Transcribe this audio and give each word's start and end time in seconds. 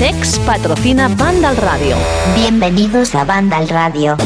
Sex 0.00 0.38
patrocina 0.46 1.08
Banda 1.08 1.50
al 1.50 1.58
Radio. 1.58 1.94
Bienvenidos 2.34 3.14
a 3.14 3.26
Banda 3.26 3.58
al 3.58 3.68
Radio. 3.68 4.16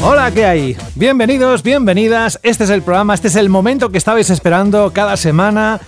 Hola, 0.00 0.30
¿qué 0.30 0.46
hay? 0.46 0.76
Bienvenidos, 0.94 1.64
bienvenidas. 1.64 2.38
Este 2.44 2.62
es 2.62 2.70
el 2.70 2.82
programa, 2.82 3.12
este 3.14 3.26
es 3.26 3.34
el 3.34 3.48
momento 3.48 3.90
que 3.90 3.98
estabais 3.98 4.30
esperando 4.30 4.92
cada 4.92 5.16
semana. 5.16 5.80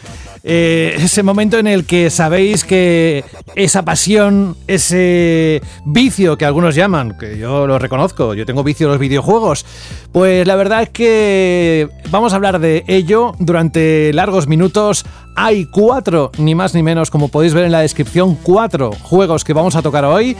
Eh, 0.50 0.94
ese 0.96 1.22
momento 1.22 1.58
en 1.58 1.66
el 1.66 1.84
que 1.84 2.08
sabéis 2.08 2.64
que 2.64 3.22
esa 3.54 3.84
pasión, 3.84 4.56
ese 4.66 5.60
vicio 5.84 6.38
que 6.38 6.46
algunos 6.46 6.74
llaman, 6.74 7.18
que 7.18 7.36
yo 7.36 7.66
lo 7.66 7.78
reconozco, 7.78 8.32
yo 8.32 8.46
tengo 8.46 8.64
vicio 8.64 8.86
a 8.88 8.92
los 8.92 8.98
videojuegos, 8.98 9.66
pues 10.10 10.46
la 10.46 10.56
verdad 10.56 10.84
es 10.84 10.88
que 10.88 11.90
vamos 12.10 12.32
a 12.32 12.36
hablar 12.36 12.60
de 12.60 12.82
ello 12.86 13.34
durante 13.38 14.10
largos 14.14 14.48
minutos. 14.48 15.04
Hay 15.36 15.66
cuatro, 15.66 16.32
ni 16.38 16.54
más 16.54 16.74
ni 16.74 16.82
menos, 16.82 17.10
como 17.10 17.28
podéis 17.28 17.52
ver 17.52 17.66
en 17.66 17.72
la 17.72 17.80
descripción, 17.80 18.34
cuatro 18.42 18.92
juegos 19.02 19.44
que 19.44 19.52
vamos 19.52 19.76
a 19.76 19.82
tocar 19.82 20.06
hoy. 20.06 20.34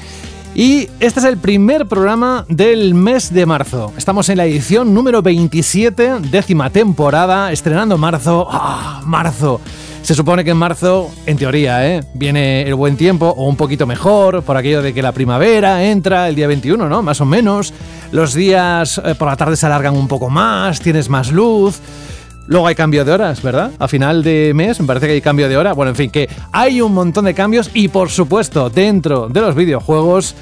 Y 0.55 0.89
este 1.01 1.21
es 1.21 1.27
el 1.27 1.37
primer 1.37 1.87
programa 1.87 2.47
del 2.49 2.95
mes 2.95 3.31
de 3.35 3.45
marzo. 3.45 3.93
Estamos 3.99 4.31
en 4.31 4.39
la 4.39 4.47
edición 4.47 4.95
número 4.95 5.21
27, 5.21 6.21
décima 6.31 6.71
temporada, 6.71 7.53
estrenando 7.53 7.99
marzo. 7.99 8.49
¡Ah, 8.51 9.03
marzo! 9.05 9.61
Se 10.03 10.15
supone 10.15 10.43
que 10.45 10.51
en 10.51 10.57
marzo, 10.57 11.11
en 11.27 11.37
teoría, 11.37 11.87
¿eh? 11.87 12.03
viene 12.15 12.63
el 12.63 12.75
buen 12.75 12.97
tiempo 12.97 13.27
o 13.27 13.47
un 13.47 13.57
poquito 13.57 13.87
mejor, 13.87 14.43
por 14.43 14.57
aquello 14.57 14.81
de 14.81 14.95
que 14.95 15.03
la 15.03 15.13
primavera 15.13 15.85
entra 15.85 16.29
el 16.29 16.35
día 16.35 16.47
21, 16.47 16.89
¿no? 16.89 17.03
Más 17.03 17.21
o 17.21 17.27
menos. 17.27 17.75
Los 18.11 18.33
días 18.33 19.01
eh, 19.05 19.15
por 19.15 19.29
la 19.29 19.37
tarde 19.37 19.57
se 19.57 19.67
alargan 19.67 19.95
un 19.95 20.09
poco 20.09 20.31
más, 20.31 20.81
tienes 20.81 21.09
más 21.09 21.31
luz. 21.31 21.81
Luego 22.47 22.67
hay 22.67 22.75
cambio 22.75 23.05
de 23.05 23.13
horas, 23.13 23.43
¿verdad? 23.43 23.73
A 23.79 23.89
final 23.89 24.23
de 24.23 24.53
mes 24.55 24.81
me 24.81 24.87
parece 24.87 25.07
que 25.07 25.13
hay 25.13 25.21
cambio 25.21 25.51
de 25.51 25.57
hora. 25.59 25.75
Bueno, 25.75 25.91
en 25.91 25.97
fin, 25.97 26.11
que 26.11 26.31
hay 26.53 26.81
un 26.81 26.95
montón 26.95 27.27
de 27.27 27.35
cambios 27.35 27.71
y 27.75 27.89
por 27.89 28.09
supuesto 28.09 28.71
dentro 28.71 29.29
de 29.29 29.43
los 29.43 29.55
videojuegos 29.55 30.35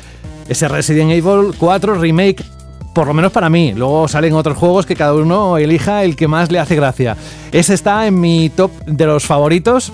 ese 0.48 0.68
Resident 0.68 1.10
Evil 1.10 1.52
4 1.58 1.94
Remake 1.96 2.44
por 2.96 3.06
lo 3.06 3.12
menos 3.12 3.30
para 3.30 3.50
mí. 3.50 3.74
Luego 3.76 4.08
salen 4.08 4.32
otros 4.32 4.56
juegos 4.56 4.86
que 4.86 4.96
cada 4.96 5.12
uno 5.12 5.58
elija 5.58 6.02
el 6.02 6.16
que 6.16 6.28
más 6.28 6.50
le 6.50 6.58
hace 6.58 6.76
gracia. 6.76 7.14
Ese 7.52 7.74
está 7.74 8.06
en 8.06 8.18
mi 8.18 8.48
top 8.48 8.70
de 8.86 9.04
los 9.04 9.26
favoritos. 9.26 9.92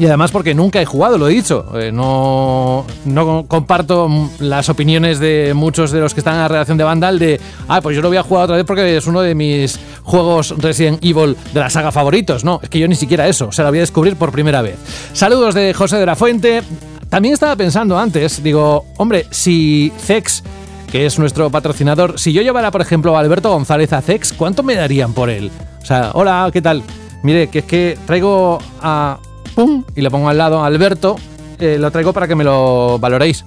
Y 0.00 0.06
además 0.06 0.30
porque 0.30 0.54
nunca 0.54 0.80
he 0.80 0.86
jugado, 0.86 1.18
lo 1.18 1.28
he 1.28 1.34
dicho. 1.34 1.78
Eh, 1.78 1.92
no, 1.92 2.86
no 3.04 3.44
comparto 3.46 4.08
las 4.38 4.70
opiniones 4.70 5.18
de 5.18 5.52
muchos 5.54 5.90
de 5.90 6.00
los 6.00 6.14
que 6.14 6.20
están 6.20 6.36
en 6.36 6.40
la 6.40 6.48
redacción 6.48 6.78
de 6.78 6.84
Vandal 6.84 7.18
de, 7.18 7.38
ah, 7.68 7.82
pues 7.82 7.94
yo 7.94 8.00
lo 8.00 8.08
voy 8.08 8.16
a 8.16 8.22
jugar 8.22 8.44
otra 8.44 8.56
vez 8.56 8.64
porque 8.64 8.96
es 8.96 9.06
uno 9.06 9.20
de 9.20 9.34
mis 9.34 9.78
juegos 10.02 10.54
Resident 10.56 11.04
Evil 11.04 11.36
de 11.52 11.60
la 11.60 11.68
saga 11.68 11.92
favoritos. 11.92 12.44
No, 12.44 12.60
es 12.62 12.70
que 12.70 12.78
yo 12.78 12.88
ni 12.88 12.94
siquiera 12.94 13.28
eso, 13.28 13.52
se 13.52 13.60
lo 13.60 13.68
voy 13.68 13.76
a 13.76 13.82
descubrir 13.82 14.16
por 14.16 14.32
primera 14.32 14.62
vez. 14.62 14.78
Saludos 15.12 15.54
de 15.54 15.74
José 15.74 15.98
de 15.98 16.06
la 16.06 16.16
Fuente. 16.16 16.62
También 17.10 17.34
estaba 17.34 17.56
pensando 17.56 17.98
antes, 17.98 18.42
digo, 18.42 18.86
hombre, 18.96 19.26
si 19.30 19.92
Zex 19.98 20.42
que 20.92 21.06
es 21.06 21.18
nuestro 21.18 21.48
patrocinador, 21.48 22.18
si 22.18 22.34
yo 22.34 22.42
llevara, 22.42 22.70
por 22.70 22.82
ejemplo, 22.82 23.16
a 23.16 23.20
Alberto 23.20 23.50
González 23.50 23.94
a 23.94 24.02
Cex, 24.02 24.34
¿cuánto 24.34 24.62
me 24.62 24.74
darían 24.74 25.14
por 25.14 25.30
él? 25.30 25.50
O 25.80 25.86
sea, 25.86 26.10
hola, 26.12 26.50
¿qué 26.52 26.60
tal? 26.60 26.82
Mire, 27.22 27.48
que 27.48 27.60
es 27.60 27.64
que 27.64 27.98
traigo 28.04 28.58
a... 28.82 29.18
¡Pum! 29.54 29.84
Y 29.96 30.02
le 30.02 30.10
pongo 30.10 30.28
al 30.28 30.36
lado 30.36 30.62
a 30.62 30.66
Alberto, 30.66 31.16
eh, 31.58 31.78
lo 31.80 31.90
traigo 31.90 32.12
para 32.12 32.28
que 32.28 32.34
me 32.34 32.44
lo 32.44 32.98
valoréis. 32.98 33.46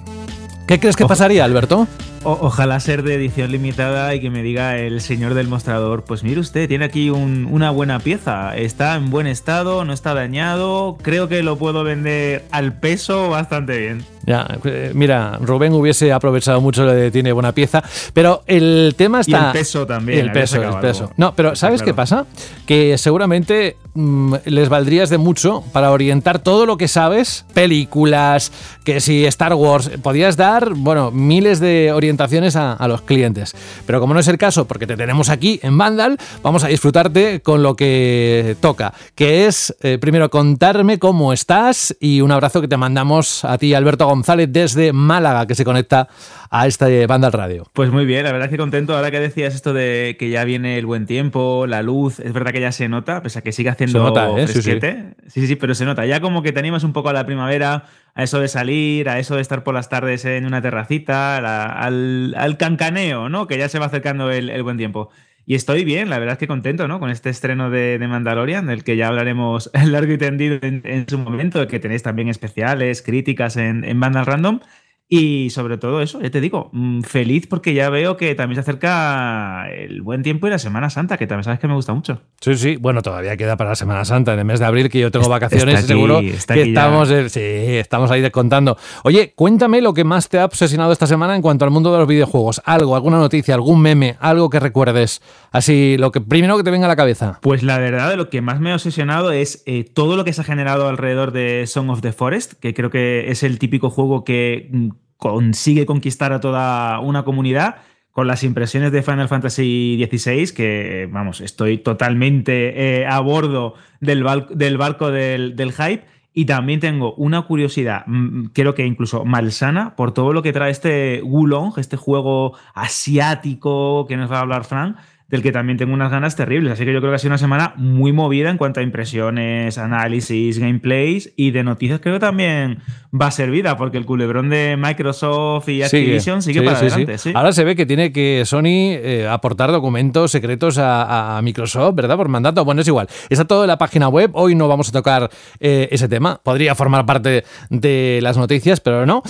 ¿Qué 0.66 0.80
crees 0.80 0.96
que 0.96 1.06
pasaría, 1.06 1.44
Alberto? 1.44 1.86
ojalá 2.28 2.80
ser 2.80 3.04
de 3.04 3.14
edición 3.14 3.52
limitada 3.52 4.12
y 4.12 4.20
que 4.20 4.30
me 4.30 4.42
diga 4.42 4.76
el 4.78 5.00
señor 5.00 5.34
del 5.34 5.46
mostrador, 5.46 6.02
pues 6.02 6.24
mire 6.24 6.40
usted, 6.40 6.66
tiene 6.66 6.84
aquí 6.84 7.08
una 7.10 7.70
buena 7.70 8.00
pieza, 8.00 8.56
está 8.56 8.96
en 8.96 9.10
buen 9.10 9.28
estado, 9.28 9.84
no 9.84 9.92
está 9.92 10.12
dañado, 10.12 10.98
creo 11.00 11.28
que 11.28 11.44
lo 11.44 11.56
puedo 11.56 11.84
vender 11.84 12.44
al 12.50 12.72
peso 12.72 13.30
bastante 13.30 13.78
bien. 13.78 14.15
Ya, 14.26 14.58
eh, 14.64 14.90
mira, 14.94 15.38
Rubén 15.40 15.72
hubiese 15.72 16.12
aprovechado 16.12 16.60
mucho 16.60 16.84
lo 16.84 16.92
de 16.92 17.12
tiene 17.12 17.32
buena 17.32 17.52
pieza, 17.52 17.82
pero 18.12 18.42
el 18.46 18.94
tema 18.96 19.20
está... 19.20 19.30
Y 19.30 19.46
el 19.46 19.52
peso 19.52 19.86
también. 19.86 20.18
El 20.18 20.32
peso, 20.32 20.62
el 20.62 20.80
peso. 20.80 21.12
No, 21.16 21.34
pero 21.34 21.54
¿sabes 21.54 21.82
qué 21.82 21.94
pasa? 21.94 22.26
Que 22.66 22.98
seguramente 22.98 23.76
mm, 23.94 24.34
les 24.46 24.68
valdrías 24.68 25.10
de 25.10 25.18
mucho 25.18 25.62
para 25.72 25.92
orientar 25.92 26.40
todo 26.40 26.66
lo 26.66 26.76
que 26.76 26.88
sabes, 26.88 27.44
películas, 27.54 28.50
que 28.84 29.00
si 29.00 29.24
Star 29.26 29.54
Wars, 29.54 29.90
podías 30.02 30.36
dar, 30.36 30.74
bueno, 30.74 31.10
miles 31.12 31.60
de 31.60 31.92
orientaciones 31.92 32.56
a, 32.56 32.86
los 32.86 33.02
clientes. 33.02 33.54
Pero 33.86 34.00
como 34.00 34.14
no 34.14 34.20
es 34.20 34.28
el 34.28 34.38
caso, 34.38 34.66
porque 34.66 34.86
te 34.86 34.96
tenemos 34.96 35.28
aquí 35.28 35.58
en 35.62 35.76
Vandal, 35.76 36.18
vamos 36.42 36.64
a 36.64 36.68
disfrutarte 36.68 37.40
con 37.40 37.62
lo 37.62 37.74
que 37.74 38.56
toca, 38.60 38.92
que 39.14 39.46
es 39.46 39.74
eh, 39.82 39.98
primero 40.00 40.30
contarme 40.30 40.98
cómo 40.98 41.32
estás 41.32 41.96
y 42.00 42.20
un 42.20 42.32
abrazo 42.32 42.60
que 42.60 42.68
te 42.68 42.76
mandamos 42.76 43.44
a 43.44 43.58
ti, 43.58 43.74
Alberto 43.74 44.06
González 44.16 44.48
desde 44.50 44.92
Málaga, 44.92 45.46
que 45.46 45.54
se 45.54 45.64
conecta 45.64 46.08
a 46.50 46.66
esta 46.66 46.86
banda 47.06 47.26
al 47.26 47.32
radio. 47.32 47.64
Pues 47.72 47.90
muy 47.90 48.06
bien, 48.06 48.24
la 48.24 48.32
verdad 48.32 48.48
que 48.48 48.56
contento. 48.56 48.96
Ahora 48.96 49.10
que 49.10 49.20
decías 49.20 49.54
esto 49.54 49.72
de 49.72 50.16
que 50.18 50.30
ya 50.30 50.44
viene 50.44 50.78
el 50.78 50.86
buen 50.86 51.06
tiempo, 51.06 51.66
la 51.66 51.82
luz, 51.82 52.20
es 52.20 52.32
verdad 52.32 52.52
que 52.52 52.60
ya 52.60 52.72
se 52.72 52.88
nota, 52.88 53.22
pese 53.22 53.38
a 53.40 53.42
que 53.42 53.52
sigue 53.52 53.68
haciendo 53.68 53.98
se 53.98 54.04
nota, 54.04 54.30
¿eh? 54.40 54.48
Sí 54.48 54.62
sí. 54.62 55.46
sí, 55.46 55.56
pero 55.56 55.74
se 55.74 55.84
nota. 55.84 56.06
Ya 56.06 56.20
como 56.20 56.42
que 56.42 56.52
te 56.52 56.58
animas 56.58 56.84
un 56.84 56.92
poco 56.92 57.10
a 57.10 57.12
la 57.12 57.26
primavera, 57.26 57.84
a 58.14 58.22
eso 58.22 58.40
de 58.40 58.48
salir, 58.48 59.08
a 59.08 59.18
eso 59.18 59.36
de 59.36 59.42
estar 59.42 59.62
por 59.62 59.74
las 59.74 59.88
tardes 59.88 60.24
en 60.24 60.46
una 60.46 60.62
terracita, 60.62 61.36
al, 61.36 62.56
cancaneo, 62.58 63.28
¿no? 63.28 63.46
Que 63.46 63.58
ya 63.58 63.68
se 63.68 63.78
va 63.78 63.86
acercando 63.86 64.30
el, 64.30 64.62
buen 64.62 64.76
tiempo. 64.76 65.10
Y 65.48 65.54
estoy 65.54 65.84
bien, 65.84 66.10
la 66.10 66.18
verdad 66.18 66.32
es 66.32 66.38
que 66.38 66.48
contento, 66.48 66.88
¿no? 66.88 66.98
Con 66.98 67.08
este 67.08 67.30
estreno 67.30 67.70
de, 67.70 68.04
Mandalorian, 68.08 68.66
del 68.66 68.82
que 68.82 68.96
ya 68.96 69.06
hablaremos 69.06 69.70
largo 69.86 70.12
y 70.12 70.18
tendido 70.18 70.58
en, 70.60 71.06
su 71.08 71.18
momento, 71.18 71.68
que 71.68 71.78
tenéis 71.78 72.02
también 72.02 72.28
especiales, 72.28 73.00
críticas 73.00 73.56
en, 73.56 73.84
en 73.84 74.00
Vandal 74.00 74.26
Random. 74.26 74.60
Y 75.08 75.50
sobre 75.50 75.78
todo 75.78 76.00
eso, 76.00 76.20
ya 76.20 76.30
te 76.30 76.40
digo, 76.40 76.68
mm, 76.72 77.02
feliz 77.02 77.46
porque 77.46 77.74
ya 77.74 77.90
veo 77.90 78.16
que 78.16 78.34
también 78.34 78.56
se 78.56 78.62
acerca 78.62 79.68
el 79.70 80.02
buen 80.02 80.24
tiempo 80.24 80.48
y 80.48 80.50
la 80.50 80.58
Semana 80.58 80.90
Santa, 80.90 81.16
que 81.16 81.28
también 81.28 81.44
sabes 81.44 81.60
que 81.60 81.68
me 81.68 81.74
gusta 81.74 81.94
mucho. 81.94 82.22
Sí, 82.40 82.56
sí, 82.56 82.76
bueno, 82.76 83.02
todavía 83.02 83.36
queda 83.36 83.56
para 83.56 83.70
la 83.70 83.76
Semana 83.76 84.04
Santa, 84.04 84.32
en 84.32 84.40
el 84.40 84.44
mes 84.44 84.58
de 84.58 84.66
abril, 84.66 84.90
que 84.90 84.98
yo 84.98 85.12
tengo 85.12 85.28
vacaciones, 85.28 85.86
seguro 85.86 86.18
que 86.20 86.62
estamos, 86.62 87.08
sí, 87.28 87.40
estamos 87.40 88.10
ahí 88.10 88.20
descontando. 88.20 88.76
Oye, 89.04 89.32
cuéntame 89.36 89.80
lo 89.80 89.94
que 89.94 90.02
más 90.02 90.28
te 90.28 90.40
ha 90.40 90.44
obsesionado 90.44 90.90
esta 90.90 91.06
semana 91.06 91.36
en 91.36 91.42
cuanto 91.42 91.64
al 91.64 91.70
mundo 91.70 91.92
de 91.92 91.98
los 91.98 92.08
videojuegos. 92.08 92.60
Algo, 92.64 92.96
alguna 92.96 93.18
noticia, 93.18 93.54
algún 93.54 93.80
meme, 93.80 94.16
algo 94.18 94.50
que 94.50 94.58
recuerdes. 94.58 95.22
Así, 95.52 95.96
lo 95.98 96.10
que 96.10 96.20
primero 96.20 96.56
que 96.56 96.64
te 96.64 96.72
venga 96.72 96.86
a 96.86 96.88
la 96.88 96.96
cabeza. 96.96 97.38
Pues 97.42 97.62
la 97.62 97.78
verdad, 97.78 98.16
lo 98.16 98.28
que 98.28 98.40
más 98.40 98.58
me 98.58 98.72
ha 98.72 98.74
obsesionado 98.74 99.30
es 99.30 99.62
eh, 99.66 99.84
todo 99.84 100.16
lo 100.16 100.24
que 100.24 100.32
se 100.32 100.40
ha 100.40 100.44
generado 100.44 100.88
alrededor 100.88 101.30
de 101.30 101.64
Song 101.68 101.90
of 101.90 102.00
the 102.00 102.12
Forest, 102.12 102.54
que 102.54 102.74
creo 102.74 102.90
que 102.90 103.30
es 103.30 103.44
el 103.44 103.60
típico 103.60 103.88
juego 103.88 104.24
que 104.24 104.68
mm, 104.72 104.88
consigue 105.16 105.86
conquistar 105.86 106.32
a 106.32 106.40
toda 106.40 107.00
una 107.00 107.24
comunidad 107.24 107.76
con 108.16 108.26
las 108.26 108.44
impresiones 108.44 108.92
de 108.92 109.02
Final 109.02 109.28
Fantasy 109.28 110.02
XVI, 110.10 110.54
que 110.54 111.06
vamos, 111.12 111.42
estoy 111.42 111.76
totalmente 111.76 113.00
eh, 113.00 113.06
a 113.06 113.20
bordo 113.20 113.74
del, 114.00 114.24
barco 114.24 115.10
del, 115.10 115.72
hype. 115.72 116.04
Y 116.32 116.46
también 116.46 116.80
tengo 116.80 117.14
una 117.16 117.42
curiosidad, 117.42 118.04
mm, 118.06 118.46
creo 118.54 118.74
que 118.74 118.86
incluso 118.86 119.26
malsana, 119.26 119.96
por 119.96 120.12
todo 120.12 120.32
lo 120.32 120.42
que 120.42 120.54
trae 120.54 120.70
este 120.70 121.20
Wulong, 121.22 121.78
este 121.78 121.98
juego 121.98 122.56
asiático 122.74 124.06
que 124.06 124.16
nos 124.16 124.32
va 124.32 124.38
a 124.38 124.40
hablar 124.40 124.64
Frank, 124.64 124.96
del 125.28 125.42
que 125.42 125.50
también 125.50 125.76
tengo 125.76 125.92
unas 125.92 126.10
ganas 126.10 126.36
terribles. 126.36 126.72
Así 126.72 126.84
que 126.84 126.92
yo 126.92 127.00
creo 127.00 127.10
que 127.10 127.16
ha 127.16 127.18
sido 127.18 127.30
una 127.30 127.38
semana 127.38 127.74
muy 127.76 128.12
movida 128.12 128.50
en 128.50 128.58
cuanto 128.58 128.80
a 128.80 128.82
impresiones, 128.82 129.76
análisis, 129.78 130.58
gameplays 130.58 131.32
y 131.36 131.50
de 131.50 131.64
noticias 131.64 132.00
creo 132.00 132.14
que 132.14 132.20
también 132.20 132.78
va 133.18 133.26
a 133.26 133.30
ser 133.30 133.50
vida, 133.50 133.76
porque 133.76 133.98
el 133.98 134.06
culebrón 134.06 134.50
de 134.50 134.76
Microsoft 134.78 135.68
y 135.68 135.82
Activision 135.82 136.42
sigue, 136.42 136.62
para 136.62 136.78
adelante. 136.78 137.16
Ahora 137.34 137.52
se 137.52 137.64
ve 137.64 137.74
que 137.74 137.86
tiene 137.86 138.12
que 138.12 138.42
Sony 138.44 138.94
eh, 138.94 139.26
aportar 139.28 139.72
documentos 139.72 140.30
secretos 140.30 140.78
a, 140.78 141.40
Microsoft, 141.42 141.94
¿verdad? 141.94 142.16
Por 142.16 142.28
mandato. 142.28 142.64
Bueno, 142.64 142.82
es 142.82 142.88
igual. 142.88 143.08
Está 143.28 143.44
todo 143.44 143.64
en 143.64 143.68
la 143.68 143.78
página 143.78 144.08
web. 144.08 144.30
Hoy 144.34 144.54
no 144.54 144.68
vamos 144.68 144.88
a 144.88 144.92
tocar 144.92 145.30
eh, 145.60 145.88
ese 145.90 146.08
tema. 146.08 146.40
Podría 146.42 146.74
formar 146.74 147.06
parte 147.06 147.44
de 147.70 148.18
las 148.22 148.36
noticias, 148.36 148.80
pero 148.80 149.06
no. 149.06 149.22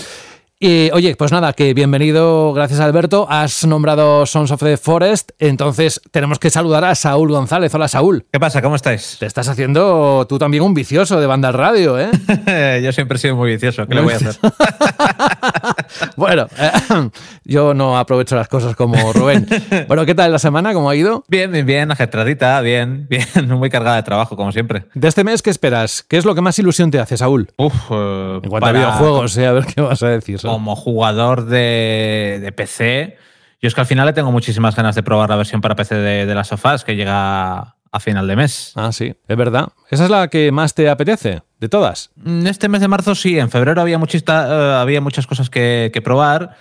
Y 0.59 0.91
oye, 0.93 1.15
pues 1.17 1.33
nada, 1.33 1.53
que 1.53 1.75
bienvenido, 1.75 2.55
gracias 2.55 2.81
Alberto. 2.81 3.27
Has 3.29 3.67
nombrado 3.67 4.25
Sons 4.25 4.51
of 4.51 4.63
the 4.63 4.79
Forest, 4.79 5.33
entonces 5.39 6.01
tenemos 6.13 6.39
que 6.39 6.49
saludar 6.49 6.83
a 6.87 6.95
Saúl 6.95 7.31
González. 7.31 7.75
Hola 7.75 7.89
Saúl. 7.89 8.25
¿Qué 8.33 8.41
pasa? 8.41 8.63
¿Cómo 8.63 8.75
estáis? 8.75 9.19
Te 9.21 9.27
estás 9.27 9.49
haciendo 9.49 10.25
tú 10.27 10.39
también 10.39 10.63
un 10.63 10.73
vicioso 10.73 11.21
de 11.21 11.27
banda 11.27 11.49
al 11.49 11.55
radio, 11.55 11.99
¿eh? 12.01 12.09
yo 12.83 12.91
siempre 12.93 13.17
he 13.17 13.21
sido 13.21 13.37
muy 13.37 13.51
vicioso, 13.51 13.87
¿qué 13.87 13.97
le 13.97 14.01
voy 14.01 14.15
a 14.15 14.17
hacer? 14.17 14.35
bueno, 16.17 16.47
eh, 16.57 17.11
yo 17.45 17.75
no 17.75 17.99
aprovecho 17.99 18.35
las 18.35 18.49
cosas 18.49 18.75
como 18.75 19.13
Rubén. 19.13 19.47
Bueno, 19.89 20.07
¿qué 20.07 20.15
tal 20.15 20.33
la 20.33 20.39
semana? 20.39 20.73
¿Cómo 20.73 20.89
ha 20.89 20.97
ido? 20.97 21.25
Bien, 21.29 21.53
bien, 21.53 21.67
bien, 21.67 21.91
ajetradita, 21.91 22.61
bien, 22.63 23.07
bien, 23.09 23.27
muy 23.51 23.69
cargada 23.69 23.97
de 23.97 24.03
trabajo, 24.03 24.37
como 24.37 24.51
siempre. 24.53 24.87
De 24.95 25.07
este 25.07 25.23
mes, 25.23 25.43
¿qué 25.43 25.51
esperas? 25.51 26.03
¿Qué 26.03 26.17
es 26.17 26.25
lo 26.25 26.35
que 26.35 26.41
más 26.41 26.59
ilusión 26.59 26.91
te 26.91 26.99
hace, 26.99 27.17
Saúl? 27.17 27.51
Uf, 27.57 27.75
eh, 27.91 28.41
en 28.43 28.49
cuanto 28.49 28.67
a 28.67 28.73
videojuegos, 28.73 29.37
eh, 29.37 29.47
a 29.47 29.53
ver 29.53 29.67
qué 29.67 29.81
vas 29.83 30.03
a 30.03 30.09
decir. 30.09 30.41
Como 30.47 30.77
jugador 30.77 31.47
de, 31.47 32.53
PC, 32.57 33.17
yo 33.61 33.69
es 33.69 33.75
que 33.75 33.81
al 33.81 33.87
final 33.87 34.07
le 34.07 34.13
tengo 34.13 34.33
muchísimas 34.33 34.75
ganas 34.77 34.95
de 34.95 35.03
probar 35.03 35.31
la 35.31 35.37
versión 35.37 35.61
para 35.61 35.77
PC 35.77 35.95
de, 35.97 36.35
las 36.35 36.49
sofás 36.49 36.85
que 36.85 36.97
llega 36.97 37.77
a 37.93 38.01
final 38.01 38.27
de 38.27 38.37
mes. 38.37 38.73
Ah, 38.77 38.93
sí, 38.93 39.15
es 39.27 39.37
verdad. 39.37 39.69
¿Esa 39.91 40.05
es 40.05 40.11
la 40.11 40.29
que 40.29 40.53
más 40.53 40.75
te 40.75 40.89
apetece 40.89 41.43
de 41.59 41.69
todas? 41.69 42.11
Mm, 42.17 42.47
este 42.47 42.69
mes 42.69 42.81
de 42.81 42.89
marzo 42.89 43.15
sí, 43.15 43.39
en 43.39 43.51
febrero 43.51 43.81
había, 43.81 43.97
eh, 43.99 44.77
había 44.79 45.01
muchas 45.01 45.27
cosas 45.27 45.51
que, 45.51 46.01
probar. 46.05 46.57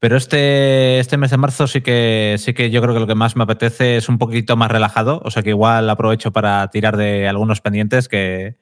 Pero 0.00 0.16
este, 0.16 1.00
este 1.00 1.16
mes 1.16 1.32
de 1.32 1.38
marzo 1.38 1.66
sí 1.66 1.80
que, 1.80 2.36
sí 2.38 2.54
que 2.54 2.70
yo 2.70 2.80
creo 2.80 2.94
que 2.94 3.00
lo 3.00 3.08
que 3.08 3.16
más 3.16 3.34
me 3.34 3.42
apetece 3.42 3.96
es 3.96 4.08
un 4.08 4.18
poquito 4.18 4.56
más 4.56 4.70
relajado. 4.70 5.20
O 5.24 5.30
sea 5.30 5.42
que 5.42 5.50
igual 5.50 5.90
aprovecho 5.90 6.32
para 6.32 6.68
tirar 6.68 6.96
de 6.96 7.26
algunos 7.26 7.60
pendientes 7.60 8.06
que, 8.08 8.56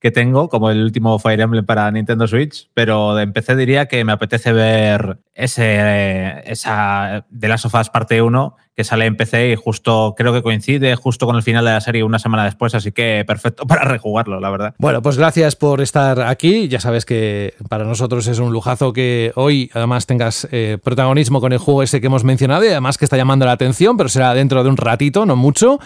que 0.00 0.10
tengo, 0.10 0.48
como 0.48 0.70
el 0.70 0.82
último 0.82 1.18
Fire 1.18 1.40
Emblem 1.40 1.66
para 1.66 1.90
Nintendo 1.90 2.26
Switch, 2.26 2.70
pero 2.74 3.14
de 3.14 3.26
PC 3.26 3.56
diría 3.56 3.86
que 3.86 4.04
me 4.04 4.12
apetece 4.12 4.52
ver 4.52 5.18
ese, 5.34 6.50
esa 6.50 7.26
de 7.28 7.48
las 7.48 7.62
sofás 7.62 7.90
parte 7.90 8.22
1 8.22 8.56
que 8.78 8.84
sale 8.84 9.06
en 9.06 9.16
PC 9.16 9.50
y 9.50 9.56
justo 9.56 10.14
creo 10.16 10.32
que 10.32 10.40
coincide 10.40 10.94
justo 10.94 11.26
con 11.26 11.34
el 11.34 11.42
final 11.42 11.64
de 11.64 11.72
la 11.72 11.80
serie 11.80 12.04
una 12.04 12.20
semana 12.20 12.44
después, 12.44 12.76
así 12.76 12.92
que 12.92 13.24
perfecto 13.26 13.66
para 13.66 13.82
rejugarlo, 13.82 14.38
la 14.38 14.50
verdad. 14.50 14.74
Bueno, 14.78 15.02
pues 15.02 15.18
gracias 15.18 15.56
por 15.56 15.80
estar 15.80 16.20
aquí. 16.20 16.68
Ya 16.68 16.78
sabes 16.78 17.04
que 17.04 17.54
para 17.68 17.82
nosotros 17.82 18.28
es 18.28 18.38
un 18.38 18.52
lujazo 18.52 18.92
que 18.92 19.32
hoy 19.34 19.68
además 19.74 20.06
tengas 20.06 20.46
eh, 20.52 20.78
protagonismo 20.80 21.40
con 21.40 21.52
el 21.52 21.58
juego 21.58 21.82
ese 21.82 22.00
que 22.00 22.06
hemos 22.06 22.22
mencionado 22.22 22.64
y 22.64 22.68
además 22.68 22.98
que 22.98 23.04
está 23.04 23.16
llamando 23.16 23.46
la 23.46 23.52
atención, 23.52 23.96
pero 23.96 24.08
será 24.08 24.32
dentro 24.32 24.62
de 24.62 24.70
un 24.70 24.76
ratito, 24.76 25.26
no 25.26 25.34
mucho. 25.34 25.80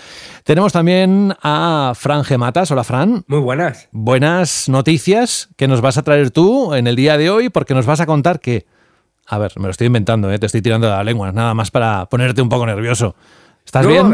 Tenemos 0.44 0.74
también 0.74 1.34
a 1.42 1.94
Fran 1.96 2.24
Gematas. 2.24 2.72
Hola, 2.72 2.84
Fran. 2.84 3.24
Muy 3.26 3.40
buenas. 3.40 3.88
Buenas 3.92 4.68
noticias 4.68 5.48
que 5.56 5.66
nos 5.66 5.80
vas 5.80 5.96
a 5.96 6.02
traer 6.02 6.30
tú 6.30 6.74
en 6.74 6.86
el 6.86 6.96
día 6.96 7.16
de 7.16 7.30
hoy 7.30 7.48
porque 7.48 7.72
nos 7.72 7.86
vas 7.86 8.00
a 8.00 8.06
contar 8.06 8.38
que 8.38 8.66
a 9.26 9.38
ver, 9.38 9.52
me 9.56 9.64
lo 9.64 9.70
estoy 9.70 9.86
inventando, 9.86 10.30
¿eh? 10.30 10.38
te 10.38 10.46
estoy 10.46 10.62
tirando 10.62 10.86
de 10.86 10.92
la 10.92 11.04
lengua, 11.04 11.32
nada 11.32 11.54
más 11.54 11.70
para 11.70 12.06
ponerte 12.06 12.42
un 12.42 12.48
poco 12.48 12.66
nervioso. 12.66 13.14
¿Estás 13.64 13.86
bien? 13.86 14.12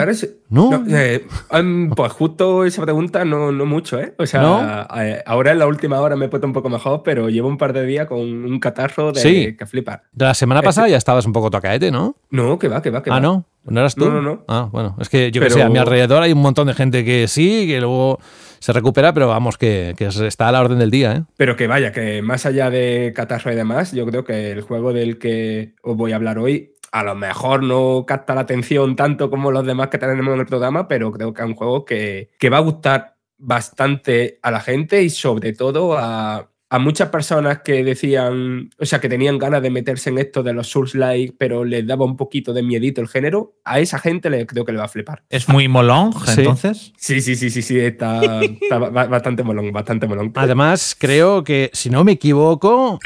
¿No? 0.50 0.84
Eh, 0.88 1.26
em, 1.50 1.90
pues 1.90 2.12
justo 2.12 2.64
esa 2.64 2.82
pregunta 2.82 3.24
no, 3.24 3.50
no 3.50 3.66
mucho, 3.66 3.98
¿eh? 3.98 4.14
O 4.18 4.26
sea, 4.26 4.86
eh, 4.96 5.22
ahora 5.24 5.52
en 5.52 5.58
la 5.58 5.66
última 5.66 6.00
hora 6.00 6.16
me 6.16 6.26
he 6.26 6.28
puesto 6.28 6.46
un 6.46 6.52
poco 6.52 6.68
mejor, 6.68 7.02
pero 7.02 7.28
llevo 7.30 7.48
un 7.48 7.56
par 7.56 7.72
de 7.72 7.84
días 7.84 8.06
con 8.06 8.20
un 8.20 8.60
catarro 8.60 9.10
de 9.12 9.56
que 9.58 9.66
flipa. 9.66 10.02
De 10.12 10.26
la 10.26 10.34
semana 10.34 10.62
pasada 10.62 10.88
ya 10.88 10.96
estabas 10.96 11.24
un 11.26 11.32
poco 11.32 11.50
tocaete, 11.50 11.90
¿no? 11.90 12.14
No, 12.30 12.58
que 12.58 12.68
va, 12.68 12.82
que 12.82 12.90
va, 12.90 13.02
que 13.02 13.10
ah, 13.10 13.14
va. 13.14 13.16
Ah, 13.16 13.20
¿no? 13.20 13.44
¿No 13.64 13.80
eras 13.80 13.94
tú? 13.94 14.04
No, 14.04 14.20
no, 14.20 14.22
no. 14.22 14.44
Ah, 14.48 14.68
bueno, 14.70 14.96
es 15.00 15.08
que 15.08 15.30
yo 15.32 15.40
que 15.42 15.50
sé, 15.50 15.62
a 15.62 15.68
mi 15.68 15.78
alrededor 15.78 16.22
hay 16.22 16.32
un 16.32 16.42
montón 16.42 16.66
de 16.68 16.74
gente 16.74 17.04
que 17.04 17.26
sí, 17.26 17.66
que 17.66 17.80
luego 17.80 18.20
se 18.60 18.72
recupera, 18.72 19.12
pero 19.12 19.28
vamos, 19.28 19.56
que, 19.56 19.94
que, 19.96 20.06
está 20.06 20.48
a 20.48 20.52
la 20.52 20.60
orden 20.60 20.78
del 20.78 20.90
día. 20.90 21.12
¿eh? 21.12 21.22
Pero 21.36 21.56
que 21.56 21.66
vaya, 21.66 21.92
que 21.92 22.22
más 22.22 22.46
allá 22.46 22.70
de 22.70 23.12
catarro 23.14 23.52
y 23.52 23.56
demás, 23.56 23.92
yo 23.92 24.06
creo 24.06 24.24
que 24.24 24.52
el 24.52 24.62
juego 24.62 24.92
del 24.92 25.18
que 25.18 25.74
os 25.82 25.96
voy 25.96 26.12
a 26.12 26.16
hablar 26.16 26.38
hoy 26.38 26.74
a 26.90 27.04
lo 27.04 27.14
mejor 27.14 27.62
no 27.62 28.04
capta 28.06 28.34
la 28.34 28.42
atención 28.42 28.96
tanto 28.96 29.30
como 29.30 29.50
los 29.50 29.66
demás 29.66 29.88
que 29.88 29.98
tenemos 29.98 30.32
en 30.32 30.40
el 30.40 30.46
programa, 30.46 30.88
pero 30.88 31.12
creo 31.12 31.34
que 31.34 31.42
es 31.42 31.48
un 31.48 31.54
juego 31.54 31.84
que, 31.84 32.30
que 32.38 32.48
va 32.48 32.58
a 32.58 32.60
gustar 32.60 33.16
bastante 33.36 34.38
a 34.42 34.50
la 34.50 34.60
gente 34.60 35.02
y 35.02 35.10
sobre 35.10 35.52
todo 35.52 35.96
a, 35.96 36.50
a 36.70 36.78
muchas 36.78 37.08
personas 37.08 37.60
que 37.64 37.82
decían, 37.82 38.70
o 38.78 38.84
sea, 38.84 39.00
que 39.00 39.08
tenían 39.08 39.38
ganas 39.38 39.62
de 39.62 39.70
meterse 39.70 40.10
en 40.10 40.18
esto 40.18 40.42
de 40.42 40.52
los 40.52 40.68
Souls 40.68 40.94
Like, 40.94 41.34
pero 41.38 41.64
les 41.64 41.86
daba 41.86 42.04
un 42.04 42.16
poquito 42.16 42.52
de 42.52 42.62
miedito 42.62 43.00
el 43.00 43.08
género, 43.08 43.54
a 43.64 43.80
esa 43.80 43.98
gente 43.98 44.28
le, 44.28 44.46
creo 44.46 44.64
que 44.64 44.72
le 44.72 44.78
va 44.78 44.84
a 44.84 44.88
flipar. 44.88 45.24
¿Es 45.30 45.48
muy 45.48 45.68
molón, 45.68 46.12
entonces? 46.36 46.92
Sí, 46.96 47.20
sí, 47.20 47.36
sí, 47.36 47.50
sí, 47.50 47.62
sí, 47.62 47.78
está, 47.78 48.42
está 48.42 48.78
bastante 48.78 49.42
molón, 49.42 49.72
bastante 49.72 50.06
molón. 50.06 50.32
Además, 50.34 50.96
creo 50.98 51.42
que, 51.42 51.70
si 51.72 51.90
no 51.90 52.04
me 52.04 52.12
equivoco... 52.12 52.98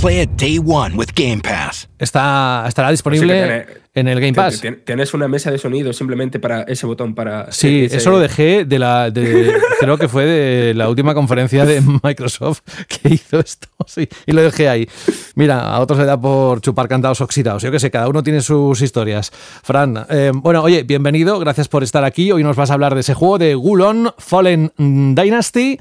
Play 0.00 0.20
it 0.20 0.30
day 0.36 0.60
one 0.60 0.94
with 0.94 1.08
Game 1.12 1.40
Pass. 1.42 1.88
Está, 1.98 2.64
estará 2.68 2.92
disponible 2.92 3.66
en 3.94 4.06
el 4.06 4.20
Game 4.20 4.32
Pass. 4.32 4.62
Tienes 4.84 5.12
una 5.12 5.26
mesa 5.26 5.50
de 5.50 5.58
sonido 5.58 5.92
simplemente 5.92 6.38
para 6.38 6.62
ese 6.62 6.86
botón 6.86 7.16
para. 7.16 7.50
Sí, 7.50 7.88
eso 7.90 8.10
lo 8.10 8.20
dejé 8.20 8.64
de 8.64 8.78
la. 8.78 9.12
creo 9.80 9.98
que 9.98 10.06
fue 10.06 10.24
de 10.24 10.74
la 10.74 10.88
última 10.88 11.14
conferencia 11.14 11.64
de 11.64 11.80
Microsoft 12.04 12.60
que 12.86 13.14
hizo 13.14 13.40
esto. 13.40 13.66
Sí, 13.86 14.06
y 14.26 14.32
lo 14.32 14.42
dejé 14.42 14.68
ahí. 14.68 14.86
Mira, 15.34 15.60
a 15.60 15.80
otros 15.80 15.98
le 15.98 16.04
da 16.04 16.20
por 16.20 16.60
chupar 16.60 16.88
cantados 16.88 17.22
oxidados. 17.22 17.62
Yo 17.62 17.70
qué 17.70 17.80
sé, 17.80 17.90
cada 17.90 18.08
uno 18.08 18.22
tiene 18.22 18.42
sus 18.42 18.82
historias. 18.82 19.30
Fran, 19.62 20.04
eh, 20.10 20.30
bueno, 20.34 20.62
oye, 20.62 20.82
bienvenido, 20.82 21.38
gracias 21.38 21.68
por 21.68 21.82
estar 21.82 22.04
aquí. 22.04 22.30
Hoy 22.30 22.42
nos 22.42 22.54
vas 22.54 22.70
a 22.70 22.74
hablar 22.74 22.94
de 22.94 23.00
ese 23.00 23.14
juego 23.14 23.38
de 23.38 23.54
Gulon 23.54 24.12
Fallen 24.18 24.72
Dynasty 24.76 25.78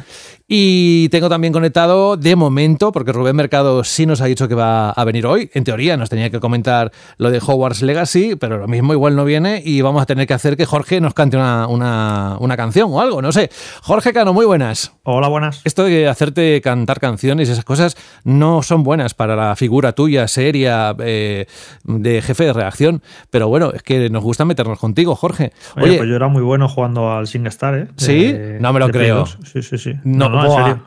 y 0.49 1.09
tengo 1.09 1.27
también 1.27 1.51
conectado 1.51 2.15
de 2.15 2.37
momento, 2.37 2.93
porque 2.93 3.11
Rubén 3.11 3.35
Mercado 3.35 3.83
sí 3.83 4.05
nos 4.05 4.21
ha 4.21 4.25
dicho 4.25 4.47
que 4.47 4.55
va 4.55 4.91
a 4.91 5.03
venir 5.03 5.25
hoy. 5.25 5.49
En 5.53 5.65
teoría 5.65 5.97
nos 5.97 6.09
tenía 6.09 6.29
que 6.29 6.39
comentar 6.39 6.93
lo 7.17 7.31
de 7.31 7.39
Hogwarts 7.39 7.81
Legacy, 7.81 8.37
pero 8.37 8.57
lo 8.57 8.67
mismo 8.69 8.93
igual 8.93 9.17
no 9.17 9.25
viene 9.25 9.61
y 9.65 9.81
vamos 9.81 10.01
a 10.01 10.05
tener 10.05 10.25
que 10.25 10.33
hacer 10.33 10.55
que 10.55 10.65
Jorge 10.65 11.01
nos 11.01 11.13
cante 11.13 11.35
una, 11.35 11.67
una, 11.67 12.55
canción 12.55 12.89
o 12.93 13.01
algo, 13.01 13.21
no 13.21 13.33
sé. 13.33 13.49
Jorge 13.81 14.13
Cano, 14.13 14.31
muy 14.31 14.45
buenas. 14.45 14.93
Hola, 15.03 15.27
buenas. 15.27 15.61
Esto 15.65 15.83
de 15.83 16.07
hacerte 16.07 16.61
cantar 16.61 17.01
canciones 17.01 17.49
y 17.49 17.51
esas 17.51 17.65
cosas 17.65 17.97
no 18.23 18.63
son 18.63 18.83
buenas 18.83 19.13
para 19.13 19.35
la 19.35 19.53
figura 19.57 19.91
tuya 19.91 20.29
seria 20.29 20.95
eh, 20.99 21.45
de 21.83 22.21
jefe 22.21 22.45
de 22.45 22.53
reacción, 22.53 23.01
pero 23.29 23.49
bueno, 23.49 23.71
es 23.73 23.83
que 23.83 24.09
nos 24.09 24.23
gusta 24.23 24.45
meternos 24.45 24.79
contigo, 24.79 25.13
Jorge. 25.13 25.51
Oye, 25.75 25.97
pues 25.97 26.07
yo 26.07 26.15
era 26.15 26.29
muy 26.29 26.41
bueno 26.41 26.69
jugando 26.69 27.11
al 27.11 27.27
SingStar, 27.27 27.75
¿eh? 27.75 27.87
sí, 27.97 28.33
no 28.61 28.71
me 28.71 28.79
lo 28.79 28.87
creo. 28.89 29.25
Sí, 29.25 29.61
sí, 29.61 29.77
sí. 29.77 29.93
no 30.05 30.36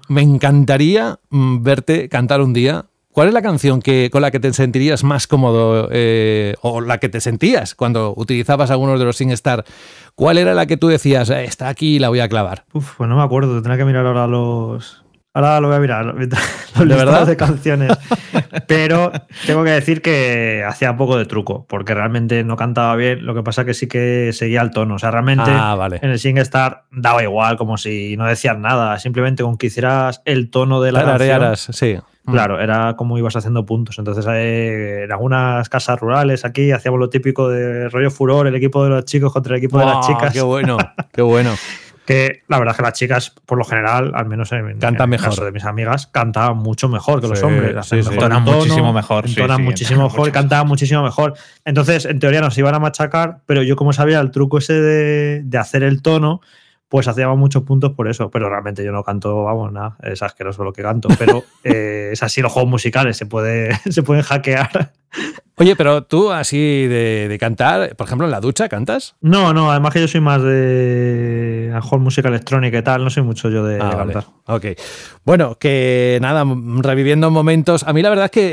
me 0.09 0.23
encantaría 0.23 1.19
mm, 1.31 1.63
verte 1.63 2.09
cantar 2.09 2.41
un 2.41 2.53
día. 2.53 2.87
¿Cuál 3.13 3.29
es 3.29 3.35
la 3.35 3.43
canción 3.43 3.83
que, 3.83 4.09
con 4.13 4.23
la 4.23 4.31
que 4.31 4.39
te 4.39 4.53
sentirías 4.53 5.03
más 5.03 5.27
cómodo 5.27 5.89
eh, 5.91 6.55
o 6.63 6.81
la 6.81 6.99
que 6.99 7.09
te 7.09 7.21
sentías 7.21 7.75
cuando 7.75 8.15
utilizabas 8.17 8.71
algunos 8.71 9.01
de 9.01 9.05
los 9.05 9.17
SingStar? 9.17 9.65
¿Cuál 10.15 10.39
era 10.39 10.55
la 10.55 10.67
que 10.67 10.77
tú 10.77 10.87
decías, 10.87 11.29
eh, 11.31 11.45
está 11.45 11.69
aquí 11.69 11.97
y 11.97 11.99
la 11.99 12.09
voy 12.09 12.21
a 12.21 12.29
clavar? 12.29 12.65
Uf, 12.73 12.95
pues 12.97 13.11
no 13.11 13.17
me 13.17 13.23
acuerdo, 13.23 13.55
tendría 13.55 13.77
que 13.79 13.85
mirar 13.85 14.07
ahora 14.07 14.29
los, 14.29 15.03
Ahora 15.33 15.61
lo 15.61 15.69
voy 15.69 15.77
a 15.77 15.81
mirar, 15.81 16.05
los 16.15 16.29
¿De 16.29 16.85
verdad? 16.85 17.25
de 17.25 17.37
canciones. 17.37 17.93
Pero 18.67 19.13
tengo 19.47 19.63
que 19.63 19.71
decir 19.71 20.03
que 20.03 20.65
hacía 20.67 20.97
poco 20.97 21.17
de 21.17 21.25
truco, 21.25 21.67
porque 21.69 21.95
realmente 21.95 22.43
no 22.43 22.57
cantaba 22.57 22.97
bien. 22.97 23.25
Lo 23.25 23.35
que 23.35 23.43
pasa 23.43 23.65
que 23.65 23.75
sí 23.75 23.87
que 23.87 24.33
seguía 24.33 24.61
el 24.63 24.71
tono. 24.71 24.97
O 24.97 24.99
sea, 24.99 25.13
realmente 25.13 25.51
ah, 25.55 25.89
en 26.03 26.11
el 26.11 26.19
SingStar 26.19 26.85
daba 26.91 27.23
igual, 27.23 27.57
como 27.57 27.79
si 27.79 28.17
no 28.17 28.27
decías 28.27 28.59
nada. 28.59 28.99
Simplemente 28.99 29.45
con 29.45 29.57
que 29.57 29.69
hicieras 29.69 30.21
el 30.25 30.51
tono 30.51 30.81
de 30.81 30.93
la 30.93 31.05
canción. 31.05 31.57
sí. 31.57 31.97
Mm. 32.25 32.33
Claro, 32.33 32.61
era 32.61 32.97
como 32.97 33.17
ibas 33.17 33.37
haciendo 33.37 33.65
puntos. 33.65 33.99
Entonces, 33.99 34.27
eh, 34.29 35.05
en 35.05 35.13
algunas 35.13 35.69
casas 35.69 35.99
rurales 35.99 36.45
aquí 36.45 36.71
hacíamos 36.71 37.01
lo 37.01 37.09
típico 37.09 37.49
de 37.49 37.89
rollo 37.89 38.11
furor, 38.11 38.47
el 38.47 38.55
equipo 38.55 38.85
de 38.85 38.91
los 38.91 39.05
chicos 39.05 39.33
contra 39.33 39.55
el 39.55 39.59
equipo 39.59 39.79
de 39.79 39.87
las 39.87 40.07
chicas. 40.07 40.33
¡Qué 40.33 40.43
bueno! 40.43 40.77
¡Qué 41.13 41.23
bueno! 41.23 41.55
Que 42.11 42.43
la 42.49 42.59
verdad 42.59 42.73
es 42.73 42.77
que 42.77 42.83
las 42.83 42.93
chicas, 42.95 43.31
por 43.47 43.57
lo 43.57 43.65
general, 43.65 44.11
al 44.17 44.27
menos 44.27 44.51
en, 44.51 44.79
Cantan 44.81 45.05
el 45.05 45.11
mejor. 45.11 45.29
caso 45.29 45.45
de 45.45 45.53
mis 45.53 45.65
amigas, 45.65 46.09
cantaban 46.09 46.57
mucho 46.57 46.89
mejor 46.89 47.21
que 47.21 47.29
los 47.29 47.41
hombres. 47.45 47.87
Sí, 47.87 47.97
muchísimo 47.97 48.93
mejor. 48.93 49.29
Entonan 49.29 49.63
muchísimo 49.63 50.03
mejor 50.03 50.29
y 50.29 50.33
cantaban 50.33 50.67
muchísimo 50.67 51.05
mejor. 51.05 51.35
Entonces, 51.65 52.07
en 52.07 52.19
teoría 52.19 52.41
nos 52.41 52.59
iban 52.59 52.75
a 52.75 52.81
machacar, 52.81 53.43
pero 53.47 53.63
yo 53.63 53.77
como 53.77 53.93
sabía 53.93 54.19
el 54.19 54.33
truco 54.33 54.59
ese 54.59 54.73
de, 54.73 55.43
de 55.45 55.59
hacer 55.59 55.85
el 55.85 56.03
tono, 56.03 56.41
pues 56.89 57.07
hacíamos 57.07 57.39
muchos 57.39 57.63
puntos 57.63 57.93
por 57.93 58.09
eso, 58.09 58.29
pero 58.29 58.51
realmente 58.51 58.85
yo 58.85 58.91
no 58.91 59.05
canto, 59.05 59.45
vamos, 59.45 59.73
nada, 59.73 59.97
es 60.03 60.21
asqueroso 60.25 60.65
lo 60.65 60.73
que 60.73 60.83
canto, 60.83 61.09
pero 61.17 61.45
eh, 61.65 62.11
es 62.13 62.23
así 62.25 62.43
los 62.43 62.51
juegos 62.51 62.69
musicales, 62.69 63.17
se, 63.17 63.27
puede, 63.27 63.73
se 63.89 64.03
pueden 64.03 64.25
hackear. 64.25 64.91
Oye, 65.61 65.77
pero 65.77 66.05
tú 66.05 66.33
así 66.33 66.87
de, 66.87 67.37
cantar, 67.39 67.95
por 67.95 68.07
ejemplo, 68.07 68.27
en 68.27 68.31
la 68.31 68.41
ducha, 68.41 68.71
¿cantas? 68.71 69.15
No, 69.21 69.53
no, 69.53 69.71
además 69.71 69.93
que 69.93 70.01
yo 70.01 70.09
soy 70.09 70.23
más 70.23 70.43
de 70.43 71.71
juegos 71.83 72.01
música 72.01 72.29
electrónica 72.29 72.79
y 72.79 72.83
tal, 72.83 73.05
no 73.05 73.11
soy 73.11 73.23
mucho 73.25 73.51
yo 73.51 73.63
de, 73.65 73.79
ah, 73.79 73.95
cantar. 73.95 74.25
Ok. 74.47 74.67
Bueno, 75.25 75.57
que 75.57 76.19
nada, 76.23 76.45
reviviendo 76.79 77.31
momentos. 77.31 77.85
A 77.85 77.93
mí 77.93 78.01
la 78.01 78.09
verdad 78.09 78.25
es 78.25 78.31
que 78.31 78.49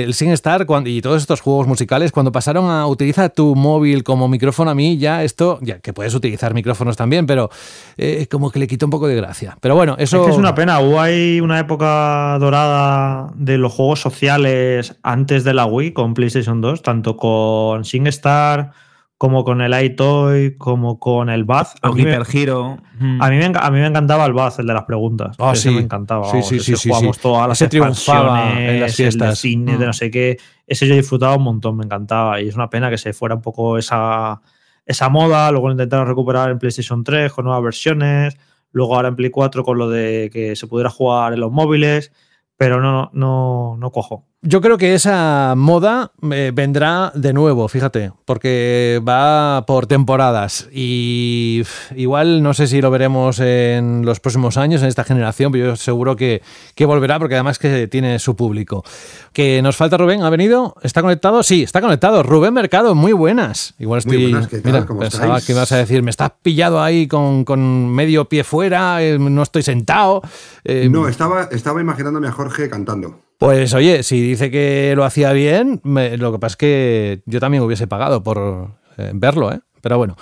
eh, 0.00 0.02
el 0.02 0.14
SingStar 0.14 0.66
cuando, 0.66 0.90
y 0.90 1.00
todos 1.00 1.22
estos 1.22 1.40
juegos 1.40 1.68
musicales, 1.68 2.10
cuando 2.10 2.32
pasaron 2.32 2.68
a 2.68 2.86
utilizar 2.88 3.30
tu 3.30 3.54
móvil 3.54 4.02
como 4.02 4.26
micrófono, 4.26 4.72
a 4.72 4.74
mí 4.74 4.98
ya 4.98 5.22
esto, 5.22 5.60
ya 5.62 5.78
que 5.78 5.92
puedes 5.92 6.14
utilizar 6.14 6.54
micrófonos 6.54 6.96
también, 6.96 7.26
pero 7.26 7.50
eh, 7.96 8.26
como 8.28 8.50
que 8.50 8.58
le 8.58 8.66
quitó 8.66 8.86
un 8.86 8.90
poco 8.90 9.06
de 9.06 9.14
gracia. 9.14 9.56
Pero 9.60 9.76
bueno, 9.76 9.94
eso. 9.98 10.18
Es 10.18 10.26
que 10.26 10.32
es 10.32 10.36
una 10.36 10.56
pena. 10.56 10.80
Hubo 10.80 11.00
ahí 11.00 11.40
una 11.40 11.60
época 11.60 12.36
dorada 12.40 13.30
de 13.36 13.58
los 13.58 13.72
juegos 13.72 14.00
sociales 14.00 14.96
antes 15.04 15.44
de 15.44 15.54
la 15.54 15.66
Wii 15.66 15.92
con 15.98 16.14
PlayStation 16.14 16.60
2, 16.60 16.80
tanto 16.80 17.16
con 17.16 17.84
SingStar 17.84 18.70
como 19.16 19.42
con 19.42 19.60
el 19.60 19.74
iToy, 19.84 20.56
como 20.56 21.00
con 21.00 21.28
el 21.28 21.42
Bath. 21.42 21.70
A 21.82 21.90
mí, 21.90 22.04
me, 22.04 22.14
a, 22.14 22.20
mí 22.20 23.36
me, 23.36 23.46
a 23.52 23.70
mí 23.72 23.80
me 23.80 23.86
encantaba 23.86 24.24
el 24.26 24.32
Bath, 24.32 24.60
el 24.60 24.68
de 24.68 24.74
las 24.74 24.84
preguntas. 24.84 25.34
Oh, 25.40 25.56
sí. 25.56 25.70
me 25.70 25.80
encantaba. 25.80 26.30
Sí, 26.30 26.40
sí, 26.44 26.60
sí, 26.60 26.76
sí, 26.76 26.88
jugamos 26.88 27.18
todas 27.18 27.48
las 27.48 27.60
Ese 27.60 27.68
triunfaba 27.68 28.52
en 28.60 28.78
las 28.78 28.94
fiestas. 28.94 29.26
El 29.26 29.30
de 29.30 29.36
cine, 29.36 29.76
de 29.76 29.86
no 29.86 29.92
sé 29.92 30.08
qué. 30.12 30.38
Ese 30.68 30.86
yo 30.86 30.94
disfrutaba 30.94 31.34
un 31.34 31.42
montón, 31.42 31.76
me 31.76 31.84
encantaba. 31.84 32.40
Y 32.40 32.46
es 32.46 32.54
una 32.54 32.70
pena 32.70 32.90
que 32.90 32.98
se 32.98 33.12
fuera 33.12 33.34
un 33.34 33.42
poco 33.42 33.76
esa, 33.76 34.40
esa 34.86 35.08
moda. 35.08 35.50
Luego 35.50 35.66
lo 35.66 35.72
intentaron 35.72 36.06
recuperar 36.06 36.52
en 36.52 36.60
PlayStation 36.60 37.02
3 37.02 37.32
con 37.32 37.44
nuevas 37.44 37.64
versiones. 37.64 38.38
Luego 38.70 38.94
ahora 38.94 39.08
en 39.08 39.16
Play 39.16 39.30
4 39.30 39.64
con 39.64 39.78
lo 39.78 39.90
de 39.90 40.30
que 40.32 40.54
se 40.54 40.68
pudiera 40.68 40.90
jugar 40.90 41.32
en 41.32 41.40
los 41.40 41.50
móviles. 41.50 42.12
Pero 42.56 42.80
no, 42.80 43.10
no, 43.14 43.76
no 43.80 43.90
cojo. 43.90 44.27
Yo 44.40 44.60
creo 44.60 44.78
que 44.78 44.94
esa 44.94 45.54
moda 45.56 46.12
eh, 46.30 46.52
vendrá 46.54 47.10
de 47.16 47.32
nuevo, 47.32 47.66
fíjate, 47.66 48.12
porque 48.24 49.02
va 49.06 49.66
por 49.66 49.88
temporadas 49.88 50.68
y 50.72 51.64
igual 51.96 52.40
no 52.40 52.54
sé 52.54 52.68
si 52.68 52.80
lo 52.80 52.92
veremos 52.92 53.40
en 53.40 54.02
los 54.04 54.20
próximos 54.20 54.56
años, 54.56 54.80
en 54.82 54.86
esta 54.88 55.02
generación, 55.02 55.50
pero 55.50 55.66
yo 55.70 55.76
seguro 55.76 56.14
que, 56.14 56.40
que 56.76 56.86
volverá 56.86 57.18
porque 57.18 57.34
además 57.34 57.58
que 57.58 57.88
tiene 57.88 58.20
su 58.20 58.36
público. 58.36 58.84
Que 59.32 59.60
nos 59.60 59.74
falta 59.74 59.96
Rubén, 59.96 60.22
¿ha 60.22 60.30
venido? 60.30 60.76
¿Está 60.84 61.02
conectado? 61.02 61.42
Sí, 61.42 61.64
está 61.64 61.80
conectado. 61.80 62.22
Rubén 62.22 62.54
Mercado, 62.54 62.94
muy 62.94 63.12
buenas. 63.12 63.74
Igual 63.80 63.98
estoy... 63.98 64.18
Muy 64.18 64.30
buenas, 64.30 64.48
¿qué 64.48 64.58
tal? 64.60 64.72
Mira, 64.72 64.86
¿Cómo 64.86 65.00
pensaba 65.00 65.24
estáis? 65.26 65.46
que 65.46 65.52
ibas 65.52 65.72
a 65.72 65.78
decir, 65.78 66.04
me 66.04 66.10
estás 66.10 66.30
pillado 66.40 66.80
ahí 66.80 67.08
con, 67.08 67.44
con 67.44 67.88
medio 67.92 68.28
pie 68.28 68.44
fuera, 68.44 69.02
eh, 69.02 69.18
no 69.18 69.42
estoy 69.42 69.64
sentado. 69.64 70.22
Eh, 70.62 70.88
No, 70.88 71.08
estaba, 71.08 71.48
estaba 71.50 71.80
imaginándome 71.80 72.28
a 72.28 72.32
Jorge 72.32 72.70
cantando. 72.70 73.18
Pues 73.38 73.72
oye, 73.74 74.02
si 74.02 74.20
dice 74.20 74.50
que 74.50 74.94
lo 74.96 75.04
hacía 75.04 75.32
bien, 75.32 75.80
me- 75.84 76.16
lo 76.16 76.32
que 76.32 76.38
pasa 76.38 76.52
es 76.54 76.56
que 76.56 77.22
yo 77.26 77.38
también 77.40 77.62
hubiese 77.62 77.86
pagado 77.86 78.22
por 78.22 78.72
eh, 78.96 79.12
verlo, 79.14 79.52
¿eh? 79.52 79.60
Pero 79.80 79.96
bueno. 79.96 80.16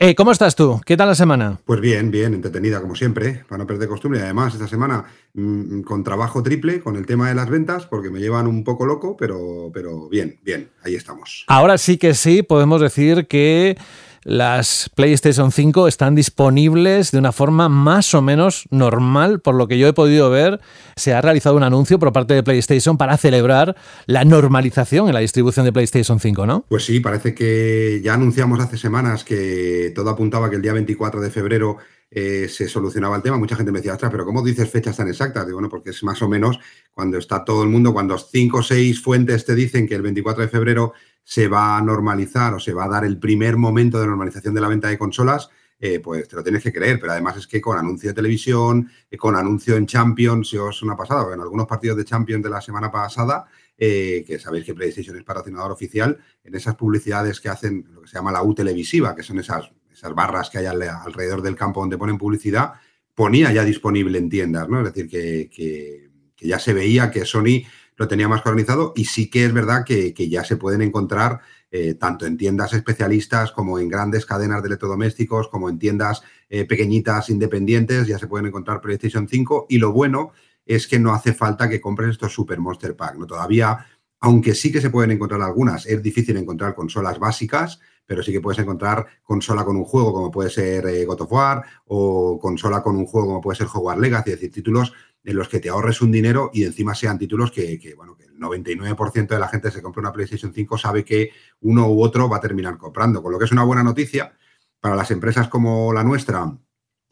Eh, 0.00 0.16
¿Cómo 0.16 0.32
estás 0.32 0.56
tú? 0.56 0.80
¿Qué 0.84 0.96
tal 0.96 1.08
la 1.08 1.14
semana? 1.14 1.60
Pues 1.64 1.80
bien, 1.80 2.10
bien, 2.10 2.34
entretenida 2.34 2.80
como 2.80 2.96
siempre, 2.96 3.44
para 3.48 3.58
no 3.58 3.66
perder 3.66 3.88
costumbre. 3.88 4.18
Y 4.18 4.24
además, 4.24 4.52
esta 4.52 4.66
semana 4.66 5.04
mm, 5.34 5.82
con 5.82 6.02
trabajo 6.02 6.42
triple, 6.42 6.80
con 6.80 6.96
el 6.96 7.06
tema 7.06 7.28
de 7.28 7.36
las 7.36 7.48
ventas, 7.48 7.86
porque 7.86 8.10
me 8.10 8.18
llevan 8.18 8.48
un 8.48 8.64
poco 8.64 8.84
loco, 8.84 9.16
pero, 9.16 9.70
pero 9.72 10.08
bien, 10.08 10.40
bien, 10.42 10.70
ahí 10.82 10.96
estamos. 10.96 11.44
Ahora 11.46 11.78
sí 11.78 11.98
que 11.98 12.14
sí, 12.14 12.42
podemos 12.42 12.80
decir 12.80 13.28
que 13.28 13.78
las 14.26 14.90
PlayStation 14.96 15.52
5 15.52 15.86
están 15.86 16.16
disponibles 16.16 17.12
de 17.12 17.18
una 17.18 17.30
forma 17.30 17.68
más 17.68 18.12
o 18.12 18.20
menos 18.22 18.64
normal, 18.70 19.38
por 19.38 19.54
lo 19.54 19.68
que 19.68 19.78
yo 19.78 19.86
he 19.86 19.92
podido 19.92 20.30
ver, 20.30 20.60
se 20.96 21.14
ha 21.14 21.20
realizado 21.20 21.54
un 21.56 21.62
anuncio 21.62 22.00
por 22.00 22.12
parte 22.12 22.34
de 22.34 22.42
PlayStation 22.42 22.98
para 22.98 23.16
celebrar 23.18 23.76
la 24.06 24.24
normalización 24.24 25.06
en 25.06 25.14
la 25.14 25.20
distribución 25.20 25.64
de 25.64 25.72
PlayStation 25.72 26.18
5, 26.18 26.44
¿no? 26.44 26.64
Pues 26.68 26.84
sí, 26.84 26.98
parece 26.98 27.36
que 27.36 28.00
ya 28.02 28.14
anunciamos 28.14 28.58
hace 28.58 28.76
semanas 28.76 29.22
que 29.22 29.92
todo 29.94 30.10
apuntaba 30.10 30.50
que 30.50 30.56
el 30.56 30.62
día 30.62 30.72
24 30.72 31.20
de 31.20 31.30
febrero 31.30 31.78
eh, 32.10 32.48
se 32.48 32.68
solucionaba 32.68 33.16
el 33.16 33.22
tema. 33.22 33.36
Mucha 33.36 33.56
gente 33.56 33.72
me 33.72 33.78
decía, 33.78 33.94
ostras, 33.94 34.10
pero 34.10 34.24
¿cómo 34.24 34.42
dices 34.42 34.70
fechas 34.70 34.96
tan 34.96 35.08
exactas? 35.08 35.44
Digo, 35.44 35.56
bueno, 35.56 35.68
porque 35.68 35.90
es 35.90 36.02
más 36.04 36.22
o 36.22 36.28
menos 36.28 36.58
cuando 36.92 37.18
está 37.18 37.44
todo 37.44 37.62
el 37.62 37.68
mundo, 37.68 37.92
cuando 37.92 38.16
cinco 38.18 38.58
o 38.58 38.62
seis 38.62 39.02
fuentes 39.02 39.44
te 39.44 39.54
dicen 39.54 39.86
que 39.86 39.96
el 39.96 40.02
24 40.02 40.42
de 40.42 40.48
febrero 40.48 40.92
se 41.24 41.48
va 41.48 41.76
a 41.76 41.82
normalizar 41.82 42.54
o 42.54 42.60
se 42.60 42.72
va 42.72 42.84
a 42.84 42.88
dar 42.88 43.04
el 43.04 43.18
primer 43.18 43.56
momento 43.56 44.00
de 44.00 44.06
normalización 44.06 44.54
de 44.54 44.60
la 44.60 44.68
venta 44.68 44.88
de 44.88 44.96
consolas, 44.96 45.50
eh, 45.80 45.98
pues 45.98 46.28
te 46.28 46.36
lo 46.36 46.44
tienes 46.44 46.62
que 46.62 46.72
creer. 46.72 47.00
Pero 47.00 47.12
además 47.12 47.38
es 47.38 47.46
que 47.48 47.60
con 47.60 47.76
anuncio 47.76 48.10
de 48.10 48.14
televisión, 48.14 48.88
eh, 49.10 49.16
con 49.16 49.34
anuncio 49.34 49.76
en 49.76 49.86
Champions, 49.86 50.50
si 50.50 50.58
os 50.58 50.80
ha 50.88 50.96
pasado, 50.96 51.34
en 51.34 51.40
algunos 51.40 51.66
partidos 51.66 51.96
de 51.96 52.04
Champions 52.04 52.44
de 52.44 52.50
la 52.50 52.60
semana 52.60 52.90
pasada, 52.90 53.46
que 53.76 54.38
sabéis 54.40 54.64
que 54.64 54.72
PlayStation 54.72 55.18
es 55.18 55.24
patrocinador 55.24 55.70
oficial, 55.70 56.16
en 56.42 56.54
esas 56.54 56.76
publicidades 56.76 57.40
que 57.40 57.50
hacen 57.50 57.86
lo 57.92 58.00
que 58.00 58.08
se 58.08 58.14
llama 58.14 58.32
la 58.32 58.42
U 58.42 58.54
televisiva, 58.54 59.14
que 59.14 59.22
son 59.22 59.38
esas, 59.38 59.70
esas 59.96 60.14
barras 60.14 60.50
que 60.50 60.58
hay 60.58 60.66
al- 60.66 60.82
alrededor 60.82 61.42
del 61.42 61.56
campo 61.56 61.80
donde 61.80 61.98
ponen 61.98 62.18
publicidad, 62.18 62.74
ponía 63.14 63.52
ya 63.52 63.64
disponible 63.64 64.18
en 64.18 64.28
tiendas, 64.28 64.68
¿no? 64.68 64.80
Es 64.80 64.92
decir, 64.92 65.08
que, 65.10 65.48
que- 65.50 66.10
que 66.36 66.46
ya 66.48 66.58
se 66.58 66.74
veía 66.74 67.10
que 67.10 67.24
Sony 67.24 67.64
lo 67.96 68.06
tenía 68.06 68.28
más 68.28 68.40
organizado 68.44 68.92
y 68.94 69.06
sí 69.06 69.30
que 69.30 69.46
es 69.46 69.54
verdad 69.54 69.84
que, 69.86 70.12
que 70.12 70.28
ya 70.28 70.44
se 70.44 70.56
pueden 70.58 70.82
encontrar 70.82 71.40
eh, 71.70 71.94
tanto 71.94 72.26
en 72.26 72.36
tiendas 72.36 72.74
especialistas 72.74 73.52
como 73.52 73.78
en 73.78 73.88
grandes 73.88 74.26
cadenas 74.26 74.62
de 74.62 74.68
electrodomésticos, 74.68 75.48
como 75.48 75.70
en 75.70 75.78
tiendas 75.78 76.22
eh, 76.50 76.66
pequeñitas 76.66 77.30
independientes, 77.30 78.06
ya 78.06 78.18
se 78.18 78.26
pueden 78.26 78.46
encontrar 78.48 78.82
PlayStation 78.82 79.26
5 79.28 79.66
y 79.70 79.78
lo 79.78 79.92
bueno 79.92 80.32
es 80.66 80.86
que 80.86 80.98
no 80.98 81.14
hace 81.14 81.32
falta 81.32 81.68
que 81.70 81.80
compres 81.80 82.10
estos 82.10 82.34
Super 82.34 82.60
Monster 82.60 82.94
Pack, 82.96 83.16
¿no? 83.16 83.26
Todavía, 83.26 83.86
aunque 84.20 84.54
sí 84.54 84.70
que 84.70 84.80
se 84.82 84.90
pueden 84.90 85.12
encontrar 85.12 85.40
algunas, 85.40 85.86
es 85.86 86.02
difícil 86.02 86.36
encontrar 86.36 86.74
consolas 86.74 87.18
básicas, 87.18 87.80
pero 88.06 88.22
sí 88.22 88.32
que 88.32 88.40
puedes 88.40 88.58
encontrar 88.60 89.06
consola 89.22 89.64
con 89.64 89.76
un 89.76 89.84
juego 89.84 90.12
como 90.12 90.30
puede 90.30 90.48
ser 90.48 90.86
eh, 90.86 91.04
God 91.04 91.22
of 91.22 91.32
War 91.32 91.64
o 91.86 92.38
consola 92.40 92.82
con 92.82 92.96
un 92.96 93.06
juego 93.06 93.26
como 93.26 93.40
puede 93.40 93.58
ser 93.58 93.66
Hogwarts 93.72 94.00
Legacy, 94.00 94.30
es 94.30 94.36
decir, 94.36 94.52
títulos 94.52 94.92
en 95.24 95.36
los 95.36 95.48
que 95.48 95.58
te 95.58 95.68
ahorres 95.68 96.00
un 96.00 96.12
dinero 96.12 96.50
y 96.52 96.64
encima 96.64 96.94
sean 96.94 97.18
títulos 97.18 97.50
que, 97.50 97.94
bueno, 97.96 98.16
que 98.16 98.24
el 98.24 98.38
99% 98.38 99.26
de 99.26 99.40
la 99.40 99.48
gente 99.48 99.72
se 99.72 99.82
compra 99.82 100.00
una 100.00 100.12
PlayStation 100.12 100.52
5 100.54 100.78
sabe 100.78 101.04
que 101.04 101.30
uno 101.60 101.88
u 101.88 102.00
otro 102.02 102.28
va 102.28 102.36
a 102.36 102.40
terminar 102.40 102.78
comprando, 102.78 103.22
con 103.22 103.32
lo 103.32 103.38
que 103.38 103.46
es 103.46 103.52
una 103.52 103.64
buena 103.64 103.82
noticia 103.82 104.36
para 104.80 104.94
las 104.94 105.10
empresas 105.10 105.48
como 105.48 105.92
la 105.92 106.04
nuestra. 106.04 106.56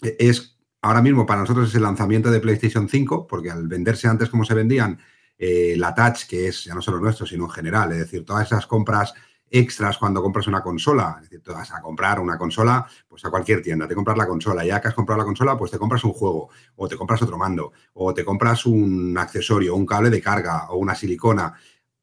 eh, 0.02 0.16
Es 0.20 0.58
ahora 0.80 1.02
mismo 1.02 1.26
para 1.26 1.40
nosotros 1.40 1.68
es 1.70 1.74
el 1.74 1.82
lanzamiento 1.82 2.30
de 2.30 2.38
PlayStation 2.38 2.88
5, 2.88 3.26
porque 3.26 3.50
al 3.50 3.66
venderse 3.66 4.06
antes 4.06 4.28
como 4.28 4.44
se 4.44 4.54
vendían, 4.54 5.00
eh, 5.36 5.74
la 5.76 5.92
Touch, 5.92 6.26
que 6.28 6.46
es 6.46 6.64
ya 6.64 6.74
no 6.74 6.82
solo 6.82 7.00
nuestro, 7.00 7.26
sino 7.26 7.44
en 7.44 7.50
general, 7.50 7.90
es 7.92 7.98
decir, 7.98 8.24
todas 8.24 8.46
esas 8.46 8.66
compras 8.68 9.12
extras 9.50 9.98
cuando 9.98 10.22
compras 10.22 10.46
una 10.46 10.62
consola, 10.62 11.16
es 11.22 11.30
decir, 11.30 11.42
vas 11.46 11.72
a 11.72 11.80
comprar 11.80 12.18
una 12.18 12.36
consola, 12.36 12.86
pues 13.06 13.24
a 13.24 13.30
cualquier 13.30 13.62
tienda, 13.62 13.86
te 13.86 13.94
compras 13.94 14.18
la 14.18 14.26
consola, 14.26 14.64
ya 14.64 14.80
que 14.80 14.88
has 14.88 14.94
comprado 14.94 15.18
la 15.20 15.24
consola, 15.24 15.56
pues 15.56 15.70
te 15.70 15.78
compras 15.78 16.02
un 16.04 16.12
juego, 16.12 16.48
o 16.76 16.88
te 16.88 16.96
compras 16.96 17.22
otro 17.22 17.38
mando, 17.38 17.72
o 17.94 18.12
te 18.12 18.24
compras 18.24 18.66
un 18.66 19.16
accesorio, 19.16 19.76
un 19.76 19.86
cable 19.86 20.10
de 20.10 20.20
carga, 20.20 20.70
o 20.70 20.78
una 20.78 20.94
silicona. 20.94 21.54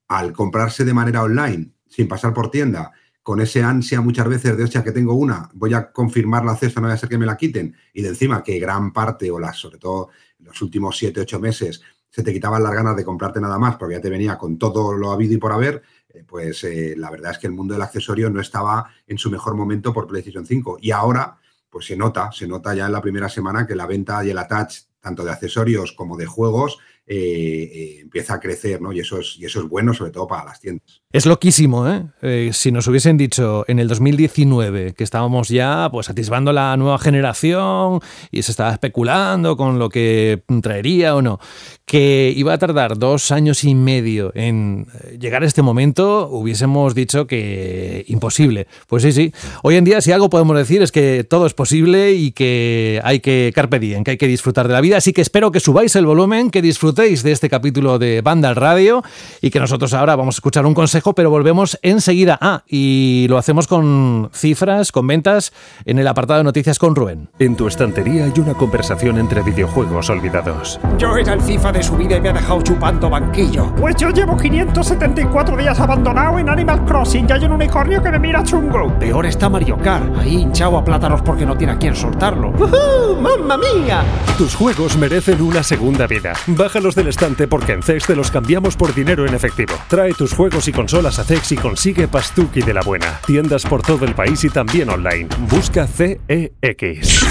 Al 0.07 0.33
comprarse 0.33 0.85
de 0.85 0.93
manera 0.93 1.23
online, 1.23 1.73
sin 1.87 2.07
pasar 2.07 2.33
por 2.33 2.49
tienda, 2.49 2.91
con 3.23 3.39
ese 3.39 3.63
ansia 3.63 4.01
muchas 4.01 4.27
veces 4.27 4.57
de, 4.57 4.63
hostia, 4.63 4.83
que 4.83 4.91
tengo 4.91 5.13
una, 5.13 5.49
voy 5.53 5.73
a 5.73 5.91
confirmar 5.91 6.43
la 6.43 6.55
cesta, 6.55 6.81
no 6.81 6.87
vaya 6.87 6.95
a 6.95 6.99
ser 6.99 7.09
que 7.09 7.17
me 7.17 7.25
la 7.25 7.37
quiten, 7.37 7.75
y 7.93 8.01
de 8.01 8.09
encima 8.09 8.43
que 8.43 8.59
gran 8.59 8.93
parte, 8.93 9.29
o 9.29 9.39
las, 9.39 9.57
sobre 9.57 9.77
todo 9.77 10.09
los 10.39 10.61
últimos 10.61 10.97
7, 10.97 11.21
8 11.21 11.39
meses, 11.39 11.81
se 12.09 12.23
te 12.23 12.33
quitaban 12.33 12.61
las 12.61 12.73
ganas 12.73 12.95
de 12.95 13.05
comprarte 13.05 13.39
nada 13.39 13.57
más 13.57 13.77
porque 13.77 13.95
ya 13.95 14.01
te 14.01 14.09
venía 14.09 14.37
con 14.37 14.57
todo 14.57 14.93
lo 14.93 15.11
habido 15.11 15.33
y 15.33 15.37
por 15.37 15.53
haber, 15.53 15.81
pues 16.27 16.63
eh, 16.63 16.95
la 16.97 17.09
verdad 17.09 17.31
es 17.31 17.37
que 17.37 17.47
el 17.47 17.53
mundo 17.53 17.73
del 17.73 17.83
accesorio 17.83 18.29
no 18.29 18.39
estaba 18.39 18.89
en 19.07 19.17
su 19.17 19.29
mejor 19.29 19.55
momento 19.55 19.93
por 19.93 20.07
PlayStation 20.07 20.45
5. 20.45 20.77
Y 20.81 20.91
ahora, 20.91 21.37
pues 21.69 21.85
se 21.85 21.95
nota, 21.95 22.31
se 22.31 22.47
nota 22.47 22.73
ya 22.73 22.85
en 22.85 22.91
la 22.91 23.01
primera 23.01 23.29
semana 23.29 23.65
que 23.65 23.75
la 23.75 23.85
venta 23.85 24.23
y 24.23 24.29
el 24.29 24.37
attach, 24.37 24.75
tanto 24.99 25.23
de 25.23 25.31
accesorios 25.31 25.93
como 25.93 26.17
de 26.17 26.25
juegos, 26.25 26.79
eh, 27.13 27.69
eh, 27.73 27.99
empieza 28.03 28.35
a 28.35 28.39
crecer, 28.39 28.81
¿no? 28.81 28.93
Y 28.93 29.01
eso, 29.01 29.19
es, 29.19 29.37
bueno, 29.67 29.93
sobre 29.93 30.11
todo 30.11 30.27
para 30.27 30.45
las 30.45 30.61
tiendas. 30.61 31.01
Es 31.11 31.25
loquísimo, 31.25 31.85
¿eh? 31.89 32.05
Eh, 32.21 32.51
Si 32.53 32.71
nos 32.71 32.87
hubiesen 32.87 33.17
dicho 33.17 33.65
en 33.67 33.79
el 33.79 33.89
2019 33.89 34.93
que 34.93 35.03
estábamos 35.03 35.49
ya 35.49 35.89
pues 35.91 36.09
atisbando 36.09 36.53
la 36.53 36.77
nueva 36.77 36.97
generación 36.99 37.99
y 38.31 38.43
se 38.43 38.51
estaba 38.51 38.71
especulando 38.71 39.57
con 39.57 39.77
lo 39.77 39.89
que 39.89 40.41
traería 40.61 41.13
o 41.13 41.21
no, 41.21 41.41
que 41.85 42.33
iba 42.33 42.53
a 42.53 42.57
tardar 42.57 42.97
dos 42.97 43.31
años 43.31 43.65
y 43.65 43.75
medio 43.75 44.31
en 44.33 44.87
llegar 45.19 45.43
a 45.43 45.47
este 45.47 45.61
momento, 45.61 46.29
hubiésemos 46.29 46.95
dicho 46.95 47.27
que 47.27 48.05
imposible. 48.07 48.67
Pues 48.87 49.03
sí, 49.03 49.11
sí. 49.11 49.33
Hoy 49.63 49.75
en 49.75 49.83
día 49.83 49.99
si 49.99 50.13
algo 50.13 50.29
podemos 50.29 50.55
decir 50.55 50.81
es 50.81 50.93
que 50.93 51.25
todo 51.25 51.45
es 51.45 51.53
posible 51.53 52.13
y 52.13 52.31
que 52.31 53.01
hay 53.03 53.19
que 53.19 53.51
carpe 53.53 53.79
diem, 53.79 54.05
que 54.05 54.11
hay 54.11 54.17
que 54.17 54.27
disfrutar 54.27 54.69
de 54.69 54.75
la 54.75 54.79
vida. 54.79 54.95
Así 54.95 55.11
que 55.11 55.19
espero 55.19 55.51
que 55.51 55.59
subáis 55.59 55.93
el 55.97 56.05
volumen, 56.05 56.51
que 56.51 56.61
disfrutéis 56.61 57.00
disfrutéis 57.01 57.23
de 57.23 57.31
este 57.31 57.49
capítulo 57.49 57.97
de 57.97 58.21
Banda 58.21 58.49
al 58.49 58.55
Radio 58.55 59.03
y 59.41 59.49
que 59.49 59.59
nosotros 59.59 59.93
ahora 59.93 60.15
vamos 60.15 60.35
a 60.35 60.37
escuchar 60.37 60.65
un 60.65 60.73
consejo, 60.73 61.13
pero 61.13 61.29
volvemos 61.29 61.79
enseguida. 61.81 62.37
Ah, 62.39 62.63
y 62.67 63.25
lo 63.27 63.37
hacemos 63.37 63.67
con 63.67 64.29
cifras, 64.33 64.91
con 64.91 65.07
ventas 65.07 65.51
en 65.85 65.97
el 65.97 66.07
apartado 66.07 66.39
de 66.39 66.43
noticias 66.43 66.77
con 66.77 66.95
Rubén. 66.95 67.29
En 67.39 67.55
tu 67.55 67.67
estantería 67.67 68.25
hay 68.25 68.33
una 68.37 68.53
conversación 68.53 69.17
entre 69.17 69.41
videojuegos 69.41 70.09
olvidados. 70.09 70.79
Yo 70.97 71.17
era 71.17 71.33
el 71.33 71.41
FIFA 71.41 71.71
de 71.71 71.83
su 71.83 71.97
vida 71.97 72.17
y 72.17 72.21
me 72.21 72.29
ha 72.29 72.33
dejado 72.33 72.61
chupando 72.61 73.09
banquillo. 73.09 73.73
Pues 73.75 73.95
yo 73.95 74.09
llevo 74.09 74.37
574 74.37 75.57
días 75.57 75.79
abandonado 75.79 76.37
en 76.37 76.49
Animal 76.49 76.85
Crossing 76.85 77.27
y 77.27 77.31
hay 77.31 77.45
un 77.45 77.53
unicornio 77.53 78.03
que 78.03 78.11
me 78.11 78.19
mira 78.19 78.43
chungo. 78.43 78.93
Peor 78.99 79.25
está 79.25 79.49
Mario 79.49 79.77
Kart, 79.79 80.19
ahí 80.19 80.35
hinchado 80.35 80.77
a 80.77 80.83
plátanos 80.83 81.21
porque 81.23 81.45
no 81.45 81.57
tiene 81.57 81.73
a 81.73 81.77
quien 81.79 81.95
soltarlo. 81.95 82.49
¡Uh, 82.49 83.19
¡Mamma 83.19 83.57
mía! 83.57 84.03
Tus 84.37 84.55
juegos 84.55 84.97
merecen 84.97 85.41
una 85.41 85.63
segunda 85.63 86.05
vida. 86.05 86.33
Bájalos 86.81 86.95
del 86.95 87.09
estante 87.09 87.47
porque 87.47 87.73
en 87.73 87.83
CEX 87.83 88.07
te 88.07 88.15
los 88.15 88.31
cambiamos 88.31 88.75
por 88.75 88.95
dinero 88.95 89.27
en 89.27 89.35
efectivo. 89.35 89.75
Trae 89.87 90.15
tus 90.15 90.33
juegos 90.33 90.67
y 90.67 90.71
consolas 90.71 91.19
a 91.19 91.23
CEX 91.23 91.51
y 91.51 91.55
consigue 91.55 92.07
Pastuki 92.07 92.63
de 92.63 92.73
la 92.73 92.81
buena. 92.81 93.19
Tiendas 93.23 93.67
por 93.67 93.83
todo 93.83 94.03
el 94.03 94.15
país 94.15 94.43
y 94.45 94.49
también 94.49 94.89
online. 94.89 95.29
Busca 95.41 95.85
CEX. 95.85 97.23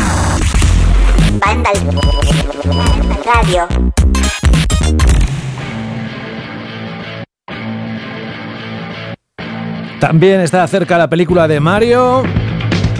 Radio. 3.26 3.66
También 9.98 10.42
está 10.42 10.64
cerca 10.68 10.96
la 10.96 11.10
película 11.10 11.48
de 11.48 11.58
Mario. 11.58 12.22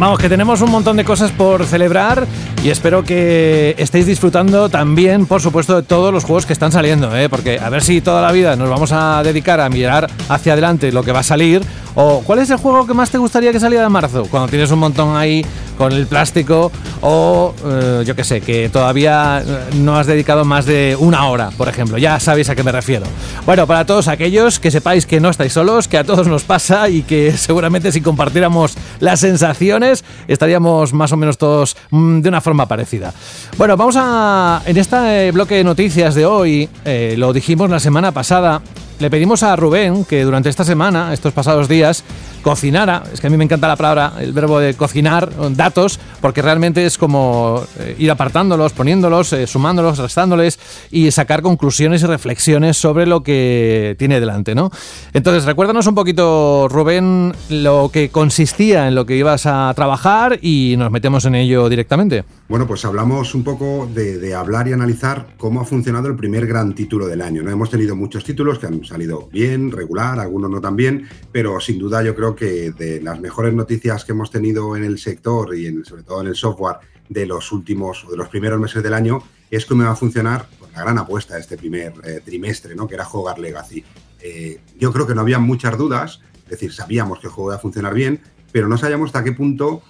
Vamos, 0.01 0.19
que 0.19 0.31
tenemos 0.31 0.63
un 0.63 0.71
montón 0.71 0.97
de 0.97 1.05
cosas 1.05 1.31
por 1.31 1.67
celebrar 1.67 2.27
y 2.65 2.71
espero 2.71 3.05
que 3.05 3.75
estéis 3.77 4.07
disfrutando 4.07 4.71
también, 4.71 5.27
por 5.27 5.43
supuesto, 5.43 5.77
de 5.77 5.83
todos 5.83 6.11
los 6.11 6.25
juegos 6.25 6.47
que 6.47 6.55
están 6.55 6.73
saliendo, 6.73 7.15
¿eh? 7.15 7.29
porque 7.29 7.59
a 7.59 7.69
ver 7.69 7.83
si 7.83 8.01
toda 8.01 8.23
la 8.23 8.33
vida 8.33 8.57
nos 8.57 8.71
vamos 8.71 8.93
a 8.93 9.23
dedicar 9.23 9.61
a 9.61 9.69
mirar 9.69 10.11
hacia 10.31 10.55
adelante 10.55 10.91
lo 10.91 11.03
que 11.03 11.13
va 11.13 11.19
a 11.19 11.23
salir. 11.23 11.63
O 11.97 12.23
cuál 12.25 12.39
es 12.39 12.49
el 12.51 12.57
juego 12.57 12.87
que 12.87 12.95
más 12.95 13.11
te 13.11 13.19
gustaría 13.19 13.53
que 13.53 13.61
saliera 13.61 13.85
en 13.85 13.93
marzo, 13.93 14.25
cuando 14.31 14.49
tienes 14.49 14.71
un 14.71 14.79
montón 14.79 15.17
ahí 15.17 15.45
con 15.77 15.93
el 15.93 16.07
plástico, 16.07 16.71
o 17.01 17.53
eh, 17.65 18.05
yo 18.07 18.15
qué 18.15 18.23
sé, 18.23 18.41
que 18.43 18.69
todavía 18.69 19.43
eh, 19.45 19.59
no 19.77 19.97
has 19.97 20.07
dedicado 20.07 20.45
más 20.45 20.67
de 20.67 20.97
una 20.99 21.27
hora, 21.27 21.51
por 21.57 21.69
ejemplo. 21.69 21.99
Ya 21.99 22.21
sabéis 22.21 22.49
a 22.49 22.55
qué 22.55 22.63
me 22.63 22.71
refiero. 22.71 23.07
Bueno, 23.45 23.67
para 23.67 23.87
todos 23.87 24.07
aquellos 24.07 24.61
que 24.61 24.71
sepáis 24.71 25.05
que 25.05 25.21
no 25.21 25.31
estáis 25.31 25.55
solos, 25.55 25.89
que 25.89 25.99
a 25.99 26.05
todos 26.05 26.29
nos 26.29 26.45
pasa 26.45 26.89
y 26.89 27.03
que 27.03 27.33
seguramente 27.33 27.91
si 27.91 28.03
compartiéramos 28.03 28.77
las 29.01 29.21
sensaciones 29.21 29.90
estaríamos 30.29 30.93
más 30.93 31.13
o 31.13 31.17
menos 31.17 31.39
todos 31.39 31.77
mm, 31.91 32.21
de 32.21 32.29
una 32.29 32.41
forma 32.41 32.67
parecida. 32.67 33.13
Bueno, 33.57 33.77
vamos 33.77 33.97
a. 33.99 34.63
En 34.67 34.77
este 34.77 35.31
bloque 35.33 35.57
de 35.57 35.65
noticias 35.65 36.15
de 36.15 36.27
hoy, 36.27 36.69
eh, 36.85 37.15
lo 37.17 37.33
dijimos 37.33 37.71
la 37.71 37.81
semana 37.81 38.13
pasada, 38.13 38.63
le 38.99 39.11
pedimos 39.11 39.43
a 39.43 39.57
Rubén 39.57 40.05
que 40.05 40.23
durante 40.25 40.49
esta 40.49 40.65
semana, 40.65 41.13
estos 41.13 41.33
pasados 41.33 41.69
días, 41.69 42.05
cocinara, 42.43 43.03
es 43.13 43.21
que 43.21 43.27
a 43.27 43.31
mí 43.31 43.37
me 43.37 43.45
encanta 43.45 43.69
la 43.69 43.77
palabra, 43.77 44.15
el 44.21 44.33
verbo 44.33 44.59
de 44.59 44.75
cocinar 44.75 45.31
datos, 45.55 45.99
porque 46.21 46.43
realmente 46.43 46.85
es 46.85 46.99
como 46.99 47.63
eh, 47.79 47.97
ir 47.99 48.11
apartándolos, 48.11 48.73
poniéndolos, 48.73 49.33
eh, 49.33 49.47
sumándolos, 49.47 49.99
restándoles 49.99 50.59
y 50.91 51.11
sacar 51.11 51.43
conclusiones 51.43 52.03
y 52.03 52.07
reflexiones 52.07 52.77
sobre 52.77 53.07
lo 53.07 53.23
que 53.23 53.97
tiene 53.99 54.21
delante, 54.21 54.55
¿no? 54.55 54.71
Entonces, 55.13 55.45
recuérdanos 55.45 55.87
un 55.87 55.95
poquito, 55.95 56.69
Rubén, 56.69 57.33
lo 57.49 57.91
que 57.93 58.11
consistía 58.11 58.89
en 58.89 58.95
lo 58.95 59.07
que 59.07 59.17
ibas 59.17 59.47
a 59.47 59.73
trabajar 59.75 60.39
y 60.43 60.75
nos 60.79 60.91
metemos 60.91 61.25
en 61.25 61.35
ello 61.35 61.69
directamente. 61.69 62.25
Bueno, 62.49 62.67
pues 62.67 62.85
hablamos 62.85 63.35
un 63.35 63.45
poco 63.45 63.89
de, 63.93 64.19
de 64.19 64.35
hablar 64.35 64.69
y 64.69 64.73
analizar 64.73 65.35
cómo 65.37 65.61
ha 65.61 65.65
funcionado 65.65 66.09
el 66.09 66.17
primer 66.17 66.47
gran 66.47 66.75
título 66.75 67.07
del 67.07 67.23
año. 67.23 67.43
¿no? 67.43 67.51
Hemos 67.51 67.71
tenido 67.71 67.95
muchos 67.97 68.25
títulos 68.25 68.59
que 68.59 68.67
han 68.67 68.85
salido 68.85 69.29
bien, 69.33 69.71
regular, 69.71 70.19
algunos 70.19 70.51
no 70.51 70.61
tan 70.61 70.77
bien, 70.77 71.09
pero 71.33 71.61
sin 71.61 71.79
duda 71.79 72.03
yo 72.03 72.15
creo 72.15 72.30
que 72.35 72.71
de 72.73 73.01
las 73.01 73.21
mejores 73.21 73.55
noticias 73.55 74.05
que 74.05 74.13
hemos 74.13 74.31
tenido 74.31 74.77
en 74.77 74.85
el 74.85 74.99
sector 74.99 75.55
y 75.57 75.67
en, 75.67 75.85
sobre 75.85 76.03
todo 76.03 76.21
en 76.21 76.29
el 76.29 76.37
software 76.37 76.77
de 77.09 77.27
los 77.27 77.53
últimos 77.53 78.05
o 78.05 78.11
de 78.11 78.17
los 78.17 78.29
primeros 78.29 78.61
meses 78.61 78.83
del 78.83 78.95
año 78.95 79.23
es 79.51 79.67
cómo 79.67 79.85
va 79.85 79.91
a 79.91 79.97
funcionar 79.97 80.47
pues, 80.59 80.73
la 80.73 80.83
gran 80.83 80.99
apuesta 80.99 81.35
de 81.35 81.41
este 81.41 81.57
primer 81.57 81.93
eh, 82.05 82.21
trimestre, 82.25 82.75
¿no? 82.75 82.87
que 82.87 82.95
era 82.95 83.05
jugar 83.05 83.39
Legacy. 83.39 83.85
Eh, 84.21 84.61
yo 84.79 84.93
creo 84.93 85.07
que 85.07 85.15
no 85.15 85.23
había 85.23 85.39
muchas 85.39 85.77
dudas, 85.77 86.21
es 86.45 86.51
decir, 86.51 86.73
sabíamos 86.73 87.19
que 87.19 87.27
el 87.27 87.33
juego 87.33 87.51
iba 87.51 87.57
a 87.57 87.61
funcionar 87.61 87.95
bien, 87.95 88.21
pero 88.53 88.69
no 88.69 88.79
sabíamos 88.79 89.09
hasta 89.09 89.25
qué 89.25 89.33
punto 89.33 89.83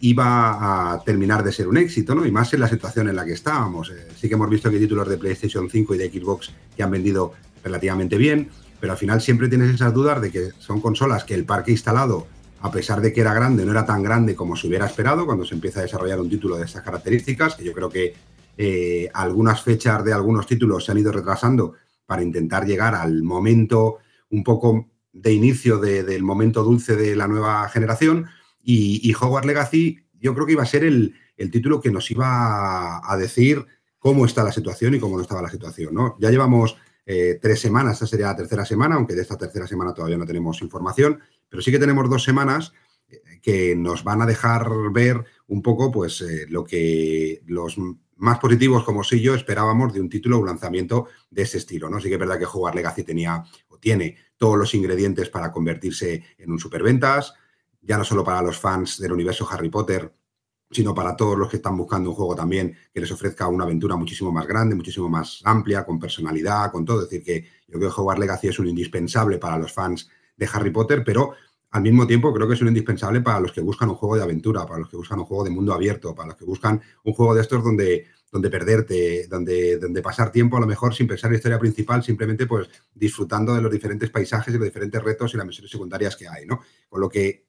iba 0.00 0.92
a 0.92 1.02
terminar 1.02 1.42
de 1.42 1.52
ser 1.52 1.68
un 1.68 1.78
éxito, 1.78 2.14
¿no? 2.14 2.26
Y 2.26 2.30
más 2.30 2.52
en 2.52 2.60
la 2.60 2.68
situación 2.68 3.08
en 3.08 3.16
la 3.16 3.24
que 3.24 3.32
estábamos. 3.32 3.90
Eh, 3.90 4.08
sí 4.18 4.28
que 4.28 4.34
hemos 4.34 4.50
visto 4.50 4.70
que 4.70 4.78
títulos 4.78 5.08
de 5.08 5.16
PlayStation 5.16 5.70
5 5.70 5.94
y 5.94 5.98
de 5.98 6.10
Xbox 6.10 6.52
que 6.76 6.82
han 6.82 6.90
vendido 6.90 7.32
relativamente 7.66 8.16
bien, 8.16 8.48
pero 8.80 8.92
al 8.92 8.98
final 8.98 9.20
siempre 9.20 9.48
tienes 9.48 9.74
esas 9.74 9.92
dudas 9.92 10.20
de 10.20 10.30
que 10.30 10.50
son 10.58 10.80
consolas 10.80 11.24
que 11.24 11.34
el 11.34 11.44
parque 11.44 11.72
instalado, 11.72 12.26
a 12.60 12.70
pesar 12.70 13.00
de 13.00 13.12
que 13.12 13.20
era 13.20 13.34
grande, 13.34 13.64
no 13.64 13.72
era 13.72 13.84
tan 13.84 14.02
grande 14.02 14.34
como 14.34 14.56
se 14.56 14.66
hubiera 14.68 14.86
esperado 14.86 15.26
cuando 15.26 15.44
se 15.44 15.54
empieza 15.54 15.80
a 15.80 15.82
desarrollar 15.82 16.20
un 16.20 16.30
título 16.30 16.56
de 16.56 16.64
estas 16.64 16.82
características, 16.82 17.54
que 17.56 17.64
yo 17.64 17.72
creo 17.72 17.90
que 17.90 18.14
eh, 18.58 19.10
algunas 19.12 19.62
fechas 19.62 20.02
de 20.04 20.12
algunos 20.12 20.46
títulos 20.46 20.84
se 20.84 20.92
han 20.92 20.98
ido 20.98 21.12
retrasando 21.12 21.74
para 22.06 22.22
intentar 22.22 22.64
llegar 22.66 22.94
al 22.94 23.22
momento 23.22 23.98
un 24.30 24.42
poco 24.42 24.86
de 25.12 25.32
inicio 25.32 25.78
de- 25.78 26.02
del 26.04 26.22
momento 26.22 26.62
dulce 26.62 26.96
de 26.96 27.16
la 27.16 27.26
nueva 27.28 27.68
generación. 27.68 28.26
Y, 28.62 29.00
y 29.08 29.14
Hogwarts 29.14 29.46
Legacy 29.46 29.98
yo 30.20 30.34
creo 30.34 30.46
que 30.46 30.52
iba 30.52 30.62
a 30.62 30.66
ser 30.66 30.84
el, 30.84 31.14
el 31.36 31.50
título 31.50 31.80
que 31.80 31.90
nos 31.90 32.10
iba 32.10 32.26
a, 32.28 33.00
a 33.12 33.16
decir 33.16 33.64
cómo 33.98 34.24
está 34.24 34.42
la 34.44 34.52
situación 34.52 34.94
y 34.94 34.98
cómo 35.00 35.16
no 35.16 35.22
estaba 35.22 35.42
la 35.42 35.50
situación. 35.50 35.94
¿no? 35.94 36.16
Ya 36.20 36.30
llevamos 36.30 36.76
eh, 37.06 37.38
tres 37.40 37.60
semanas, 37.60 37.94
esta 37.94 38.06
sería 38.08 38.26
la 38.26 38.36
tercera 38.36 38.64
semana, 38.64 38.96
aunque 38.96 39.14
de 39.14 39.22
esta 39.22 39.38
tercera 39.38 39.66
semana 39.68 39.94
todavía 39.94 40.18
no 40.18 40.26
tenemos 40.26 40.60
información, 40.60 41.20
pero 41.48 41.62
sí 41.62 41.70
que 41.70 41.78
tenemos 41.78 42.10
dos 42.10 42.24
semanas 42.24 42.72
eh, 43.08 43.40
que 43.40 43.76
nos 43.76 44.02
van 44.02 44.22
a 44.22 44.26
dejar 44.26 44.68
ver 44.92 45.24
un 45.46 45.62
poco 45.62 45.92
pues 45.92 46.20
eh, 46.20 46.46
lo 46.48 46.64
que 46.64 47.42
los 47.46 47.78
más 48.16 48.38
positivos 48.40 48.82
como 48.82 49.04
sí 49.04 49.20
yo 49.20 49.36
esperábamos 49.36 49.94
de 49.94 50.00
un 50.00 50.08
título 50.08 50.36
o 50.36 50.40
un 50.40 50.46
lanzamiento 50.46 51.06
de 51.30 51.42
ese 51.42 51.58
estilo. 51.58 51.88
¿no? 51.88 52.00
Sí 52.00 52.08
que 52.08 52.14
es 52.14 52.20
verdad 52.20 52.40
que 52.40 52.44
Jugar 52.44 52.74
Legacy 52.74 53.04
tenía 53.04 53.44
o 53.68 53.78
tiene 53.78 54.16
todos 54.36 54.58
los 54.58 54.74
ingredientes 54.74 55.30
para 55.30 55.52
convertirse 55.52 56.24
en 56.38 56.50
un 56.50 56.58
superventas, 56.58 57.34
ya 57.80 57.96
no 57.96 58.04
solo 58.04 58.24
para 58.24 58.42
los 58.42 58.58
fans 58.58 58.98
del 58.98 59.12
universo 59.12 59.46
Harry 59.48 59.68
Potter, 59.68 60.12
sino 60.70 60.94
para 60.94 61.16
todos 61.16 61.38
los 61.38 61.48
que 61.48 61.56
están 61.56 61.76
buscando 61.76 62.10
un 62.10 62.16
juego 62.16 62.34
también 62.34 62.76
que 62.92 63.00
les 63.00 63.10
ofrezca 63.12 63.46
una 63.46 63.64
aventura 63.64 63.96
muchísimo 63.96 64.32
más 64.32 64.46
grande, 64.46 64.74
muchísimo 64.74 65.08
más 65.08 65.40
amplia, 65.44 65.84
con 65.84 65.98
personalidad, 65.98 66.72
con 66.72 66.84
todo. 66.84 67.02
Es 67.02 67.10
decir, 67.10 67.24
que 67.24 67.48
yo 67.68 67.78
creo 67.78 67.90
que 67.90 68.00
Hogwarts 68.00 68.20
Legacy 68.20 68.48
es 68.48 68.58
un 68.58 68.68
indispensable 68.68 69.38
para 69.38 69.58
los 69.58 69.72
fans 69.72 70.08
de 70.36 70.48
Harry 70.52 70.70
Potter, 70.70 71.02
pero 71.04 71.34
al 71.70 71.82
mismo 71.82 72.06
tiempo 72.06 72.32
creo 72.32 72.48
que 72.48 72.54
es 72.54 72.62
un 72.62 72.68
indispensable 72.68 73.20
para 73.20 73.40
los 73.40 73.52
que 73.52 73.60
buscan 73.60 73.88
un 73.90 73.96
juego 73.96 74.16
de 74.16 74.22
aventura, 74.22 74.66
para 74.66 74.80
los 74.80 74.88
que 74.88 74.96
buscan 74.96 75.18
un 75.18 75.24
juego 75.24 75.44
de 75.44 75.50
mundo 75.50 75.72
abierto, 75.72 76.14
para 76.14 76.28
los 76.28 76.36
que 76.36 76.44
buscan 76.44 76.80
un 77.04 77.12
juego 77.12 77.34
de 77.34 77.42
estos 77.42 77.62
donde, 77.62 78.06
donde 78.32 78.50
perderte, 78.50 79.26
donde, 79.28 79.78
donde 79.78 80.02
pasar 80.02 80.32
tiempo 80.32 80.56
a 80.56 80.60
lo 80.60 80.66
mejor 80.66 80.94
sin 80.94 81.06
pensar 81.06 81.28
en 81.28 81.32
la 81.32 81.36
historia 81.36 81.58
principal, 81.58 82.02
simplemente 82.02 82.46
pues 82.46 82.68
disfrutando 82.94 83.54
de 83.54 83.60
los 83.60 83.70
diferentes 83.70 84.10
paisajes 84.10 84.54
y 84.54 84.58
los 84.58 84.66
diferentes 84.66 85.02
retos 85.02 85.34
y 85.34 85.36
las 85.36 85.46
misiones 85.46 85.70
secundarias 85.70 86.16
que 86.16 86.28
hay, 86.28 86.46
¿no? 86.46 86.60
Con 86.88 87.00
lo 87.00 87.08
que 87.08 87.46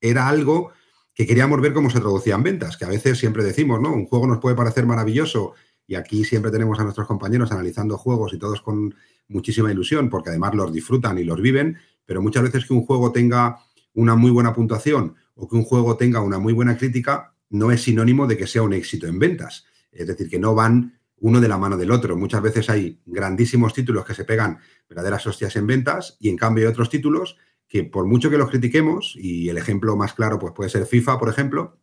era 0.00 0.28
algo 0.28 0.72
que 1.14 1.26
queríamos 1.26 1.60
ver 1.60 1.72
cómo 1.72 1.90
se 1.90 2.00
traducía 2.00 2.34
en 2.34 2.42
ventas, 2.42 2.76
que 2.76 2.84
a 2.84 2.88
veces 2.88 3.18
siempre 3.18 3.44
decimos, 3.44 3.80
¿no? 3.80 3.92
Un 3.92 4.06
juego 4.06 4.26
nos 4.26 4.38
puede 4.38 4.56
parecer 4.56 4.84
maravilloso 4.84 5.54
y 5.86 5.94
aquí 5.94 6.24
siempre 6.24 6.50
tenemos 6.50 6.78
a 6.80 6.82
nuestros 6.82 7.06
compañeros 7.06 7.52
analizando 7.52 7.96
juegos 7.96 8.32
y 8.32 8.38
todos 8.38 8.60
con 8.60 8.94
muchísima 9.28 9.70
ilusión, 9.70 10.10
porque 10.10 10.30
además 10.30 10.54
los 10.54 10.72
disfrutan 10.72 11.18
y 11.18 11.24
los 11.24 11.40
viven, 11.40 11.78
pero 12.04 12.20
muchas 12.20 12.42
veces 12.42 12.66
que 12.66 12.74
un 12.74 12.84
juego 12.84 13.12
tenga 13.12 13.58
una 13.94 14.16
muy 14.16 14.30
buena 14.30 14.52
puntuación 14.52 15.14
o 15.34 15.48
que 15.48 15.56
un 15.56 15.64
juego 15.64 15.96
tenga 15.96 16.20
una 16.20 16.38
muy 16.38 16.52
buena 16.52 16.76
crítica 16.76 17.34
no 17.50 17.70
es 17.70 17.82
sinónimo 17.82 18.26
de 18.26 18.36
que 18.36 18.46
sea 18.46 18.62
un 18.62 18.72
éxito 18.72 19.06
en 19.06 19.18
ventas. 19.18 19.66
Es 19.92 20.06
decir, 20.06 20.28
que 20.28 20.38
no 20.38 20.54
van 20.54 20.98
uno 21.18 21.40
de 21.40 21.48
la 21.48 21.56
mano 21.56 21.76
del 21.76 21.92
otro. 21.92 22.16
Muchas 22.16 22.42
veces 22.42 22.68
hay 22.68 23.00
grandísimos 23.06 23.72
títulos 23.72 24.04
que 24.04 24.14
se 24.14 24.24
pegan 24.24 24.58
verdaderas 24.88 25.26
hostias 25.26 25.54
en 25.56 25.66
ventas 25.66 26.16
y 26.18 26.28
en 26.28 26.36
cambio 26.36 26.64
hay 26.64 26.70
otros 26.70 26.90
títulos 26.90 27.36
que 27.74 27.82
por 27.82 28.06
mucho 28.06 28.30
que 28.30 28.38
los 28.38 28.50
critiquemos, 28.50 29.16
y 29.16 29.48
el 29.48 29.58
ejemplo 29.58 29.96
más 29.96 30.14
claro 30.14 30.38
pues 30.38 30.52
puede 30.54 30.70
ser 30.70 30.86
FIFA, 30.86 31.18
por 31.18 31.28
ejemplo, 31.28 31.76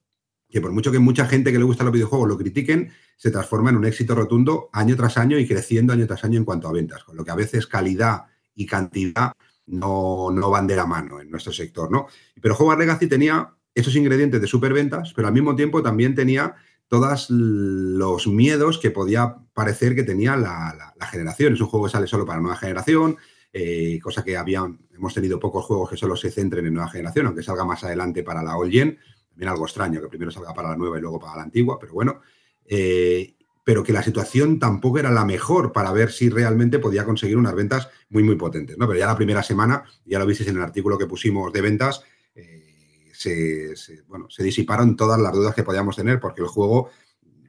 que 0.49 0.61
por 0.61 0.71
mucho 0.71 0.89
que 0.89 0.99
mucha 0.99 1.25
gente 1.25 1.51
que 1.51 1.57
le 1.59 1.65
gusta 1.65 1.83
los 1.83 1.91
videojuegos 1.91 2.29
lo 2.29 2.37
critiquen, 2.37 2.91
se 3.17 3.29
transforma 3.29 3.71
en 3.71 3.75
un 3.75 3.83
éxito 3.83 4.15
rotundo 4.15 4.69
año 4.71 4.95
tras 4.95 5.17
año 5.17 5.37
y 5.37 5.45
creciendo 5.45 5.91
año 5.91 6.07
tras 6.07 6.23
año 6.23 6.37
en 6.37 6.45
cuanto 6.45 6.69
a 6.69 6.71
ventas, 6.71 7.03
con 7.03 7.17
lo 7.17 7.25
que 7.25 7.31
a 7.31 7.35
veces 7.35 7.67
calidad 7.67 8.21
y 8.55 8.65
cantidad 8.67 9.33
no, 9.65 10.29
no 10.31 10.49
van 10.49 10.65
de 10.65 10.77
la 10.77 10.85
mano 10.85 11.19
en 11.19 11.29
nuestro 11.29 11.51
sector, 11.51 11.91
¿no? 11.91 12.07
Pero 12.41 12.55
Hogwarts 12.55 12.79
Legacy 12.79 13.07
tenía 13.07 13.53
esos 13.75 13.93
ingredientes 13.97 14.39
de 14.39 14.47
superventas, 14.47 15.11
pero 15.13 15.27
al 15.27 15.33
mismo 15.33 15.57
tiempo 15.57 15.83
también 15.83 16.15
tenía 16.15 16.55
todos 16.87 17.29
los 17.29 18.27
miedos 18.27 18.77
que 18.77 18.91
podía 18.91 19.35
parecer 19.53 19.93
que 19.93 20.03
tenía 20.03 20.37
la, 20.37 20.73
la- 20.97 21.07
generación. 21.07 21.53
Es 21.53 21.59
un 21.59 21.67
juego 21.67 21.87
que 21.87 21.91
sale 21.91 22.07
solo 22.07 22.25
para 22.25 22.39
nueva 22.39 22.55
generación, 22.55 23.17
eh, 23.53 23.99
cosa 24.01 24.23
que 24.23 24.37
había, 24.37 24.63
hemos 24.93 25.13
tenido 25.13 25.39
pocos 25.39 25.65
juegos 25.65 25.89
que 25.89 25.97
solo 25.97 26.15
se 26.15 26.31
centren 26.31 26.65
en 26.65 26.73
nueva 26.73 26.89
generación, 26.89 27.27
aunque 27.27 27.43
salga 27.43 27.65
más 27.65 27.83
adelante 27.83 28.23
para 28.23 28.41
la 28.41 28.55
All 28.55 28.71
Gen. 28.71 28.97
También 29.29 29.49
algo 29.49 29.65
extraño 29.65 30.01
que 30.01 30.07
primero 30.07 30.31
salga 30.31 30.53
para 30.53 30.69
la 30.69 30.77
nueva 30.77 30.97
y 30.97 31.01
luego 31.01 31.19
para 31.19 31.35
la 31.37 31.43
antigua, 31.43 31.77
pero 31.79 31.93
bueno. 31.93 32.21
Eh, 32.65 33.35
pero 33.63 33.83
que 33.83 33.93
la 33.93 34.01
situación 34.01 34.57
tampoco 34.59 34.97
era 34.99 35.11
la 35.11 35.25
mejor 35.25 35.71
para 35.71 35.91
ver 35.91 36.11
si 36.11 36.29
realmente 36.29 36.79
podía 36.79 37.05
conseguir 37.05 37.37
unas 37.37 37.53
ventas 37.53 37.89
muy, 38.09 38.23
muy 38.23 38.35
potentes. 38.35 38.75
¿no? 38.77 38.87
Pero 38.87 38.99
ya 38.99 39.07
la 39.07 39.15
primera 39.15 39.43
semana, 39.43 39.83
ya 40.05 40.17
lo 40.17 40.25
visteis 40.25 40.49
en 40.49 40.57
el 40.57 40.63
artículo 40.63 40.97
que 40.97 41.05
pusimos 41.05 41.53
de 41.53 41.61
ventas, 41.61 42.03
eh, 42.33 43.11
se, 43.13 43.75
se, 43.75 44.01
bueno, 44.03 44.27
se 44.29 44.43
disiparon 44.43 44.95
todas 44.95 45.21
las 45.21 45.33
dudas 45.33 45.53
que 45.53 45.63
podíamos 45.63 45.95
tener, 45.95 46.19
porque 46.19 46.41
el 46.41 46.47
juego 46.47 46.89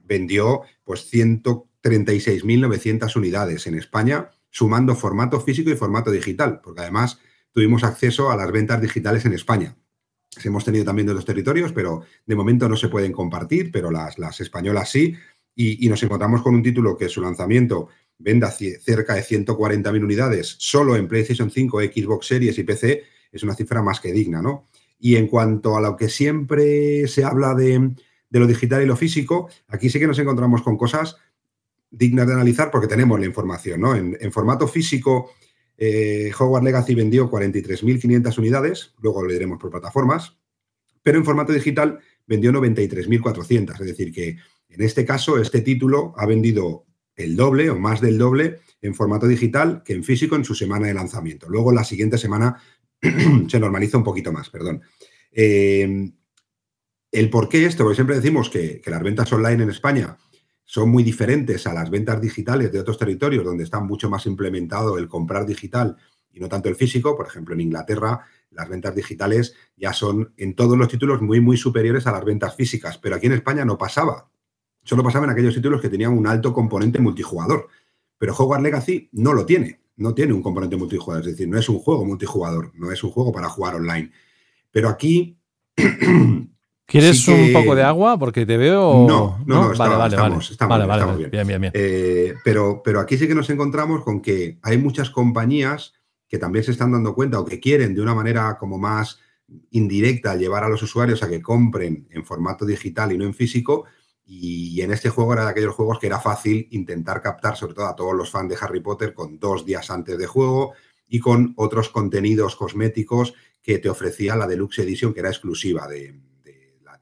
vendió 0.05 0.61
pues 0.83 1.11
136.900 1.11 3.15
unidades 3.15 3.65
en 3.65 3.75
España, 3.75 4.29
sumando 4.53 4.95
formato 4.95 5.41
físico 5.41 5.71
y 5.71 5.75
formato 5.75 6.11
digital, 6.11 6.61
porque 6.63 6.81
además 6.81 7.19
tuvimos 7.51 7.83
acceso 7.83 8.29
a 8.29 8.37
las 8.37 8.51
ventas 8.51 8.79
digitales 8.79 9.25
en 9.25 9.33
España. 9.33 9.75
Hemos 10.43 10.63
tenido 10.63 10.85
también 10.85 11.07
de 11.07 11.15
los 11.15 11.25
territorios, 11.25 11.73
pero 11.73 12.03
de 12.25 12.35
momento 12.35 12.69
no 12.69 12.75
se 12.75 12.87
pueden 12.87 13.11
compartir, 13.11 13.71
pero 13.71 13.89
las, 13.89 14.19
las 14.19 14.39
españolas 14.41 14.91
sí. 14.91 15.15
Y, 15.55 15.83
y, 15.85 15.89
nos 15.89 16.01
encontramos 16.03 16.43
con 16.43 16.53
un 16.53 16.61
título 16.61 16.95
que 16.95 17.09
su 17.09 17.21
lanzamiento 17.21 17.89
venda 18.19 18.51
cerca 18.51 19.15
de 19.15 19.23
140.000 19.23 20.03
unidades 20.03 20.55
solo 20.59 20.95
en 20.95 21.07
PlayStation 21.07 21.49
5, 21.49 21.81
Xbox 21.81 22.27
Series 22.27 22.57
y 22.57 22.63
PC, 22.63 23.03
es 23.31 23.43
una 23.43 23.55
cifra 23.55 23.81
más 23.81 23.99
que 23.99 24.11
digna, 24.11 24.41
¿no? 24.41 24.67
Y 24.99 25.15
en 25.15 25.27
cuanto 25.27 25.77
a 25.77 25.81
lo 25.81 25.95
que 25.95 26.09
siempre 26.09 27.07
se 27.07 27.23
habla 27.23 27.55
de, 27.55 27.91
de 28.29 28.39
lo 28.39 28.47
digital 28.47 28.83
y 28.83 28.85
lo 28.85 28.95
físico, 28.95 29.49
aquí 29.67 29.89
sí 29.89 29.99
que 29.99 30.07
nos 30.07 30.19
encontramos 30.19 30.61
con 30.61 30.77
cosas 30.77 31.17
dignas 31.93 32.25
de 32.27 32.33
analizar 32.33 32.71
porque 32.71 32.87
tenemos 32.87 33.19
la 33.19 33.27
información, 33.27 33.79
¿no? 33.79 33.95
En, 33.95 34.31
formato 34.31 34.67
físico, 34.67 35.31
eh, 35.77 36.31
Hogwarts 36.37 36.65
Legacy 36.65 36.95
vendió 36.95 37.29
43.500 37.29 38.37
unidades, 38.39 38.93
luego 38.99 39.21
lo 39.21 39.31
diremos 39.31 39.59
por 39.59 39.69
plataformas, 39.69 40.35
pero 41.03 41.19
en 41.19 41.25
formato 41.25 41.53
digital 41.53 41.99
vendió 42.25 42.51
93.400, 42.51 43.79
es 43.79 43.87
decir, 43.87 44.11
que 44.11 44.37
en 44.69 44.81
este 44.81 45.05
caso 45.05 45.37
este 45.37 45.61
título 45.61 46.13
ha 46.17 46.25
vendido 46.25 46.87
el 47.15 47.35
doble 47.35 47.69
o 47.69 47.77
más 47.77 48.01
del 48.01 48.17
doble 48.17 48.59
en 48.81 48.95
formato 48.95 49.27
digital 49.27 49.83
que 49.85 49.93
en 49.93 50.03
físico 50.03 50.35
en 50.35 50.45
su 50.45 50.55
semana 50.55 50.87
de 50.87 50.95
lanzamiento. 50.95 51.47
Luego 51.47 51.71
la 51.71 51.83
siguiente 51.83 52.17
semana 52.17 52.57
se 53.47 53.59
normaliza 53.59 53.99
un 53.99 54.03
poquito 54.03 54.31
más, 54.31 54.49
perdón. 54.49 54.81
Eh, 55.31 56.11
el 57.11 57.29
por 57.29 57.49
qué 57.49 57.67
esto, 57.67 57.83
porque 57.83 57.95
siempre 57.95 58.15
decimos 58.15 58.49
que, 58.49 58.81
que, 58.81 58.89
las 58.89 59.03
ventas 59.03 59.31
online 59.31 59.61
en 59.61 59.69
España 59.69 60.17
son 60.73 60.89
muy 60.89 61.03
diferentes 61.03 61.67
a 61.67 61.73
las 61.75 61.91
ventas 61.91 62.19
digitales 62.19 62.71
de 62.71 62.79
otros 62.79 62.97
territorios 62.97 63.45
donde 63.45 63.63
está 63.63 63.79
mucho 63.79 64.09
más 64.09 64.25
implementado 64.25 64.97
el 64.97 65.07
comprar 65.07 65.45
digital 65.45 65.97
y 66.31 66.39
no 66.39 66.49
tanto 66.49 66.67
el 66.67 66.75
físico. 66.75 67.15
Por 67.15 67.27
ejemplo, 67.27 67.53
en 67.53 67.61
Inglaterra 67.61 68.21
las 68.49 68.67
ventas 68.67 68.95
digitales 68.95 69.53
ya 69.77 69.93
son 69.93 70.33
en 70.35 70.55
todos 70.55 70.75
los 70.75 70.87
títulos 70.87 71.21
muy, 71.21 71.39
muy 71.41 71.57
superiores 71.57 72.07
a 72.07 72.11
las 72.11 72.25
ventas 72.25 72.55
físicas, 72.55 72.97
pero 72.97 73.15
aquí 73.15 73.27
en 73.27 73.33
España 73.33 73.63
no 73.65 73.77
pasaba. 73.77 74.31
Solo 74.83 75.03
pasaba 75.03 75.25
en 75.25 75.33
aquellos 75.33 75.53
títulos 75.53 75.79
que 75.79 75.89
tenían 75.89 76.17
un 76.17 76.25
alto 76.25 76.51
componente 76.51 76.97
multijugador. 76.97 77.67
Pero 78.17 78.33
Hogwarts 78.33 78.63
Legacy 78.63 79.09
no 79.11 79.33
lo 79.33 79.45
tiene, 79.45 79.79
no 79.97 80.15
tiene 80.15 80.33
un 80.33 80.41
componente 80.41 80.75
multijugador, 80.75 81.21
es 81.27 81.33
decir, 81.33 81.47
no 81.47 81.59
es 81.59 81.69
un 81.69 81.77
juego 81.77 82.03
multijugador, 82.03 82.71
no 82.73 82.91
es 82.91 83.03
un 83.03 83.11
juego 83.11 83.31
para 83.31 83.47
jugar 83.47 83.75
online. 83.75 84.11
Pero 84.71 84.89
aquí 84.89 85.37
¿Quieres 86.85 87.23
sí 87.23 87.33
que... 87.33 87.43
un 87.43 87.53
poco 87.53 87.75
de 87.75 87.83
agua? 87.83 88.17
Porque 88.19 88.45
te 88.45 88.57
veo. 88.57 89.05
No, 89.07 89.39
no, 89.45 89.45
no, 89.45 89.71
no 89.71 89.77
vale, 89.77 89.95
vale, 89.95 90.15
estamos, 90.15 90.51
estamos, 90.51 90.69
vale, 90.69 90.83
bien, 90.83 90.89
vale, 90.89 91.01
estamos 91.01 91.17
bien, 91.17 91.31
bien. 91.31 91.47
bien, 91.47 91.61
bien. 91.61 91.71
Eh, 91.75 92.33
pero, 92.43 92.81
pero 92.83 92.99
aquí 92.99 93.17
sí 93.17 93.27
que 93.27 93.35
nos 93.35 93.49
encontramos 93.49 94.03
con 94.03 94.21
que 94.21 94.59
hay 94.61 94.77
muchas 94.77 95.09
compañías 95.09 95.93
que 96.27 96.37
también 96.37 96.65
se 96.65 96.71
están 96.71 96.91
dando 96.91 97.13
cuenta 97.13 97.39
o 97.39 97.45
que 97.45 97.59
quieren 97.59 97.93
de 97.93 98.01
una 98.01 98.15
manera 98.15 98.57
como 98.57 98.77
más 98.77 99.19
indirecta 99.71 100.35
llevar 100.35 100.63
a 100.63 100.69
los 100.69 100.81
usuarios 100.81 101.21
a 101.23 101.29
que 101.29 101.41
compren 101.41 102.07
en 102.09 102.25
formato 102.25 102.65
digital 102.65 103.11
y 103.11 103.17
no 103.17 103.25
en 103.25 103.33
físico. 103.33 103.85
Y 104.25 104.81
en 104.81 104.91
este 104.91 105.09
juego 105.09 105.33
era 105.33 105.45
de 105.45 105.51
aquellos 105.51 105.75
juegos 105.75 105.99
que 105.99 106.07
era 106.07 106.19
fácil 106.19 106.67
intentar 106.71 107.21
captar, 107.21 107.55
sobre 107.55 107.75
todo 107.75 107.87
a 107.87 107.95
todos 107.95 108.15
los 108.15 108.31
fans 108.31 108.49
de 108.49 108.57
Harry 108.59 108.79
Potter, 108.79 109.13
con 109.13 109.37
dos 109.37 109.65
días 109.65 109.91
antes 109.91 110.17
de 110.17 110.27
juego 110.27 110.73
y 111.07 111.19
con 111.19 111.53
otros 111.57 111.89
contenidos 111.89 112.55
cosméticos 112.55 113.33
que 113.61 113.79
te 113.79 113.89
ofrecía 113.89 114.35
la 114.35 114.47
Deluxe 114.47 114.79
Edition, 114.79 115.13
que 115.13 115.19
era 115.19 115.29
exclusiva 115.29 115.87
de, 115.87 116.15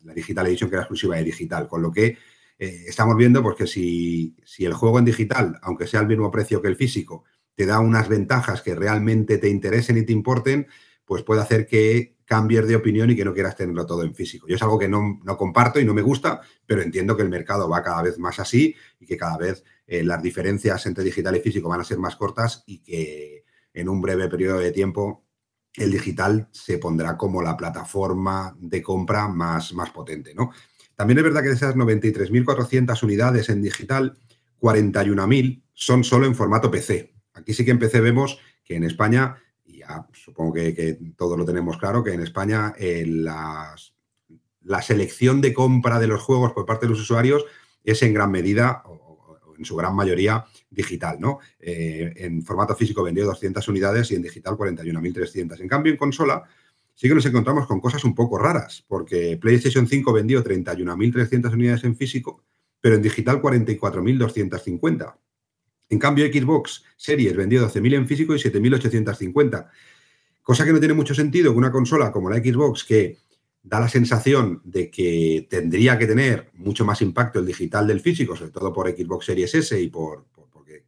la 0.04 0.14
Digital 0.14 0.48
Edition 0.48 0.70
que 0.70 0.76
era 0.76 0.84
exclusiva 0.84 1.16
de 1.16 1.24
digital, 1.24 1.68
con 1.68 1.82
lo 1.82 1.92
que 1.92 2.18
eh, 2.58 2.86
estamos 2.88 3.18
viendo 3.18 3.42
porque 3.42 3.68
si, 3.68 4.36
si, 4.46 4.66
el 4.66 4.74
juego 4.74 5.00
en 5.00 5.06
digital, 5.06 5.60
aunque 5.62 5.88
sea 5.88 6.00
al 6.00 6.08
mismo 6.08 6.30
precio 6.30 6.62
que 6.62 6.68
el 6.68 6.76
físico, 6.76 7.24
te 7.56 7.66
da 7.66 7.80
unas 7.80 8.08
ventajas 8.08 8.62
que 8.62 8.76
realmente 8.76 9.38
te 9.38 9.50
interesen 9.50 9.98
y 9.98 10.06
te 10.06 10.14
importen, 10.14 10.68
pues 11.06 11.24
puede 11.24 11.42
hacer 11.42 11.68
que 11.68 12.16
cambies 12.32 12.66
de 12.66 12.78
opinión 12.78 13.10
y 13.10 13.16
que 13.18 13.26
no 13.26 13.34
quieras 13.34 13.58
tenerlo 13.58 13.86
todo 13.86 14.04
en 14.04 14.16
físico. 14.16 14.48
Yo 14.48 14.56
es 14.56 14.62
algo 14.62 14.80
que 14.80 14.88
no, 14.88 15.20
no 15.24 15.36
comparto 15.36 15.82
y 15.82 15.86
no 15.86 15.94
me 15.94 16.02
gusta, 16.02 16.40
pero 16.66 16.82
entiendo 16.82 17.18
que 17.18 17.24
el 17.24 17.30
mercado 17.30 17.68
va 17.68 17.84
cada 17.84 18.02
vez 18.02 18.18
más 18.20 18.40
así 18.40 18.74
y 19.02 19.06
que 19.06 19.18
cada 19.18 19.38
vez 19.38 19.66
eh, 19.86 20.04
las 20.04 20.24
diferencias 20.24 20.86
entre 20.86 21.04
digital 21.04 21.36
y 21.36 21.42
físico 21.42 21.68
van 21.68 21.82
a 21.82 21.84
ser 21.84 21.98
más 21.98 22.16
cortas 22.16 22.64
y 22.66 22.80
que 22.80 23.44
en 23.74 23.90
un 23.90 24.02
breve 24.02 24.30
periodo 24.30 24.60
de 24.60 24.72
tiempo 24.72 25.26
el 25.76 25.92
digital 25.92 26.50
se 26.52 26.78
pondrá 26.78 27.18
como 27.18 27.42
la 27.42 27.56
plataforma 27.56 28.56
de 28.60 28.82
compra 28.82 29.28
más, 29.28 29.74
más 29.74 29.90
potente. 29.92 30.34
¿no? 30.34 30.52
También 30.96 31.20
es 31.20 31.24
verdad 31.24 31.42
que 31.42 31.50
de 31.50 31.56
esas 31.56 31.76
93.400 31.76 33.04
unidades 33.04 33.50
en 33.50 33.62
digital, 33.62 34.18
41.000 34.60 35.64
son 35.74 36.04
solo 36.04 36.26
en 36.26 36.36
formato 36.36 36.70
PC. 36.70 37.14
Aquí 37.34 37.54
sí 37.54 37.64
que 37.64 37.72
en 37.72 37.80
PC 37.80 38.02
vemos 38.02 38.40
que 38.64 38.76
en 38.76 38.84
España, 38.84 39.38
y 39.66 39.80
ya 39.80 40.08
supongo 40.14 40.54
que, 40.54 40.74
que 40.74 41.00
todos 41.16 41.38
lo 41.38 41.46
tenemos 41.46 41.78
claro, 41.78 42.04
que 42.04 42.14
en 42.14 42.22
España 42.22 42.74
eh, 42.78 43.06
la 43.08 44.82
selección 44.82 45.42
de 45.42 45.54
compra 45.54 46.00
de 46.00 46.08
los 46.08 46.22
juegos 46.22 46.52
por 46.54 46.66
parte 46.66 46.86
de 46.86 46.92
los 46.92 47.02
usuarios 47.02 47.46
es 47.84 48.04
en 48.04 48.14
gran 48.14 48.30
medida, 48.30 48.84
en 49.58 49.66
su 49.66 49.76
gran 49.76 49.96
mayoría 49.96 50.46
digital, 50.72 51.18
¿no? 51.20 51.40
Eh, 51.60 52.14
en 52.16 52.42
formato 52.42 52.76
físico 52.76 53.04
vendió 53.04 53.26
200 53.26 53.68
unidades 53.68 54.10
y 54.12 54.16
en 54.16 54.24
digital 54.24 54.56
41.300. 54.56 55.60
En 55.60 55.68
cambio, 55.68 55.92
en 55.92 55.98
consola 55.98 56.44
sí 56.96 57.08
que 57.08 57.16
nos 57.16 57.26
encontramos 57.26 57.68
con 57.68 57.80
cosas 57.80 58.04
un 58.04 58.16
poco 58.16 58.38
raras, 58.38 58.84
porque 58.88 59.38
PlayStation 59.38 59.88
5 59.88 60.14
vendió 60.14 60.44
31.300 60.44 61.54
unidades 61.54 61.84
en 61.84 61.96
físico, 61.96 62.44
pero 62.80 62.96
en 62.96 63.02
digital 63.02 63.42
44.250. 63.42 65.16
En 65.90 66.00
cambio, 66.00 66.26
Xbox 66.26 66.84
Series 66.96 67.36
vendió 67.36 67.68
12.000 67.68 67.96
en 67.96 68.08
físico 68.08 68.34
y 68.34 68.40
7.850. 68.40 69.70
Cosa 70.42 70.66
que 70.66 70.72
no 70.72 70.80
tiene 70.80 70.94
mucho 70.94 71.14
sentido 71.14 71.52
que 71.52 71.58
una 71.58 71.72
consola 71.72 72.12
como 72.12 72.30
la 72.30 72.38
Xbox, 72.38 72.86
que 72.86 73.18
da 73.64 73.80
la 73.80 73.90
sensación 73.90 74.62
de 74.64 74.90
que 74.90 75.48
tendría 75.50 75.98
que 75.98 76.08
tener 76.08 76.50
mucho 76.54 76.86
más 76.86 77.02
impacto 77.02 77.40
el 77.40 77.46
digital 77.46 77.86
del 77.88 78.00
físico, 78.00 78.36
sobre 78.36 78.52
todo 78.52 78.74
por 78.74 78.90
Xbox 78.90 79.26
Series 79.26 79.54
S 79.54 79.80
y 79.80 79.90
por, 79.90 80.26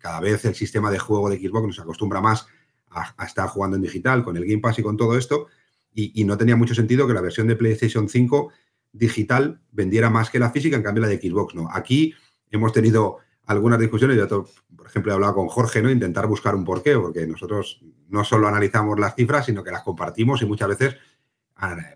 cada 0.04 0.20
vez 0.20 0.44
el 0.44 0.54
sistema 0.54 0.92
de 0.92 1.00
juego 1.00 1.30
de 1.30 1.38
Xbox 1.38 1.66
nos 1.66 1.80
acostumbra 1.80 2.20
más 2.20 2.46
a, 2.90 3.26
estar 3.26 3.48
jugando 3.48 3.78
en 3.78 3.84
digital 3.84 4.22
con 4.22 4.36
el 4.36 4.46
Game 4.46 4.60
Pass 4.60 4.78
y 4.80 4.84
con 4.84 4.98
todo 4.98 5.18
esto, 5.18 5.48
y, 5.96 6.26
no 6.26 6.38
tenía 6.38 6.58
mucho 6.58 6.76
sentido 6.76 7.08
que 7.08 7.14
la 7.14 7.22
versión 7.22 7.48
de 7.48 7.56
PlayStation 7.56 8.10
5 8.10 8.52
digital 8.92 9.62
vendiera 9.72 10.10
más 10.10 10.30
que 10.30 10.40
la 10.40 10.52
física, 10.52 10.76
en 10.76 10.84
cambio 10.84 11.04
la 11.04 11.08
de 11.08 11.22
Xbox 11.22 11.56
no. 11.56 11.70
Aquí 11.72 12.14
hemos 12.52 12.74
tenido 12.74 13.20
algunas 13.46 13.80
discusiones, 13.80 14.18
yo, 14.18 14.46
por 14.76 14.88
ejemplo, 14.88 15.14
he 15.14 15.16
hablado 15.16 15.36
con 15.36 15.48
Jorge, 15.48 15.82
¿no? 15.82 15.90
Intentar 15.90 16.28
buscar 16.28 16.54
un 16.54 16.66
porqué, 16.66 16.98
porque 16.98 17.26
nosotros 17.26 17.82
no 18.10 18.26
solo 18.26 18.50
analizamos 18.50 19.00
las 19.00 19.16
cifras, 19.16 19.46
sino 19.46 19.64
que 19.64 19.72
las 19.72 19.84
compartimos 19.84 20.42
y 20.42 20.46
muchas 20.46 20.68
veces 20.68 20.98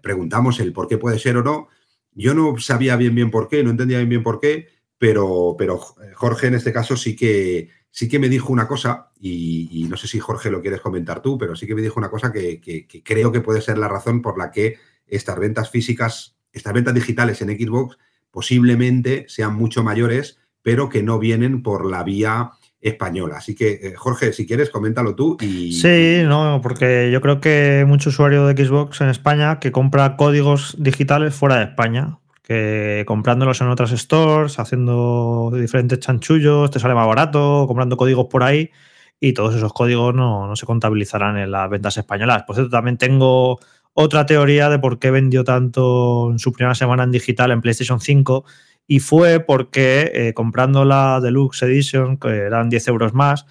preguntamos 0.01 0.61
el 0.61 0.71
por 0.71 0.87
qué 0.87 0.97
puede 0.97 1.19
ser 1.19 1.35
o 1.35 1.43
no. 1.43 1.67
Yo 2.13 2.33
no 2.33 2.57
sabía 2.57 2.95
bien 2.95 3.13
bien 3.15 3.31
por 3.31 3.49
qué, 3.49 3.63
no 3.63 3.71
entendía 3.71 3.97
bien 3.97 4.09
bien 4.09 4.23
por 4.23 4.39
qué, 4.39 4.69
pero, 4.97 5.55
pero 5.57 5.77
Jorge 6.15 6.47
en 6.47 6.55
este 6.55 6.71
caso 6.71 6.95
sí 6.95 7.15
que, 7.15 7.69
sí 7.97 8.07
que 8.07 8.19
me 8.19 8.29
dijo 8.29 8.53
una 8.53 8.67
cosa, 8.67 9.09
y, 9.19 9.69
y, 9.71 9.85
no 9.85 9.97
sé 9.97 10.07
si 10.07 10.19
Jorge 10.19 10.51
lo 10.51 10.61
quieres 10.61 10.81
comentar 10.81 11.19
tú, 11.19 11.35
pero 11.35 11.55
sí 11.55 11.65
que 11.65 11.73
me 11.73 11.81
dijo 11.81 11.99
una 11.99 12.11
cosa 12.11 12.31
que, 12.31 12.61
que, 12.61 12.85
que, 12.85 13.01
creo 13.01 13.31
que 13.31 13.41
puede 13.41 13.59
ser 13.59 13.79
la 13.79 13.87
razón 13.87 14.21
por 14.21 14.37
la 14.37 14.51
que 14.51 14.77
estas 15.07 15.39
ventas 15.39 15.71
físicas, 15.71 16.35
estas 16.51 16.73
ventas 16.73 16.93
digitales 16.93 17.41
en 17.41 17.49
Xbox 17.49 17.97
posiblemente 18.29 19.25
sean 19.27 19.55
mucho 19.55 19.83
mayores, 19.83 20.37
pero 20.61 20.89
que 20.89 21.01
no 21.01 21.17
vienen 21.17 21.63
por 21.63 21.89
la 21.89 22.03
vía 22.03 22.51
española. 22.81 23.37
Así 23.37 23.55
que, 23.55 23.79
eh, 23.81 23.93
Jorge, 23.95 24.31
si 24.31 24.45
quieres, 24.45 24.69
coméntalo 24.69 25.15
tú. 25.15 25.35
Y... 25.41 25.73
Sí, 25.73 26.21
no, 26.23 26.59
porque 26.61 27.09
yo 27.11 27.19
creo 27.19 27.41
que 27.41 27.83
mucho 27.87 28.11
usuario 28.11 28.45
de 28.45 28.63
Xbox 28.63 29.01
en 29.01 29.09
España 29.09 29.59
que 29.59 29.71
compra 29.71 30.17
códigos 30.17 30.75
digitales 30.77 31.33
fuera 31.33 31.57
de 31.57 31.63
España. 31.63 32.19
Que 32.47 33.03
comprándolos 33.05 33.59
en 33.59 33.67
otras 33.67 33.91
stores, 33.91 34.57
haciendo 34.57 35.51
diferentes 35.53 35.99
chanchullos, 35.99 36.71
te 36.71 36.79
sale 36.79 36.93
más 36.93 37.05
barato, 37.05 37.65
comprando 37.67 37.97
códigos 37.97 38.27
por 38.27 38.43
ahí 38.43 38.71
y 39.19 39.33
todos 39.33 39.53
esos 39.53 39.73
códigos 39.73 40.15
no, 40.15 40.47
no 40.47 40.55
se 40.55 40.65
contabilizarán 40.65 41.37
en 41.37 41.51
las 41.51 41.69
ventas 41.69 41.97
españolas. 41.97 42.43
Por 42.43 42.55
cierto, 42.55 42.71
también 42.71 42.97
tengo 42.97 43.59
otra 43.93 44.25
teoría 44.25 44.69
de 44.69 44.79
por 44.79 44.97
qué 44.97 45.11
vendió 45.11 45.43
tanto 45.43 46.29
en 46.31 46.39
su 46.39 46.53
primera 46.53 46.75
semana 46.75 47.03
en 47.03 47.11
digital 47.11 47.51
en 47.51 47.61
PlayStation 47.61 47.99
5 47.99 48.45
y 48.87 48.99
fue 48.99 49.41
porque 49.41 50.11
eh, 50.13 50.33
comprando 50.33 50.85
la 50.85 51.19
Deluxe 51.19 51.63
Edition, 51.63 52.17
que 52.17 52.29
eran 52.29 52.69
10 52.69 52.87
euros 52.87 53.13
más, 53.13 53.45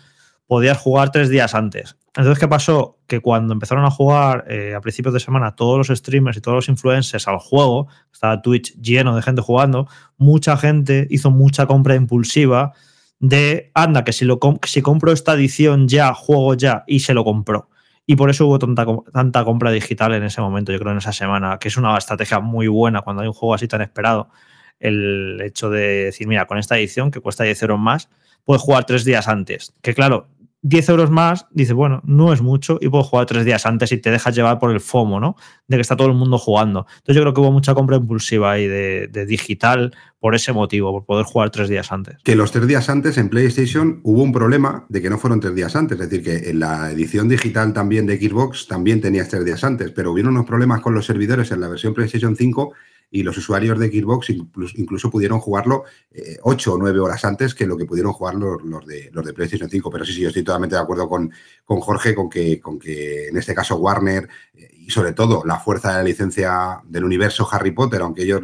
podías 0.46 0.78
jugar 0.78 1.10
tres 1.10 1.28
días 1.28 1.54
antes. 1.54 1.96
Entonces, 2.16 2.38
¿qué 2.38 2.48
pasó? 2.48 2.98
Que 3.06 3.20
cuando 3.20 3.52
empezaron 3.52 3.84
a 3.84 3.90
jugar 3.90 4.46
eh, 4.48 4.74
a 4.74 4.80
principios 4.80 5.12
de 5.12 5.20
semana 5.20 5.54
todos 5.54 5.76
los 5.76 5.98
streamers 5.98 6.38
y 6.38 6.40
todos 6.40 6.54
los 6.56 6.68
influencers 6.68 7.28
al 7.28 7.38
juego, 7.38 7.88
estaba 8.10 8.40
Twitch 8.40 8.74
lleno 8.80 9.14
de 9.14 9.20
gente 9.20 9.42
jugando, 9.42 9.86
mucha 10.16 10.56
gente 10.56 11.06
hizo 11.10 11.30
mucha 11.30 11.66
compra 11.66 11.94
impulsiva 11.94 12.72
de, 13.18 13.70
anda, 13.74 14.02
que 14.04 14.12
si, 14.12 14.24
lo 14.24 14.38
si 14.64 14.80
compro 14.80 15.12
esta 15.12 15.34
edición 15.34 15.88
ya, 15.88 16.14
juego 16.14 16.54
ya, 16.54 16.84
y 16.86 17.00
se 17.00 17.12
lo 17.12 17.22
compró. 17.22 17.68
Y 18.06 18.16
por 18.16 18.30
eso 18.30 18.46
hubo 18.46 18.58
tanta, 18.58 18.86
tanta 19.12 19.44
compra 19.44 19.70
digital 19.70 20.14
en 20.14 20.22
ese 20.22 20.40
momento, 20.40 20.72
yo 20.72 20.78
creo, 20.78 20.92
en 20.92 20.98
esa 20.98 21.12
semana, 21.12 21.58
que 21.58 21.68
es 21.68 21.76
una 21.76 21.98
estrategia 21.98 22.40
muy 22.40 22.68
buena 22.68 23.02
cuando 23.02 23.22
hay 23.22 23.28
un 23.28 23.34
juego 23.34 23.54
así 23.54 23.68
tan 23.68 23.82
esperado. 23.82 24.30
El 24.78 25.40
hecho 25.42 25.68
de 25.68 26.04
decir, 26.04 26.26
mira, 26.28 26.46
con 26.46 26.56
esta 26.56 26.78
edición 26.78 27.10
que 27.10 27.20
cuesta 27.20 27.44
10 27.44 27.62
euros 27.62 27.78
más, 27.78 28.08
puedes 28.44 28.62
jugar 28.62 28.86
tres 28.86 29.04
días 29.04 29.28
antes. 29.28 29.74
Que 29.82 29.92
claro, 29.92 30.28
10 30.68 30.88
euros 30.88 31.10
más, 31.12 31.46
dice, 31.52 31.74
bueno, 31.74 32.02
no 32.04 32.32
es 32.32 32.42
mucho 32.42 32.78
y 32.80 32.88
puedo 32.88 33.04
jugar 33.04 33.26
tres 33.26 33.44
días 33.44 33.66
antes 33.66 33.92
y 33.92 33.98
te 33.98 34.10
dejas 34.10 34.34
llevar 34.34 34.58
por 34.58 34.72
el 34.72 34.80
FOMO, 34.80 35.20
¿no? 35.20 35.36
De 35.68 35.76
que 35.76 35.80
está 35.80 35.94
todo 35.94 36.08
el 36.08 36.14
mundo 36.14 36.38
jugando. 36.38 36.86
Entonces 36.96 37.14
yo 37.14 37.22
creo 37.22 37.34
que 37.34 37.40
hubo 37.40 37.52
mucha 37.52 37.72
compra 37.72 37.96
impulsiva 37.96 38.50
ahí 38.50 38.66
de, 38.66 39.06
de, 39.06 39.26
digital 39.26 39.94
por 40.18 40.34
ese 40.34 40.52
motivo, 40.52 40.90
por 40.90 41.04
poder 41.04 41.24
jugar 41.24 41.50
tres 41.50 41.68
días 41.68 41.92
antes. 41.92 42.16
Que 42.24 42.34
los 42.34 42.50
tres 42.50 42.66
días 42.66 42.88
antes 42.90 43.16
en 43.16 43.28
PlayStation 43.28 44.00
hubo 44.02 44.24
un 44.24 44.32
problema 44.32 44.86
de 44.88 45.00
que 45.00 45.08
no 45.08 45.18
fueron 45.18 45.38
tres 45.38 45.54
días 45.54 45.76
antes, 45.76 46.00
es 46.00 46.10
decir, 46.10 46.24
que 46.24 46.50
en 46.50 46.58
la 46.58 46.90
edición 46.90 47.28
digital 47.28 47.72
también 47.72 48.04
de 48.04 48.18
Xbox 48.18 48.66
también 48.66 49.00
tenías 49.00 49.28
tres 49.28 49.44
días 49.44 49.62
antes, 49.62 49.92
pero 49.92 50.10
hubieron 50.10 50.34
unos 50.34 50.46
problemas 50.46 50.80
con 50.80 50.94
los 50.94 51.06
servidores 51.06 51.52
en 51.52 51.60
la 51.60 51.68
versión 51.68 51.94
PlayStation 51.94 52.34
5 52.34 52.72
y 53.10 53.22
los 53.22 53.36
usuarios 53.38 53.78
de 53.78 53.88
Gearbox 53.88 54.30
incluso, 54.30 55.10
pudieron 55.10 55.38
jugarlo 55.38 55.84
eh, 56.10 56.38
ocho 56.42 56.74
o 56.74 56.78
nueve 56.78 56.98
horas 56.98 57.24
antes 57.24 57.54
que 57.54 57.66
lo 57.66 57.76
que 57.76 57.84
pudieron 57.84 58.12
jugar 58.12 58.34
los, 58.34 58.86
de, 58.86 59.10
los 59.12 59.24
de 59.24 59.32
PlayStation 59.32 59.70
5. 59.70 59.90
Pero 59.90 60.04
sí, 60.04 60.12
sí, 60.12 60.20
yo 60.20 60.28
estoy 60.28 60.42
totalmente 60.42 60.76
de 60.76 60.82
acuerdo 60.82 61.08
con, 61.08 61.32
con 61.64 61.80
Jorge, 61.80 62.14
con 62.14 62.28
que, 62.28 62.60
con 62.60 62.78
que 62.78 63.28
en 63.28 63.36
este 63.36 63.54
caso 63.54 63.76
Warner 63.76 64.28
eh, 64.54 64.70
y 64.74 64.90
sobre 64.90 65.12
todo 65.12 65.44
la 65.44 65.58
fuerza 65.58 65.90
de 65.90 65.98
la 65.98 66.02
licencia 66.02 66.80
del 66.84 67.04
universo 67.04 67.48
Harry 67.50 67.70
Potter, 67.70 68.02
aunque 68.02 68.22
ellos 68.22 68.42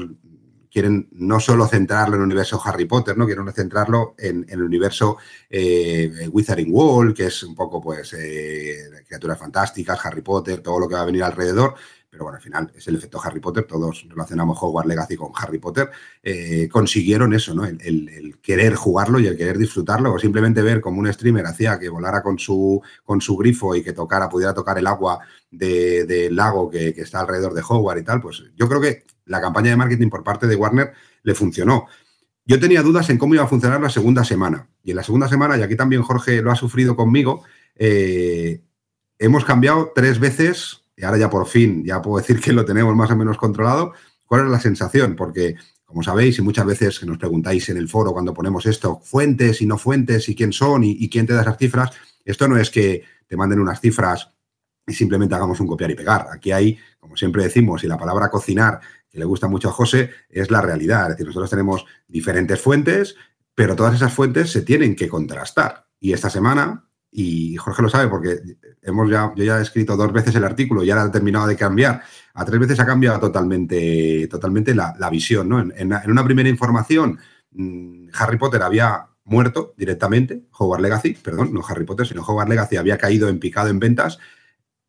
quieren 0.72 1.08
no 1.12 1.38
solo 1.38 1.66
centrarlo 1.66 2.14
en 2.14 2.22
el 2.22 2.26
universo 2.26 2.60
Harry 2.64 2.86
Potter, 2.86 3.16
¿no? 3.18 3.26
Quieren 3.26 3.52
centrarlo 3.52 4.14
en, 4.16 4.46
el 4.48 4.62
universo 4.62 5.18
eh, 5.50 6.28
Wizarding 6.30 6.72
World, 6.72 7.14
que 7.14 7.26
es 7.26 7.42
un 7.42 7.54
poco, 7.54 7.78
pues, 7.78 8.14
eh, 8.14 8.78
criaturas 9.06 9.38
fantásticas, 9.38 10.00
Harry 10.06 10.22
Potter, 10.22 10.60
todo 10.60 10.80
lo 10.80 10.88
que 10.88 10.94
va 10.94 11.02
a 11.02 11.06
venir 11.06 11.24
alrededor 11.24 11.74
pero 12.12 12.24
bueno, 12.24 12.36
al 12.36 12.42
final 12.42 12.70
es 12.76 12.86
el 12.88 12.96
efecto 12.96 13.18
Harry 13.24 13.40
Potter, 13.40 13.64
todos 13.64 14.04
relacionamos 14.06 14.58
Hogwarts 14.60 14.86
Legacy 14.86 15.16
con 15.16 15.32
Harry 15.34 15.56
Potter, 15.56 15.90
eh, 16.22 16.68
consiguieron 16.70 17.32
eso, 17.32 17.54
¿no? 17.54 17.64
El, 17.64 18.36
querer 18.42 18.74
jugarlo 18.74 19.18
y 19.18 19.26
el 19.26 19.34
querer 19.34 19.56
disfrutarlo, 19.56 20.12
o 20.12 20.18
simplemente 20.18 20.60
ver 20.60 20.82
como 20.82 21.00
un 21.00 21.10
streamer 21.10 21.46
hacía 21.46 21.78
que 21.78 21.88
volara 21.88 22.22
con 22.22 22.38
su, 22.38 22.82
con 23.02 23.22
su 23.22 23.34
grifo 23.38 23.74
y 23.74 23.82
que 23.82 23.94
tocara, 23.94 24.28
pudiera 24.28 24.52
tocar 24.52 24.76
el 24.76 24.88
agua 24.88 25.20
del 25.50 26.36
lago 26.36 26.68
que, 26.68 26.88
está 26.88 27.20
alrededor 27.20 27.54
de 27.54 27.62
Hogwarts 27.66 28.02
y 28.02 28.04
tal, 28.04 28.20
pues 28.20 28.44
yo 28.56 28.68
creo 28.68 28.82
que 28.82 29.06
la 29.24 29.40
campaña 29.40 29.70
de 29.70 29.76
marketing 29.76 30.10
por 30.10 30.22
parte 30.22 30.46
de 30.46 30.54
Warner 30.54 30.92
le 31.22 31.34
funcionó. 31.34 31.86
Yo 32.44 32.60
tenía 32.60 32.82
dudas 32.82 33.08
en 33.08 33.16
cómo 33.16 33.34
iba 33.34 33.44
a 33.44 33.48
funcionar 33.48 33.80
la 33.80 33.88
segunda 33.88 34.22
semana. 34.22 34.68
Y 34.82 34.90
en 34.90 34.96
la 34.96 35.02
segunda 35.02 35.28
semana, 35.28 35.56
y 35.56 35.62
aquí 35.62 35.76
también 35.76 36.02
Jorge 36.02 36.42
lo 36.42 36.50
ha 36.50 36.56
sufrido 36.56 36.94
conmigo, 36.94 37.42
eh, 37.74 38.60
hemos 39.18 39.46
cambiado 39.46 39.92
tres 39.94 40.18
veces 40.18 40.81
y 40.96 41.04
ahora 41.04 41.18
ya 41.18 41.30
por 41.30 41.46
fin, 41.46 41.84
ya 41.84 42.02
puedo 42.02 42.18
decir 42.18 42.40
que 42.40 42.52
lo 42.52 42.64
tenemos 42.64 42.94
más 42.94 43.10
o 43.10 43.16
menos 43.16 43.36
controlado, 43.36 43.92
¿cuál 44.26 44.44
es 44.44 44.50
la 44.50 44.60
sensación? 44.60 45.16
Porque, 45.16 45.56
como 45.84 46.02
sabéis, 46.02 46.38
y 46.38 46.42
muchas 46.42 46.66
veces 46.66 46.98
que 46.98 47.06
nos 47.06 47.18
preguntáis 47.18 47.68
en 47.68 47.76
el 47.76 47.88
foro 47.88 48.12
cuando 48.12 48.34
ponemos 48.34 48.66
esto, 48.66 49.00
fuentes 49.02 49.62
y 49.62 49.66
no 49.66 49.78
fuentes, 49.78 50.28
y 50.28 50.34
quién 50.34 50.52
son, 50.52 50.84
y, 50.84 51.08
quién 51.08 51.26
te 51.26 51.34
da 51.34 51.42
esas 51.42 51.58
cifras, 51.58 51.90
esto 52.24 52.48
no 52.48 52.56
es 52.56 52.70
que 52.70 53.02
te 53.26 53.36
manden 53.36 53.60
unas 53.60 53.80
cifras 53.80 54.30
y 54.86 54.92
simplemente 54.92 55.34
hagamos 55.34 55.60
un 55.60 55.66
copiar 55.66 55.90
y 55.90 55.94
pegar. 55.94 56.26
Aquí 56.32 56.52
hay, 56.52 56.78
como 56.98 57.16
siempre 57.16 57.42
decimos, 57.42 57.84
y 57.84 57.86
la 57.86 57.98
palabra 57.98 58.30
cocinar, 58.30 58.80
que 59.08 59.18
le 59.18 59.24
gusta 59.24 59.48
mucho 59.48 59.68
a 59.68 59.72
José, 59.72 60.10
es 60.28 60.50
la 60.50 60.60
realidad. 60.60 61.02
Es 61.02 61.08
decir, 61.10 61.26
nosotros 61.26 61.50
tenemos 61.50 61.84
diferentes 62.08 62.60
fuentes, 62.60 63.14
pero 63.54 63.76
todas 63.76 63.94
esas 63.94 64.12
fuentes 64.12 64.50
se 64.50 64.62
tienen 64.62 64.96
que 64.96 65.08
contrastar. 65.08 65.86
Y 66.00 66.12
esta 66.12 66.30
semana 66.30 66.88
y 67.14 67.56
Jorge 67.56 67.82
lo 67.82 67.90
sabe 67.90 68.08
porque 68.08 68.40
hemos 68.80 69.10
ya, 69.10 69.32
yo 69.36 69.44
ya 69.44 69.58
he 69.58 69.62
escrito 69.62 69.96
dos 69.96 70.10
veces 70.12 70.34
el 70.34 70.44
artículo 70.44 70.82
y 70.82 70.90
ahora 70.90 71.04
he 71.04 71.10
terminado 71.10 71.46
de 71.46 71.56
cambiar. 71.56 72.02
A 72.32 72.44
tres 72.46 72.58
veces 72.58 72.80
ha 72.80 72.86
cambiado 72.86 73.20
totalmente, 73.20 74.26
totalmente 74.28 74.74
la, 74.74 75.10
visión. 75.10 75.46
¿no? 75.50 75.60
En, 75.60 75.92
una 76.06 76.24
primera 76.24 76.48
información, 76.48 77.18
mm, 77.50 78.08
Harry 78.14 78.38
Potter 78.38 78.62
había 78.62 79.08
muerto 79.24 79.74
directamente, 79.76 80.46
Hogwarts 80.58 80.82
Legacy, 80.82 81.14
perdón, 81.14 81.52
no 81.52 81.62
Harry 81.68 81.84
Potter, 81.84 82.06
sino 82.06 82.22
Hogwarts 82.22 82.48
Legacy 82.48 82.76
había 82.76 82.96
caído 82.96 83.28
en 83.28 83.38
picado 83.38 83.68
en 83.68 83.78
ventas. 83.78 84.18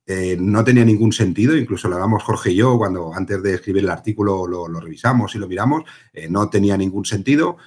Eh, 0.06 0.38
no 0.40 0.64
tenía 0.64 0.86
ningún 0.86 1.12
sentido, 1.12 1.56
incluso 1.58 1.88
lo 1.90 1.96
hablamos 1.96 2.24
Jorge 2.24 2.52
y 2.52 2.56
yo 2.56 2.78
cuando 2.78 3.14
antes 3.14 3.42
de 3.44 3.56
escribir 3.56 3.84
el 3.84 3.90
artículo 3.90 4.48
lo, 4.48 4.80
revisamos 4.80 5.36
y 5.36 5.40
lo 5.40 5.48
miramos, 5.48 5.84
eh, 6.14 6.28
no 6.30 6.50
tenía 6.50 6.78
ningún 6.78 7.06
sentido 7.06 7.58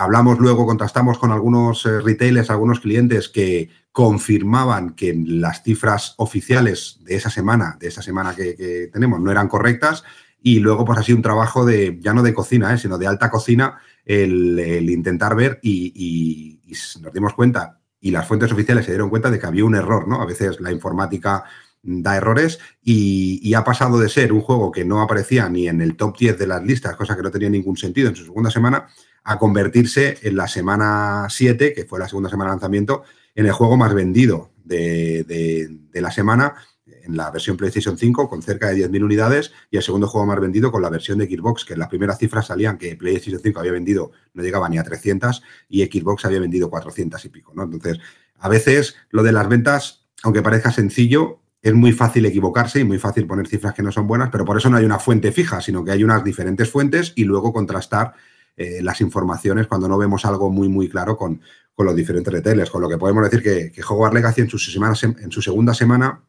hablamos 0.00 0.38
luego, 0.38 0.66
contrastamos 0.66 1.18
con 1.18 1.30
algunos 1.30 1.84
eh, 1.84 2.00
retailers, 2.00 2.50
algunos 2.50 2.80
clientes 2.80 3.28
que 3.28 3.68
confirmaban 3.92 4.94
que 4.94 5.14
las 5.14 5.62
cifras 5.62 6.14
oficiales 6.16 7.00
de 7.02 7.16
esa 7.16 7.28
semana, 7.28 7.76
de 7.78 7.88
esa 7.88 8.00
semana 8.00 8.34
que, 8.34 8.88
tenemos, 8.92 9.20
no 9.20 9.30
eran 9.30 9.48
correctas. 9.48 10.02
Y 10.42 10.60
luego, 10.60 10.86
pues 10.86 10.98
así 10.98 11.12
un 11.12 11.20
trabajo 11.20 11.66
de, 11.66 11.98
ya 12.00 12.14
no 12.14 12.22
de 12.22 12.32
cocina, 12.32 12.72
eh, 12.72 12.78
sino 12.78 12.96
de 12.96 13.06
alta 13.06 13.30
cocina, 13.30 13.78
el, 14.06 14.88
intentar 14.88 15.36
ver 15.36 15.60
y, 15.62 16.58
nos 17.02 17.12
dimos 17.12 17.34
cuenta, 17.34 17.78
y 18.00 18.10
las 18.10 18.26
fuentes 18.26 18.50
oficiales 18.50 18.86
se 18.86 18.92
dieron 18.92 19.10
cuenta 19.10 19.30
de 19.30 19.38
que 19.38 19.46
había 19.46 19.66
un 19.66 19.74
error, 19.74 20.08
¿no? 20.08 20.22
A 20.22 20.26
veces 20.26 20.60
la 20.60 20.72
informática 20.72 21.44
da 21.82 22.16
errores 22.16 22.58
y, 22.82 23.38
y, 23.42 23.52
ha 23.52 23.64
pasado 23.64 23.98
de 23.98 24.08
ser 24.08 24.32
un 24.32 24.40
juego 24.40 24.70
que 24.70 24.84
no 24.84 25.02
aparecía 25.02 25.48
ni 25.50 25.68
en 25.68 25.82
el 25.82 25.96
top 25.96 26.16
10 26.16 26.38
de 26.38 26.46
las 26.46 26.62
listas, 26.62 26.96
cosa 26.96 27.16
que 27.16 27.22
no 27.22 27.30
tenía 27.30 27.50
ningún 27.50 27.76
sentido 27.76 28.08
en 28.08 28.16
su 28.16 28.24
segunda 28.24 28.50
semana, 28.50 28.86
a 29.24 29.38
convertirse 29.38 30.18
en 30.22 30.36
la 30.36 30.48
semana 30.48 31.26
7, 31.28 31.72
que 31.72 31.84
fue 31.84 31.98
la 31.98 32.08
segunda 32.08 32.30
semana 32.30 32.50
de 32.50 32.54
lanzamiento, 32.56 33.02
en 33.34 33.46
el 33.46 33.52
juego 33.52 33.76
más 33.76 33.94
vendido 33.94 34.50
de, 34.64 35.78
la 35.92 36.10
semana 36.10 36.54
en 36.86 37.16
la 37.16 37.30
versión 37.30 37.56
PlayStation 37.56 37.96
5 37.96 38.28
con 38.28 38.42
cerca 38.42 38.68
de 38.68 38.88
10.000 38.88 39.04
unidades 39.04 39.52
y 39.70 39.76
el 39.76 39.82
segundo 39.82 40.06
juego 40.06 40.26
más 40.26 40.40
vendido 40.40 40.70
con 40.70 40.82
la 40.82 40.90
versión 40.90 41.18
de 41.18 41.26
Xbox, 41.26 41.64
que 41.64 41.74
en 41.74 41.78
las 41.78 41.88
primeras 41.88 42.18
cifras 42.18 42.46
salían 42.46 42.78
que 42.78 42.96
PlayStation 42.96 43.40
5 43.42 43.60
había 43.60 43.72
vendido, 43.72 44.12
no 44.34 44.42
llegaba 44.42 44.68
ni 44.68 44.78
a 44.78 44.82
300 44.82 45.42
y 45.68 45.84
Xbox 45.84 46.24
había 46.24 46.40
vendido 46.40 46.68
400 46.68 47.24
y 47.24 47.28
pico. 47.28 47.52
¿no? 47.54 47.64
Entonces, 47.64 47.98
a 48.38 48.48
veces 48.48 48.96
lo 49.10 49.22
de 49.22 49.32
las 49.32 49.48
ventas, 49.48 50.06
aunque 50.22 50.42
parezca 50.42 50.72
sencillo, 50.72 51.40
es 51.62 51.74
muy 51.74 51.92
fácil 51.92 52.24
equivocarse 52.26 52.80
y 52.80 52.84
muy 52.84 52.98
fácil 52.98 53.26
poner 53.26 53.46
cifras 53.46 53.74
que 53.74 53.82
no 53.82 53.92
son 53.92 54.06
buenas, 54.06 54.30
pero 54.30 54.44
por 54.44 54.56
eso 54.56 54.70
no 54.70 54.78
hay 54.78 54.84
una 54.84 54.98
fuente 54.98 55.30
fija, 55.30 55.60
sino 55.60 55.84
que 55.84 55.92
hay 55.92 56.04
unas 56.04 56.24
diferentes 56.24 56.70
fuentes 56.70 57.12
y 57.16 57.24
luego 57.24 57.52
contrastar 57.52 58.14
eh, 58.56 58.80
las 58.82 59.00
informaciones 59.00 59.66
cuando 59.66 59.88
no 59.88 59.98
vemos 59.98 60.24
algo 60.24 60.50
muy, 60.50 60.68
muy 60.68 60.88
claro 60.88 61.16
con, 61.16 61.40
los 61.78 61.96
diferentes 61.96 62.30
retailers. 62.30 62.68
Con 62.68 62.82
lo 62.82 62.90
que 62.90 62.98
podemos 62.98 63.24
decir 63.24 63.42
que, 63.42 63.72
que 63.72 63.82
Hogwarts 63.82 64.14
Legacy 64.14 64.42
en 64.42 64.50
su, 64.50 64.58
semana, 64.58 64.94
en 65.02 65.32
su 65.32 65.40
segunda 65.40 65.72
semana 65.72 66.22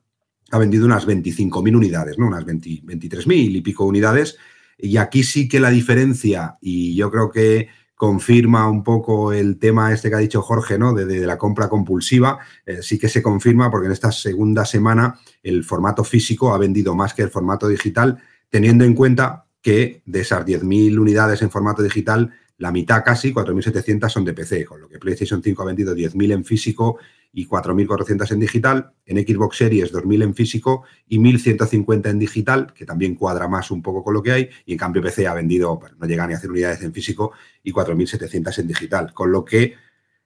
ha 0.51 0.57
vendido 0.57 0.85
unas 0.85 1.05
25.000 1.05 1.75
unidades, 1.75 2.17
¿no? 2.17 2.27
unas 2.27 2.45
23.000 2.45 3.55
y 3.57 3.61
pico 3.61 3.83
unidades. 3.83 4.37
Y 4.77 4.95
aquí 4.95 5.23
sí 5.23 5.49
que 5.49 5.59
la 5.59 5.69
diferencia, 5.69 6.57
y 6.61 6.95
yo 6.95 7.11
creo 7.11 7.29
que 7.29 7.67
confirma 8.01 8.67
un 8.67 8.83
poco 8.83 9.31
el 9.31 9.59
tema 9.59 9.93
este 9.93 10.09
que 10.09 10.15
ha 10.15 10.17
dicho 10.17 10.41
Jorge, 10.41 10.79
¿no? 10.79 10.91
De, 10.93 11.23
la 11.23 11.37
compra 11.37 11.69
compulsiva, 11.69 12.39
eh, 12.65 12.79
sí 12.81 12.97
que 12.97 13.07
se 13.07 13.21
confirma 13.21 13.69
porque 13.69 13.85
en 13.85 13.91
esta 13.91 14.11
segunda 14.11 14.65
semana 14.65 15.19
el 15.43 15.63
formato 15.63 16.03
físico 16.03 16.51
ha 16.51 16.57
vendido 16.57 16.95
más 16.95 17.13
que 17.13 17.21
el 17.21 17.29
formato 17.29 17.67
digital, 17.67 18.17
teniendo 18.49 18.85
en 18.85 18.95
cuenta 18.95 19.45
que 19.61 20.01
de 20.05 20.21
esas 20.21 20.45
10.000 20.45 20.99
unidades 20.99 21.41
en 21.41 21.51
formato 21.51 21.83
digital, 21.83 22.31
la 22.57 22.71
mitad 22.71 23.03
casi, 23.03 23.33
4.700 23.33 24.09
son 24.09 24.25
de 24.25 24.33
PC, 24.33 24.65
con 24.65 24.81
lo 24.81 24.87
que 24.87 24.99
PlayStation 24.99 25.41
5 25.41 25.61
ha 25.61 25.65
vendido 25.65 25.95
10.000 25.95 26.33
en 26.33 26.45
físico 26.45 26.97
y 27.33 27.47
4.400 27.47 28.31
en 28.31 28.39
digital, 28.39 28.93
en 29.05 29.17
Xbox 29.17 29.57
Series 29.57 29.93
2.000 29.93 30.23
en 30.23 30.35
físico 30.35 30.83
y 31.07 31.17
1.150 31.17 32.09
en 32.09 32.19
digital, 32.19 32.73
que 32.73 32.85
también 32.85 33.15
cuadra 33.15 33.47
más 33.47 33.71
un 33.71 33.81
poco 33.81 34.03
con 34.03 34.13
lo 34.13 34.21
que 34.21 34.31
hay, 34.31 34.49
y 34.65 34.73
en 34.73 34.77
cambio 34.77 35.01
PC 35.01 35.27
ha 35.27 35.33
vendido, 35.33 35.79
no 35.97 36.07
llega 36.07 36.27
ni 36.27 36.33
a 36.33 36.37
hacer 36.37 36.51
unidades 36.51 36.81
en 36.81 36.93
físico 36.93 37.31
y 37.63 37.71
4.700 37.71 38.59
en 38.59 38.67
digital, 38.67 39.13
con 39.13 39.31
lo 39.31 39.45
que 39.45 39.75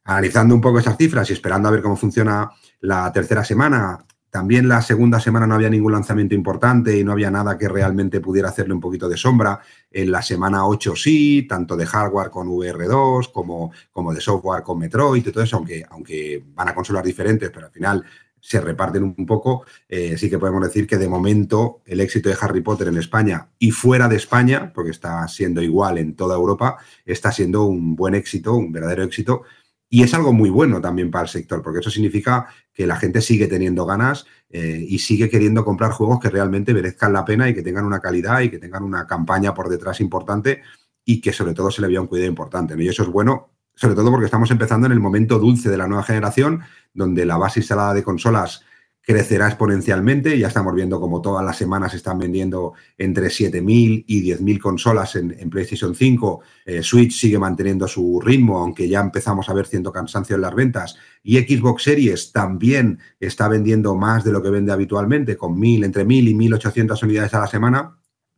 analizando 0.06 0.56
un 0.56 0.62
poco 0.62 0.80
esas 0.80 0.98
cifras 0.98 1.30
y 1.30 1.34
esperando 1.34 1.68
a 1.68 1.72
ver 1.72 1.82
cómo 1.82 1.96
funciona 1.96 2.50
la 2.82 3.12
tercera 3.12 3.44
semana, 3.44 4.06
también 4.36 4.68
la 4.68 4.82
segunda 4.82 5.22
semana 5.22 5.48
no 5.48 5.56
había 5.56 5.70
ningún 5.70 5.94
lanzamiento 5.94 6.36
importante 6.36 7.00
y 7.00 7.06
no 7.06 7.14
había 7.14 7.32
nada 7.32 7.58
que 7.58 7.70
realmente 7.70 8.20
pudiera 8.20 8.50
hacerle 8.50 8.74
un 8.74 8.82
poquito 8.82 9.08
de 9.08 9.16
sombra. 9.16 9.62
En 9.90 10.12
la 10.12 10.22
semana 10.22 10.68
8 10.68 10.94
sí, 10.94 11.46
tanto 11.48 11.78
de 11.78 11.86
hardware 11.86 12.30
con 12.30 12.50
VR2 12.50 13.32
como, 13.32 13.72
como 13.94 14.14
de 14.14 14.20
software 14.20 14.62
con 14.62 14.78
Metroid 14.78 15.26
y 15.26 15.32
todo 15.32 15.42
eso, 15.42 15.56
aunque, 15.56 15.86
aunque 15.90 16.44
van 16.54 16.68
a 16.68 16.76
consolas 16.76 17.06
diferentes, 17.06 17.50
pero 17.50 17.68
al 17.68 17.72
final 17.72 18.04
se 18.42 18.60
reparten 18.60 19.04
un 19.04 19.26
poco, 19.26 19.64
eh, 19.88 20.18
sí 20.18 20.30
que 20.30 20.38
podemos 20.38 20.62
decir 20.62 20.86
que 20.86 20.98
de 20.98 21.08
momento 21.08 21.82
el 21.86 22.02
éxito 22.02 22.28
de 22.28 22.36
Harry 22.42 22.60
Potter 22.60 22.90
en 22.90 22.98
España 22.98 23.52
y 23.58 23.72
fuera 23.72 24.10
de 24.10 24.18
España, 24.18 24.74
porque 24.76 24.92
está 24.92 25.26
siendo 25.30 25.62
igual 25.62 25.98
en 25.98 26.14
toda 26.14 26.36
Europa, 26.36 26.76
está 27.06 27.32
siendo 27.32 27.64
un 27.64 27.96
buen 27.96 28.16
éxito, 28.16 28.54
un 28.54 28.74
verdadero 28.74 29.04
éxito 29.04 29.44
Y 29.90 30.04
es 30.04 30.14
algo 30.14 30.34
muy 30.34 30.50
bueno 30.50 30.82
también 30.82 31.10
para 31.10 31.24
el 31.24 31.30
sector, 31.30 31.62
porque 31.62 31.80
eso 31.80 31.90
significa 31.90 32.48
que 32.76 32.86
la 32.86 32.98
gente 32.98 33.22
sigue 33.22 33.48
teniendo 33.48 33.86
ganas 33.86 34.28
eh, 34.50 34.86
y 34.88 35.00
sigue 35.00 35.30
queriendo 35.30 35.64
comprar 35.64 35.92
juegos 35.92 36.20
que 36.20 36.30
realmente 36.30 36.74
merezcan 36.74 37.14
la 37.14 37.24
pena 37.24 37.50
y 37.50 37.56
que 37.56 37.64
tengan 37.64 37.86
una 37.86 38.02
calidad 38.02 38.42
y 38.42 38.50
que 38.50 38.60
tengan 38.60 38.84
una 38.84 39.08
campaña 39.08 39.54
por 39.54 39.70
detrás 39.70 40.02
importante 40.02 40.62
y 41.06 41.22
que 41.22 41.32
sobre 41.32 41.54
todo 41.54 41.72
se 41.72 41.82
le 41.82 41.88
vea 41.88 42.02
un 42.02 42.08
cuidado 42.08 42.30
importante. 42.30 42.76
Y 42.78 42.88
eso 42.90 43.04
es 43.04 43.10
bueno, 43.10 43.50
sobre 43.74 43.96
todo 43.96 44.12
porque 44.12 44.26
estamos 44.26 44.52
empezando 44.52 44.88
en 44.88 44.92
el 44.92 45.00
momento 45.00 45.40
dulce 45.40 45.70
de 45.70 45.78
la 45.78 45.88
nueva 45.88 46.04
generación, 46.04 46.62
donde 46.94 47.26
la 47.26 47.38
base 47.38 47.62
instalada 47.62 47.94
de 47.94 48.04
consolas 48.04 48.64
crecerá 49.06 49.48
exponencialmente. 49.48 50.38
Ya 50.38 50.48
estamos 50.48 50.74
viendo 50.74 51.00
como 51.00 51.22
todas 51.22 51.46
las 51.46 51.58
semanas 51.58 51.92
se 51.92 51.98
están 51.98 52.18
vendiendo 52.18 52.74
entre 52.98 53.28
7.000 53.28 54.04
y 54.08 54.32
10.000 54.32 54.60
consolas 54.60 55.16
en, 55.16 55.50
PlayStation 55.50 55.94
5. 55.94 56.42
Eh, 56.66 56.84
Switch 56.84 57.14
sigue 57.14 57.38
manteniendo 57.38 57.88
su 57.88 58.20
ritmo, 58.20 58.60
aunque 58.60 58.90
ya 58.90 59.00
empezamos 59.00 59.48
a 59.48 59.54
ver 59.54 59.68
cierto 59.68 59.92
cansancio 59.92 60.36
en 60.36 60.42
las 60.42 60.56
ventas. 60.56 60.98
Y 61.22 61.38
Xbox 61.38 61.84
Series 61.84 62.32
también 62.32 63.00
está 63.20 63.48
vendiendo 63.48 63.96
más 63.96 64.24
de 64.24 64.32
lo 64.32 64.42
que 64.42 64.50
vende 64.50 64.72
habitualmente, 64.72 65.38
con 65.38 65.56
1.000, 65.56 65.86
entre 65.86 66.06
1.000 66.06 66.30
y 66.30 66.34
1.800 66.34 67.04
unidades 67.04 67.34
a 67.34 67.40
la 67.40 67.48
semana. 67.48 67.98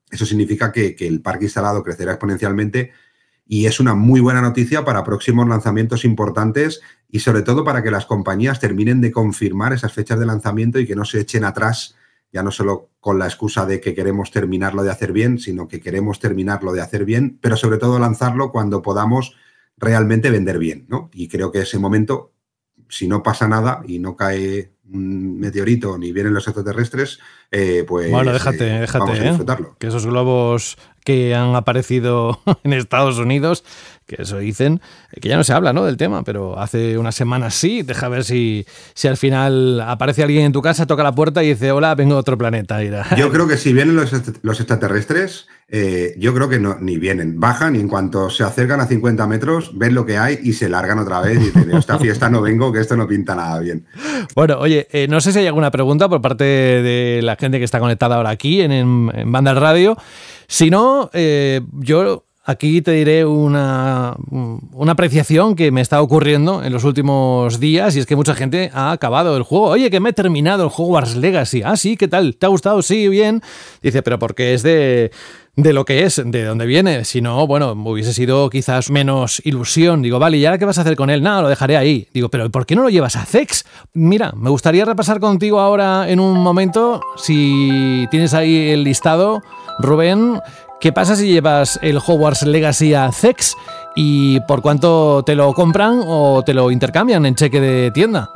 Eso 0.10 0.26
significa 0.26 0.72
que 0.72 0.96
el 1.00 1.22
parque 1.22 1.46
instalado 1.46 1.84
crecerá 1.84 2.14
exponencialmente 2.14 2.92
y 3.48 3.66
es 3.66 3.80
una 3.80 3.96
muy 3.96 4.20
buena 4.20 4.42
noticia 4.42 4.84
para 4.84 5.04
próximos 5.04 5.48
lanzamientos 5.48 6.04
importantes 6.06 6.82
y 7.10 7.20
sobre 7.20 7.42
todo 7.42 7.64
para 7.64 7.82
que 7.82 7.92
las 7.92 8.06
compañías 8.06 8.60
terminen 8.60 9.02
de 9.02 9.12
confirmar 9.12 9.74
esas 9.74 9.94
fechas 9.94 10.20
de 10.20 10.26
lanzamiento 10.26 10.80
y 10.80 10.86
que 10.86 10.96
no 10.96 11.06
se 11.06 11.22
echen 11.22 11.46
atrás, 11.46 11.96
ya 12.32 12.44
no 12.44 12.52
solo 12.52 12.90
con 13.00 13.18
la 13.20 13.26
excusa 13.26 13.66
de 13.66 13.80
que 13.80 13.96
queremos 13.96 14.32
terminarlo 14.32 14.84
de 14.84 14.92
hacer 14.92 15.14
bien, 15.14 15.40
sino 15.40 15.68
que 15.68 15.80
queremos 15.80 16.20
terminarlo 16.20 16.74
de 16.74 16.82
hacer 16.82 17.06
bien, 17.06 17.38
pero 17.42 17.56
sobre 17.56 17.78
todo 17.78 18.00
lanzarlo 18.00 18.52
cuando 18.52 18.82
podamos 18.82 19.36
realmente 19.78 20.30
vender 20.30 20.58
bien, 20.58 20.86
¿no? 20.90 21.10
Y 21.14 21.28
creo 21.28 21.52
que 21.52 21.62
ese 21.62 21.80
momento, 21.80 22.34
si 22.90 23.08
no 23.08 23.24
pasa 23.24 23.48
nada 23.48 23.82
y 23.88 24.00
no 24.00 24.16
cae 24.16 24.74
un 24.92 25.40
meteorito 25.40 25.98
ni 25.98 26.12
vienen 26.12 26.34
los 26.34 26.48
extraterrestres, 26.48 27.20
eh, 27.52 27.86
pues 27.88 28.10
bueno, 28.10 28.34
déjate, 28.34 28.76
eh, 28.76 28.80
déjate, 28.82 29.00
vamos 29.00 29.20
a 29.20 29.24
¿eh? 29.24 29.28
disfrutarlo. 29.30 29.76
que 29.80 29.88
esos 29.88 30.06
globos 30.06 30.78
que 31.08 31.34
han 31.34 31.56
aparecido 31.56 32.42
en 32.66 32.74
Estados 32.74 33.18
Unidos, 33.18 33.64
que 34.08 34.22
eso 34.22 34.38
dicen, 34.38 34.82
que 35.22 35.28
ya 35.28 35.36
no 35.36 35.44
se 35.44 35.54
habla 35.54 35.74
¿no? 35.74 35.84
del 35.86 35.98
tema, 35.98 36.24
pero 36.24 36.58
hace 36.58 36.98
unas 36.98 37.14
semanas 37.14 37.54
sí, 37.54 37.84
deja 37.84 38.08
ver 38.08 38.24
si, 38.24 38.66
si 38.94 39.08
al 39.08 39.18
final 39.18 39.82
aparece 39.82 40.24
alguien 40.24 40.46
en 40.46 40.54
tu 40.54 40.62
casa, 40.62 40.88
toca 40.88 41.04
la 41.04 41.14
puerta 41.14 41.44
y 41.44 41.50
dice, 41.50 41.72
hola, 41.72 41.94
vengo 41.94 42.14
de 42.14 42.22
otro 42.22 42.38
planeta. 42.38 42.78
Mira. 42.78 43.06
Yo 43.18 43.30
creo 43.32 43.48
que 43.48 43.58
si 43.58 43.74
vienen 43.74 43.96
los, 43.96 44.12
los 44.42 44.60
extraterrestres, 44.60 45.48
eh, 45.68 46.16
yo 46.18 46.34
creo 46.34 46.48
que 46.48 46.60
no, 46.60 46.78
ni 46.80 46.98
vienen, 46.98 47.42
bajan 47.42 47.76
y 47.76 47.82
en 47.82 47.90
cuanto 47.90 48.30
se 48.30 48.46
acercan 48.46 48.80
a 48.80 48.88
50 48.88 49.28
metros, 49.28 49.78
ven 49.78 49.94
lo 49.94 50.06
que 50.06 50.18
hay 50.18 50.40
y 50.42 50.54
se 50.54 50.70
largan 50.70 51.00
otra 51.00 51.20
vez 51.20 51.42
y 51.42 51.46
dicen, 51.46 51.76
esta 51.76 52.00
fiesta 52.00 52.30
no 52.30 52.42
vengo, 52.42 52.72
que 52.72 52.80
esto 52.80 52.96
no 52.96 53.06
pinta 53.08 53.36
nada 53.36 53.60
bien. 53.60 53.86
Bueno, 54.36 54.58
oye, 54.60 54.88
eh, 54.92 55.08
no 55.10 55.20
sé 55.20 55.34
si 55.34 55.40
hay 55.40 55.48
alguna 55.48 55.70
pregunta 55.70 56.08
por 56.08 56.22
parte 56.22 56.46
de 56.46 57.20
la 57.22 57.36
gente 57.36 57.60
que 57.60 57.66
está 57.66 57.80
conectada 57.80 58.16
ahora 58.16 58.30
aquí 58.30 58.62
en, 58.62 58.72
en, 58.72 59.12
en 59.14 59.32
Banda 59.32 59.54
Radio. 59.54 59.98
Si 60.48 60.70
no, 60.70 61.10
eh, 61.12 61.60
yo 61.74 62.27
aquí 62.48 62.82
te 62.82 62.92
diré 62.92 63.26
una, 63.26 64.16
una 64.72 64.92
apreciación 64.94 65.54
que 65.54 65.70
me 65.70 65.82
está 65.82 66.02
ocurriendo 66.02 66.64
en 66.64 66.72
los 66.72 66.86
últimos 66.86 67.60
días 67.60 67.96
y 67.96 68.00
es 68.00 68.06
que 68.06 68.16
mucha 68.16 68.34
gente 68.34 68.72
ha 68.74 68.92
acabado 68.92 69.36
el 69.36 69.44
juego. 69.44 69.66
Oye, 69.68 69.92
que 69.92 70.00
me 70.00 70.10
he 70.10 70.14
terminado 70.14 70.64
el 70.64 70.72
Wars 70.76 71.18
Legacy. 71.18 71.62
Ah, 71.64 71.76
sí, 71.76 71.98
¿qué 71.98 72.08
tal? 72.08 72.38
¿Te 72.38 72.46
ha 72.46 72.50
gustado? 72.50 72.82
Sí, 72.82 73.10
bien. 73.10 73.42
Dice, 73.84 74.02
pero 74.02 74.18
porque 74.18 74.54
es 74.54 74.64
de 74.64 75.12
de 75.58 75.74
lo 75.74 75.86
que 75.86 76.04
es, 76.04 76.22
de 76.24 76.46
dónde 76.46 76.68
viene. 76.68 77.04
Si 77.04 77.20
no, 77.20 77.48
bueno, 77.48 77.72
hubiese 77.72 78.14
sido 78.14 78.50
quizás 78.50 78.92
menos 78.92 79.42
ilusión. 79.44 80.04
Digo, 80.04 80.20
vale, 80.20 80.38
¿y 80.38 80.46
ahora 80.46 80.60
qué 80.60 80.66
vas 80.66 80.78
a 80.78 80.82
hacer 80.82 80.96
con 80.96 81.10
él? 81.10 81.24
Nada, 81.24 81.42
lo 81.42 81.50
dejaré 81.50 81.76
ahí. 81.76 82.08
Digo, 82.14 82.30
pero 82.30 82.50
¿por 82.52 82.68
qué 82.68 82.76
no 82.76 82.84
lo 82.84 82.90
llevas 82.90 83.16
a 83.16 83.26
Zex? 83.26 83.66
Mira, 83.94 84.32
me 84.38 84.52
gustaría 84.52 84.86
repasar 84.86 85.20
contigo 85.20 85.60
ahora 85.60 86.10
en 86.10 86.20
un 86.20 86.38
momento, 86.38 87.02
si 87.18 88.06
tienes 88.12 88.36
ahí 88.36 88.70
el 88.70 88.84
listado, 88.84 89.42
Rubén, 89.80 90.40
¿qué 90.80 90.92
pasa 90.92 91.16
si 91.16 91.28
llevas 91.28 91.80
el 91.82 91.98
Hogwarts 91.98 92.44
Legacy 92.44 92.94
a 92.94 93.12
Zex 93.12 93.56
y 93.96 94.40
por 94.42 94.62
cuánto 94.62 95.24
te 95.24 95.36
lo 95.36 95.54
compran 95.54 96.02
o 96.06 96.44
te 96.46 96.54
lo 96.54 96.72
intercambian 96.72 97.26
en 97.26 97.36
cheque 97.36 97.60
de 97.60 97.92
tienda? 97.92 98.30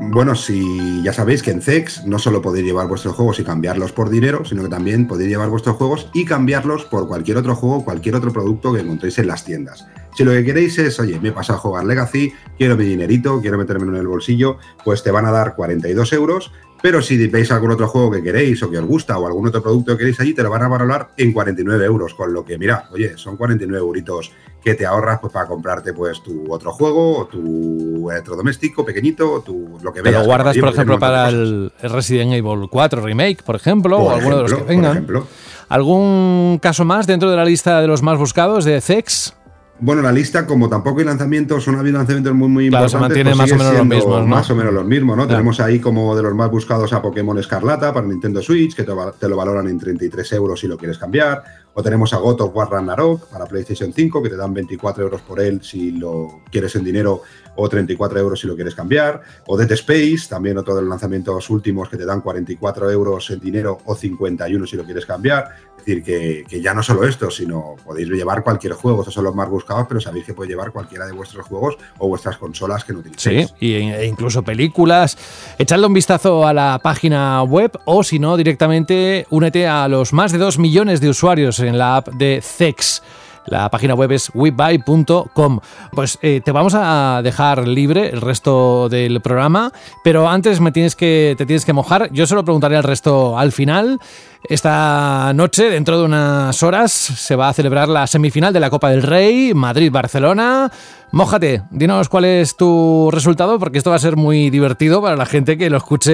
Bueno, 0.00 0.34
si 0.36 1.02
ya 1.02 1.12
sabéis 1.12 1.42
que 1.42 1.50
en 1.50 1.60
CEX 1.60 2.06
no 2.06 2.18
solo 2.18 2.40
podéis 2.40 2.64
llevar 2.64 2.86
vuestros 2.86 3.14
juegos 3.14 3.40
y 3.40 3.44
cambiarlos 3.44 3.92
por 3.92 4.10
dinero, 4.10 4.44
sino 4.44 4.62
que 4.62 4.68
también 4.68 5.08
podéis 5.08 5.30
llevar 5.30 5.50
vuestros 5.50 5.76
juegos 5.76 6.08
y 6.14 6.24
cambiarlos 6.24 6.84
por 6.84 7.08
cualquier 7.08 7.36
otro 7.36 7.56
juego, 7.56 7.84
cualquier 7.84 8.14
otro 8.14 8.32
producto 8.32 8.72
que 8.72 8.80
encontréis 8.80 9.18
en 9.18 9.26
las 9.26 9.44
tiendas. 9.44 9.86
Si 10.16 10.24
lo 10.24 10.32
que 10.32 10.44
queréis 10.44 10.78
es, 10.78 10.98
oye, 11.00 11.18
me 11.20 11.30
he 11.30 11.32
pasado 11.32 11.58
a 11.58 11.62
jugar 11.62 11.84
Legacy, 11.84 12.32
quiero 12.56 12.76
mi 12.76 12.84
dinerito, 12.84 13.40
quiero 13.40 13.58
metérmelo 13.58 13.92
en 13.92 14.00
el 14.00 14.06
bolsillo, 14.06 14.58
pues 14.84 15.02
te 15.02 15.10
van 15.10 15.26
a 15.26 15.32
dar 15.32 15.56
42 15.56 16.12
euros. 16.12 16.52
Pero 16.80 17.02
si 17.02 17.26
veis 17.26 17.50
algún 17.50 17.72
otro 17.72 17.88
juego 17.88 18.10
que 18.12 18.22
queréis 18.22 18.62
o 18.62 18.70
que 18.70 18.78
os 18.78 18.84
gusta 18.86 19.18
o 19.18 19.26
algún 19.26 19.48
otro 19.48 19.60
producto 19.62 19.92
que 19.92 19.98
queréis 19.98 20.20
allí, 20.20 20.32
te 20.32 20.42
lo 20.44 20.50
van 20.50 20.62
a 20.62 20.68
valorar 20.68 21.08
en 21.16 21.32
49 21.32 21.84
euros. 21.84 22.14
Con 22.14 22.32
lo 22.32 22.44
que, 22.44 22.56
mira, 22.56 22.88
oye, 22.92 23.16
son 23.16 23.36
49 23.36 23.78
euritos 23.84 24.30
que 24.62 24.74
te 24.74 24.86
ahorras 24.86 25.18
pues, 25.20 25.32
para 25.32 25.46
comprarte 25.48 25.92
pues 25.92 26.22
tu 26.22 26.52
otro 26.52 26.72
juego 26.72 27.18
o 27.18 27.26
tu 27.26 28.10
electrodoméstico 28.10 28.84
pequeñito 28.84 29.32
o 29.32 29.40
tu, 29.40 29.78
lo 29.82 29.92
que 29.92 30.02
Te 30.02 30.10
veas. 30.10 30.22
lo 30.22 30.26
guardas, 30.28 30.52
Allí, 30.52 30.60
por 30.60 30.68
ejemplo, 30.70 30.98
para 30.98 31.28
el 31.28 31.72
Resident 31.82 32.32
Evil 32.34 32.68
4 32.70 33.00
Remake, 33.02 33.42
por 33.42 33.56
ejemplo, 33.56 33.98
Por 33.98 34.12
o 34.12 34.14
alguno 34.14 34.36
de 34.36 34.42
los 34.42 34.54
que 34.54 34.62
vengan. 34.62 34.92
ejemplo. 34.92 35.26
¿Algún 35.68 36.58
caso 36.62 36.84
más 36.84 37.06
dentro 37.06 37.30
de 37.30 37.36
la 37.36 37.44
lista 37.44 37.80
de 37.80 37.86
los 37.86 38.02
más 38.02 38.18
buscados 38.18 38.64
de 38.64 38.80
Zex? 38.80 39.34
Bueno, 39.80 40.02
la 40.02 40.10
lista, 40.10 40.44
como 40.44 40.68
tampoco 40.68 40.98
hay 40.98 41.04
lanzamientos, 41.06 41.62
son 41.62 41.76
habido 41.76 41.98
lanzamientos 41.98 42.34
muy, 42.34 42.48
muy 42.48 42.68
Claro, 42.68 42.88
se 42.88 42.96
importantes. 42.96 43.24
mantiene 43.24 43.30
pues 43.30 43.38
más 43.38 43.50
o 43.50 43.54
sigue 43.54 43.70
menos 43.70 43.86
mismos, 43.86 44.20
¿no? 44.20 44.26
Más 44.26 44.50
o 44.50 44.54
menos 44.56 44.74
los 44.74 44.84
mismos, 44.84 45.16
¿no? 45.16 45.22
Claro. 45.22 45.36
Tenemos 45.38 45.60
ahí 45.60 45.78
como 45.78 46.16
de 46.16 46.22
los 46.22 46.34
más 46.34 46.50
buscados 46.50 46.92
a 46.92 47.00
Pokémon 47.00 47.38
Escarlata 47.38 47.92
para 47.92 48.06
Nintendo 48.06 48.42
Switch, 48.42 48.74
que 48.74 48.82
te 48.82 49.28
lo 49.28 49.36
valoran 49.36 49.68
en 49.68 49.78
33 49.78 50.32
euros 50.32 50.58
si 50.58 50.66
lo 50.66 50.76
quieres 50.76 50.98
cambiar. 50.98 51.42
O 51.74 51.82
tenemos 51.82 52.12
a 52.12 52.16
God 52.16 52.40
of 52.40 52.56
War 52.56 52.68
Ragnarok 52.68 53.28
para 53.28 53.46
PlayStation 53.46 53.92
5, 53.92 54.20
que 54.20 54.28
te 54.30 54.36
dan 54.36 54.52
24 54.52 55.04
euros 55.04 55.20
por 55.20 55.38
él 55.40 55.60
si 55.62 55.92
lo 55.92 56.40
quieres 56.50 56.74
en 56.74 56.82
dinero, 56.82 57.22
o 57.54 57.68
34 57.68 58.18
euros 58.18 58.40
si 58.40 58.48
lo 58.48 58.56
quieres 58.56 58.74
cambiar. 58.74 59.22
O 59.46 59.56
Dead 59.56 59.70
Space, 59.72 60.28
también 60.28 60.58
otro 60.58 60.74
de 60.74 60.80
los 60.82 60.90
lanzamientos 60.90 61.48
últimos 61.50 61.88
que 61.88 61.96
te 61.96 62.04
dan 62.04 62.20
44 62.20 62.90
euros 62.90 63.30
en 63.30 63.38
dinero 63.38 63.78
o 63.84 63.94
51 63.94 64.66
si 64.66 64.76
lo 64.76 64.82
quieres 64.84 65.06
cambiar. 65.06 65.44
Decir, 65.88 66.44
que, 66.46 66.60
ya 66.60 66.74
no 66.74 66.82
solo 66.82 67.04
esto, 67.06 67.30
sino 67.30 67.76
podéis 67.82 68.08
llevar 68.08 68.42
cualquier 68.42 68.74
juego. 68.74 69.00
Estos 69.00 69.14
son 69.14 69.24
los 69.24 69.34
más 69.34 69.48
buscados, 69.48 69.86
pero 69.88 70.00
sabéis 70.00 70.26
que 70.26 70.34
puede 70.34 70.50
llevar 70.50 70.70
cualquiera 70.70 71.06
de 71.06 71.12
vuestros 71.12 71.46
juegos 71.46 71.76
o 71.96 72.08
vuestras 72.08 72.36
consolas 72.36 72.84
que 72.84 72.92
no 72.92 72.98
utilicéis. 72.98 73.54
Sí, 73.58 73.74
e 73.74 74.04
incluso 74.04 74.42
películas. 74.42 75.16
Echadle 75.58 75.86
un 75.86 75.94
vistazo 75.94 76.46
a 76.46 76.52
la 76.52 76.78
página 76.82 77.42
web 77.42 77.72
o 77.86 78.02
si 78.02 78.18
no, 78.18 78.36
directamente 78.36 79.26
únete 79.30 79.66
a 79.66 79.88
los 79.88 80.12
más 80.12 80.30
de 80.30 80.38
2 80.38 80.58
millones 80.58 81.00
de 81.00 81.08
usuarios 81.08 81.58
en 81.60 81.78
la 81.78 81.96
app 81.96 82.08
de 82.08 82.40
Zex. 82.42 83.02
La 83.48 83.70
página 83.70 83.94
web 83.94 84.12
es 84.12 84.30
webuy.com. 84.34 85.60
Pues 85.92 86.18
eh, 86.20 86.42
te 86.44 86.52
vamos 86.52 86.74
a 86.76 87.22
dejar 87.22 87.66
libre 87.66 88.10
el 88.10 88.20
resto 88.20 88.88
del 88.90 89.20
programa, 89.20 89.72
pero 90.04 90.28
antes 90.28 90.60
me 90.60 90.70
tienes 90.70 90.94
que, 90.94 91.34
te 91.38 91.46
tienes 91.46 91.64
que 91.64 91.72
mojar. 91.72 92.10
Yo 92.12 92.26
se 92.26 92.34
lo 92.34 92.44
preguntaré 92.44 92.76
al 92.76 92.82
resto 92.82 93.38
al 93.38 93.52
final. 93.52 94.00
Esta 94.44 95.32
noche, 95.34 95.68
dentro 95.68 95.98
de 95.98 96.04
unas 96.04 96.62
horas, 96.62 96.92
se 96.92 97.34
va 97.34 97.48
a 97.48 97.52
celebrar 97.52 97.88
la 97.88 98.06
semifinal 98.06 98.52
de 98.52 98.60
la 98.60 98.70
Copa 98.70 98.88
del 98.90 99.02
Rey, 99.02 99.52
Madrid-Barcelona. 99.52 100.70
Mójate, 101.10 101.62
dinos 101.70 102.08
cuál 102.08 102.24
es 102.26 102.56
tu 102.56 103.10
resultado, 103.10 103.58
porque 103.58 103.78
esto 103.78 103.90
va 103.90 103.96
a 103.96 103.98
ser 103.98 104.16
muy 104.16 104.50
divertido 104.50 105.02
para 105.02 105.16
la 105.16 105.26
gente 105.26 105.58
que 105.58 105.70
lo 105.70 105.78
escuche 105.78 106.12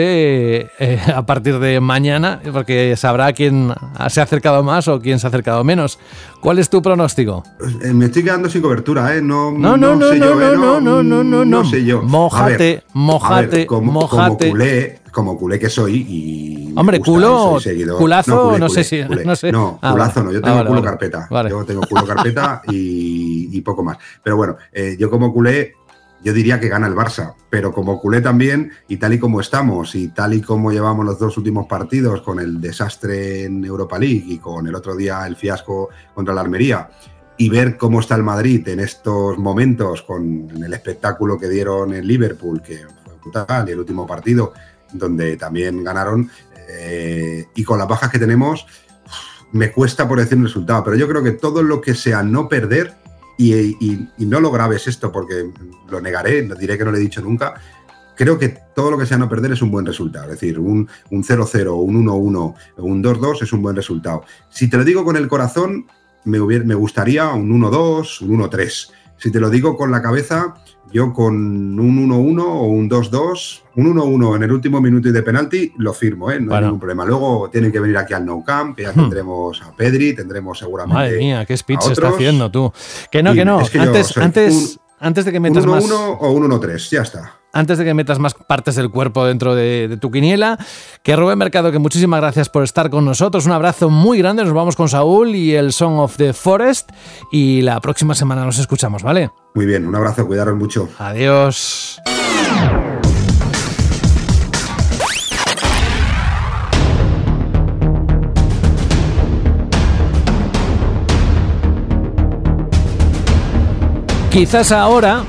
eh, 0.79 1.01
a 1.15 1.27
partir 1.27 1.59
de 1.59 1.81
mañana, 1.81 2.41
porque 2.53 2.97
sabrá 2.97 3.33
quién 3.33 3.75
se 4.09 4.21
ha 4.21 4.23
acercado 4.25 4.63
más 4.63 4.89
o 4.89 5.01
quién 5.01 5.19
se 5.19 5.27
ha 5.27 5.29
acercado 5.29 5.63
menos. 5.63 5.99
¿Cuál 6.41 6.59
es 6.61 6.71
tu 6.71 6.81
pronóstico? 6.81 7.43
Eh, 7.83 7.93
me 7.93 8.07
estoy 8.07 8.25
quedando 8.25 8.49
sin 8.49 8.63
cobertura, 8.63 9.15
¿eh? 9.15 9.21
No, 9.21 9.51
No, 9.53 9.77
no, 9.77 9.97
no, 9.97 10.09
sé 10.09 10.19
no, 10.19 10.27
yo, 10.27 10.41
¿eh? 10.53 10.57
no, 10.57 10.81
no, 10.81 11.03
no, 11.03 11.23
no, 11.23 11.45
no. 11.45 11.65
sé 11.65 11.85
yo. 11.85 12.03
Mójate, 12.03 12.57
ver, 12.57 12.85
mójate, 12.95 13.35
a 13.35 13.59
ver, 13.59 13.67
como, 13.67 13.93
mójate. 13.93 14.47
Como 14.49 14.51
culé, 14.51 15.01
como 15.15 15.39
culé 15.39 15.59
que 15.59 15.71
soy 15.71 16.05
y... 16.07 16.75
Hombre, 16.77 16.99
gusta 16.99 17.13
culo, 17.13 17.59
y 17.65 17.85
culazo, 17.97 18.47
culé, 18.49 18.59
no 18.59 18.67
culé, 18.67 18.85
sé 18.85 19.03
si- 19.03 19.07
culé. 19.07 19.25
no 19.25 19.37
sé. 19.37 19.51
No, 19.53 19.79
Ah, 19.81 19.93
culazo 19.93 20.21
vale. 20.21 20.27
no, 20.27 20.33
yo 20.33 20.39
Ah, 20.41 20.43
tengo 20.43 20.57
vale, 20.57 20.69
culo 20.69 20.81
vale. 20.83 20.91
carpeta. 20.91 21.49
Yo 21.49 21.65
tengo 21.65 21.81
culo 21.89 22.05
carpeta 22.07 22.63
y, 22.69 23.57
y 23.57 23.61
poco 23.63 23.83
más. 23.83 23.97
Pero 24.23 24.37
bueno, 24.37 24.57
eh, 24.73 24.97
yo 24.99 25.09
como 25.09 25.33
culé, 25.33 25.75
yo 26.23 26.33
diría 26.33 26.59
que 26.59 26.69
gana 26.69 26.87
el 26.87 26.95
Barça, 26.95 27.35
pero 27.49 27.73
como 27.73 28.01
culé 28.01 28.21
también, 28.21 28.73
y 28.89 28.97
tal 28.97 29.13
y 29.15 29.19
como 29.19 29.41
estamos, 29.41 29.95
y 29.95 30.09
tal 30.09 30.35
y 30.35 30.41
como 30.41 30.73
llevamos 30.73 31.05
los 31.07 31.19
dos 31.19 31.37
últimos 31.39 31.67
partidos 31.67 32.23
con 32.23 32.41
el 32.41 32.61
desastre 32.61 33.45
en 33.45 33.65
Europa 33.65 33.99
League 33.99 34.25
y 34.27 34.39
con 34.39 34.67
el 34.67 34.75
otro 34.75 34.97
día 34.97 35.27
el 35.27 35.37
fiasco 35.37 35.91
contra 36.15 36.35
la 36.35 36.41
Almería, 36.41 36.89
y 37.37 37.49
ver 37.51 37.77
cómo 37.77 38.01
está 38.01 38.15
el 38.15 38.23
Madrid 38.23 38.67
en 38.69 38.81
estos 38.81 39.37
momentos 39.39 40.03
con 40.03 40.51
el 40.65 40.73
espectáculo 40.73 41.39
que 41.39 41.49
dieron 41.49 41.93
en 41.93 42.07
Liverpool, 42.07 42.63
que 42.63 42.79
fue 43.05 43.15
brutal, 43.21 43.69
y 43.69 43.73
el 43.73 43.79
último 43.81 44.07
partido, 44.07 44.53
donde 44.95 45.37
también 45.37 45.85
ganaron, 45.85 46.31
eh, 46.69 47.47
y 47.55 47.63
con 47.65 47.79
las 47.79 47.87
bajas 47.89 48.11
que 48.11 48.19
tenemos, 48.19 48.67
me 49.53 49.71
cuesta 49.71 50.09
por 50.09 50.19
decir 50.19 50.39
un 50.39 50.45
resultado, 50.45 50.83
pero 50.83 50.97
yo 50.97 51.07
creo 51.07 51.23
que 51.23 51.33
todo 51.33 51.63
lo 51.63 51.81
que 51.81 51.95
sea 51.95 52.23
no 52.23 52.49
perder 52.49 52.95
y, 53.37 53.55
y- 53.55 54.09
y 54.19 54.27
no 54.27 54.41
lo 54.41 54.51
grabes 54.51 54.87
esto 54.87 55.13
porque 55.13 55.51
lo 55.91 56.01
negaré, 56.01 56.43
no 56.45 56.55
diré 56.55 56.79
que 56.79 56.85
no 56.85 56.91
lo 56.91 56.97
he 56.97 57.01
dicho 57.01 57.21
nunca. 57.21 57.55
Creo 58.17 58.39
que 58.39 58.57
todo 58.75 58.93
lo 58.93 58.99
que 58.99 59.07
sea 59.07 59.19
no 59.19 59.29
perder 59.29 59.53
es 59.53 59.63
un 59.63 59.73
buen 59.73 59.85
resultado. 59.87 60.27
Es 60.27 60.41
decir, 60.41 60.59
un 60.61 60.89
0-0, 61.11 61.75
un 61.75 62.07
1-1, 62.07 62.55
un 62.79 63.03
2-2 63.03 63.43
es 63.43 63.53
un 63.53 63.61
buen 63.63 63.75
resultado. 63.77 64.23
Si 64.51 64.71
te 64.71 64.77
lo 64.77 64.85
digo 64.85 65.05
con 65.05 65.17
el 65.17 65.27
corazón, 65.29 65.87
me, 66.25 66.41
hubiera- 66.41 66.65
me 66.65 66.75
gustaría 66.77 67.29
un 67.33 67.51
1-2, 67.61 68.21
un 68.23 68.31
1-3. 68.41 68.93
Si 69.17 69.31
te 69.31 69.41
lo 69.41 69.49
digo 69.51 69.77
con 69.77 69.91
la 69.91 70.03
cabeza, 70.03 70.55
yo 70.93 71.13
con 71.13 71.35
un 71.35 72.09
1-1 72.09 72.43
o 72.43 72.63
un 72.65 72.89
2-2, 72.91 73.63
un 73.77 73.95
1-1 73.95 74.37
en 74.37 74.43
el 74.43 74.53
último 74.53 74.81
minuto 74.81 75.09
y 75.09 75.13
de 75.13 75.23
penalti, 75.23 75.73
lo 75.79 75.93
firmo, 75.95 76.31
¿eh? 76.31 76.39
no 76.41 76.47
Bueno. 76.47 76.57
hay 76.57 76.63
ningún 76.65 76.81
problema. 76.81 77.05
Luego 77.05 77.49
tienen 77.51 77.73
que 77.73 77.81
venir 77.81 77.97
aquí 77.97 78.13
al 78.13 78.25
No 78.27 78.43
Camp, 78.45 78.79
ya 78.79 78.91
Hmm. 78.93 78.95
tendremos 79.01 79.63
a 79.63 79.75
Pedri, 79.75 80.15
tendremos 80.15 80.59
seguramente. 80.59 80.95
Madre 80.99 81.19
mía, 81.19 81.45
qué 81.47 81.57
speech 81.57 81.81
a 81.89 81.93
está 81.93 82.09
haciendo 82.09 82.51
tú. 82.51 82.73
Que 83.11 83.23
no, 83.23 83.33
Y 83.33 83.37
que 83.39 83.45
no. 83.45 83.61
es 83.61 83.71
que 83.71 83.79
yo 83.79 83.85
antes, 83.85 84.07
soy 84.09 84.23
antes, 84.23 84.79
antes 85.01 85.25
de 85.25 85.33
que 85.33 85.39
Un 85.39 85.43
metas 85.43 85.67
más. 85.67 85.85
1-1 85.85 86.17
o 86.21 86.31
un 86.31 86.51
1-3, 86.51 86.91
ya 86.91 87.03
está. 87.03 87.33
antes 87.53 87.79
de 87.79 87.85
que 87.85 87.95
metas 87.95 88.19
más 88.19 88.35
partes 88.35 88.75
del 88.75 88.91
cuerpo 88.91 89.25
dentro 89.25 89.55
de, 89.55 89.87
de 89.89 89.97
tu 89.97 90.11
quiniela, 90.11 90.59
que 91.05 91.15
Rubén 91.15 91.39
Mercado, 91.39 91.71
que 91.71 91.79
muchísimas 91.79 92.21
gracias 92.21 92.49
por 92.49 92.65
estar 92.65 92.91
con 92.91 93.05
nosotros. 93.05 93.47
Un 93.47 93.53
abrazo 93.53 93.91
muy 93.91 94.19
grande. 94.19 94.45
Nos 94.45 94.53
vamos 94.55 94.75
con 94.77 94.89
Saúl 94.89 95.35
y 95.37 95.55
el 95.55 95.73
Song 95.73 95.99
of 95.99 96.17
the 96.17 96.33
Forest. 96.33 96.91
Y 97.31 97.63
la 97.63 97.81
próxima 97.81 98.15
semana 98.15 98.45
nos 98.45 98.59
escuchamos, 98.59 99.03
¿vale? 99.03 99.31
Muy 99.55 99.67
bien, 99.67 99.87
un 99.87 99.95
abrazo, 99.95 100.27
cuidaros 100.27 100.57
mucho. 100.57 100.89
Adiós. 100.99 102.01
Quizás 114.35 114.73
ahora, 114.73 115.23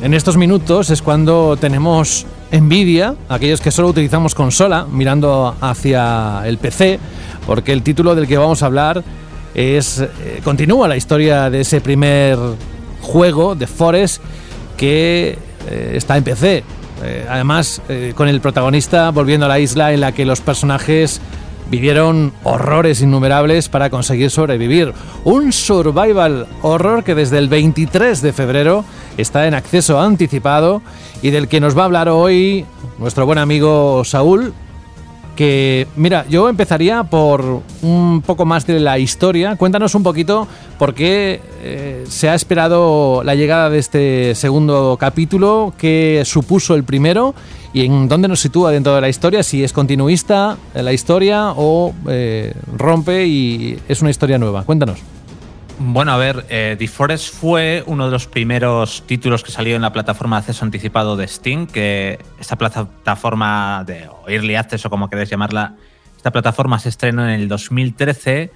en 0.00 0.14
estos 0.14 0.38
minutos, 0.38 0.88
es 0.88 1.02
cuando 1.02 1.58
tenemos 1.60 2.24
envidia, 2.50 3.14
aquellos 3.28 3.60
que 3.60 3.70
solo 3.70 3.88
utilizamos 3.88 4.34
consola, 4.34 4.86
mirando 4.90 5.54
hacia 5.60 6.40
el 6.46 6.56
PC, 6.56 6.98
porque 7.46 7.74
el 7.74 7.82
título 7.82 8.14
del 8.14 8.26
que 8.26 8.38
vamos 8.38 8.62
a 8.62 8.66
hablar 8.66 9.04
es 9.54 9.98
eh, 10.00 10.40
continúa 10.42 10.88
la 10.88 10.96
historia 10.96 11.50
de 11.50 11.60
ese 11.60 11.82
primer 11.82 12.38
juego 13.02 13.54
de 13.54 13.66
Forest 13.66 14.22
que 14.78 15.36
eh, 15.68 15.92
está 15.96 16.16
en 16.16 16.24
PC. 16.24 16.64
Eh, 17.04 17.26
además, 17.28 17.82
con 18.14 18.26
el 18.26 18.40
protagonista 18.40 19.10
volviendo 19.10 19.44
a 19.44 19.50
la 19.50 19.60
isla 19.60 19.92
en 19.92 20.00
la 20.00 20.12
que 20.12 20.24
los 20.24 20.40
personajes 20.40 21.20
vivieron 21.70 22.32
horrores 22.42 23.00
innumerables 23.00 23.68
para 23.68 23.90
conseguir 23.90 24.30
sobrevivir. 24.30 24.92
Un 25.24 25.52
survival 25.52 26.46
horror 26.62 27.04
que 27.04 27.14
desde 27.14 27.38
el 27.38 27.48
23 27.48 28.20
de 28.20 28.32
febrero 28.32 28.84
está 29.16 29.46
en 29.46 29.54
acceso 29.54 30.00
anticipado 30.00 30.82
y 31.22 31.30
del 31.30 31.48
que 31.48 31.60
nos 31.60 31.76
va 31.76 31.82
a 31.82 31.84
hablar 31.86 32.08
hoy 32.08 32.66
nuestro 32.98 33.24
buen 33.24 33.38
amigo 33.38 34.04
Saúl. 34.04 34.52
Que, 35.36 35.86
mira, 35.96 36.26
yo 36.28 36.50
empezaría 36.50 37.04
por 37.04 37.62
un 37.80 38.22
poco 38.26 38.44
más 38.44 38.66
de 38.66 38.78
la 38.78 38.98
historia. 38.98 39.56
Cuéntanos 39.56 39.94
un 39.94 40.02
poquito 40.02 40.46
por 40.78 40.92
qué 40.92 41.40
eh, 41.62 42.04
se 42.06 42.28
ha 42.28 42.34
esperado 42.34 43.22
la 43.24 43.34
llegada 43.34 43.70
de 43.70 43.78
este 43.78 44.34
segundo 44.34 44.98
capítulo, 45.00 45.72
qué 45.78 46.24
supuso 46.26 46.74
el 46.74 46.84
primero 46.84 47.34
y 47.72 47.84
en 47.84 48.08
dónde 48.08 48.28
nos 48.28 48.40
sitúa 48.40 48.70
dentro 48.70 48.94
de 48.94 49.00
la 49.00 49.08
historia, 49.08 49.42
si 49.42 49.62
es 49.62 49.72
continuista 49.72 50.56
la 50.74 50.92
historia 50.92 51.52
o 51.56 51.94
eh, 52.08 52.54
rompe 52.76 53.26
y 53.26 53.80
es 53.88 54.00
una 54.00 54.10
historia 54.10 54.38
nueva. 54.38 54.64
Cuéntanos. 54.64 55.00
Bueno, 55.82 56.12
a 56.12 56.18
ver, 56.18 56.44
eh, 56.50 56.76
fue 57.32 57.82
uno 57.86 58.04
de 58.04 58.10
los 58.10 58.26
primeros 58.26 59.02
títulos 59.06 59.42
que 59.42 59.50
salió 59.50 59.76
en 59.76 59.82
la 59.82 59.92
plataforma 59.92 60.36
de 60.36 60.40
acceso 60.40 60.64
anticipado 60.64 61.16
de 61.16 61.26
Steam, 61.26 61.66
que 61.66 62.18
esta 62.38 62.56
plataforma 62.56 63.82
de 63.86 64.06
o 64.08 64.28
Early 64.28 64.56
Access 64.56 64.84
o 64.84 64.90
como 64.90 65.08
queréis 65.08 65.30
llamarla, 65.30 65.76
esta 66.18 66.32
plataforma 66.32 66.78
se 66.78 66.90
estrenó 66.90 67.24
en 67.24 67.30
el 67.30 67.48
2013 67.48 68.50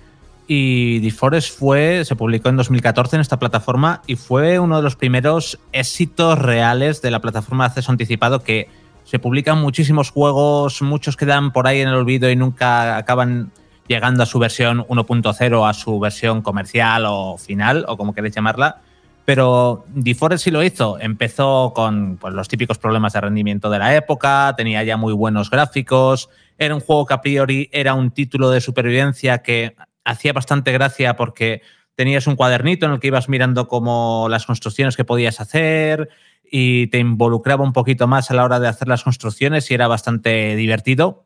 y 0.47 1.01
The 1.01 1.41
fue, 1.41 2.05
se 2.05 2.15
publicó 2.15 2.51
en 2.51 2.57
2014 2.57 3.17
en 3.17 3.23
esta 3.23 3.39
plataforma 3.39 4.03
y 4.07 4.17
fue 4.17 4.59
uno 4.59 4.77
de 4.77 4.83
los 4.83 4.97
primeros 4.97 5.59
éxitos 5.73 6.39
reales 6.39 7.01
de 7.01 7.11
la 7.11 7.21
plataforma 7.21 7.65
de 7.65 7.69
acceso 7.69 7.91
anticipado 7.91 8.43
que 8.43 8.69
se 9.05 9.19
publican 9.19 9.61
muchísimos 9.61 10.11
juegos, 10.11 10.83
muchos 10.83 11.17
quedan 11.17 11.53
por 11.53 11.67
ahí 11.67 11.81
en 11.81 11.89
el 11.89 11.95
olvido 11.95 12.31
y 12.31 12.37
nunca 12.37 12.97
acaban 12.97 13.53
llegando 13.87 14.23
a 14.23 14.27
su 14.27 14.39
versión 14.39 14.81
1.0, 14.87 15.69
a 15.69 15.75
su 15.75 16.01
versión 16.01 16.43
comercial 16.43 17.05
o 17.07 17.37
final, 17.37 17.85
o 17.87 17.97
como 17.97 18.15
queréis 18.15 18.35
llamarla. 18.35 18.81
Pero 19.27 19.85
The 20.03 20.15
Forest 20.15 20.45
sí 20.45 20.51
lo 20.51 20.63
hizo. 20.63 20.99
Empezó 21.01 21.73
con 21.75 22.17
pues, 22.19 22.35
los 22.35 22.49
típicos 22.49 22.79
problemas 22.79 23.13
de 23.13 23.21
rendimiento 23.21 23.71
de 23.71 23.79
la 23.79 23.95
época, 23.95 24.55
tenía 24.57 24.83
ya 24.85 24.97
muy 24.97 25.13
buenos 25.13 25.51
gráficos, 25.51 26.29
era 26.59 26.75
un 26.75 26.81
juego 26.81 27.07
que 27.07 27.15
a 27.15 27.21
priori 27.21 27.69
era 27.73 27.95
un 27.95 28.11
título 28.11 28.51
de 28.51 28.61
supervivencia 28.61 29.39
que 29.39 29.77
hacía 30.05 30.33
bastante 30.33 30.73
gracia 30.73 31.17
porque 31.17 31.63
tenías 31.95 32.27
un 32.27 32.37
cuadernito 32.37 32.87
en 32.87 32.93
el 32.93 33.01
que 33.01 33.07
ibas 33.09 33.29
mirando 33.29 33.69
como 33.69 34.29
las 34.29 34.47
construcciones 34.47 34.97
que 34.97 35.05
podías 35.05 35.41
hacer 35.41 36.09
y 36.51 36.87
te 36.89 36.99
involucraba 36.99 37.65
un 37.65 37.73
poquito 37.73 38.07
más 38.07 38.31
a 38.31 38.35
la 38.35 38.45
hora 38.45 38.61
de 38.61 38.69
hacer 38.69 38.89
las 38.89 39.05
construcciones 39.05 39.71
y 39.71 39.75
era 39.75 39.89
bastante 39.89 40.57
divertido 40.57 41.25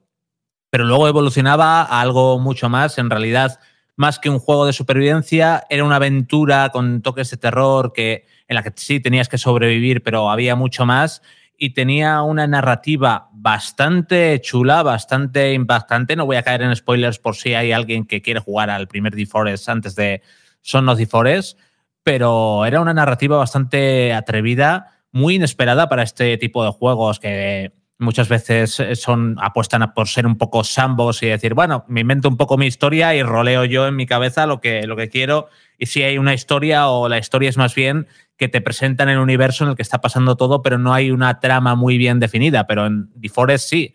pero 0.70 0.84
luego 0.84 1.08
evolucionaba 1.08 1.82
a 1.82 2.00
algo 2.00 2.38
mucho 2.38 2.68
más. 2.68 2.98
En 2.98 3.10
realidad, 3.10 3.58
más 3.96 4.18
que 4.18 4.30
un 4.30 4.38
juego 4.38 4.66
de 4.66 4.72
supervivencia, 4.72 5.64
era 5.70 5.84
una 5.84 5.96
aventura 5.96 6.70
con 6.70 7.02
toques 7.02 7.30
de 7.30 7.36
terror 7.36 7.92
que, 7.92 8.26
en 8.46 8.54
la 8.54 8.62
que 8.62 8.72
sí 8.76 9.00
tenías 9.00 9.28
que 9.28 9.38
sobrevivir, 9.38 10.02
pero 10.02 10.30
había 10.30 10.56
mucho 10.56 10.84
más. 10.86 11.22
Y 11.56 11.70
tenía 11.70 12.22
una 12.22 12.46
narrativa 12.46 13.30
bastante 13.32 14.40
chula, 14.40 14.82
bastante 14.82 15.54
impactante. 15.54 16.14
No 16.14 16.26
voy 16.26 16.36
a 16.36 16.42
caer 16.42 16.62
en 16.62 16.76
spoilers 16.76 17.18
por 17.18 17.34
si 17.34 17.54
hay 17.54 17.72
alguien 17.72 18.04
que 18.04 18.22
quiere 18.22 18.40
jugar 18.40 18.70
al 18.70 18.86
primer 18.86 19.16
The 19.16 19.26
Forest 19.26 19.68
antes 19.68 19.96
de 19.96 20.22
Son 20.60 20.88
of 20.88 20.98
the 20.98 21.06
Forest, 21.06 21.58
pero 22.04 22.64
era 22.64 22.80
una 22.80 22.94
narrativa 22.94 23.38
bastante 23.38 24.12
atrevida, 24.12 24.97
muy 25.12 25.36
inesperada 25.36 25.88
para 25.88 26.02
este 26.02 26.36
tipo 26.38 26.64
de 26.64 26.70
juegos 26.70 27.18
que 27.18 27.72
muchas 27.98 28.28
veces 28.28 28.80
son 28.94 29.36
apuestan 29.40 29.92
por 29.92 30.08
ser 30.08 30.26
un 30.26 30.38
poco 30.38 30.62
sambos 30.64 31.22
y 31.22 31.26
decir, 31.26 31.54
bueno, 31.54 31.84
me 31.88 32.00
invento 32.00 32.28
un 32.28 32.36
poco 32.36 32.56
mi 32.56 32.66
historia 32.66 33.14
y 33.14 33.22
roleo 33.22 33.64
yo 33.64 33.86
en 33.86 33.96
mi 33.96 34.06
cabeza 34.06 34.46
lo 34.46 34.60
que, 34.60 34.86
lo 34.86 34.96
que 34.96 35.08
quiero. 35.08 35.48
Y 35.78 35.86
si 35.86 36.02
hay 36.02 36.18
una 36.18 36.34
historia 36.34 36.88
o 36.88 37.08
la 37.08 37.18
historia 37.18 37.48
es 37.48 37.56
más 37.56 37.74
bien 37.74 38.06
que 38.36 38.48
te 38.48 38.60
presentan 38.60 39.08
el 39.08 39.18
universo 39.18 39.64
en 39.64 39.70
el 39.70 39.76
que 39.76 39.82
está 39.82 40.00
pasando 40.00 40.36
todo, 40.36 40.62
pero 40.62 40.78
no 40.78 40.94
hay 40.94 41.10
una 41.10 41.40
trama 41.40 41.74
muy 41.74 41.98
bien 41.98 42.20
definida. 42.20 42.66
Pero 42.66 42.86
en 42.86 43.10
The 43.20 43.28
Forest 43.28 43.68
sí. 43.68 43.94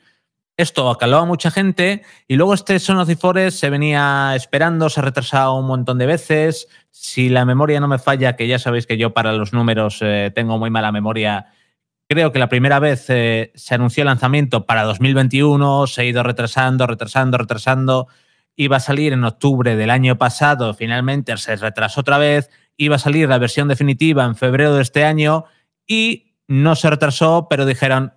Esto 0.56 0.92
acaló 0.92 1.18
a 1.18 1.26
mucha 1.26 1.50
gente 1.50 2.04
y 2.28 2.36
luego 2.36 2.54
este 2.54 2.78
Son 2.78 2.98
of 2.98 3.10
se 3.50 3.70
venía 3.72 4.34
esperando, 4.36 4.88
se 4.88 5.00
ha 5.00 5.04
retrasado 5.04 5.56
un 5.56 5.66
montón 5.66 5.98
de 5.98 6.06
veces. 6.06 6.68
Si 6.92 7.30
la 7.30 7.44
memoria 7.44 7.80
no 7.80 7.88
me 7.88 7.98
falla, 7.98 8.36
que 8.36 8.48
ya 8.48 8.60
sabéis 8.60 8.86
que 8.86 8.98
yo 8.98 9.16
para 9.16 9.34
los 9.34 9.52
números 9.52 9.98
eh, 10.02 10.32
tengo 10.36 10.60
muy 10.60 10.70
mala 10.70 10.92
memoria, 10.92 11.48
creo 12.08 12.32
que 12.32 12.38
la 12.38 12.50
primera 12.50 12.78
vez 12.78 13.06
eh, 13.10 13.52
se 13.56 13.74
anunció 13.74 14.04
el 14.04 14.08
lanzamiento 14.08 14.68
para 14.68 14.84
2021, 14.84 15.88
se 15.88 16.02
ha 16.02 16.06
ido 16.06 16.22
retrasando, 16.22 16.86
retrasando, 16.86 17.40
retrasando. 17.40 18.08
Iba 18.56 18.78
a 18.78 18.80
salir 18.80 19.14
en 19.14 19.24
octubre 19.24 19.76
del 19.76 19.90
año 19.90 20.20
pasado, 20.20 20.76
finalmente 20.76 21.36
se 21.38 21.56
retrasó 21.56 22.02
otra 22.02 22.20
vez. 22.20 22.52
Iba 22.78 22.98
a 22.98 23.00
salir 23.00 23.28
la 23.28 23.40
versión 23.40 23.68
definitiva 23.68 24.24
en 24.26 24.36
febrero 24.36 24.76
de 24.76 24.84
este 24.84 25.04
año 25.04 25.46
y 25.88 26.36
no 26.48 26.76
se 26.76 26.92
retrasó, 26.92 27.48
pero 27.50 27.66
dijeron, 27.66 28.14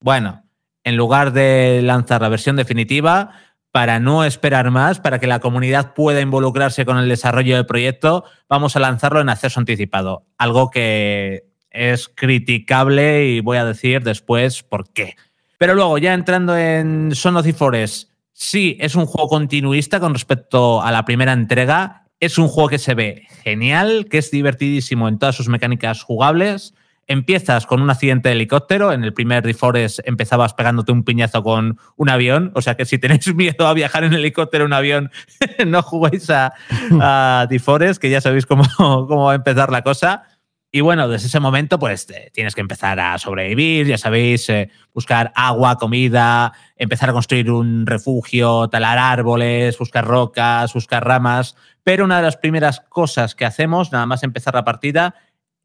bueno, 0.00 0.42
en 0.84 0.96
lugar 0.96 1.32
de 1.32 1.80
lanzar 1.82 2.22
la 2.22 2.28
versión 2.28 2.56
definitiva, 2.56 3.32
para 3.70 4.00
no 4.00 4.24
esperar 4.24 4.70
más, 4.70 4.98
para 4.98 5.18
que 5.18 5.26
la 5.26 5.40
comunidad 5.40 5.94
pueda 5.94 6.20
involucrarse 6.20 6.84
con 6.84 6.98
el 6.98 7.08
desarrollo 7.08 7.56
del 7.56 7.66
proyecto, 7.66 8.24
vamos 8.48 8.76
a 8.76 8.80
lanzarlo 8.80 9.20
en 9.20 9.28
acceso 9.28 9.60
anticipado. 9.60 10.26
Algo 10.38 10.70
que 10.70 11.44
es 11.70 12.08
criticable 12.08 13.26
y 13.26 13.40
voy 13.40 13.58
a 13.58 13.64
decir 13.64 14.02
después 14.02 14.62
por 14.62 14.90
qué. 14.92 15.16
Pero 15.58 15.74
luego, 15.74 15.98
ya 15.98 16.14
entrando 16.14 16.56
en 16.56 17.14
Son 17.14 17.36
of 17.36 17.44
the 17.44 17.52
Forest, 17.52 18.10
sí, 18.32 18.76
es 18.80 18.94
un 18.94 19.06
juego 19.06 19.28
continuista 19.28 20.00
con 20.00 20.14
respecto 20.14 20.80
a 20.82 20.90
la 20.90 21.04
primera 21.04 21.32
entrega. 21.32 22.04
Es 22.20 22.38
un 22.38 22.48
juego 22.48 22.68
que 22.68 22.78
se 22.78 22.94
ve 22.94 23.26
genial, 23.42 24.06
que 24.10 24.18
es 24.18 24.30
divertidísimo 24.30 25.08
en 25.08 25.18
todas 25.18 25.36
sus 25.36 25.48
mecánicas 25.48 26.02
jugables. 26.02 26.74
Empiezas 27.10 27.64
con 27.64 27.80
un 27.80 27.88
accidente 27.88 28.28
de 28.28 28.34
helicóptero. 28.34 28.92
En 28.92 29.02
el 29.02 29.14
primer 29.14 29.42
The 29.42 29.54
Forest 29.54 30.00
empezabas 30.04 30.52
pegándote 30.52 30.92
un 30.92 31.04
piñazo 31.04 31.42
con 31.42 31.78
un 31.96 32.08
avión. 32.10 32.52
O 32.54 32.60
sea 32.60 32.76
que 32.76 32.84
si 32.84 32.98
tenéis 32.98 33.34
miedo 33.34 33.66
a 33.66 33.72
viajar 33.72 34.04
en 34.04 34.12
helicóptero 34.12 34.64
en 34.64 34.68
un 34.68 34.74
avión, 34.74 35.10
no 35.66 35.82
juguéis 35.82 36.28
a, 36.28 36.52
a 37.00 37.46
The 37.48 37.58
Forest, 37.58 38.00
que 38.00 38.10
ya 38.10 38.20
sabéis 38.20 38.44
cómo, 38.44 38.62
cómo 38.76 39.24
va 39.24 39.32
a 39.32 39.36
empezar 39.36 39.72
la 39.72 39.82
cosa. 39.82 40.22
Y 40.70 40.82
bueno, 40.82 41.08
desde 41.08 41.28
ese 41.28 41.40
momento, 41.40 41.78
pues 41.78 42.10
eh, 42.10 42.30
tienes 42.34 42.54
que 42.54 42.60
empezar 42.60 43.00
a 43.00 43.16
sobrevivir, 43.16 43.86
ya 43.86 43.96
sabéis, 43.96 44.50
eh, 44.50 44.70
buscar 44.92 45.32
agua, 45.34 45.76
comida, 45.76 46.52
empezar 46.76 47.08
a 47.08 47.14
construir 47.14 47.50
un 47.50 47.86
refugio, 47.86 48.68
talar 48.68 48.98
árboles, 48.98 49.78
buscar 49.78 50.04
rocas, 50.04 50.74
buscar 50.74 51.06
ramas. 51.06 51.56
Pero 51.84 52.04
una 52.04 52.18
de 52.18 52.24
las 52.24 52.36
primeras 52.36 52.80
cosas 52.80 53.34
que 53.34 53.46
hacemos, 53.46 53.92
nada 53.92 54.04
más 54.04 54.22
empezar 54.22 54.54
la 54.54 54.64
partida, 54.64 55.14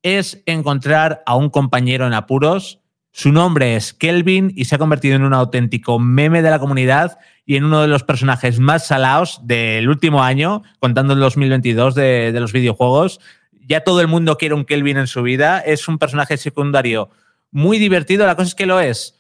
es 0.04 0.44
encontrar 0.46 1.24
a 1.26 1.36
un 1.36 1.50
compañero 1.50 2.06
en 2.06 2.14
apuros. 2.14 2.80
Su 3.12 3.32
nombre 3.32 3.76
es 3.76 3.94
Kelvin 3.94 4.52
y 4.56 4.66
se 4.66 4.76
ha 4.76 4.80
convertido 4.80 5.16
en 5.16 5.24
un 5.24 5.34
auténtico 5.34 6.00
meme 6.00 6.42
de 6.42 6.50
la 6.52 6.60
comunidad 6.60 7.18
y 7.46 7.56
en 7.56 7.64
uno 7.64 7.82
de 7.82 7.88
los 7.88 8.04
personajes 8.04 8.60
más 8.60 8.88
salados 8.88 9.42
del 9.44 9.90
último 9.90 10.24
año, 10.24 10.62
contando 10.80 11.14
el 11.14 11.20
2022 11.20 11.96
de, 11.96 12.32
de 12.32 12.40
los 12.40 12.54
videojuegos 12.54 13.20
ya 13.68 13.82
todo 13.82 14.02
el 14.02 14.08
mundo 14.08 14.38
quiere 14.38 14.56
un 14.56 14.66
Kelvin 14.66 14.98
en 14.98 15.08
su 15.08 15.22
vida. 15.24 15.60
Es 15.60 15.88
un 15.88 15.98
personaje 15.98 16.38
secundario 16.38 17.10
muy 17.52 17.80
divertido. 17.80 18.26
La 18.26 18.36
cosa 18.36 18.50
es 18.50 18.56
que 18.56 18.66
lo 18.66 18.80
es, 18.80 19.20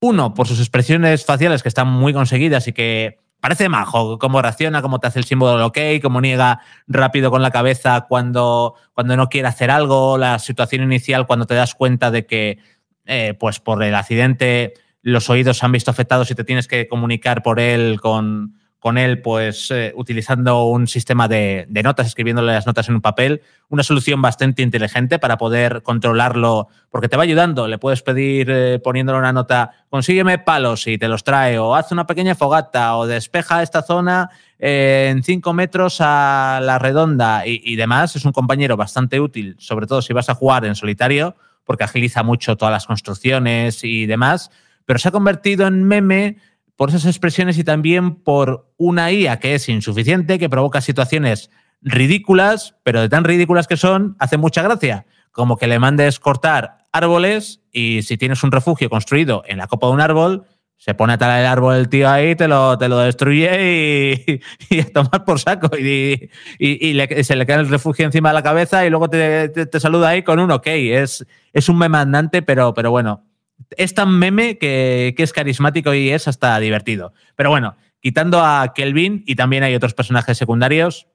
uno, 0.00 0.34
por 0.34 0.46
sus 0.46 0.60
expresiones 0.60 1.24
faciales 1.24 1.62
que 1.62 1.68
están 1.68 1.88
muy 1.88 2.12
conseguidas 2.12 2.68
y 2.68 2.72
que 2.72 3.18
parece 3.40 3.68
majo, 3.68 4.18
cómo 4.18 4.42
reacciona, 4.42 4.82
cómo 4.82 5.00
te 5.00 5.08
hace 5.08 5.18
el 5.18 5.24
símbolo 5.24 5.52
del 5.52 5.62
ok, 5.62 6.02
cómo 6.02 6.20
niega 6.20 6.60
rápido 6.86 7.30
con 7.30 7.42
la 7.42 7.50
cabeza 7.50 8.06
cuando, 8.08 8.74
cuando 8.92 9.16
no 9.16 9.28
quiere 9.28 9.48
hacer 9.48 9.70
algo, 9.70 10.18
la 10.18 10.38
situación 10.38 10.82
inicial 10.82 11.26
cuando 11.26 11.46
te 11.46 11.54
das 11.54 11.74
cuenta 11.74 12.10
de 12.10 12.26
que, 12.26 12.58
eh, 13.06 13.34
pues 13.38 13.60
por 13.60 13.82
el 13.82 13.94
accidente, 13.94 14.74
los 15.02 15.30
oídos 15.30 15.58
se 15.58 15.66
han 15.66 15.72
visto 15.72 15.90
afectados 15.90 16.30
y 16.30 16.34
te 16.34 16.44
tienes 16.44 16.68
que 16.68 16.86
comunicar 16.86 17.42
por 17.42 17.58
él 17.58 18.00
con, 18.00 18.59
con 18.80 18.96
él, 18.96 19.20
pues 19.20 19.70
eh, 19.70 19.92
utilizando 19.94 20.64
un 20.64 20.88
sistema 20.88 21.28
de, 21.28 21.66
notas, 21.84 22.06
escribiéndole 22.06 22.54
las 22.54 22.66
notas 22.66 22.88
en 22.88 22.94
un 22.94 23.02
papel, 23.02 23.42
una 23.68 23.82
solución 23.82 24.22
bastante 24.22 24.62
inteligente 24.62 25.18
para 25.18 25.36
poder 25.36 25.82
controlarlo, 25.82 26.68
porque 26.90 27.08
te 27.08 27.18
va 27.18 27.24
ayudando. 27.24 27.68
Le 27.68 27.76
puedes 27.76 28.02
pedir 28.02 28.50
eh, 28.50 28.80
poniéndole 28.82 29.18
una 29.18 29.34
nota, 29.34 29.72
consígueme 29.90 30.38
palos 30.38 30.86
y 30.86 30.96
te 30.96 31.08
los 31.08 31.24
trae, 31.24 31.58
o 31.58 31.74
haz 31.74 31.92
una 31.92 32.06
pequeña 32.06 32.34
fogata, 32.34 32.96
o 32.96 33.06
despeja 33.06 33.62
esta 33.62 33.82
zona 33.82 34.30
eh, 34.58 35.08
en 35.10 35.22
cinco 35.22 35.52
metros 35.52 35.98
a 36.00 36.60
la 36.62 36.78
redonda 36.78 37.46
y, 37.46 37.60
y 37.62 37.76
demás. 37.76 38.16
Es 38.16 38.24
un 38.24 38.32
compañero 38.32 38.78
bastante 38.78 39.20
útil, 39.20 39.56
sobre 39.58 39.86
todo 39.86 40.00
si 40.00 40.14
vas 40.14 40.30
a 40.30 40.34
jugar 40.34 40.64
en 40.64 40.74
solitario, 40.74 41.36
porque 41.64 41.84
agiliza 41.84 42.22
mucho 42.22 42.56
todas 42.56 42.72
las 42.72 42.86
construcciones 42.86 43.84
y 43.84 44.06
demás, 44.06 44.50
pero 44.86 44.98
se 44.98 45.08
ha 45.08 45.12
convertido 45.12 45.66
en 45.66 45.84
meme 45.84 46.38
por 46.80 46.88
esas 46.88 47.04
expresiones 47.04 47.58
y 47.58 47.62
también 47.62 48.14
por 48.14 48.72
una 48.78 49.12
IA 49.12 49.38
que 49.38 49.54
es 49.54 49.68
insuficiente, 49.68 50.38
que 50.38 50.48
provoca 50.48 50.80
situaciones 50.80 51.50
ridículas, 51.82 52.74
pero 52.84 53.02
de 53.02 53.10
tan 53.10 53.24
ridículas 53.24 53.66
que 53.66 53.76
son, 53.76 54.16
hace 54.18 54.38
mucha 54.38 54.62
gracia. 54.62 55.04
Como 55.30 55.58
que 55.58 55.66
le 55.66 55.78
mandes 55.78 56.18
cortar 56.18 56.86
árboles 56.90 57.60
y 57.70 58.00
si 58.00 58.16
tienes 58.16 58.42
un 58.44 58.50
refugio 58.50 58.88
construido 58.88 59.42
en 59.46 59.58
la 59.58 59.66
copa 59.66 59.88
de 59.88 59.92
un 59.92 60.00
árbol, 60.00 60.46
se 60.78 60.94
pone 60.94 61.12
a 61.12 61.18
talar 61.18 61.40
el 61.40 61.48
árbol 61.48 61.74
el 61.74 61.90
tío 61.90 62.08
ahí, 62.08 62.34
te 62.34 62.48
lo, 62.48 62.78
te 62.78 62.88
lo 62.88 62.96
destruye 63.00 64.22
y, 64.26 64.40
y 64.74 64.80
a 64.80 64.90
tomar 64.90 65.26
por 65.26 65.38
saco. 65.38 65.76
Y, 65.76 66.30
y, 66.58 66.98
y 66.98 67.24
se 67.24 67.36
le 67.36 67.44
cae 67.44 67.58
el 67.58 67.68
refugio 67.68 68.06
encima 68.06 68.30
de 68.30 68.36
la 68.36 68.42
cabeza 68.42 68.86
y 68.86 68.88
luego 68.88 69.10
te, 69.10 69.50
te, 69.50 69.66
te 69.66 69.80
saluda 69.80 70.08
ahí 70.08 70.22
con 70.22 70.38
un 70.38 70.50
ok. 70.50 70.66
Es, 70.66 71.26
es 71.52 71.68
un 71.68 71.76
memandante, 71.76 72.40
pero, 72.40 72.72
pero 72.72 72.90
bueno, 72.90 73.22
es 73.76 73.94
tan 73.94 74.18
meme 74.18 74.58
que, 74.58 75.14
es 75.16 75.32
carismático 75.32 75.94
y 75.94 76.10
es 76.10 76.28
hasta 76.28 76.58
divertido. 76.58 77.12
Pero 77.36 77.50
bueno, 77.50 77.76
quitando 78.00 78.40
a 78.40 78.72
Kelvin 78.74 79.22
y 79.26 79.34
también 79.36 79.62
hay 79.62 79.74
otros 79.74 79.94
personajes 79.94 80.38
secundarios, 80.38 81.06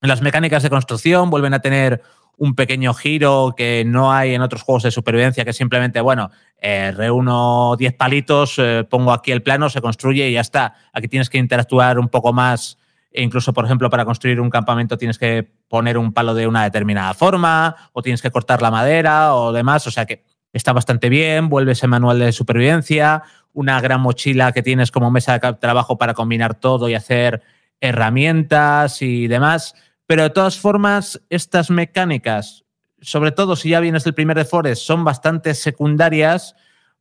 las 0.00 0.22
mecánicas 0.22 0.62
de 0.62 0.70
construcción 0.70 1.30
vuelven 1.30 1.54
a 1.54 1.60
tener 1.60 2.02
un 2.36 2.54
pequeño 2.54 2.94
giro 2.94 3.52
que 3.54 3.84
no 3.86 4.12
hay 4.12 4.34
en 4.34 4.40
otros 4.40 4.62
juegos 4.62 4.84
de 4.84 4.90
supervivencia, 4.90 5.44
que 5.44 5.52
simplemente, 5.52 6.00
bueno, 6.00 6.30
eh, 6.56 6.90
reúno 6.96 7.76
10 7.76 7.94
palitos, 7.94 8.54
eh, 8.58 8.86
pongo 8.88 9.12
aquí 9.12 9.30
el 9.30 9.42
plano, 9.42 9.68
se 9.68 9.82
construye 9.82 10.30
y 10.30 10.32
ya 10.32 10.40
está. 10.40 10.74
Aquí 10.94 11.06
tienes 11.06 11.28
que 11.28 11.36
interactuar 11.36 11.98
un 11.98 12.08
poco 12.08 12.32
más. 12.32 12.78
E 13.12 13.22
incluso, 13.22 13.52
por 13.52 13.66
ejemplo, 13.66 13.90
para 13.90 14.06
construir 14.06 14.40
un 14.40 14.48
campamento 14.48 14.96
tienes 14.96 15.18
que 15.18 15.52
poner 15.68 15.98
un 15.98 16.12
palo 16.14 16.32
de 16.32 16.46
una 16.46 16.64
determinada 16.64 17.12
forma, 17.12 17.76
o 17.92 18.00
tienes 18.00 18.22
que 18.22 18.30
cortar 18.30 18.62
la 18.62 18.70
madera 18.70 19.34
o 19.34 19.52
demás. 19.52 19.86
O 19.86 19.90
sea 19.90 20.06
que 20.06 20.24
está 20.52 20.72
bastante 20.72 21.08
bien, 21.08 21.48
vuelve 21.48 21.72
ese 21.72 21.86
manual 21.86 22.18
de 22.18 22.32
supervivencia, 22.32 23.22
una 23.52 23.80
gran 23.80 24.00
mochila 24.00 24.52
que 24.52 24.62
tienes 24.62 24.90
como 24.90 25.10
mesa 25.10 25.38
de 25.38 25.52
trabajo 25.54 25.98
para 25.98 26.14
combinar 26.14 26.54
todo 26.54 26.88
y 26.88 26.94
hacer 26.94 27.42
herramientas 27.80 29.02
y 29.02 29.26
demás. 29.28 29.74
Pero 30.06 30.22
de 30.22 30.30
todas 30.30 30.58
formas, 30.58 31.20
estas 31.30 31.70
mecánicas, 31.70 32.64
sobre 33.00 33.32
todo 33.32 33.56
si 33.56 33.70
ya 33.70 33.80
vienes 33.80 34.04
del 34.04 34.14
primer 34.14 34.36
de 34.36 34.44
Forest, 34.44 34.82
son 34.82 35.04
bastante 35.04 35.54
secundarias 35.54 36.54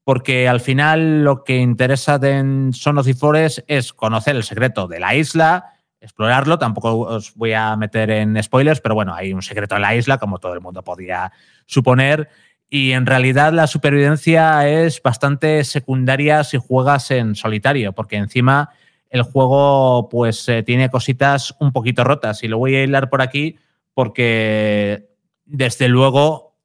porque 0.03 0.47
al 0.47 0.59
final 0.59 1.23
lo 1.23 1.43
que 1.43 1.57
interesa 1.57 2.19
en 2.23 2.73
Son 2.73 2.97
of 2.97 3.05
the 3.05 3.13
Forest 3.13 3.59
es 3.67 3.93
conocer 3.93 4.35
el 4.35 4.43
secreto 4.43 4.87
de 4.87 4.99
la 4.99 5.13
isla, 5.13 5.73
explorarlo. 6.01 6.57
Tampoco 6.57 6.97
os 7.01 7.35
voy 7.35 7.53
a 7.53 7.75
meter 7.75 8.09
en 8.09 8.41
spoilers, 8.41 8.81
pero 8.81 8.95
bueno, 8.95 9.13
hay 9.13 9.33
un 9.33 9.43
secreto 9.43 9.75
en 9.75 9.83
la 9.83 9.95
isla, 9.95 10.17
como 10.17 10.39
todo 10.39 10.53
el 10.53 10.61
mundo 10.61 10.83
podía 10.83 11.31
suponer. 11.67 12.29
Y 12.69 12.91
en 12.91 13.05
realidad 13.05 13.51
la 13.51 13.65
supervivencia 13.65 14.67
es 14.67 15.01
bastante 15.01 15.63
secundaria 15.63 16.43
si 16.43 16.57
juegas 16.57 17.09
en 17.09 17.35
solitario, 17.35 17.93
porque 17.93 18.17
encima 18.17 18.69
el 19.09 19.23
juego 19.23 20.07
pues 20.09 20.47
eh, 20.49 20.61
tiene 20.61 20.89
cositas 20.89 21.55
un 21.59 21.71
poquito 21.71 22.03
rotas. 22.03 22.43
Y 22.43 22.47
lo 22.47 22.59
voy 22.59 22.75
a 22.75 22.83
hilar 22.83 23.09
por 23.09 23.21
aquí 23.21 23.57
porque 23.95 25.09
desde 25.45 25.87
luego 25.87 26.55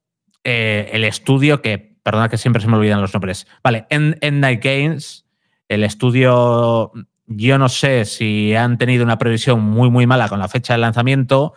eh, 0.43 0.89
el 0.93 1.03
estudio 1.03 1.61
que, 1.61 1.97
perdona 2.03 2.29
que 2.29 2.37
siempre 2.37 2.61
se 2.61 2.67
me 2.67 2.77
olvidan 2.77 3.01
los 3.01 3.13
nombres, 3.13 3.47
vale, 3.63 3.87
en, 3.89 4.17
en 4.21 4.39
Night 4.39 4.63
Games, 4.63 5.25
el 5.67 5.83
estudio, 5.83 6.91
yo 7.25 7.57
no 7.57 7.67
sé 7.67 8.05
si 8.05 8.53
han 8.53 8.77
tenido 8.77 9.03
una 9.03 9.17
previsión 9.17 9.61
muy, 9.61 9.89
muy 9.89 10.05
mala 10.05 10.29
con 10.29 10.37
la 10.39 10.47
fecha 10.47 10.73
de 10.73 10.79
lanzamiento 10.79 11.55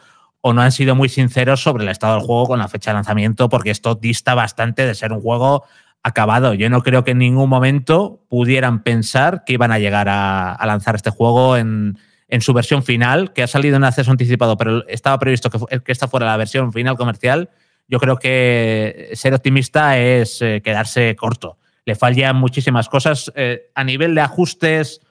o 0.48 0.54
no 0.54 0.62
han 0.62 0.72
sido 0.72 0.94
muy 0.94 1.10
sinceros 1.10 1.62
sobre 1.62 1.84
el 1.84 1.90
estado 1.90 2.14
del 2.14 2.26
juego 2.26 2.46
con 2.46 2.58
la 2.58 2.68
fecha 2.68 2.90
de 2.90 2.94
lanzamiento, 2.94 3.50
porque 3.50 3.70
esto 3.70 3.94
dista 3.94 4.34
bastante 4.34 4.86
de 4.86 4.94
ser 4.94 5.12
un 5.12 5.20
juego 5.20 5.64
acabado. 6.02 6.54
Yo 6.54 6.70
no 6.70 6.82
creo 6.82 7.04
que 7.04 7.10
en 7.10 7.18
ningún 7.18 7.50
momento 7.50 8.24
pudieran 8.30 8.82
pensar 8.82 9.44
que 9.44 9.52
iban 9.52 9.72
a 9.72 9.78
llegar 9.78 10.08
a, 10.08 10.58
lanzar 10.64 10.94
este 10.94 11.10
juego 11.10 11.58
en, 11.58 11.98
en, 12.28 12.40
su 12.40 12.54
versión 12.54 12.82
final, 12.82 13.34
que 13.34 13.42
ha 13.42 13.46
salido 13.46 13.76
en 13.76 13.84
acceso 13.84 14.10
anticipado, 14.10 14.56
pero 14.56 14.88
estaba 14.88 15.18
previsto 15.18 15.50
que, 15.50 15.80
que 15.80 15.92
esta 15.92 16.08
fuera 16.08 16.24
la 16.24 16.38
versión 16.38 16.72
final 16.72 16.96
comercial. 16.96 17.50
Yo 17.86 17.98
creo 17.98 18.16
que 18.16 19.10
ser 19.12 19.34
optimista 19.34 19.98
es 19.98 20.40
eh, 20.40 20.62
quedarse 20.64 21.14
corto. 21.14 21.58
Le 21.84 21.94
fallan 21.94 22.36
muchísimas 22.36 22.88
cosas. 22.88 23.30
Eh, 23.34 23.70
a 23.74 23.84
nivel 23.84 24.14
de 24.14 24.22
ajustes, 24.22 25.02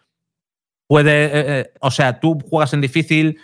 puede, 0.88 1.30
eh 1.32 1.72
o 1.80 1.92
sea, 1.92 2.20
tú 2.20 2.40
juegas 2.50 2.74
en 2.74 2.82
difícil, 2.82 3.38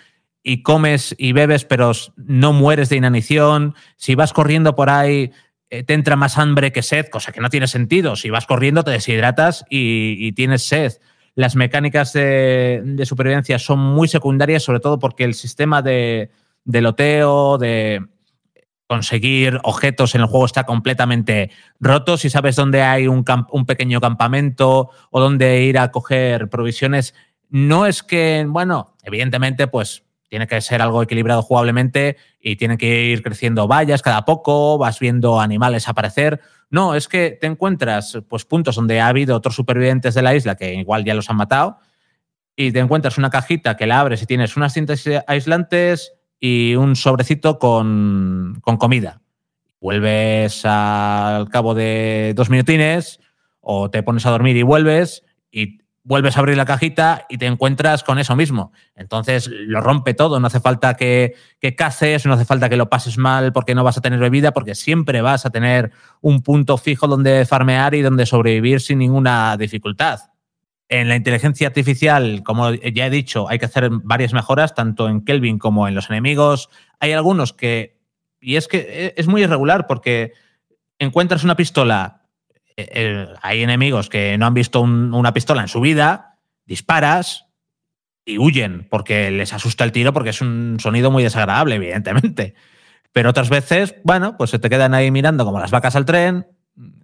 y 0.44 0.62
comes 0.62 1.16
y 1.18 1.32
bebes, 1.32 1.64
pero 1.66 1.94
no 2.18 2.54
mueres 2.54 2.89
de 2.89 2.98
inanición. 2.98 3.76
Si 3.96 4.14
vas 4.14 4.34
corriendo 4.34 4.76
por 4.76 4.89
ahí, 4.89 5.32
eh, 5.70 5.84
te 5.84 5.94
entra 5.94 6.18
más 6.18 6.38
hambre 6.38 6.72
que 6.72 6.84
sed, 6.84 7.08
cosa 7.08 7.32
que 7.32 7.39
no 7.41 7.50
tiene 7.50 7.68
sentido. 7.68 8.16
Si 8.18 8.30
vas 8.30 8.46
corriendo, 8.46 8.84
te 8.84 8.91
deshidratas 8.91 9.66
y, 9.70 10.34
tienes 10.34 10.64
sed. 10.68 10.94
Las 11.34 11.56
mecánicas 11.56 12.14
de, 12.14 13.02
supervivencia 13.06 13.58
son 13.58 13.80
muy 13.80 14.08
secundarias, 14.08 14.64
sobre 14.64 14.82
todo 14.82 15.00
porque 15.00 15.24
el 15.24 15.34
sistema 15.34 15.82
de, 15.82 16.30
de 16.66 16.82
loteo, 16.82 17.58
de 17.58 18.06
conseguir 18.86 19.60
objetos 19.64 20.14
en 20.14 20.22
el 20.22 20.28
juego 20.28 20.46
está 20.46 20.66
completamente 20.66 21.50
roto. 21.80 22.18
Si 22.18 22.30
sabes 22.30 22.58
dónde 22.58 22.84
hay 22.84 23.08
un, 23.08 23.26
un 23.50 23.66
pequeño 23.66 24.02
campamento 24.02 24.89
o 25.10 25.20
dónde 25.22 25.64
ir 25.64 25.80
a 25.80 25.89
coger 25.89 26.50
provisiones, 26.50 27.16
no 27.50 27.86
es 27.86 28.04
que, 28.04 28.46
bueno, 28.48 28.96
evidentemente, 29.04 29.68
pues 29.68 30.04
tiene 30.34 30.48
que 30.48 30.60
ser 30.62 30.82
algo 30.82 31.04
equilibrado 31.04 31.44
jugablemente 31.44 32.18
y 32.42 32.56
tienen 32.56 32.80
que 32.80 33.04
ir 33.04 33.22
creciendo 33.22 33.68
vallas 33.68 34.02
cada 34.02 34.26
poco, 34.26 34.80
vas 34.80 35.00
viendo 35.00 35.40
animales 35.40 35.88
aparecer. 35.88 36.42
No, 36.72 36.96
es 36.96 37.08
que 37.08 37.38
te 37.40 37.46
encuentras 37.46 38.18
pues, 38.28 38.44
puntos 38.44 38.76
donde 38.76 39.00
ha 39.00 39.10
habido 39.10 39.36
otros 39.36 39.54
supervivientes 39.54 40.16
de 40.16 40.24
la 40.24 40.34
isla 40.34 40.56
que 40.56 40.74
igual 40.74 41.06
ya 41.06 41.14
los 41.14 41.30
han 41.30 41.36
matado 41.36 41.78
y 42.56 42.72
te 42.72 42.80
encuentras 42.80 43.20
una 43.20 43.30
cajita 43.30 43.78
que 43.78 43.86
la 43.86 44.00
abres 44.00 44.24
y 44.24 44.26
tienes 44.26 44.58
unas 44.58 44.74
cintas 44.74 45.08
aislantes 45.28 46.14
y 46.40 46.74
un 46.74 46.96
sobrecito 46.96 47.60
con, 47.60 48.58
con 48.64 48.78
comida. 48.78 49.22
Vuelves 49.80 50.66
al 50.66 51.48
cabo 51.50 51.76
de 51.76 52.34
dos 52.36 52.50
minutines 52.50 53.20
o 53.62 53.92
te 53.92 54.02
pones 54.02 54.26
a 54.26 54.32
dormir 54.32 54.58
y 54.58 54.64
vuelves 54.64 55.24
y 55.52 55.83
vuelves 56.04 56.36
a 56.36 56.41
abrir 56.41 56.58
la 56.58 56.66
cajita 56.66 57.26
y 57.30 57.38
te 57.38 57.45
encuentras 57.45 58.04
con 58.04 58.20
eso 58.20 58.36
mismo. 58.36 58.72
Entonces 58.95 59.49
lo 59.49 59.82
rompe 59.82 60.14
todo, 60.14 60.39
no 60.39 60.47
hace 60.47 60.60
falta 60.60 60.95
que, 60.95 61.36
que, 61.60 61.76
caces, 61.76 62.26
no 62.26 62.34
hace 62.34 62.45
falta 62.45 62.70
que 62.70 62.76
lo 62.76 62.89
pases 62.89 63.18
mal 63.18 63.54
porque 63.54 63.76
no 63.76 63.84
vas 63.84 63.97
a 63.97 64.01
tener 64.01 64.20
bebida, 64.20 64.51
porque 64.51 64.76
siempre 64.76 65.22
vas 65.22 65.45
a 65.45 65.49
tener 65.49 65.91
un 66.22 66.41
punto 66.41 66.78
fijo 66.78 67.08
donde 67.08 67.45
farmear 67.45 67.95
y 67.95 68.01
donde 68.01 68.26
sobrevivir 68.26 68.82
sin 68.82 68.99
ninguna 68.99 69.56
dificultad. 69.58 70.20
En 70.89 71.08
la 71.08 71.16
inteligencia 71.16 71.68
artificial, 71.68 72.43
como 72.43 72.72
ya 72.72 73.08
he 73.08 73.10
dicho, 73.10 73.49
hay 73.49 73.58
que 73.58 73.66
hacer 73.66 73.89
varias 73.89 74.34
mejoras, 74.34 74.76
tanto 74.76 75.08
en 75.08 75.24
Kelvin 75.24 75.58
como 75.58 75.88
en 75.88 75.95
los 75.95 76.10
enemigos. 76.10 76.70
Hay 76.99 77.14
algunos 77.14 77.54
que 77.54 78.04
y 78.43 78.58
es 78.58 78.68
que 78.68 78.78
e, 78.78 79.14
es 79.18 79.28
muy 79.28 79.43
irregular 79.43 79.88
porque 79.88 80.34
encuentras 80.99 81.43
una 81.43 81.56
pistola, 81.56 82.22
eh, 82.78 83.28
hay 83.41 83.63
enemigos 83.63 84.09
que 84.09 84.38
no 84.38 84.45
han 84.45 84.53
visto 84.53 84.82
un- 84.82 85.13
una 85.13 85.34
pistola 85.34 85.61
en 85.61 85.67
su 85.67 85.80
vida, 85.82 86.38
disparas 86.65 87.45
y 88.26 88.38
huyen 88.38 88.88
porque 88.89 89.32
les 89.32 89.53
asusta 89.53 89.84
el 89.84 89.91
tiro 89.91 90.13
porque 90.13 90.30
es 90.32 90.41
un 90.41 90.78
sonido 90.80 91.11
muy 91.11 91.24
desagradable, 91.24 91.76
evidentemente. 91.76 92.55
Pero 93.11 93.30
otras 93.30 93.49
veces, 93.49 93.95
bueno, 94.03 94.38
pues 94.38 94.49
se 94.49 94.59
te 94.59 94.69
quedan 94.69 94.93
ahí 94.93 95.11
mirando 95.11 95.45
como 95.45 95.59
las 95.59 95.71
vacas 95.71 95.95
al 95.95 96.05
tren 96.05 96.47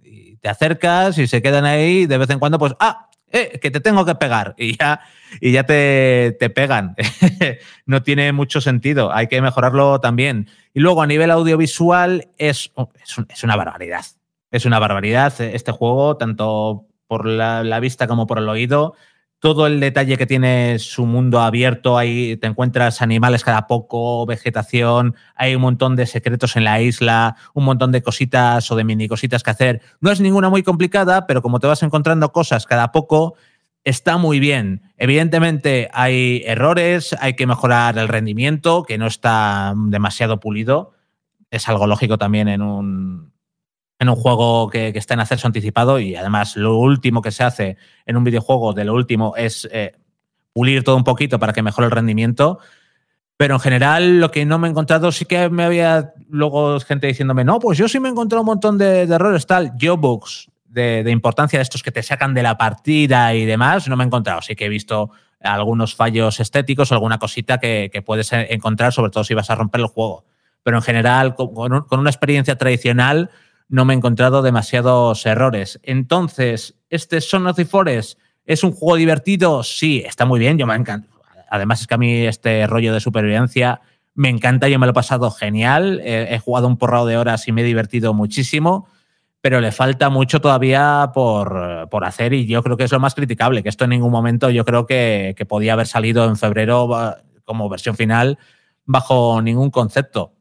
y 0.02 0.36
te 0.36 0.48
acercas 0.48 1.18
y 1.18 1.26
se 1.28 1.40
quedan 1.42 1.64
ahí 1.64 2.06
de 2.06 2.18
vez 2.18 2.30
en 2.30 2.38
cuando, 2.40 2.58
pues, 2.58 2.74
ah, 2.80 3.08
eh, 3.32 3.60
que 3.62 3.70
te 3.70 3.78
tengo 3.78 4.04
que 4.04 4.16
pegar 4.16 4.54
y 4.58 4.76
ya, 4.76 5.00
y 5.40 5.52
ya 5.52 5.62
te, 5.64 6.36
te 6.40 6.50
pegan. 6.50 6.96
no 7.86 8.02
tiene 8.02 8.32
mucho 8.32 8.60
sentido, 8.60 9.12
hay 9.14 9.28
que 9.28 9.40
mejorarlo 9.40 10.00
también. 10.00 10.48
Y 10.74 10.80
luego 10.80 11.02
a 11.02 11.06
nivel 11.06 11.30
audiovisual 11.30 12.28
es, 12.38 12.72
oh, 12.74 12.90
es, 13.04 13.16
es 13.28 13.44
una 13.44 13.54
barbaridad. 13.54 14.04
Es 14.50 14.64
una 14.64 14.78
barbaridad 14.78 15.40
este 15.40 15.72
juego, 15.72 16.16
tanto 16.16 16.86
por 17.06 17.26
la, 17.26 17.64
la 17.64 17.80
vista 17.80 18.06
como 18.06 18.26
por 18.26 18.38
el 18.38 18.48
oído. 18.48 18.94
Todo 19.38 19.66
el 19.66 19.80
detalle 19.80 20.18
que 20.18 20.26
tiene 20.26 20.78
su 20.78 21.06
mundo 21.06 21.40
abierto, 21.40 21.96
ahí 21.96 22.36
te 22.36 22.46
encuentras 22.46 23.00
animales 23.00 23.42
cada 23.42 23.66
poco, 23.66 24.26
vegetación, 24.26 25.16
hay 25.34 25.54
un 25.54 25.62
montón 25.62 25.96
de 25.96 26.06
secretos 26.06 26.56
en 26.56 26.64
la 26.64 26.82
isla, 26.82 27.36
un 27.54 27.64
montón 27.64 27.90
de 27.90 28.02
cositas 28.02 28.70
o 28.70 28.76
de 28.76 28.84
mini 28.84 29.08
cositas 29.08 29.42
que 29.42 29.50
hacer. 29.50 29.80
No 30.00 30.10
es 30.10 30.20
ninguna 30.20 30.50
muy 30.50 30.62
complicada, 30.62 31.26
pero 31.26 31.40
como 31.40 31.58
te 31.58 31.66
vas 31.66 31.82
encontrando 31.82 32.32
cosas 32.32 32.66
cada 32.66 32.92
poco, 32.92 33.34
está 33.84 34.18
muy 34.18 34.40
bien. 34.40 34.82
Evidentemente 34.96 35.88
hay 35.92 36.42
errores, 36.44 37.16
hay 37.18 37.34
que 37.34 37.46
mejorar 37.46 37.98
el 37.98 38.08
rendimiento, 38.08 38.82
que 38.82 38.98
no 38.98 39.06
está 39.06 39.74
demasiado 39.76 40.38
pulido. 40.38 40.92
Es 41.50 41.68
algo 41.68 41.86
lógico 41.86 42.18
también 42.18 42.48
en 42.48 42.62
un, 42.62 43.29
en 44.00 44.08
un 44.08 44.16
juego 44.16 44.68
que, 44.70 44.92
que 44.92 44.98
está 44.98 45.14
en 45.14 45.20
acceso 45.20 45.46
anticipado 45.46 46.00
y 46.00 46.16
además 46.16 46.56
lo 46.56 46.78
último 46.78 47.20
que 47.20 47.30
se 47.30 47.44
hace 47.44 47.76
en 48.06 48.16
un 48.16 48.24
videojuego 48.24 48.72
de 48.72 48.86
lo 48.86 48.94
último 48.94 49.34
es 49.36 49.68
eh, 49.70 49.92
pulir 50.54 50.82
todo 50.82 50.96
un 50.96 51.04
poquito 51.04 51.38
para 51.38 51.52
que 51.52 51.62
mejore 51.62 51.84
el 51.84 51.92
rendimiento. 51.92 52.58
Pero 53.36 53.54
en 53.54 53.60
general, 53.60 54.18
lo 54.18 54.30
que 54.30 54.44
no 54.46 54.58
me 54.58 54.68
he 54.68 54.70
encontrado, 54.70 55.12
sí 55.12 55.26
que 55.26 55.50
me 55.50 55.64
había 55.64 56.14
luego 56.28 56.80
gente 56.80 57.06
diciéndome, 57.06 57.44
no, 57.44 57.58
pues 57.58 57.76
yo 57.76 57.88
sí 57.88 58.00
me 58.00 58.08
he 58.08 58.10
encontrado 58.10 58.40
un 58.40 58.46
montón 58.46 58.78
de, 58.78 59.06
de 59.06 59.14
errores, 59.14 59.46
tal, 59.46 59.72
geobugs 59.78 60.50
de, 60.64 61.04
de 61.04 61.10
importancia 61.10 61.58
de 61.58 61.62
estos 61.62 61.82
que 61.82 61.92
te 61.92 62.02
sacan 62.02 62.32
de 62.32 62.42
la 62.42 62.56
partida 62.56 63.34
y 63.34 63.44
demás, 63.44 63.86
no 63.86 63.96
me 63.96 64.04
he 64.04 64.06
encontrado. 64.06 64.40
Sí 64.40 64.56
que 64.56 64.64
he 64.64 64.68
visto 64.70 65.10
algunos 65.40 65.94
fallos 65.94 66.40
estéticos, 66.40 66.90
alguna 66.90 67.18
cosita 67.18 67.58
que, 67.58 67.90
que 67.92 68.00
puedes 68.00 68.32
encontrar, 68.32 68.94
sobre 68.94 69.10
todo 69.10 69.24
si 69.24 69.34
vas 69.34 69.50
a 69.50 69.56
romper 69.56 69.82
el 69.82 69.88
juego. 69.88 70.24
Pero 70.62 70.78
en 70.78 70.82
general, 70.82 71.34
con, 71.34 71.82
con 71.82 72.00
una 72.00 72.10
experiencia 72.10 72.56
tradicional, 72.56 73.30
no 73.70 73.84
me 73.84 73.94
he 73.94 73.96
encontrado 73.96 74.42
demasiados 74.42 75.24
errores. 75.24 75.80
Entonces, 75.84 76.74
¿este 76.90 77.20
Son 77.20 77.46
of 77.46 77.56
the 77.56 77.64
Forest 77.64 78.18
es 78.44 78.64
un 78.64 78.72
juego 78.72 78.96
divertido? 78.96 79.62
Sí, 79.62 80.02
está 80.04 80.26
muy 80.26 80.40
bien, 80.40 80.58
yo 80.58 80.66
me 80.66 80.74
encanta. 80.74 81.08
Además, 81.48 81.80
es 81.80 81.86
que 81.86 81.94
a 81.94 81.98
mí 81.98 82.26
este 82.26 82.66
rollo 82.66 82.92
de 82.92 83.00
supervivencia 83.00 83.80
me 84.14 84.28
encanta, 84.28 84.68
yo 84.68 84.78
me 84.78 84.86
lo 84.86 84.90
he 84.90 84.94
pasado 84.94 85.30
genial. 85.30 86.00
He, 86.04 86.38
jugado 86.40 86.66
un 86.66 86.76
porrado 86.76 87.06
de 87.06 87.16
horas 87.16 87.46
y 87.46 87.52
me 87.52 87.62
he 87.62 87.64
divertido 87.64 88.12
muchísimo, 88.12 88.88
pero 89.40 89.60
le 89.60 89.70
falta 89.70 90.10
mucho 90.10 90.40
todavía 90.40 91.12
por, 91.14 91.88
por 91.90 92.04
hacer 92.04 92.34
y 92.34 92.46
yo 92.46 92.62
creo 92.64 92.76
que 92.76 92.84
es 92.84 92.92
lo 92.92 93.00
más 93.00 93.14
criticable, 93.14 93.62
que 93.62 93.68
esto 93.68 93.84
en 93.84 93.90
ningún 93.90 94.10
momento 94.10 94.50
yo 94.50 94.64
creo 94.64 94.84
que, 94.84 95.34
que 95.36 95.46
podía 95.46 95.74
haber 95.74 95.86
salido 95.86 96.24
en 96.26 96.36
febrero 96.36 96.88
como 97.44 97.68
versión 97.68 97.96
final 97.96 98.38
bajo 98.84 99.40
ningún 99.40 99.70
concepto. 99.70 100.34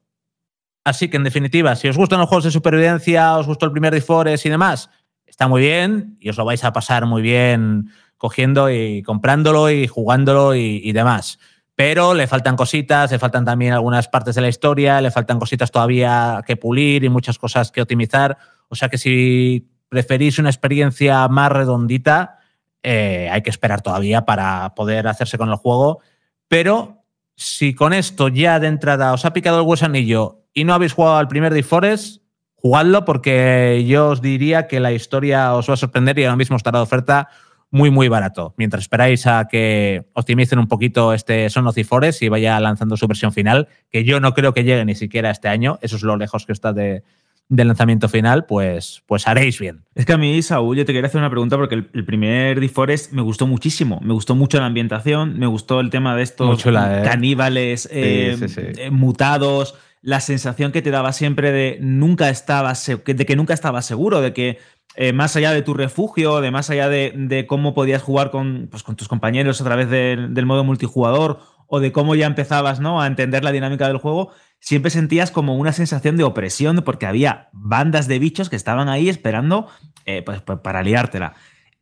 Así 0.89 1.07
que, 1.07 1.17
en 1.17 1.23
definitiva, 1.23 1.75
si 1.75 1.87
os 1.87 1.97
gustan 1.97 2.17
los 2.17 2.27
juegos 2.27 2.45
de 2.45 2.51
supervivencia, 2.51 3.37
os 3.37 3.45
gustó 3.45 3.67
el 3.67 3.71
primer 3.71 3.93
Difores 3.93 4.43
y 4.47 4.49
demás, 4.49 4.89
está 5.27 5.47
muy 5.47 5.61
bien 5.61 6.17
y 6.19 6.29
os 6.29 6.37
lo 6.37 6.45
vais 6.45 6.63
a 6.63 6.73
pasar 6.73 7.05
muy 7.05 7.21
bien 7.21 7.91
cogiendo 8.17 8.71
y 8.71 9.03
comprándolo 9.03 9.69
y 9.69 9.85
jugándolo 9.85 10.55
y, 10.55 10.91
demás. 10.91 11.37
Pero 11.75 12.15
le 12.15 12.25
faltan 12.25 12.55
cositas, 12.55 13.11
le 13.11 13.19
faltan 13.19 13.45
también 13.45 13.73
algunas 13.73 14.07
partes 14.07 14.33
de 14.33 14.41
la 14.41 14.49
historia, 14.49 14.99
le 14.99 15.11
faltan 15.11 15.37
cositas 15.37 15.69
todavía 15.69 16.43
que 16.47 16.57
pulir 16.57 17.03
y 17.03 17.09
muchas 17.09 17.37
cosas 17.37 17.71
que 17.71 17.83
optimizar. 17.83 18.39
O 18.67 18.73
sea 18.73 18.89
que 18.89 18.97
si 18.97 19.69
preferís 19.89 20.39
una 20.39 20.49
experiencia 20.49 21.27
más 21.27 21.51
redondita, 21.51 22.39
eh, 22.81 23.29
hay 23.31 23.43
que 23.43 23.51
esperar 23.51 23.83
todavía 23.83 24.25
para 24.25 24.73
poder 24.73 25.07
hacerse 25.07 25.37
con 25.37 25.49
el 25.49 25.55
juego. 25.55 25.99
Pero 26.47 27.03
si 27.35 27.75
con 27.75 27.93
esto 27.93 28.27
ya 28.27 28.59
de 28.59 28.67
entrada 28.67 29.13
os 29.13 29.23
ha 29.23 29.33
picado 29.33 29.59
el 29.59 29.65
gusanillo 29.65 30.38
y 30.53 30.63
no 30.63 30.73
habéis 30.73 30.93
jugado 30.93 31.17
al 31.17 31.27
primer 31.27 31.63
Forest, 31.63 32.21
jugadlo 32.55 33.05
porque 33.05 33.85
yo 33.87 34.09
os 34.09 34.21
diría 34.21 34.67
que 34.67 34.79
la 34.79 34.91
historia 34.91 35.53
os 35.55 35.69
va 35.69 35.73
a 35.75 35.77
sorprender 35.77 36.19
y 36.19 36.25
ahora 36.25 36.35
mismo 36.35 36.57
estará 36.57 36.79
de 36.79 36.83
oferta 36.83 37.29
muy, 37.71 37.91
muy 37.91 38.07
barato. 38.07 38.53
Mientras 38.57 38.83
esperáis 38.83 39.27
a 39.27 39.47
que 39.47 40.05
optimicen 40.13 40.59
un 40.59 40.67
poquito 40.67 41.13
este 41.13 41.49
Son 41.49 41.67
of 41.67 41.75
the 41.75 41.83
Forest 41.83 42.21
y 42.23 42.29
vaya 42.29 42.59
lanzando 42.59 42.97
su 42.97 43.07
versión 43.07 43.31
final, 43.31 43.67
que 43.91 44.03
yo 44.03 44.19
no 44.19 44.33
creo 44.33 44.53
que 44.53 44.63
llegue 44.63 44.83
ni 44.85 44.95
siquiera 44.95 45.29
este 45.29 45.47
año, 45.47 45.77
eso 45.81 45.95
es 45.95 46.01
lo 46.03 46.17
lejos 46.17 46.45
que 46.45 46.51
está 46.51 46.73
de, 46.73 47.03
del 47.47 47.67
lanzamiento 47.67 48.09
final, 48.09 48.45
pues, 48.45 49.03
pues 49.05 49.27
haréis 49.27 49.59
bien. 49.59 49.83
Es 49.95 50.05
que 50.05 50.13
a 50.13 50.17
mí, 50.17 50.41
Saúl, 50.41 50.77
yo 50.77 50.85
te 50.85 50.93
quería 50.93 51.07
hacer 51.07 51.19
una 51.19 51.29
pregunta 51.29 51.57
porque 51.57 51.75
el, 51.75 51.89
el 51.93 52.05
primer 52.05 52.67
Forest 52.69 53.11
me 53.11 53.21
gustó 53.21 53.47
muchísimo. 53.47 53.99
Me 54.03 54.13
gustó 54.13 54.35
mucho 54.35 54.59
la 54.59 54.65
ambientación, 54.65 55.37
me 55.37 55.47
gustó 55.47 55.79
el 55.79 55.89
tema 55.89 56.15
de 56.15 56.23
estos 56.23 56.57
chula, 56.59 57.01
¿eh? 57.01 57.03
caníbales 57.03 57.87
eh, 57.91 58.35
Sí, 58.39 58.47
sí, 58.49 58.55
sí. 58.55 58.81
eh, 58.81 58.91
mutados, 58.91 59.75
la 60.01 60.21
sensación 60.21 60.71
que 60.71 60.81
te 60.81 60.91
daba 60.91 61.13
siempre 61.13 61.51
de 61.51 61.77
nunca 61.81 62.29
estaba 62.29 62.73
se- 62.75 63.01
que- 63.03 63.13
de 63.13 63.25
que 63.25 63.35
nunca 63.35 63.53
estabas 63.53 63.85
seguro, 63.85 64.21
de 64.21 64.33
que 64.33 64.57
eh, 64.95 65.13
más 65.13 65.35
allá 65.35 65.51
de 65.53 65.61
tu 65.61 65.73
refugio, 65.73 66.41
de 66.41 66.51
más 66.51 66.69
allá 66.69 66.89
de, 66.89 67.45
cómo 67.47 67.73
podías 67.73 68.01
jugar 68.01 68.31
con, 68.31 68.67
pues, 68.71 68.83
con 68.83 68.95
tus 68.95 69.07
compañeros 69.07 69.61
a 69.61 69.63
través 69.63 69.89
del, 69.89 70.45
modo 70.45 70.63
multijugador 70.63 71.39
o 71.67 71.79
de 71.79 71.91
cómo 71.91 72.15
ya 72.15 72.25
empezabas 72.25 72.79
¿no? 72.79 73.01
a 73.01 73.07
entender 73.07 73.43
la 73.43 73.51
dinámica 73.51 73.87
del 73.87 73.97
juego, 73.97 74.31
siempre 74.59 74.89
sentías 74.89 75.31
como 75.31 75.55
una 75.55 75.71
sensación 75.73 76.17
de 76.17 76.23
opresión 76.23 76.81
porque 76.83 77.05
había 77.05 77.49
bandas 77.53 78.07
de 78.07 78.19
bichos 78.19 78.49
que 78.49 78.55
estaban 78.55 78.89
ahí 78.89 79.07
esperando 79.09 79.67
eh, 80.05 80.23
pues, 80.23 80.41
para 80.41 80.81
liártela. 80.81 81.33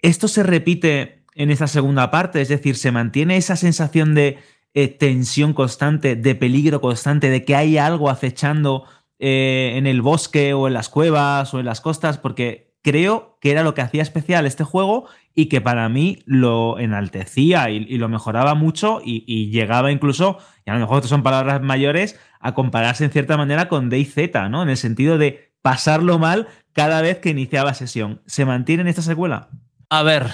Esto 0.02 0.28
se 0.28 0.44
repite 0.44 1.24
en 1.34 1.50
esta 1.50 1.68
segunda 1.68 2.12
parte, 2.12 2.42
es 2.42 2.50
decir, 2.50 2.76
se 2.76 2.92
mantiene 2.92 3.38
esa 3.38 3.56
sensación 3.56 4.14
de 4.16 4.38
eh, 4.74 4.88
tensión 4.88 5.54
constante, 5.54 6.16
de 6.16 6.36
peligro 6.36 6.82
constante, 6.82 7.30
de 7.30 7.44
que 7.44 7.56
hay 7.56 7.78
algo 7.78 8.10
acechando 8.10 8.86
eh, 9.20 9.74
en 9.76 9.88
el 9.88 10.02
bosque 10.02 10.54
o 10.54 10.68
en 10.68 10.74
las 10.74 10.90
cuevas 10.90 11.54
o 11.54 11.60
en 11.60 11.66
las 11.66 11.82
costas, 11.82 12.18
porque 12.18 12.76
creo 12.84 13.38
que 13.42 13.52
era 13.52 13.64
lo 13.64 13.74
que 13.74 13.82
hacía 13.82 14.02
especial 14.02 14.46
este 14.46 14.64
juego 14.64 15.08
y 15.34 15.48
que 15.48 15.60
para 15.60 15.90
mí 15.90 16.20
lo 16.26 16.80
enaltecía 16.80 17.70
y, 17.70 17.98
lo 17.98 18.10
mejoraba 18.10 18.56
mucho 18.56 19.02
y, 19.04 19.50
llegaba 19.50 19.92
incluso, 19.92 20.38
y 20.66 20.70
a 20.70 20.74
lo 20.74 20.80
mejor 20.80 21.06
son 21.08 21.24
palabras 21.24 21.62
mayores, 21.62 22.20
a 22.40 22.54
compararse 22.54 23.04
en 23.04 23.12
cierta 23.12 23.36
manera 23.38 23.68
con 23.68 23.90
DayZ, 23.90 24.18
¿no? 24.50 24.64
En 24.64 24.70
el 24.70 24.78
sentido 24.78 25.18
de 25.18 25.52
pasarlo 25.62 26.18
mal 26.18 26.48
cada 26.74 27.02
vez 27.02 27.18
que 27.18 27.30
iniciaba 27.30 27.74
sesión. 27.74 28.22
¿Se 28.26 28.46
mantiene 28.46 28.84
en 28.84 28.88
esta 28.88 29.02
secuela? 29.02 29.50
A 29.90 30.04
ver, 30.04 30.28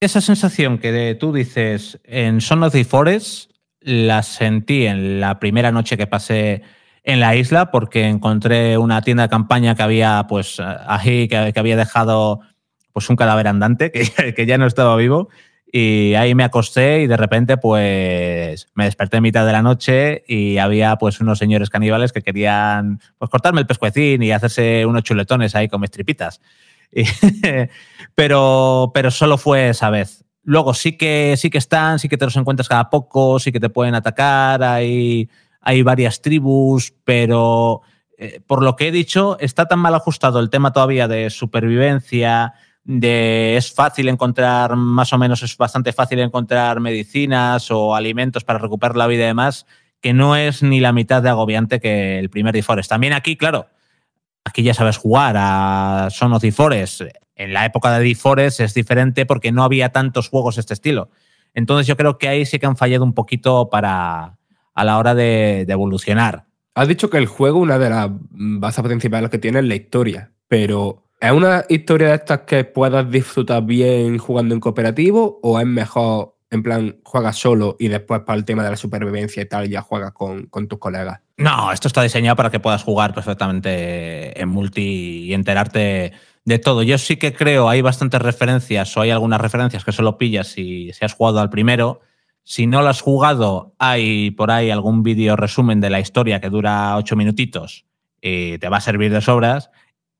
esa 0.00 0.20
sensación 0.20 0.78
que 0.78 1.16
tú 1.18 1.32
dices 1.32 1.98
en 2.04 2.40
Son 2.40 2.62
of 2.62 2.72
the 2.72 2.84
Forest 2.84 3.50
la 3.80 4.22
sentí 4.22 4.86
en 4.86 5.20
la 5.20 5.38
primera 5.40 5.72
noche 5.72 5.96
que 5.96 6.06
pasé 6.06 6.62
en 7.04 7.20
la 7.20 7.34
isla 7.36 7.70
porque 7.70 8.06
encontré 8.06 8.78
una 8.78 9.02
tienda 9.02 9.24
de 9.24 9.28
campaña 9.28 9.74
que 9.74 9.82
había 9.82 10.26
pues 10.28 10.60
ahí 10.60 11.26
que, 11.28 11.52
había 11.56 11.76
dejado 11.76 12.40
pues 12.92 13.08
un 13.08 13.16
cadáver 13.16 13.48
andante 13.48 13.90
que, 13.92 14.34
que 14.34 14.46
ya 14.46 14.58
no 14.58 14.66
estaba 14.66 14.96
vivo 14.96 15.28
y 15.70 16.14
ahí 16.14 16.34
me 16.34 16.44
acosté 16.44 17.02
y 17.02 17.06
de 17.06 17.16
repente 17.16 17.56
pues 17.56 18.68
me 18.74 18.84
desperté 18.84 19.18
en 19.18 19.22
mitad 19.22 19.44
de 19.44 19.52
la 19.52 19.62
noche 19.62 20.24
y 20.26 20.58
había 20.58 20.96
pues 20.96 21.20
unos 21.20 21.38
señores 21.38 21.70
caníbales 21.70 22.12
que 22.12 22.22
querían 22.22 23.00
pues 23.18 23.30
cortarme 23.30 23.60
el 23.60 23.66
pescuecín 23.66 24.22
y 24.22 24.32
hacerse 24.32 24.86
unos 24.86 25.02
chuletones 25.02 25.54
ahí 25.54 25.68
con 25.68 25.80
mis 25.80 25.90
tripitas. 25.90 26.40
pero, 28.18 28.90
pero 28.92 29.12
solo 29.12 29.38
fue 29.38 29.68
esa 29.68 29.90
vez. 29.90 30.24
Luego 30.42 30.74
sí 30.74 30.98
que, 30.98 31.36
sí 31.36 31.50
que 31.50 31.58
están, 31.58 32.00
sí 32.00 32.08
que 32.08 32.16
te 32.16 32.24
los 32.24 32.34
encuentras 32.36 32.68
cada 32.68 32.90
poco, 32.90 33.38
sí 33.38 33.52
que 33.52 33.60
te 33.60 33.70
pueden 33.70 33.94
atacar, 33.94 34.60
hay, 34.64 35.30
hay 35.60 35.82
varias 35.82 36.20
tribus, 36.20 36.92
pero 37.04 37.82
eh, 38.18 38.40
por 38.44 38.64
lo 38.64 38.74
que 38.74 38.88
he 38.88 38.90
dicho, 38.90 39.38
está 39.38 39.66
tan 39.66 39.78
mal 39.78 39.94
ajustado 39.94 40.40
el 40.40 40.50
tema 40.50 40.72
todavía 40.72 41.06
de 41.06 41.30
supervivencia, 41.30 42.54
de 42.82 43.56
es 43.56 43.72
fácil 43.72 44.08
encontrar, 44.08 44.74
más 44.74 45.12
o 45.12 45.18
menos 45.18 45.44
es 45.44 45.56
bastante 45.56 45.92
fácil 45.92 46.18
encontrar 46.18 46.80
medicinas 46.80 47.70
o 47.70 47.94
alimentos 47.94 48.42
para 48.42 48.58
recuperar 48.58 48.96
la 48.96 49.06
vida 49.06 49.22
y 49.22 49.26
demás, 49.28 49.64
que 50.00 50.12
no 50.12 50.34
es 50.34 50.64
ni 50.64 50.80
la 50.80 50.92
mitad 50.92 51.22
de 51.22 51.28
agobiante 51.28 51.78
que 51.78 52.18
el 52.18 52.30
primer 52.30 52.60
Forest. 52.64 52.90
También 52.90 53.12
aquí, 53.12 53.36
claro, 53.36 53.68
aquí 54.44 54.64
ya 54.64 54.74
sabes 54.74 54.96
jugar 54.96 55.36
a 55.38 56.08
Son 56.10 56.32
of 56.32 56.42
Forest. 56.52 57.02
En 57.38 57.54
la 57.54 57.64
época 57.64 57.96
de 57.96 58.04
The 58.04 58.14
Forest 58.14 58.60
es 58.60 58.74
diferente 58.74 59.24
porque 59.24 59.52
no 59.52 59.62
había 59.62 59.90
tantos 59.90 60.28
juegos 60.28 60.56
de 60.56 60.60
este 60.60 60.74
estilo. 60.74 61.10
Entonces 61.54 61.86
yo 61.86 61.96
creo 61.96 62.18
que 62.18 62.28
ahí 62.28 62.44
sí 62.44 62.58
que 62.58 62.66
han 62.66 62.76
fallado 62.76 63.04
un 63.04 63.14
poquito 63.14 63.70
para 63.70 64.36
a 64.74 64.84
la 64.84 64.98
hora 64.98 65.14
de, 65.14 65.64
de 65.66 65.72
evolucionar. 65.72 66.44
Has 66.74 66.86
dicho 66.86 67.10
que 67.10 67.18
el 67.18 67.26
juego, 67.26 67.58
una 67.58 67.78
de 67.78 67.90
las 67.90 68.08
bases 68.30 68.84
principales 68.84 69.30
que 69.30 69.38
tiene 69.38 69.58
es 69.58 69.64
la 69.64 69.74
historia, 69.74 70.30
pero 70.46 71.10
¿es 71.20 71.32
una 71.32 71.64
historia 71.68 72.08
de 72.08 72.14
estas 72.14 72.42
que 72.42 72.62
puedas 72.62 73.10
disfrutar 73.10 73.64
bien 73.64 74.18
jugando 74.18 74.54
en 74.54 74.60
cooperativo 74.60 75.40
o 75.42 75.58
es 75.58 75.66
mejor, 75.66 76.36
en 76.50 76.62
plan, 76.62 77.00
juegas 77.02 77.36
solo 77.36 77.74
y 77.80 77.88
después 77.88 78.20
para 78.20 78.38
el 78.38 78.44
tema 78.44 78.62
de 78.62 78.70
la 78.70 78.76
supervivencia 78.76 79.42
y 79.42 79.46
tal 79.46 79.68
ya 79.68 79.82
juegas 79.82 80.12
con, 80.12 80.46
con 80.46 80.68
tus 80.68 80.78
colegas? 80.78 81.20
No, 81.36 81.72
esto 81.72 81.88
está 81.88 82.02
diseñado 82.02 82.36
para 82.36 82.50
que 82.50 82.60
puedas 82.60 82.84
jugar 82.84 83.12
perfectamente 83.12 84.40
en 84.40 84.48
multi 84.48 85.24
y 85.24 85.34
enterarte 85.34 86.12
de 86.48 86.58
todo. 86.58 86.82
Yo 86.82 86.96
sí 86.98 87.16
que 87.16 87.34
creo, 87.34 87.68
hay 87.68 87.82
bastantes 87.82 88.20
referencias 88.22 88.96
o 88.96 89.02
hay 89.02 89.10
algunas 89.10 89.40
referencias 89.40 89.84
que 89.84 89.92
solo 89.92 90.16
pillas 90.16 90.48
si, 90.48 90.90
si 90.92 91.04
has 91.04 91.12
jugado 91.12 91.40
al 91.40 91.50
primero. 91.50 92.00
Si 92.42 92.66
no 92.66 92.80
lo 92.80 92.88
has 92.88 93.02
jugado, 93.02 93.74
hay 93.78 94.30
por 94.30 94.50
ahí 94.50 94.70
algún 94.70 95.02
vídeo 95.02 95.36
resumen 95.36 95.80
de 95.82 95.90
la 95.90 96.00
historia 96.00 96.40
que 96.40 96.48
dura 96.48 96.96
ocho 96.96 97.14
minutitos 97.16 97.84
y 98.22 98.56
te 98.58 98.68
va 98.70 98.78
a 98.78 98.80
servir 98.80 99.12
de 99.12 99.20
sobras. 99.20 99.70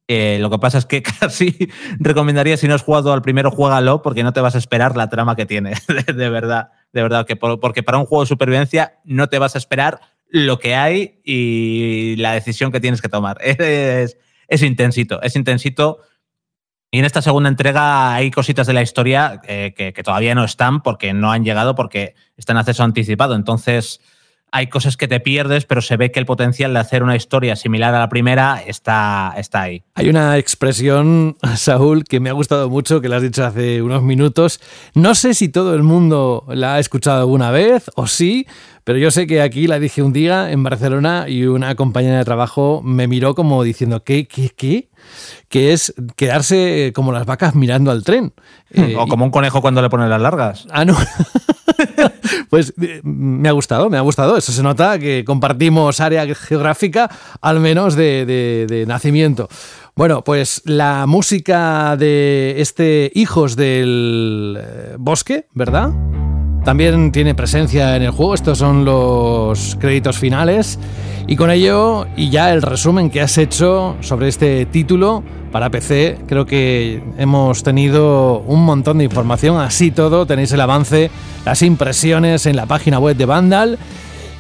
Eh, 0.06 0.38
lo 0.40 0.50
que 0.50 0.58
pasa 0.58 0.76
es 0.76 0.84
que 0.84 1.02
casi 1.20 1.70
recomendaría, 1.98 2.58
si 2.58 2.68
no 2.68 2.74
has 2.74 2.82
jugado 2.82 3.14
al 3.14 3.22
primero, 3.22 3.50
juégalo 3.50 4.02
porque 4.02 4.22
no 4.22 4.34
te 4.34 4.42
vas 4.42 4.54
a 4.54 4.58
esperar 4.58 4.96
la 4.98 5.08
trama 5.08 5.34
que 5.34 5.46
tiene, 5.46 5.72
de, 6.14 6.28
verdad. 6.28 6.68
De 6.92 7.02
verdad, 7.02 7.26
que 7.26 7.36
por- 7.36 7.58
porque 7.60 7.82
para 7.82 7.96
un 7.98 8.04
juego 8.04 8.24
de 8.24 8.28
supervivencia 8.28 8.98
no 9.04 9.28
te 9.28 9.38
vas 9.38 9.54
a 9.54 9.58
esperar 9.58 10.00
lo 10.28 10.58
que 10.58 10.74
hay 10.74 11.20
y 11.24 12.16
la 12.16 12.34
decisión 12.34 12.70
que 12.70 12.80
tienes 12.80 13.00
que 13.00 13.08
tomar. 13.08 13.38
Es, 13.42 14.18
es 14.48 14.62
intensito, 14.62 15.22
es 15.22 15.34
intensito. 15.36 16.00
Y 16.90 17.00
en 17.00 17.04
esta 17.04 17.20
segunda 17.20 17.50
entrega 17.50 18.14
hay 18.14 18.30
cositas 18.30 18.66
de 18.66 18.72
la 18.72 18.80
historia 18.80 19.42
eh, 19.46 19.74
que, 19.76 20.02
todavía 20.02 20.34
no 20.34 20.44
están 20.44 20.82
porque 20.82 21.12
no 21.12 21.30
han 21.30 21.44
llegado 21.44 21.74
porque 21.74 22.14
están 22.36 22.56
en 22.56 22.60
acceso 22.60 22.82
anticipado. 22.82 23.34
Entonces 23.34 24.00
hay 24.50 24.68
cosas 24.68 24.96
que 24.96 25.06
te 25.06 25.20
pierdes, 25.20 25.66
pero 25.66 25.82
se 25.82 25.98
ve 25.98 26.10
que 26.10 26.18
el 26.18 26.24
potencial 26.24 26.72
de 26.72 26.80
hacer 26.80 27.02
una 27.02 27.14
historia 27.14 27.56
similar 27.56 27.94
a 27.94 27.98
la 27.98 28.08
primera 28.08 28.62
está, 28.66 29.34
está 29.36 29.62
ahí. 29.62 29.82
Hay 29.96 30.08
una 30.08 30.38
expresión, 30.38 31.36
Saúl, 31.56 32.04
que 32.04 32.20
me 32.20 32.30
ha 32.30 32.32
gustado 32.32 32.70
mucho, 32.70 33.02
que 33.02 33.10
la 33.10 33.16
has 33.16 33.22
dicho 33.22 33.44
hace 33.44 33.82
unos 33.82 34.02
minutos. 34.02 34.58
No 34.94 35.14
sé 35.14 35.34
si 35.34 35.50
todo 35.50 35.74
el 35.74 35.82
mundo 35.82 36.46
la 36.48 36.76
ha 36.76 36.78
escuchado 36.78 37.20
alguna 37.20 37.50
vez 37.50 37.90
o 37.96 38.06
sí, 38.06 38.46
pero 38.84 38.98
yo 38.98 39.10
sé 39.10 39.26
que 39.26 39.42
aquí 39.42 39.66
la 39.66 39.78
dije 39.78 40.02
un 40.02 40.14
día 40.14 40.50
en 40.50 40.62
Barcelona 40.62 41.26
y 41.28 41.44
una 41.44 41.74
compañera 41.74 42.16
de 42.16 42.24
trabajo 42.24 42.80
me 42.82 43.06
miró 43.06 43.34
como 43.34 43.62
diciendo, 43.62 44.02
¿qué, 44.02 44.26
qué, 44.26 44.48
qué? 44.56 44.88
Que 45.48 45.72
es 45.72 45.94
quedarse 46.16 46.92
como 46.94 47.12
las 47.12 47.24
vacas 47.26 47.54
mirando 47.54 47.90
al 47.90 48.04
tren. 48.04 48.32
Eh, 48.70 48.94
o 48.98 49.06
como 49.06 49.24
un 49.24 49.30
conejo 49.30 49.60
cuando 49.62 49.80
le 49.82 49.88
ponen 49.90 50.10
las 50.10 50.20
largas. 50.20 50.66
Ah, 50.70 50.84
no. 50.84 50.96
pues 52.50 52.74
eh, 52.80 53.00
me 53.02 53.48
ha 53.48 53.52
gustado, 53.52 53.88
me 53.90 53.96
ha 53.96 54.02
gustado. 54.02 54.36
Eso 54.36 54.52
se 54.52 54.62
nota 54.62 54.98
que 54.98 55.24
compartimos 55.24 56.00
área 56.00 56.26
geográfica, 56.34 57.10
al 57.40 57.60
menos 57.60 57.94
de, 57.94 58.26
de- 58.26 58.66
de 58.68 58.86
nacimiento. 58.86 59.48
Bueno, 59.94 60.22
pues 60.22 60.62
la 60.64 61.06
música 61.06 61.96
de 61.96 62.56
este 62.58 63.10
Hijos 63.14 63.56
del 63.56 64.58
eh, 64.60 64.94
Bosque, 64.98 65.46
¿verdad? 65.54 65.90
También 66.64 67.10
tiene 67.12 67.34
presencia 67.34 67.96
en 67.96 68.02
el 68.02 68.10
juego. 68.10 68.34
Estos 68.34 68.58
son 68.58 68.84
los 68.84 69.76
créditos 69.80 70.18
finales. 70.18 70.78
Y 71.30 71.36
con 71.36 71.50
ello, 71.50 72.06
y 72.16 72.30
ya 72.30 72.54
el 72.54 72.62
resumen 72.62 73.10
que 73.10 73.20
has 73.20 73.36
hecho 73.36 73.96
sobre 74.00 74.28
este 74.28 74.64
título 74.64 75.22
para 75.52 75.68
PC, 75.68 76.20
creo 76.26 76.46
que 76.46 77.02
hemos 77.18 77.62
tenido 77.62 78.38
un 78.46 78.64
montón 78.64 78.96
de 78.96 79.04
información. 79.04 79.60
Así 79.60 79.90
todo, 79.90 80.24
tenéis 80.24 80.52
el 80.52 80.60
avance, 80.62 81.10
las 81.44 81.60
impresiones 81.60 82.46
en 82.46 82.56
la 82.56 82.64
página 82.64 82.98
web 82.98 83.14
de 83.14 83.26
Vandal. 83.26 83.78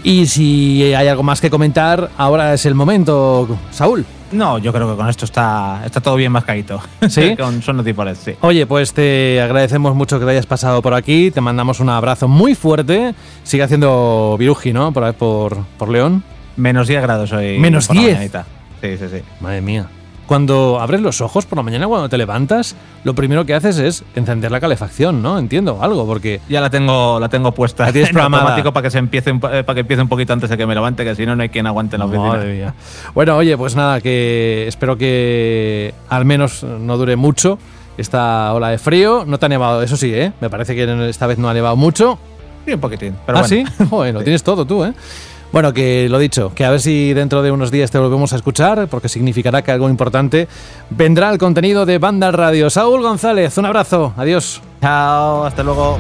Y 0.02 0.28
si 0.28 0.82
hay 0.94 1.08
algo 1.08 1.22
más 1.22 1.42
que 1.42 1.50
comentar, 1.50 2.08
ahora 2.16 2.54
es 2.54 2.64
el 2.64 2.74
momento, 2.74 3.58
Saúl. 3.70 4.06
No, 4.32 4.56
yo 4.56 4.72
creo 4.72 4.90
que 4.90 4.96
con 4.96 5.10
esto 5.10 5.26
está, 5.26 5.82
está 5.84 6.00
todo 6.00 6.16
bien 6.16 6.32
mascadito. 6.32 6.80
¿Sí? 7.10 7.36
con 7.36 7.60
Son 7.60 7.84
sí. 8.16 8.32
Oye, 8.40 8.64
pues 8.64 8.94
te 8.94 9.42
agradecemos 9.42 9.94
mucho 9.94 10.18
que 10.18 10.24
te 10.24 10.30
hayas 10.30 10.46
pasado 10.46 10.80
por 10.80 10.94
aquí. 10.94 11.30
Te 11.30 11.42
mandamos 11.42 11.80
un 11.80 11.90
abrazo 11.90 12.28
muy 12.28 12.54
fuerte. 12.54 13.14
Sigue 13.42 13.62
haciendo 13.62 14.36
viruji, 14.38 14.72
¿no? 14.72 14.90
Por, 14.90 15.12
por, 15.12 15.58
por 15.76 15.90
León. 15.90 16.24
Menos 16.58 16.88
10 16.88 17.00
grados 17.02 17.32
hoy. 17.32 17.58
Menos 17.58 17.86
por 17.86 17.96
la 17.96 18.02
10. 18.02 18.14
mañanita. 18.14 18.46
Sí, 18.82 18.96
sí, 18.98 19.04
sí. 19.10 19.22
Madre 19.40 19.60
mía. 19.62 19.86
Cuando 20.26 20.78
abres 20.78 21.00
los 21.00 21.22
ojos 21.22 21.46
por 21.46 21.56
la 21.56 21.62
mañana, 21.62 21.86
cuando 21.86 22.10
te 22.10 22.18
levantas, 22.18 22.76
lo 23.02 23.14
primero 23.14 23.46
que 23.46 23.54
haces 23.54 23.78
es 23.78 24.04
encender 24.14 24.50
la 24.50 24.60
calefacción, 24.60 25.22
¿no? 25.22 25.38
Entiendo 25.38 25.82
algo, 25.82 26.04
porque. 26.06 26.42
Ya 26.50 26.60
la 26.60 26.68
tengo, 26.68 27.18
la 27.18 27.30
tengo 27.30 27.52
puesta 27.52 27.86
La 27.86 27.92
tienes 27.92 28.10
en 28.10 28.18
automático 28.18 28.70
para 28.74 28.82
que 28.84 28.90
se 28.90 28.98
empiece 28.98 29.30
eh, 29.30 29.38
para 29.38 29.74
que 29.74 29.80
empiece 29.80 30.02
un 30.02 30.08
poquito 30.08 30.34
antes 30.34 30.50
de 30.50 30.58
que 30.58 30.66
me 30.66 30.74
levante, 30.74 31.02
que 31.02 31.14
si 31.14 31.24
no 31.24 31.34
no 31.34 31.42
hay 31.42 31.48
quien 31.48 31.66
aguante 31.66 31.96
en 31.96 32.00
la 32.00 32.06
oficina. 32.06 32.28
Madre 32.28 32.54
mía. 32.54 32.74
Bueno, 33.14 33.36
oye, 33.38 33.56
pues 33.56 33.74
nada, 33.74 34.02
que 34.02 34.66
espero 34.68 34.98
que 34.98 35.94
al 36.10 36.26
menos 36.26 36.62
no 36.62 36.98
dure 36.98 37.16
mucho 37.16 37.58
esta 37.96 38.52
ola 38.52 38.68
de 38.68 38.76
frío. 38.76 39.24
No 39.26 39.38
te 39.38 39.46
ha 39.46 39.48
nevado, 39.48 39.82
eso 39.82 39.96
sí, 39.96 40.12
¿eh? 40.12 40.32
Me 40.42 40.50
parece 40.50 40.74
que 40.74 41.08
esta 41.08 41.26
vez 41.26 41.38
no 41.38 41.48
ha 41.48 41.54
nevado 41.54 41.76
mucho. 41.76 42.18
Sí, 42.66 42.74
un 42.74 42.80
poquitín. 42.80 43.16
Pero 43.24 43.38
¿Ah, 43.38 43.46
bueno. 43.48 43.66
sí? 43.78 43.84
Joder, 43.90 44.12
lo 44.12 44.22
tienes 44.22 44.42
todo 44.42 44.66
tú, 44.66 44.84
¿eh? 44.84 44.92
Bueno, 45.52 45.72
que 45.72 46.08
lo 46.10 46.18
dicho, 46.18 46.52
que 46.54 46.64
a 46.64 46.70
ver 46.70 46.80
si 46.80 47.14
dentro 47.14 47.42
de 47.42 47.50
unos 47.50 47.70
días 47.70 47.90
te 47.90 47.98
volvemos 47.98 48.32
a 48.32 48.36
escuchar, 48.36 48.86
porque 48.88 49.08
significará 49.08 49.62
que 49.62 49.72
algo 49.72 49.88
importante 49.88 50.46
vendrá 50.90 51.30
el 51.30 51.38
contenido 51.38 51.86
de 51.86 51.98
Banda 51.98 52.30
Radio. 52.30 52.68
Saúl 52.68 53.02
González, 53.02 53.56
un 53.56 53.64
abrazo, 53.64 54.12
adiós. 54.16 54.60
Chao, 54.82 55.44
hasta 55.44 55.62
luego. 55.62 55.98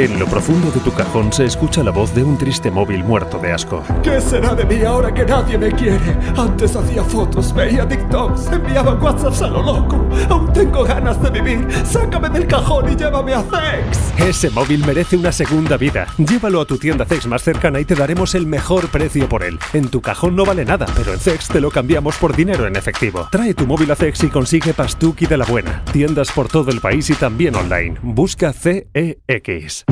En 0.00 0.18
lo 0.18 0.24
profundo 0.24 0.70
de 0.70 0.80
tu 0.80 0.94
cajón 0.94 1.30
se 1.30 1.44
escucha 1.44 1.82
la 1.82 1.90
voz 1.90 2.14
de 2.14 2.24
un 2.24 2.38
triste 2.38 2.70
móvil 2.70 3.04
muerto 3.04 3.38
de 3.38 3.52
asco. 3.52 3.84
¿Qué 4.02 4.18
será 4.18 4.54
de 4.54 4.64
mí 4.64 4.82
ahora 4.82 5.12
que 5.12 5.26
nadie 5.26 5.58
me 5.58 5.70
quiere? 5.72 6.16
Antes 6.38 6.74
hacía 6.74 7.04
fotos, 7.04 7.54
veía 7.54 7.86
TikToks, 7.86 8.46
enviaba 8.50 8.94
WhatsApps 8.94 9.42
a 9.42 9.48
lo 9.48 9.62
loco. 9.62 10.08
Aún 10.30 10.50
tengo 10.54 10.84
ganas 10.84 11.22
de 11.22 11.28
vivir. 11.28 11.68
Sácame 11.84 12.30
del 12.30 12.46
cajón 12.46 12.90
y 12.90 12.96
llévame 12.96 13.34
a 13.34 13.42
Sex. 13.42 14.14
Ese 14.26 14.48
móvil 14.48 14.82
merece 14.86 15.18
una 15.18 15.32
segunda 15.32 15.76
vida. 15.76 16.06
Llévalo 16.16 16.62
a 16.62 16.64
tu 16.64 16.78
tienda 16.78 17.04
Zex 17.04 17.26
más 17.26 17.42
cercana 17.42 17.78
y 17.78 17.84
te 17.84 17.94
daremos 17.94 18.34
el 18.34 18.46
mejor 18.46 18.88
precio 18.88 19.28
por 19.28 19.42
él. 19.42 19.58
En 19.74 19.90
tu 19.90 20.00
cajón 20.00 20.34
no 20.34 20.46
vale 20.46 20.64
nada, 20.64 20.86
pero 20.96 21.12
en 21.12 21.20
Zex 21.20 21.48
te 21.48 21.60
lo 21.60 21.70
cambiamos 21.70 22.16
por 22.16 22.34
dinero 22.34 22.66
en 22.66 22.76
efectivo. 22.76 23.28
Trae 23.30 23.52
tu 23.52 23.66
móvil 23.66 23.90
a 23.90 23.96
Zex 23.96 24.24
y 24.24 24.28
consigue 24.28 24.72
Pastuki 24.72 25.26
de 25.26 25.36
la 25.36 25.44
buena. 25.44 25.84
Tiendas 25.92 26.32
por 26.32 26.48
todo 26.48 26.70
el 26.70 26.80
país 26.80 27.10
y 27.10 27.14
también 27.16 27.54
online. 27.54 27.98
Busca 28.00 28.54
CEX. 28.54 29.84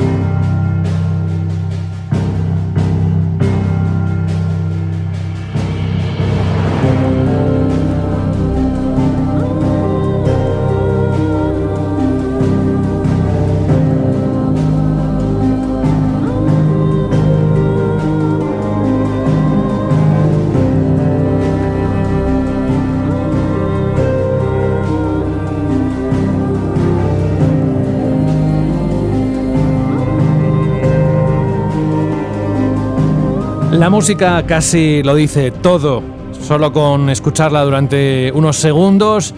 La 33.89 33.95
música 33.95 34.45
casi 34.45 35.01
lo 35.01 35.15
dice 35.15 35.49
todo. 35.49 36.03
Solo 36.39 36.71
con 36.71 37.09
escucharla 37.09 37.63
durante 37.63 38.31
unos 38.35 38.55
segundos 38.57 39.33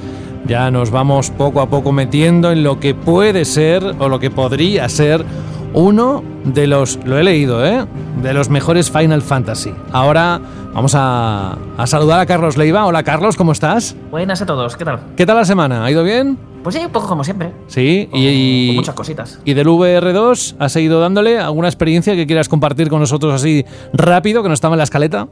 ya 0.45 0.69
nos 0.69 0.91
vamos 0.91 1.29
poco 1.29 1.61
a 1.61 1.69
poco 1.69 1.93
metiendo 1.93 2.51
en 2.51 2.61
lo 2.61 2.77
que 2.77 2.93
puede 2.93 3.45
ser 3.45 3.81
o 3.97 4.09
lo 4.09 4.19
que 4.19 4.29
podría 4.29 4.89
ser 4.89 5.23
uno 5.73 6.21
de 6.43 6.67
los, 6.67 6.99
lo 7.05 7.17
he 7.17 7.23
leído, 7.23 7.65
¿eh? 7.65 7.85
De 8.21 8.33
los 8.33 8.49
mejores 8.49 8.89
Final 8.91 9.21
Fantasy. 9.21 9.73
Ahora 9.91 10.39
vamos 10.73 10.93
a, 10.95 11.57
a 11.77 11.87
saludar 11.87 12.19
a 12.19 12.25
Carlos 12.25 12.57
Leiva. 12.57 12.85
Hola 12.85 13.03
Carlos, 13.03 13.35
¿cómo 13.35 13.51
estás? 13.51 13.95
Buenas 14.09 14.41
a 14.41 14.45
todos, 14.45 14.75
¿qué 14.75 14.85
tal? 14.85 14.99
¿Qué 15.15 15.25
tal 15.25 15.37
la 15.37 15.45
semana? 15.45 15.83
¿Ha 15.85 15.91
ido 15.91 16.03
bien? 16.03 16.37
Pues 16.63 16.75
sí, 16.75 16.81
un 16.85 16.91
poco 16.91 17.07
como 17.07 17.23
siempre. 17.23 17.51
Sí, 17.67 18.07
y, 18.13 18.27
y- 18.27 18.67
Con 18.67 18.75
muchas 18.77 18.95
cositas. 18.95 19.39
¿Y 19.45 19.53
del 19.55 19.67
VR2 19.67 20.55
has 20.59 20.71
seguido 20.71 20.99
dándole 20.99 21.39
alguna 21.39 21.67
experiencia 21.67 22.15
que 22.15 22.27
quieras 22.27 22.47
compartir 22.49 22.87
con 22.89 22.99
nosotros 22.99 23.33
así 23.33 23.65
rápido, 23.93 24.43
que 24.43 24.47
no 24.49 24.53
estaba 24.53 24.75
en 24.75 24.77
la 24.79 24.83
escaleta? 24.83 25.27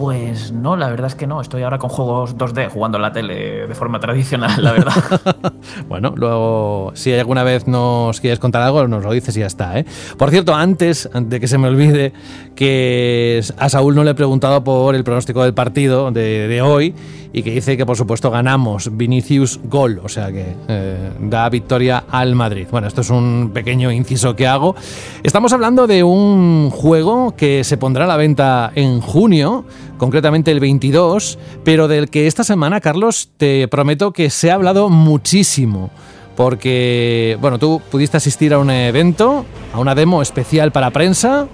Pues 0.00 0.50
no, 0.50 0.78
la 0.78 0.88
verdad 0.88 1.08
es 1.08 1.14
que 1.14 1.26
no. 1.26 1.42
Estoy 1.42 1.62
ahora 1.62 1.76
con 1.76 1.90
juegos 1.90 2.34
2D 2.34 2.70
jugando 2.70 2.96
en 2.96 3.02
la 3.02 3.12
tele 3.12 3.66
de 3.66 3.74
forma 3.74 4.00
tradicional, 4.00 4.64
la 4.64 4.72
verdad. 4.72 4.94
bueno, 5.90 6.14
luego, 6.16 6.92
si 6.94 7.12
alguna 7.12 7.42
vez 7.42 7.66
nos 7.66 8.18
quieres 8.18 8.38
contar 8.38 8.62
algo, 8.62 8.88
nos 8.88 9.04
lo 9.04 9.12
dices 9.12 9.36
y 9.36 9.40
ya 9.40 9.46
está. 9.46 9.78
¿eh? 9.78 9.84
Por 10.16 10.30
cierto, 10.30 10.54
antes 10.54 11.10
de 11.12 11.38
que 11.38 11.46
se 11.46 11.58
me 11.58 11.68
olvide, 11.68 12.14
que 12.54 13.42
a 13.58 13.68
Saúl 13.68 13.94
no 13.94 14.02
le 14.02 14.12
he 14.12 14.14
preguntado 14.14 14.64
por 14.64 14.94
el 14.94 15.04
pronóstico 15.04 15.42
del 15.42 15.52
partido 15.52 16.10
de 16.10 16.62
hoy 16.62 16.94
y 17.32 17.42
que 17.42 17.52
dice 17.52 17.76
que 17.76 17.86
por 17.86 17.96
supuesto 17.96 18.30
ganamos 18.30 18.96
Vinicius 18.96 19.60
gol, 19.64 20.00
o 20.02 20.08
sea 20.08 20.32
que 20.32 20.54
eh, 20.68 21.10
da 21.20 21.48
victoria 21.48 22.04
al 22.10 22.34
Madrid. 22.34 22.66
Bueno, 22.70 22.88
esto 22.88 23.02
es 23.02 23.10
un 23.10 23.50
pequeño 23.54 23.92
inciso 23.92 24.34
que 24.34 24.46
hago. 24.46 24.74
Estamos 25.22 25.52
hablando 25.52 25.86
de 25.86 26.02
un 26.02 26.70
juego 26.70 27.34
que 27.36 27.64
se 27.64 27.76
pondrá 27.76 28.04
a 28.04 28.08
la 28.08 28.16
venta 28.16 28.72
en 28.74 29.00
junio, 29.00 29.64
concretamente 29.96 30.50
el 30.50 30.60
22, 30.60 31.38
pero 31.64 31.88
del 31.88 32.10
que 32.10 32.26
esta 32.26 32.44
semana, 32.44 32.80
Carlos, 32.80 33.30
te 33.36 33.68
prometo 33.68 34.12
que 34.12 34.30
se 34.30 34.50
ha 34.50 34.54
hablado 34.54 34.88
muchísimo. 34.88 35.90
Porque, 36.36 37.36
bueno, 37.40 37.58
tú 37.58 37.82
pudiste 37.90 38.16
asistir 38.16 38.54
a 38.54 38.58
un 38.58 38.70
evento, 38.70 39.44
a 39.74 39.78
una 39.78 39.94
demo 39.94 40.22
especial 40.22 40.72
para 40.72 40.90
prensa, 40.90 41.46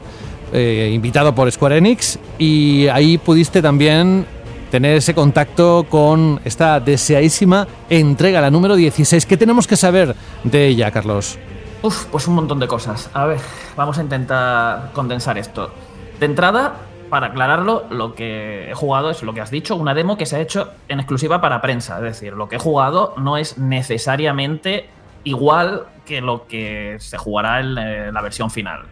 eh, 0.52 0.92
invitado 0.94 1.34
por 1.34 1.50
Square 1.50 1.78
Enix, 1.78 2.20
y 2.38 2.86
ahí 2.86 3.18
pudiste 3.18 3.60
también 3.62 4.26
tener 4.70 4.96
ese 4.96 5.14
contacto 5.14 5.86
con 5.88 6.40
esta 6.44 6.80
deseadísima 6.80 7.66
entrega, 7.88 8.40
la 8.40 8.50
número 8.50 8.76
16. 8.76 9.26
¿Qué 9.26 9.36
tenemos 9.36 9.66
que 9.66 9.76
saber 9.76 10.14
de 10.44 10.66
ella, 10.66 10.90
Carlos? 10.90 11.38
Uf, 11.82 12.06
pues 12.06 12.26
un 12.26 12.34
montón 12.34 12.58
de 12.58 12.66
cosas. 12.66 13.10
A 13.12 13.26
ver, 13.26 13.40
vamos 13.76 13.98
a 13.98 14.02
intentar 14.02 14.92
condensar 14.92 15.38
esto. 15.38 15.70
De 16.18 16.26
entrada, 16.26 16.74
para 17.08 17.28
aclararlo, 17.28 17.84
lo 17.90 18.14
que 18.14 18.70
he 18.70 18.74
jugado 18.74 19.10
es 19.10 19.22
lo 19.22 19.32
que 19.34 19.40
has 19.40 19.50
dicho, 19.50 19.76
una 19.76 19.94
demo 19.94 20.16
que 20.16 20.26
se 20.26 20.36
ha 20.36 20.40
hecho 20.40 20.70
en 20.88 20.98
exclusiva 20.98 21.40
para 21.40 21.60
prensa. 21.60 21.96
Es 21.96 22.02
decir, 22.02 22.32
lo 22.32 22.48
que 22.48 22.56
he 22.56 22.58
jugado 22.58 23.14
no 23.18 23.36
es 23.36 23.58
necesariamente 23.58 24.88
igual 25.24 25.86
que 26.04 26.20
lo 26.20 26.46
que 26.46 26.96
se 26.98 27.18
jugará 27.18 27.60
en 27.60 27.78
eh, 27.78 28.12
la 28.12 28.20
versión 28.22 28.50
final. 28.50 28.82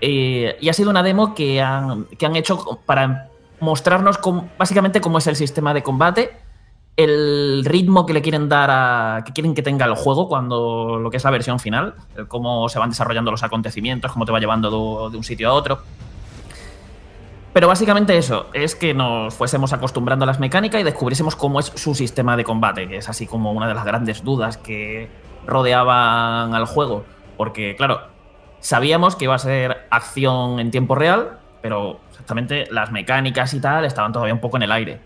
Eh, 0.00 0.56
y 0.60 0.68
ha 0.68 0.72
sido 0.72 0.90
una 0.90 1.02
demo 1.02 1.34
que 1.34 1.62
han, 1.62 2.04
que 2.04 2.26
han 2.26 2.36
hecho 2.36 2.80
para 2.84 3.28
mostrarnos 3.60 4.18
básicamente 4.58 5.00
cómo 5.00 5.18
es 5.18 5.26
el 5.26 5.36
sistema 5.36 5.74
de 5.74 5.82
combate, 5.82 6.36
el 6.96 7.62
ritmo 7.64 8.06
que 8.06 8.14
le 8.14 8.22
quieren 8.22 8.48
dar 8.48 8.70
a. 8.70 9.22
que 9.24 9.32
quieren 9.32 9.54
que 9.54 9.62
tenga 9.62 9.84
el 9.84 9.94
juego 9.94 10.28
cuando 10.28 10.98
lo 10.98 11.10
que 11.10 11.18
es 11.18 11.24
la 11.24 11.30
versión 11.30 11.60
final, 11.60 11.94
cómo 12.28 12.68
se 12.68 12.78
van 12.78 12.90
desarrollando 12.90 13.30
los 13.30 13.42
acontecimientos, 13.42 14.12
cómo 14.12 14.24
te 14.24 14.32
va 14.32 14.40
llevando 14.40 15.10
de 15.10 15.16
un 15.16 15.24
sitio 15.24 15.50
a 15.50 15.52
otro. 15.52 15.80
Pero 17.52 17.68
básicamente 17.68 18.18
eso, 18.18 18.48
es 18.52 18.74
que 18.74 18.92
nos 18.92 19.32
fuésemos 19.32 19.72
acostumbrando 19.72 20.24
a 20.24 20.26
las 20.26 20.38
mecánicas 20.38 20.78
y 20.78 20.84
descubriésemos 20.84 21.36
cómo 21.36 21.58
es 21.58 21.72
su 21.74 21.94
sistema 21.94 22.36
de 22.36 22.44
combate, 22.44 22.86
que 22.86 22.98
es 22.98 23.08
así 23.08 23.26
como 23.26 23.52
una 23.52 23.66
de 23.66 23.72
las 23.72 23.84
grandes 23.84 24.22
dudas 24.22 24.58
que 24.58 25.08
rodeaban 25.46 26.54
al 26.54 26.66
juego. 26.66 27.04
Porque, 27.38 27.74
claro, 27.74 28.08
sabíamos 28.60 29.16
que 29.16 29.24
iba 29.24 29.34
a 29.34 29.38
ser 29.38 29.86
acción 29.90 30.60
en 30.60 30.70
tiempo 30.70 30.96
real, 30.96 31.38
pero 31.66 31.98
exactamente 32.10 32.68
las 32.70 32.92
mecánicas 32.92 33.52
y 33.52 33.58
tal 33.58 33.84
estaban 33.84 34.12
todavía 34.12 34.32
un 34.32 34.38
poco 34.38 34.56
en 34.56 34.62
el 34.62 34.70
aire. 34.70 35.00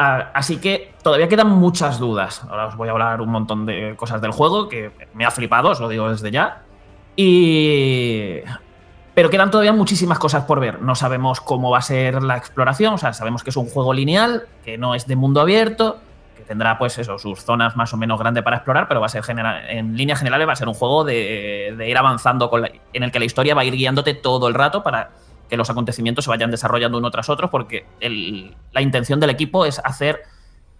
Ah, 0.00 0.32
así 0.34 0.56
que 0.56 0.92
todavía 1.00 1.28
quedan 1.28 1.48
muchas 1.48 2.00
dudas. 2.00 2.42
Ahora 2.50 2.66
os 2.66 2.76
voy 2.76 2.88
a 2.88 2.90
hablar 2.90 3.20
un 3.20 3.28
montón 3.28 3.66
de 3.66 3.94
cosas 3.96 4.20
del 4.20 4.32
juego 4.32 4.68
que 4.68 4.90
me 5.14 5.24
ha 5.24 5.30
flipado, 5.30 5.68
os 5.68 5.78
lo 5.78 5.88
digo 5.88 6.10
desde 6.10 6.32
ya. 6.32 6.62
Y. 7.14 8.40
Pero 9.14 9.30
quedan 9.30 9.52
todavía 9.52 9.72
muchísimas 9.72 10.18
cosas 10.18 10.42
por 10.42 10.58
ver. 10.58 10.82
No 10.82 10.96
sabemos 10.96 11.40
cómo 11.40 11.70
va 11.70 11.78
a 11.78 11.82
ser 11.82 12.20
la 12.20 12.36
exploración, 12.36 12.94
o 12.94 12.98
sea, 12.98 13.12
sabemos 13.12 13.44
que 13.44 13.50
es 13.50 13.56
un 13.56 13.68
juego 13.68 13.92
lineal, 13.92 14.48
que 14.64 14.76
no 14.76 14.96
es 14.96 15.06
de 15.06 15.14
mundo 15.14 15.40
abierto, 15.40 15.98
que 16.36 16.42
tendrá, 16.42 16.78
pues 16.78 16.98
eso, 16.98 17.16
sus 17.16 17.44
zonas 17.44 17.76
más 17.76 17.94
o 17.94 17.96
menos 17.96 18.18
grandes 18.18 18.42
para 18.42 18.56
explorar, 18.56 18.88
pero 18.88 18.98
va 18.98 19.06
a 19.06 19.08
ser 19.08 19.22
en 19.68 19.96
líneas 19.96 20.18
generales 20.18 20.48
va 20.48 20.54
a 20.54 20.56
ser 20.56 20.66
un 20.66 20.74
juego 20.74 21.04
de, 21.04 21.76
ir 21.86 21.96
avanzando 21.96 22.50
en 22.92 23.02
el 23.04 23.12
que 23.12 23.20
la 23.20 23.24
historia 23.24 23.54
va 23.54 23.60
a 23.60 23.64
ir 23.64 23.76
guiándote 23.76 24.14
todo 24.14 24.48
el 24.48 24.54
rato 24.54 24.82
para 24.82 25.10
que 25.50 25.56
los 25.56 25.68
acontecimientos 25.68 26.24
se 26.24 26.30
vayan 26.30 26.50
desarrollando 26.50 26.96
uno 26.96 27.10
tras 27.10 27.28
otro, 27.28 27.50
porque 27.50 27.84
la 28.72 28.80
intención 28.80 29.20
del 29.20 29.30
equipo 29.30 29.66
es 29.66 29.80
hacer 29.84 30.22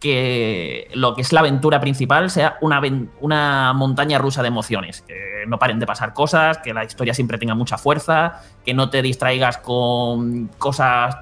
que 0.00 0.88
lo 0.94 1.14
que 1.14 1.20
es 1.20 1.32
la 1.32 1.40
aventura 1.40 1.78
principal 1.78 2.30
sea 2.30 2.56
una, 2.62 2.80
una 3.20 3.74
montaña 3.74 4.18
rusa 4.18 4.40
de 4.40 4.48
emociones, 4.48 5.02
que 5.02 5.44
no 5.46 5.58
paren 5.58 5.78
de 5.78 5.84
pasar 5.84 6.14
cosas, 6.14 6.58
que 6.58 6.72
la 6.72 6.84
historia 6.84 7.12
siempre 7.12 7.36
tenga 7.36 7.54
mucha 7.54 7.76
fuerza, 7.76 8.40
que 8.64 8.72
no 8.72 8.88
te 8.88 9.02
distraigas 9.02 9.58
con 9.58 10.48
cosas, 10.56 11.16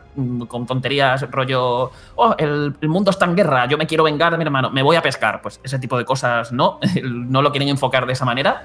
con 0.46 0.66
tonterías, 0.66 1.28
rollo, 1.28 1.90
oh, 2.14 2.34
el, 2.38 2.76
el, 2.80 2.88
mundo 2.88 3.10
está 3.10 3.24
en 3.24 3.34
guerra, 3.34 3.66
yo 3.66 3.76
me 3.78 3.86
quiero 3.88 4.04
vengar 4.04 4.30
de 4.30 4.38
mi 4.38 4.44
hermano, 4.44 4.70
me 4.70 4.82
voy 4.82 4.94
a 4.94 5.02
pescar, 5.02 5.42
pues 5.42 5.60
ese 5.64 5.80
tipo 5.80 5.98
de 5.98 6.04
cosas 6.04 6.52
no, 6.52 6.78
no 7.02 7.42
lo 7.42 7.50
quieren 7.50 7.68
enfocar 7.68 8.06
de 8.06 8.12
esa 8.12 8.24
manera 8.24 8.62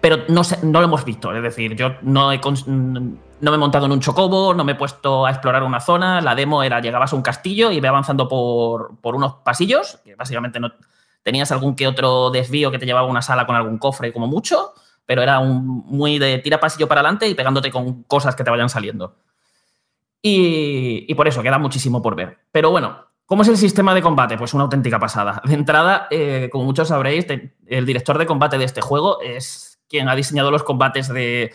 pero 0.00 0.18
no, 0.28 0.42
no 0.62 0.80
lo 0.80 0.84
hemos 0.84 1.04
visto. 1.04 1.34
Es 1.34 1.42
decir, 1.42 1.74
yo 1.74 1.94
no, 2.02 2.32
he, 2.32 2.40
no 2.40 3.50
me 3.50 3.54
he 3.54 3.58
montado 3.58 3.86
en 3.86 3.92
un 3.92 4.00
chocobo, 4.00 4.54
no 4.54 4.64
me 4.64 4.72
he 4.72 4.76
puesto 4.76 5.26
a 5.26 5.30
explorar 5.30 5.62
una 5.62 5.80
zona. 5.80 6.20
La 6.20 6.34
demo 6.34 6.62
era 6.62 6.80
llegabas 6.80 7.12
a 7.12 7.16
un 7.16 7.22
castillo 7.22 7.70
y 7.70 7.80
ve 7.80 7.88
avanzando 7.88 8.28
por, 8.28 8.98
por 9.00 9.14
unos 9.14 9.34
pasillos, 9.44 9.98
que 10.04 10.14
básicamente 10.14 10.60
no 10.60 10.72
tenías 11.22 11.50
algún 11.50 11.74
que 11.74 11.88
otro 11.88 12.30
desvío 12.30 12.70
que 12.70 12.78
te 12.78 12.86
llevaba 12.86 13.08
a 13.08 13.10
una 13.10 13.20
sala 13.20 13.46
con 13.46 13.56
algún 13.56 13.78
cofre 13.78 14.12
como 14.12 14.28
mucho, 14.28 14.74
pero 15.04 15.22
era 15.22 15.40
un, 15.40 15.84
muy 15.86 16.20
de 16.20 16.38
tira 16.38 16.60
pasillo 16.60 16.86
para 16.86 17.00
adelante 17.00 17.28
y 17.28 17.34
pegándote 17.34 17.70
con 17.72 18.04
cosas 18.04 18.36
que 18.36 18.44
te 18.44 18.50
vayan 18.50 18.68
saliendo. 18.68 19.16
Y, 20.22 21.12
por 21.14 21.28
eso 21.28 21.42
queda 21.42 21.58
muchísimo 21.58 22.00
por 22.00 22.14
ver. 22.14 22.38
Pero 22.52 22.70
bueno, 22.70 23.04
¿Cómo 23.28 23.42
es 23.42 23.48
el 23.48 23.56
sistema 23.56 23.92
de 23.92 24.02
combate? 24.02 24.38
Pues 24.38 24.54
una 24.54 24.62
auténtica 24.62 25.00
pasada. 25.00 25.42
De 25.44 25.54
entrada, 25.54 26.06
eh, 26.12 26.48
como 26.52 26.62
muchos 26.62 26.86
sabréis, 26.86 27.26
el 27.66 27.84
director 27.84 28.18
de 28.18 28.26
combate 28.26 28.56
de 28.56 28.64
este 28.64 28.80
juego 28.80 29.20
es 29.20 29.65
quien 29.88 30.08
ha 30.08 30.14
diseñado 30.14 30.50
los 30.50 30.62
combates 30.62 31.08
de 31.08 31.52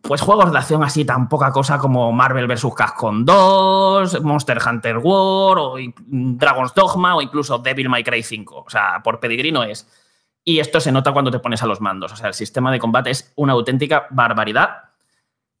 pues 0.00 0.20
juegos 0.20 0.50
de 0.50 0.58
acción 0.58 0.82
así 0.82 1.04
tan 1.04 1.28
poca 1.28 1.52
cosa 1.52 1.78
como 1.78 2.12
Marvel 2.12 2.46
vs. 2.46 2.66
Capcom 2.74 3.24
2, 3.24 4.22
Monster 4.22 4.58
Hunter 4.64 4.98
War 4.98 5.58
o 5.58 5.74
Dragon's 6.06 6.74
Dogma 6.74 7.16
o 7.16 7.22
incluso 7.22 7.58
Devil 7.58 7.88
May 7.88 8.02
Cry 8.02 8.22
5. 8.22 8.64
O 8.66 8.70
sea, 8.70 9.02
por 9.02 9.20
pedigrino 9.20 9.62
es. 9.64 9.86
Y 10.44 10.58
esto 10.58 10.80
se 10.80 10.92
nota 10.92 11.12
cuando 11.12 11.30
te 11.30 11.38
pones 11.38 11.62
a 11.62 11.66
los 11.66 11.80
mandos. 11.80 12.12
O 12.12 12.16
sea, 12.16 12.28
el 12.28 12.34
sistema 12.34 12.72
de 12.72 12.78
combate 12.78 13.10
es 13.10 13.32
una 13.36 13.52
auténtica 13.52 14.06
barbaridad. 14.10 14.84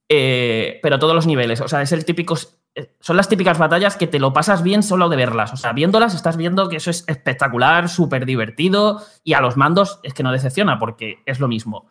Eh, 0.08 0.80
pero 0.82 0.98
todos 0.98 1.14
los 1.14 1.26
niveles. 1.26 1.60
O 1.60 1.68
sea, 1.68 1.82
es 1.82 1.92
el 1.92 2.04
típico. 2.04 2.36
Eh, 2.74 2.96
son 3.00 3.16
las 3.16 3.28
típicas 3.28 3.58
batallas 3.58 3.96
que 3.96 4.06
te 4.06 4.18
lo 4.18 4.32
pasas 4.32 4.62
bien 4.62 4.82
solo 4.82 5.08
de 5.08 5.16
verlas. 5.16 5.52
O 5.52 5.56
sea, 5.56 5.72
viéndolas 5.72 6.14
estás 6.14 6.36
viendo 6.36 6.68
que 6.68 6.76
eso 6.76 6.90
es 6.90 7.04
espectacular, 7.06 7.88
súper 7.88 8.24
divertido 8.24 9.02
y 9.24 9.34
a 9.34 9.40
los 9.40 9.56
mandos 9.56 10.00
es 10.02 10.14
que 10.14 10.22
no 10.22 10.32
decepciona 10.32 10.78
porque 10.78 11.22
es 11.26 11.40
lo 11.40 11.48
mismo. 11.48 11.86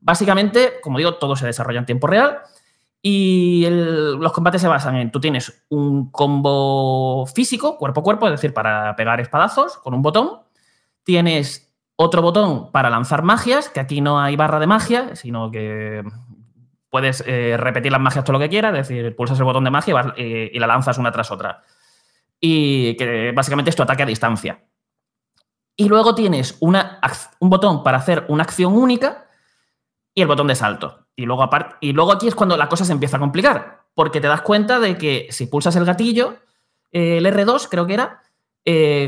Básicamente, 0.00 0.74
como 0.82 0.98
digo, 0.98 1.14
todo 1.14 1.36
se 1.36 1.46
desarrolla 1.46 1.78
en 1.78 1.86
tiempo 1.86 2.06
real 2.06 2.40
y 3.00 3.66
los 3.68 4.32
combates 4.32 4.62
se 4.62 4.68
basan 4.68 4.96
en, 4.96 5.10
tú 5.10 5.20
tienes 5.20 5.66
un 5.68 6.10
combo 6.10 7.26
físico, 7.26 7.76
cuerpo 7.76 8.00
a 8.00 8.02
cuerpo, 8.02 8.26
es 8.26 8.32
decir, 8.32 8.54
para 8.54 8.96
pegar 8.96 9.20
espadazos 9.20 9.76
con 9.76 9.94
un 9.94 10.02
botón. 10.02 10.40
Tienes 11.04 11.74
otro 11.96 12.22
botón 12.22 12.72
para 12.72 12.90
lanzar 12.90 13.22
magias, 13.22 13.68
que 13.68 13.80
aquí 13.80 14.00
no 14.00 14.20
hay 14.20 14.36
barra 14.36 14.58
de 14.58 14.66
magia, 14.66 15.16
sino 15.16 15.50
que 15.50 16.02
puedes 16.94 17.24
eh, 17.26 17.56
repetir 17.56 17.90
las 17.90 18.00
magias 18.00 18.22
todo 18.22 18.34
lo 18.34 18.38
que 18.38 18.48
quieras, 18.48 18.72
es 18.78 18.86
decir, 18.86 19.16
pulsas 19.16 19.36
el 19.36 19.44
botón 19.44 19.64
de 19.64 19.70
magia 19.72 20.14
eh, 20.16 20.48
y, 20.54 20.60
la 20.60 20.68
lanzas 20.68 20.96
una 20.96 21.10
tras 21.10 21.32
otra. 21.32 21.64
Y 22.38 22.96
que 22.96 23.32
básicamente 23.34 23.70
es 23.70 23.74
tu 23.74 23.82
ataque 23.82 24.04
a 24.04 24.06
distancia. 24.06 24.64
Y 25.74 25.88
luego 25.88 26.14
tienes 26.14 26.56
una, 26.60 27.00
un 27.40 27.50
botón 27.50 27.82
para 27.82 27.98
hacer 27.98 28.26
una 28.28 28.44
acción 28.44 28.74
única 28.74 29.26
y 30.14 30.22
el 30.22 30.28
botón 30.28 30.46
de 30.46 30.54
salto. 30.54 31.08
Y 31.16 31.26
luego, 31.26 31.50
y 31.80 31.92
luego 31.92 32.12
aquí 32.12 32.28
es 32.28 32.36
cuando 32.36 32.56
la 32.56 32.68
cosa 32.68 32.84
se 32.84 32.92
empieza 32.92 33.16
a 33.16 33.20
complicar, 33.20 33.86
porque 33.94 34.20
te 34.20 34.28
das 34.28 34.42
cuenta 34.42 34.78
de 34.78 34.96
que 34.96 35.26
si 35.30 35.46
pulsas 35.46 35.74
el 35.74 35.84
gatillo, 35.84 36.36
eh, 36.92 37.18
el 37.18 37.26
R2 37.26 37.66
creo 37.68 37.88
que 37.88 37.94
era, 37.94 38.22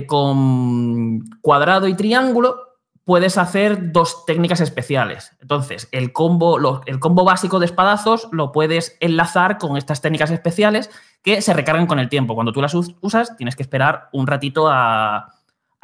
con 0.09 1.21
cuadrado 1.41 1.87
y 1.87 1.95
triángulo, 1.95 2.66
puedes 3.07 3.39
hacer 3.39 3.93
dos 3.93 4.27
técnicas 4.27 4.61
especiales. 4.61 5.31
Entonces, 5.41 5.89
el 5.93 6.13
combo, 6.13 6.83
el 6.87 6.99
combo 6.99 7.25
básico 7.25 7.61
de 7.61 7.67
espadazos 7.67 8.29
lo 8.33 8.51
puedes 8.51 8.97
enlazar 8.99 9.59
con 9.59 9.77
estas 9.77 10.01
técnicas 10.01 10.33
especiales 10.33 10.91
que 11.23 11.41
se 11.41 11.55
recargan 11.55 11.87
con 11.87 12.01
el 12.01 12.09
tiempo. 12.09 12.35
Cuando 12.35 12.53
tú 12.53 12.61
las 12.61 12.75
usas, 12.75 13.37
tienes 13.37 13.55
que 13.55 13.63
esperar 13.63 14.09
un 14.13 14.27
ratito 14.27 14.67
a, 14.69 15.35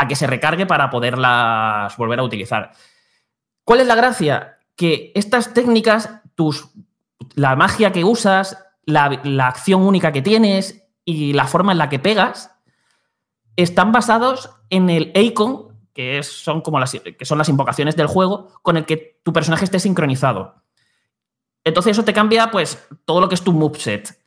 que 0.09 0.17
se 0.17 0.27
recargue 0.27 0.67
para 0.67 0.91
poderlas 0.91 1.97
volver 1.97 2.19
a 2.19 2.25
utilizar. 2.25 2.73
¿Cuál 3.63 3.83
es 3.83 3.87
la 3.87 3.95
gracia? 3.95 4.59
Que 4.75 5.13
estas 5.15 5.55
técnicas, 5.55 6.11
tus, 6.35 6.71
la 7.37 7.55
magia 7.55 7.93
que 7.93 8.03
usas, 8.03 8.59
la, 8.85 9.05
acción 9.47 9.83
única 9.83 10.11
que 10.11 10.23
tienes 10.23 10.89
y 11.05 11.35
la 11.35 11.47
forma 11.47 11.71
en 11.71 11.79
la 11.79 11.89
que 11.89 12.01
pegas, 12.01 12.51
están 13.55 13.93
basados 13.93 14.51
en 14.71 14.91
el 14.91 15.13
icon 15.15 15.72
que, 15.93 16.23
son 16.23 16.61
como 16.61 16.79
las, 16.81 16.93
que 16.93 17.25
son 17.25 17.39
las 17.39 17.49
invocaciones 17.49 17.97
del 17.97 18.07
juego, 18.07 18.49
con 18.63 18.77
el 18.77 18.85
que 18.85 19.21
tu 19.23 19.33
personaje 19.33 19.65
esté 19.65 19.79
sincronizado. 19.79 20.63
Entonces 21.65 21.93
eso 21.93 22.05
te 22.05 22.13
cambia 22.13 22.51
pues 22.51 22.89
todo 23.05 23.21
lo 23.21 23.29
que 23.29 23.35
es 23.35 23.43
tu 23.43 23.53
moveset. 23.53 24.23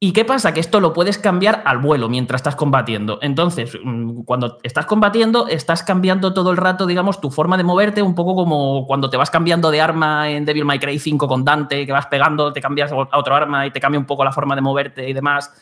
¿Y 0.00 0.12
qué 0.12 0.24
pasa? 0.24 0.52
Que 0.52 0.60
esto 0.60 0.80
lo 0.80 0.92
puedes 0.92 1.16
cambiar 1.16 1.62
al 1.64 1.78
vuelo 1.78 2.10
mientras 2.10 2.40
estás 2.40 2.56
combatiendo. 2.56 3.18
Entonces, 3.22 3.78
mm, 3.82 4.24
cuando 4.24 4.58
estás 4.62 4.84
combatiendo, 4.84 5.48
estás 5.48 5.82
cambiando 5.82 6.34
todo 6.34 6.50
el 6.50 6.58
rato, 6.58 6.84
digamos, 6.84 7.22
tu 7.22 7.30
forma 7.30 7.56
de 7.56 7.64
moverte, 7.64 8.02
un 8.02 8.14
poco 8.14 8.34
como 8.34 8.86
cuando 8.86 9.08
te 9.08 9.16
vas 9.16 9.30
cambiando 9.30 9.70
de 9.70 9.80
arma 9.80 10.28
en 10.28 10.44
Devil 10.44 10.66
May 10.66 10.78
Cry 10.78 10.98
5 10.98 11.26
con 11.26 11.42
Dante, 11.42 11.86
que 11.86 11.92
vas 11.92 12.06
pegando, 12.06 12.52
te 12.52 12.60
cambias 12.60 12.92
a 12.92 13.18
otro 13.18 13.34
arma 13.34 13.66
y 13.66 13.70
te 13.70 13.80
cambia 13.80 13.98
un 13.98 14.04
poco 14.04 14.24
la 14.24 14.32
forma 14.32 14.54
de 14.54 14.60
moverte 14.60 15.08
y 15.08 15.14
demás. 15.14 15.54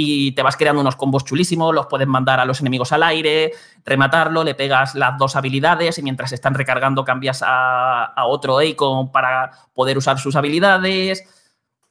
Y 0.00 0.30
te 0.30 0.42
vas 0.42 0.56
creando 0.56 0.80
unos 0.80 0.94
combos 0.94 1.24
chulísimos, 1.24 1.74
los 1.74 1.86
puedes 1.86 2.06
mandar 2.06 2.38
a 2.38 2.44
los 2.44 2.60
enemigos 2.60 2.92
al 2.92 3.02
aire, 3.02 3.50
rematarlo, 3.84 4.44
le 4.44 4.54
pegas 4.54 4.94
las 4.94 5.18
dos 5.18 5.34
habilidades 5.34 5.98
y 5.98 6.02
mientras 6.02 6.30
están 6.30 6.54
recargando 6.54 7.04
cambias 7.04 7.42
a, 7.44 8.14
otro 8.26 8.62
Icon 8.62 9.10
para 9.10 9.50
poder 9.74 9.98
usar 9.98 10.20
sus 10.20 10.36
habilidades 10.36 11.24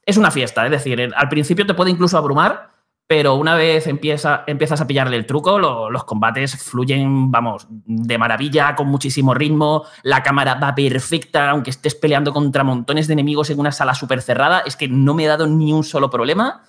es 0.06 0.16
una 0.16 0.30
fiesta, 0.30 0.64
es 0.64 0.70
decir, 0.70 1.12
al 1.14 1.28
principio 1.28 1.66
te 1.66 1.74
puede 1.74 1.90
incluso 1.90 2.16
abrumar, 2.16 2.70
pero 3.06 3.34
una 3.34 3.54
vez 3.54 3.86
empieza, 3.86 4.42
empiezas 4.46 4.80
a 4.80 4.86
pillarle 4.86 5.18
el 5.18 5.26
truco, 5.26 5.58
los 5.58 6.04
combates 6.04 6.56
fluyen, 6.56 7.30
vamos, 7.30 7.66
de 7.68 8.16
maravilla, 8.16 8.74
con 8.74 8.88
muchísimo 8.88 9.34
ritmo, 9.34 9.84
la 10.02 10.22
cámara 10.22 10.54
va 10.54 10.74
perfecta, 10.74 11.50
aunque 11.50 11.68
estés 11.68 11.94
peleando 11.94 12.32
contra 12.32 12.64
montones 12.64 13.06
de 13.06 13.12
enemigos 13.12 13.50
en 13.50 13.60
una 13.60 13.70
sala 13.70 13.94
súper 13.94 14.22
cerrada, 14.22 14.60
es 14.60 14.76
que 14.76 14.88
no 14.88 15.12
me 15.12 15.24
he 15.24 15.28
dado 15.28 15.46
ni 15.46 15.74
un 15.74 15.84
solo 15.84 16.08
problema. 16.08 16.62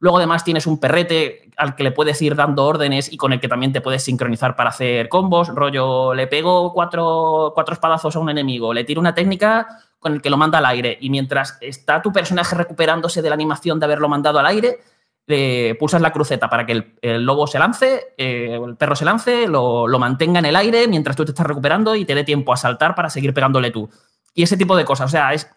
Luego 0.00 0.16
además 0.16 0.44
tienes 0.44 0.66
un 0.66 0.80
perrete 0.80 1.50
al 1.56 1.76
que 1.76 1.84
le 1.84 1.92
puedes 1.92 2.20
ir 2.22 2.34
dando 2.34 2.64
órdenes 2.64 3.12
y 3.12 3.18
con 3.18 3.32
el 3.32 3.40
que 3.40 3.48
también 3.48 3.72
te 3.72 3.82
puedes 3.82 4.02
sincronizar 4.02 4.56
para 4.56 4.70
hacer 4.70 5.08
combos, 5.10 5.48
rollo, 5.48 6.14
le 6.14 6.26
pego 6.26 6.72
cuatro, 6.72 7.52
cuatro 7.54 7.74
espadazos 7.74 8.16
a 8.16 8.18
un 8.18 8.30
enemigo, 8.30 8.72
le 8.72 8.84
tiro 8.84 9.00
una 9.00 9.14
técnica, 9.14 9.68
con 10.00 10.14
el 10.14 10.22
que 10.22 10.30
lo 10.30 10.38
manda 10.38 10.58
al 10.58 10.66
aire. 10.66 10.96
Y 11.00 11.10
mientras 11.10 11.58
está 11.60 12.02
tu 12.02 12.12
personaje 12.12 12.56
recuperándose 12.56 13.22
de 13.22 13.28
la 13.28 13.34
animación 13.34 13.78
de 13.78 13.84
haberlo 13.84 14.08
mandado 14.08 14.38
al 14.38 14.46
aire, 14.46 14.78
le 15.26 15.76
pulsas 15.76 16.00
la 16.00 16.12
cruceta 16.12 16.48
para 16.48 16.66
que 16.66 16.96
el, 17.02 17.24
lobo 17.24 17.46
se 17.46 17.58
lance, 17.58 18.14
eh, 18.16 18.58
el 18.66 18.76
perro 18.76 18.96
se 18.96 19.04
lance, 19.04 19.46
lo, 19.46 19.86
mantenga 19.98 20.40
en 20.40 20.46
el 20.46 20.56
aire 20.56 20.88
mientras 20.88 21.14
tú 21.14 21.24
te 21.24 21.30
estás 21.30 21.46
recuperando 21.46 21.94
y 21.94 22.04
te 22.04 22.14
dé 22.14 22.24
tiempo 22.24 22.52
a 22.52 22.56
saltar 22.56 22.94
para 22.94 23.10
seguir 23.10 23.32
pegándole 23.32 23.70
tú. 23.70 23.88
Y 24.34 24.42
ese 24.42 24.56
tipo 24.56 24.76
de 24.76 24.84
cosas. 24.84 25.06
O 25.06 25.10
sea, 25.10 25.34
es, 25.34 25.48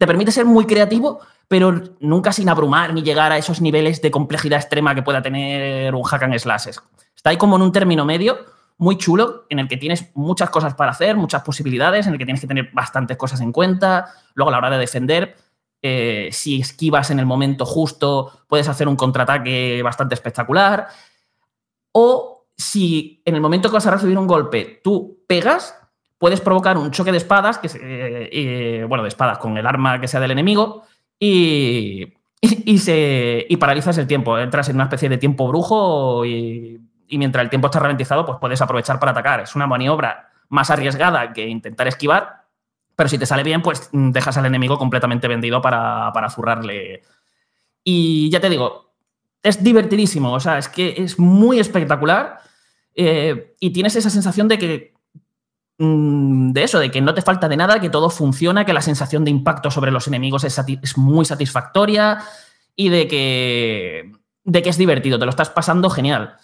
te 0.00 0.06
permite 0.06 0.32
ser 0.32 0.46
muy 0.46 0.64
creativo, 0.64 1.20
pero 1.46 1.78
nunca 2.00 2.32
sin 2.32 2.48
abrumar 2.48 2.94
ni 2.94 3.02
llegar 3.02 3.32
a 3.32 3.36
esos 3.36 3.60
niveles 3.60 4.00
de 4.00 4.10
complejidad 4.10 4.58
extrema 4.58 4.94
que 4.94 5.02
pueda 5.02 5.20
tener 5.20 5.94
un 5.94 6.02
hack 6.04 6.22
and 6.22 6.38
slash. 6.38 6.68
Está 7.14 7.28
ahí 7.28 7.36
como 7.36 7.56
en 7.56 7.62
un 7.62 7.70
término 7.70 8.06
medio 8.06 8.38
muy 8.78 8.96
chulo 8.96 9.44
en 9.50 9.58
el 9.58 9.68
que 9.68 9.76
tienes 9.76 10.10
muchas 10.14 10.48
cosas 10.48 10.74
para 10.74 10.92
hacer, 10.92 11.16
muchas 11.16 11.42
posibilidades, 11.42 12.06
en 12.06 12.14
el 12.14 12.18
que 12.18 12.24
tienes 12.24 12.40
que 12.40 12.46
tener 12.46 12.70
bastantes 12.72 13.18
cosas 13.18 13.42
en 13.42 13.52
cuenta. 13.52 14.06
Luego 14.32 14.48
a 14.48 14.52
la 14.52 14.56
hora 14.58 14.70
de 14.70 14.78
defender, 14.78 15.36
eh, 15.82 16.30
si 16.32 16.62
esquivas 16.62 17.10
en 17.10 17.18
el 17.18 17.26
momento 17.26 17.66
justo, 17.66 18.44
puedes 18.48 18.68
hacer 18.68 18.88
un 18.88 18.96
contraataque 18.96 19.82
bastante 19.82 20.14
espectacular. 20.14 20.88
O 21.92 22.46
si 22.56 23.20
en 23.26 23.34
el 23.34 23.42
momento 23.42 23.68
que 23.68 23.74
vas 23.74 23.86
a 23.86 23.90
recibir 23.90 24.16
un 24.16 24.26
golpe 24.26 24.80
tú 24.82 25.24
pegas, 25.28 25.74
puedes 26.20 26.40
provocar 26.40 26.78
un 26.78 26.92
choque 26.92 27.10
de 27.10 27.18
espadas, 27.18 27.58
que 27.58 27.68
eh, 27.74 28.84
bueno, 28.88 29.02
de 29.02 29.08
espadas 29.08 29.38
con 29.38 29.58
el 29.58 29.66
arma 29.66 30.00
que 30.00 30.06
sea 30.06 30.20
del 30.20 30.30
enemigo, 30.30 30.84
y, 31.18 32.14
y, 32.40 32.78
se, 32.78 33.44
y 33.48 33.56
paralizas 33.56 33.98
el 33.98 34.06
tiempo. 34.06 34.38
Entras 34.38 34.68
en 34.68 34.76
una 34.76 34.84
especie 34.84 35.08
de 35.08 35.18
tiempo 35.18 35.48
brujo 35.48 36.24
y 36.24 36.80
y 37.10 37.18
mientras 37.18 37.42
el 37.42 37.50
tiempo 37.50 37.66
está 37.66 37.80
ralentizado, 37.80 38.24
pues 38.24 38.38
puedes 38.40 38.62
aprovechar 38.62 38.98
para 38.98 39.12
atacar. 39.12 39.40
Es 39.40 39.54
una 39.56 39.66
maniobra 39.66 40.30
más 40.48 40.70
arriesgada 40.70 41.32
que 41.32 41.46
intentar 41.46 41.88
esquivar, 41.88 42.44
pero 42.96 43.08
si 43.08 43.18
te 43.18 43.26
sale 43.26 43.42
bien, 43.42 43.62
pues 43.62 43.90
dejas 43.92 44.36
al 44.36 44.46
enemigo 44.46 44.78
completamente 44.78 45.28
vendido 45.28 45.60
para, 45.60 46.12
para 46.14 46.30
zurrarle. 46.30 47.02
Y 47.82 48.30
ya 48.30 48.40
te 48.40 48.48
digo, 48.48 48.92
es 49.42 49.62
divertidísimo, 49.62 50.32
o 50.32 50.40
sea, 50.40 50.58
es 50.58 50.68
que 50.68 50.94
es 50.98 51.18
muy 51.18 51.58
espectacular 51.58 52.40
eh, 52.94 53.54
y 53.58 53.70
tienes 53.70 53.96
esa 53.96 54.10
sensación 54.10 54.48
de 54.48 54.58
que 54.58 54.94
de 55.80 56.62
eso, 56.62 56.78
de 56.78 56.90
que 56.90 57.00
no 57.00 57.14
te 57.14 57.22
falta 57.22 57.48
de 57.48 57.56
nada, 57.56 57.80
que 57.80 57.88
todo 57.88 58.10
funciona, 58.10 58.66
que 58.66 58.74
la 58.74 58.82
sensación 58.82 59.24
de 59.24 59.30
impacto 59.30 59.70
sobre 59.70 59.90
los 59.90 60.06
enemigos 60.06 60.44
es, 60.44 60.60
es 60.82 60.98
muy 60.98 61.24
satisfactoria 61.24 62.18
y 62.76 62.90
de 62.90 63.08
que, 63.08 64.12
de 64.44 64.62
que 64.62 64.68
es 64.68 64.76
divertido, 64.76 65.18
te 65.18 65.24
lo 65.24 65.30
estás 65.30 65.48
pasando 65.48 65.88
genial. 65.88 66.36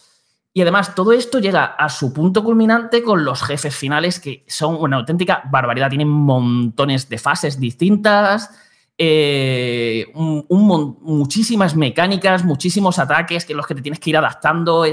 Y 0.55 0.62
además, 0.62 0.95
todo 0.95 1.12
esto 1.12 1.39
llega 1.39 1.66
a 1.66 1.91
su 1.91 2.14
punto 2.14 2.43
culminante 2.43 3.03
con 3.03 3.26
los 3.26 3.43
jefes 3.43 3.76
finales, 3.76 4.20
que 4.20 4.43
son 4.49 4.76
una 4.76 4.97
auténtica 4.97 5.43
barbaridad. 5.51 5.91
Tienen 5.91 6.09
montones 6.09 7.11
de 7.11 7.18
fases 7.18 7.61
distintas, 7.61 8.51
eh, 8.97 10.07
muchísimas 10.14 11.76
mecánicas, 11.76 12.43
muchísimos 12.43 12.99
ataques 12.99 13.45
que 13.45 13.53
los 13.53 13.66
que 13.66 13.74
te 13.74 13.82
tienes 13.82 14.01
que 14.01 14.09
ir 14.09 14.16
adaptando. 14.16 14.84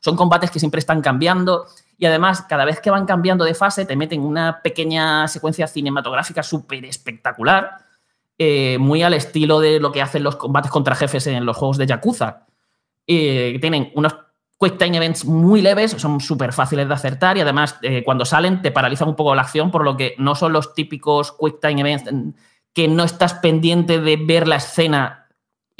son 0.00 0.16
combates 0.16 0.50
que 0.50 0.58
siempre 0.58 0.78
están 0.78 1.02
cambiando. 1.02 1.66
Y 2.00 2.06
además, 2.06 2.40
cada 2.48 2.64
vez 2.64 2.80
que 2.80 2.90
van 2.90 3.04
cambiando 3.04 3.44
de 3.44 3.52
fase, 3.52 3.84
te 3.84 3.94
meten 3.94 4.22
una 4.22 4.62
pequeña 4.62 5.28
secuencia 5.28 5.66
cinematográfica 5.66 6.42
súper 6.42 6.86
espectacular, 6.86 7.76
eh, 8.38 8.78
muy 8.78 9.02
al 9.02 9.12
estilo 9.12 9.60
de 9.60 9.78
lo 9.80 9.92
que 9.92 10.00
hacen 10.00 10.22
los 10.22 10.36
combates 10.36 10.70
contra 10.70 10.94
jefes 10.94 11.26
en 11.26 11.44
los 11.44 11.58
juegos 11.58 11.76
de 11.76 11.86
Yakuza. 11.86 12.46
Eh, 13.06 13.58
tienen 13.60 13.92
unos 13.94 14.16
Quick 14.58 14.78
Time 14.78 14.96
Events 14.96 15.26
muy 15.26 15.60
leves, 15.60 15.90
son 15.90 16.20
súper 16.20 16.54
fáciles 16.54 16.88
de 16.88 16.94
acertar 16.94 17.36
y 17.36 17.42
además 17.42 17.76
eh, 17.82 18.02
cuando 18.02 18.24
salen 18.24 18.62
te 18.62 18.70
paralizan 18.70 19.08
un 19.08 19.16
poco 19.16 19.34
la 19.34 19.42
acción, 19.42 19.70
por 19.70 19.84
lo 19.84 19.98
que 19.98 20.14
no 20.16 20.34
son 20.34 20.54
los 20.54 20.72
típicos 20.72 21.36
Quick 21.38 21.60
Time 21.60 21.82
Events 21.82 22.10
que 22.72 22.88
no 22.88 23.04
estás 23.04 23.34
pendiente 23.34 24.00
de 24.00 24.16
ver 24.16 24.48
la 24.48 24.56
escena 24.56 25.19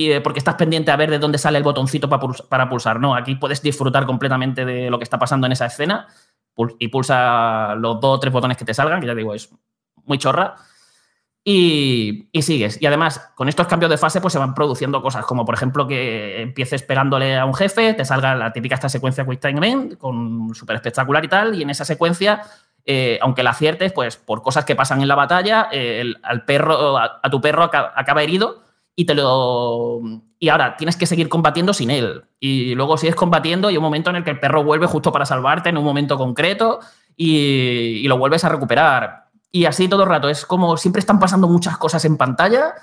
y, 0.00 0.20
porque 0.20 0.38
estás 0.38 0.54
pendiente 0.54 0.90
a 0.90 0.96
ver 0.96 1.10
de 1.10 1.18
dónde 1.18 1.36
sale 1.36 1.58
el 1.58 1.64
botoncito 1.64 2.08
para 2.08 2.68
pulsar. 2.68 3.00
No, 3.00 3.14
aquí 3.14 3.34
puedes 3.34 3.60
disfrutar 3.60 4.06
completamente 4.06 4.64
de 4.64 4.90
lo 4.90 4.98
que 4.98 5.04
está 5.04 5.18
pasando 5.18 5.46
en 5.46 5.52
esa 5.52 5.66
escena 5.66 6.06
y 6.78 6.88
pulsa 6.88 7.74
los 7.74 8.00
dos 8.00 8.16
o 8.16 8.20
tres 8.20 8.32
botones 8.32 8.56
que 8.56 8.64
te 8.64 8.74
salgan, 8.74 9.00
que 9.00 9.06
ya 9.06 9.14
digo, 9.14 9.34
es 9.34 9.50
muy 10.04 10.18
chorra 10.18 10.56
y, 11.44 12.28
sigues. 12.42 12.80
Y 12.80 12.86
además, 12.86 13.32
con 13.34 13.48
estos 13.48 13.66
cambios 13.66 13.90
de 13.90 13.98
fase, 13.98 14.20
pues 14.20 14.32
se 14.32 14.38
van 14.38 14.54
produciendo 14.54 15.02
cosas, 15.02 15.24
como 15.24 15.44
por 15.44 15.54
ejemplo 15.54 15.86
que 15.86 16.42
empieces 16.42 16.82
pegándole 16.82 17.36
a 17.36 17.44
un 17.44 17.54
jefe, 17.54 17.94
te 17.94 18.04
salga 18.04 18.34
la 18.34 18.52
típica 18.52 18.74
esta 18.74 18.88
secuencia 18.88 19.26
Quick 19.26 19.40
Time 19.40 19.58
Event, 19.58 19.98
con 19.98 20.54
súper 20.54 20.76
espectacular 20.76 21.24
y 21.24 21.28
tal, 21.28 21.54
y 21.54 21.62
en 21.62 21.70
esa 21.70 21.84
secuencia, 21.84 22.42
eh, 22.84 23.18
aunque 23.22 23.42
la 23.42 23.50
aciertes, 23.50 23.92
pues 23.92 24.16
por 24.16 24.42
cosas 24.42 24.64
que 24.64 24.76
pasan 24.76 25.00
en 25.00 25.08
la 25.08 25.14
batalla, 25.14 25.68
eh, 25.72 26.14
al 26.22 26.44
perro, 26.44 26.98
a, 26.98 27.20
tu 27.30 27.40
perro 27.40 27.64
acaba, 27.64 28.22
herido 28.22 28.62
y 28.94 29.04
te 29.04 29.14
lo. 29.14 30.00
Y 30.38 30.48
ahora 30.48 30.76
tienes 30.76 30.96
que 30.96 31.06
seguir 31.06 31.28
combatiendo 31.28 31.72
sin 31.72 31.90
él. 31.90 32.24
Y 32.38 32.74
luego 32.74 32.96
sigues 32.96 33.14
combatiendo 33.14 33.68
y 33.68 33.72
hay 33.72 33.76
un 33.76 33.82
momento 33.82 34.10
en 34.10 34.16
el 34.16 34.24
que 34.24 34.30
el 34.30 34.40
perro 34.40 34.64
vuelve 34.64 34.86
justo 34.86 35.12
para 35.12 35.26
salvarte 35.26 35.68
en 35.68 35.78
un 35.78 35.84
momento 35.84 36.16
concreto 36.16 36.80
y, 37.16 38.06
lo 38.08 38.18
vuelves 38.18 38.44
a 38.44 38.48
recuperar 38.48 39.26
y 39.52 39.66
así 39.66 39.88
todo 39.88 40.04
el 40.04 40.08
rato. 40.08 40.28
Es 40.28 40.46
como 40.46 40.76
siempre 40.76 41.00
están 41.00 41.18
pasando 41.18 41.48
muchas 41.48 41.76
cosas 41.76 42.04
en 42.04 42.16
pantalla 42.16 42.74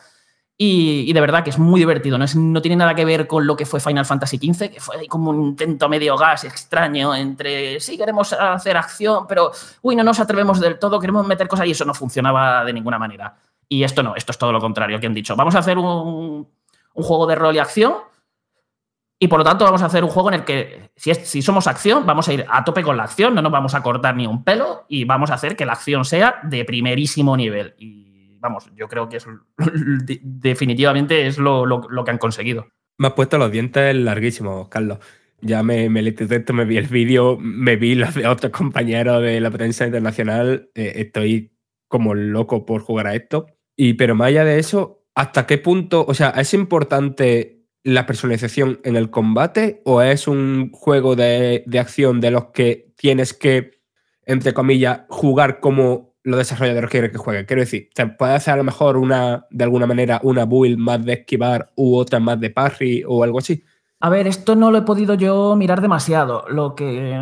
y, 0.56 1.12
de 1.14 1.22
verdad 1.22 1.44
que 1.44 1.50
es 1.50 1.60
muy 1.60 1.80
divertido. 1.80 2.18
No, 2.18 2.26
no, 2.36 2.62
tiene 2.62 2.76
nada 2.76 2.94
que 2.96 3.06
ver 3.06 3.28
con 3.28 3.48
lo 3.48 3.56
que 3.56 3.66
fue 3.66 3.80
Final 3.80 4.06
Fantasy 4.06 4.38
XV, 4.38 4.72
que 4.72 4.80
fue 4.80 5.08
como 5.08 5.32
un 5.32 5.50
intento 5.50 5.90
medio 5.90 6.18
gas 6.18 6.44
extraño 6.44 7.16
entre 7.16 7.80
sí 7.80 7.98
queremos 7.98 8.34
hacer 8.34 8.78
acción, 8.78 9.26
pero 9.28 9.52
uy, 9.82 9.96
no 9.96 10.04
nos 10.04 10.20
atrevemos 10.20 10.60
del 10.60 10.80
todo, 10.80 11.00
queremos 11.00 11.28
meter 11.28 11.48
cosas 11.48 11.68
y 11.68 11.72
eso 11.72 11.86
no 11.86 11.94
funcionaba 11.94 12.64
de 12.66 12.74
ninguna 12.74 13.00
manera. 13.00 13.36
Y 13.70 13.84
esto 13.84 14.04
no, 14.04 14.16
esto 14.16 14.32
es 14.32 14.38
todo 14.38 14.52
lo 14.52 14.60
contrario 14.60 15.00
que 15.00 15.08
han 15.08 15.14
dicho. 15.14 15.36
Vamos 15.36 15.56
a 15.56 15.60
hacer 15.60 15.78
un, 15.78 16.48
un 16.94 17.04
juego 17.04 17.28
de 17.28 17.36
rol 17.36 17.56
y 17.56 17.60
acción 17.60 17.96
y 19.20 19.28
por 19.28 19.40
lo 19.40 19.46
tanto 19.46 19.66
vamos 19.66 19.82
a 19.82 19.88
hacer 19.88 20.04
un 20.04 20.10
juego 20.10 20.30
en 20.30 20.36
el 20.36 20.46
que 20.46 20.92
si, 20.96 21.14
si, 21.16 21.42
somos 21.42 21.66
acción, 21.68 22.06
vamos 22.06 22.28
a 22.28 22.34
ir 22.34 22.46
a 22.50 22.64
tope 22.64 22.84
con 22.84 22.98
la 22.98 23.04
acción, 23.04 23.34
no 23.34 23.42
nos 23.42 23.52
vamos 23.52 23.74
a 23.74 23.82
cortar 23.82 24.16
ni 24.16 24.28
un 24.28 24.44
pelo 24.44 24.86
y 24.88 25.06
vamos 25.06 25.32
a 25.32 25.36
hacer 25.36 25.56
que 25.56 25.66
la 25.66 25.74
acción 25.74 26.06
sea 26.06 26.40
de 26.44 26.66
primerísimo 26.66 27.36
nivel. 27.36 27.74
Y 27.80 28.38
vamos, 28.40 28.70
yo 28.76 28.88
creo 28.88 29.10
que 29.10 29.18
es 29.18 29.28
definitivamente 30.22 31.26
es 31.26 31.40
lo, 31.40 31.82
que 32.06 32.12
han 32.12 32.20
conseguido. 32.20 32.68
Me 32.98 33.08
has 33.08 33.14
puesto 33.14 33.38
los 33.38 33.52
dientes 33.52 33.96
larguísimos, 33.96 34.70
Carlos. 34.70 35.00
Ya 35.40 35.62
me, 35.62 35.90
me 35.90 36.08
esto, 36.08 36.54
me 36.54 36.66
vi 36.66 36.78
el 36.78 36.88
vídeo, 36.88 37.38
me 37.40 37.76
vi 37.76 37.96
los 37.96 38.14
de 38.16 38.28
otros 38.28 38.52
compañeros 38.58 39.22
de 39.22 39.40
la 39.40 39.52
prensa 39.52 39.86
internacional. 39.86 40.70
Eh, 40.76 40.94
estoy 40.96 41.52
como 41.88 42.14
loco 42.14 42.66
por 42.66 42.82
jugar 42.82 43.08
a 43.08 43.16
esto. 43.16 43.48
Y 43.78 43.94
pero 43.94 44.16
más 44.16 44.30
allá 44.30 44.44
de 44.44 44.60
eso, 44.60 45.06
¿hasta 45.16 45.46
qué 45.46 45.60
punto? 45.60 46.04
O 46.08 46.14
sea, 46.14 46.32
es 46.32 46.54
importante 46.54 47.58
la 47.84 48.06
personalización 48.06 48.82
en 48.84 48.98
el 48.98 49.10
combate 49.10 49.82
o 49.86 50.02
es 50.02 50.28
un 50.28 50.72
juego 50.74 51.16
de, 51.16 51.64
acción 51.80 52.20
de 52.20 52.32
los 52.32 52.48
que 52.48 52.92
tienes 52.98 53.34
que, 53.34 53.80
entre 54.26 54.54
comillas, 54.54 55.02
jugar 55.08 55.62
como 55.62 56.16
los 56.24 56.40
desarrolladores 56.40 56.90
quieren 56.90 57.12
que 57.12 57.18
jueguen? 57.18 57.46
Quiero 57.46 57.62
decir, 57.62 57.90
¿te 57.94 58.06
puede 58.08 58.34
hacer 58.34 58.56
a 58.56 58.58
lo 58.58 58.66
mejor 58.66 58.98
una, 58.98 59.46
de 59.50 59.64
alguna 59.64 59.88
manera, 59.88 60.20
una 60.24 60.44
build 60.44 60.78
más 60.78 61.06
de 61.06 61.14
esquivar 61.14 61.72
u 61.78 61.96
otra 61.96 62.20
más 62.20 62.38
de 62.42 62.50
parry 62.50 63.04
o 63.08 63.24
algo 63.24 63.38
así? 63.38 63.64
A 64.02 64.10
ver, 64.10 64.28
esto 64.28 64.56
no 64.56 64.70
lo 64.70 64.80
he 64.80 64.82
podido 64.82 65.14
yo 65.14 65.56
mirar 65.56 65.80
demasiado. 65.80 66.44
Lo 66.50 66.76
que, 66.76 67.18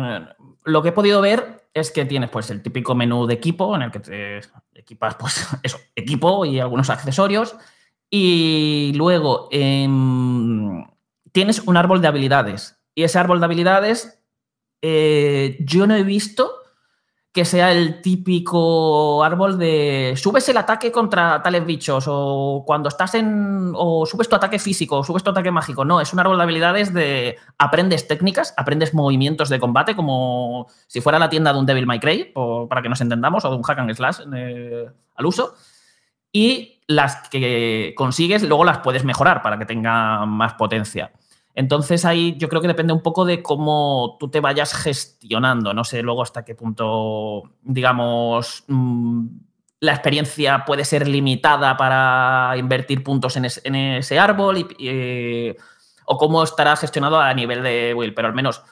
lo 0.64 0.82
que 0.82 0.88
he 0.88 0.92
podido 0.92 1.20
ver 1.20 1.68
es 1.72 1.92
que 1.92 2.04
tienes 2.06 2.30
pues 2.30 2.50
el 2.50 2.62
típico 2.62 2.96
menú 2.96 3.26
de 3.26 3.34
equipo 3.34 3.76
en 3.76 3.82
el 3.82 3.92
que 3.92 4.00
te 4.00 4.40
equipas 4.86 5.16
pues 5.16 5.46
eso, 5.62 5.78
equipo 5.96 6.44
y 6.44 6.60
algunos 6.60 6.90
accesorios 6.90 7.56
Y 8.08 8.92
luego 8.94 9.48
em, 9.50 10.86
tienes 11.32 11.60
un 11.66 11.76
árbol 11.76 12.00
de 12.00 12.08
habilidades. 12.08 12.78
Y 12.94 13.02
ese 13.02 13.18
árbol 13.18 13.40
de 13.40 13.46
habilidades 13.46 14.22
eh, 14.82 15.56
yo 15.60 15.86
no 15.86 15.96
he 15.96 16.04
visto 16.04 16.62
que 17.36 17.44
sea 17.44 17.70
el 17.70 18.00
típico 18.00 19.22
árbol 19.22 19.58
de 19.58 20.14
subes 20.16 20.48
el 20.48 20.56
ataque 20.56 20.90
contra 20.90 21.42
tales 21.42 21.66
bichos 21.66 22.06
o 22.08 22.64
cuando 22.66 22.88
estás 22.88 23.14
en 23.14 23.72
o 23.74 24.06
subes 24.06 24.26
tu 24.26 24.36
ataque 24.36 24.58
físico 24.58 24.96
o 24.96 25.04
subes 25.04 25.22
tu 25.22 25.28
ataque 25.28 25.50
mágico. 25.50 25.84
No, 25.84 26.00
es 26.00 26.14
un 26.14 26.18
árbol 26.18 26.38
de 26.38 26.42
habilidades 26.42 26.94
de 26.94 27.36
aprendes 27.58 28.08
técnicas, 28.08 28.54
aprendes 28.56 28.94
movimientos 28.94 29.50
de 29.50 29.60
combate 29.60 29.94
como 29.94 30.66
si 30.86 31.02
fuera 31.02 31.18
la 31.18 31.28
tienda 31.28 31.52
de 31.52 31.58
un 31.58 31.66
Devil 31.66 31.84
May 31.84 32.00
Cry, 32.00 32.32
o, 32.34 32.66
para 32.68 32.80
que 32.80 32.88
nos 32.88 33.02
entendamos, 33.02 33.44
o 33.44 33.50
de 33.50 33.56
un 33.56 33.62
hack 33.62 33.80
and 33.80 33.94
slash 33.94 34.20
eh, 34.34 34.86
al 35.14 35.26
uso. 35.26 35.56
Y 36.32 36.80
las 36.86 37.28
que 37.28 37.92
consigues 37.98 38.44
luego 38.44 38.64
las 38.64 38.78
puedes 38.78 39.04
mejorar 39.04 39.42
para 39.42 39.58
que 39.58 39.66
tengan 39.66 40.26
más 40.30 40.54
potencia. 40.54 41.12
Entonces 41.56 42.04
ahí 42.04 42.36
yo 42.36 42.50
creo 42.50 42.60
que 42.60 42.68
depende 42.68 42.92
un 42.92 43.00
poco 43.00 43.24
de 43.24 43.42
cómo 43.42 44.18
tú 44.20 44.28
te 44.28 44.40
vayas 44.40 44.74
gestionando. 44.74 45.72
No 45.72 45.84
sé 45.84 46.02
luego 46.02 46.22
hasta 46.22 46.44
qué 46.44 46.54
punto, 46.54 47.44
digamos, 47.62 48.64
mm, 48.68 49.26
la 49.80 49.92
experiencia 49.92 50.64
puede 50.66 50.84
ser 50.84 51.08
limitada 51.08 51.74
para 51.78 52.54
invertir 52.58 53.02
puntos 53.02 53.38
en, 53.38 53.46
ese 53.74 54.18
árbol 54.18 54.68
eh, 54.78 55.56
o 56.04 56.18
cómo 56.18 56.42
estará 56.42 56.76
gestionado 56.76 57.18
a 57.18 57.32
nivel 57.32 57.62
de 57.62 57.94
Will. 57.94 58.12
Pero 58.12 58.28
al 58.28 58.34
menos, 58.34 58.62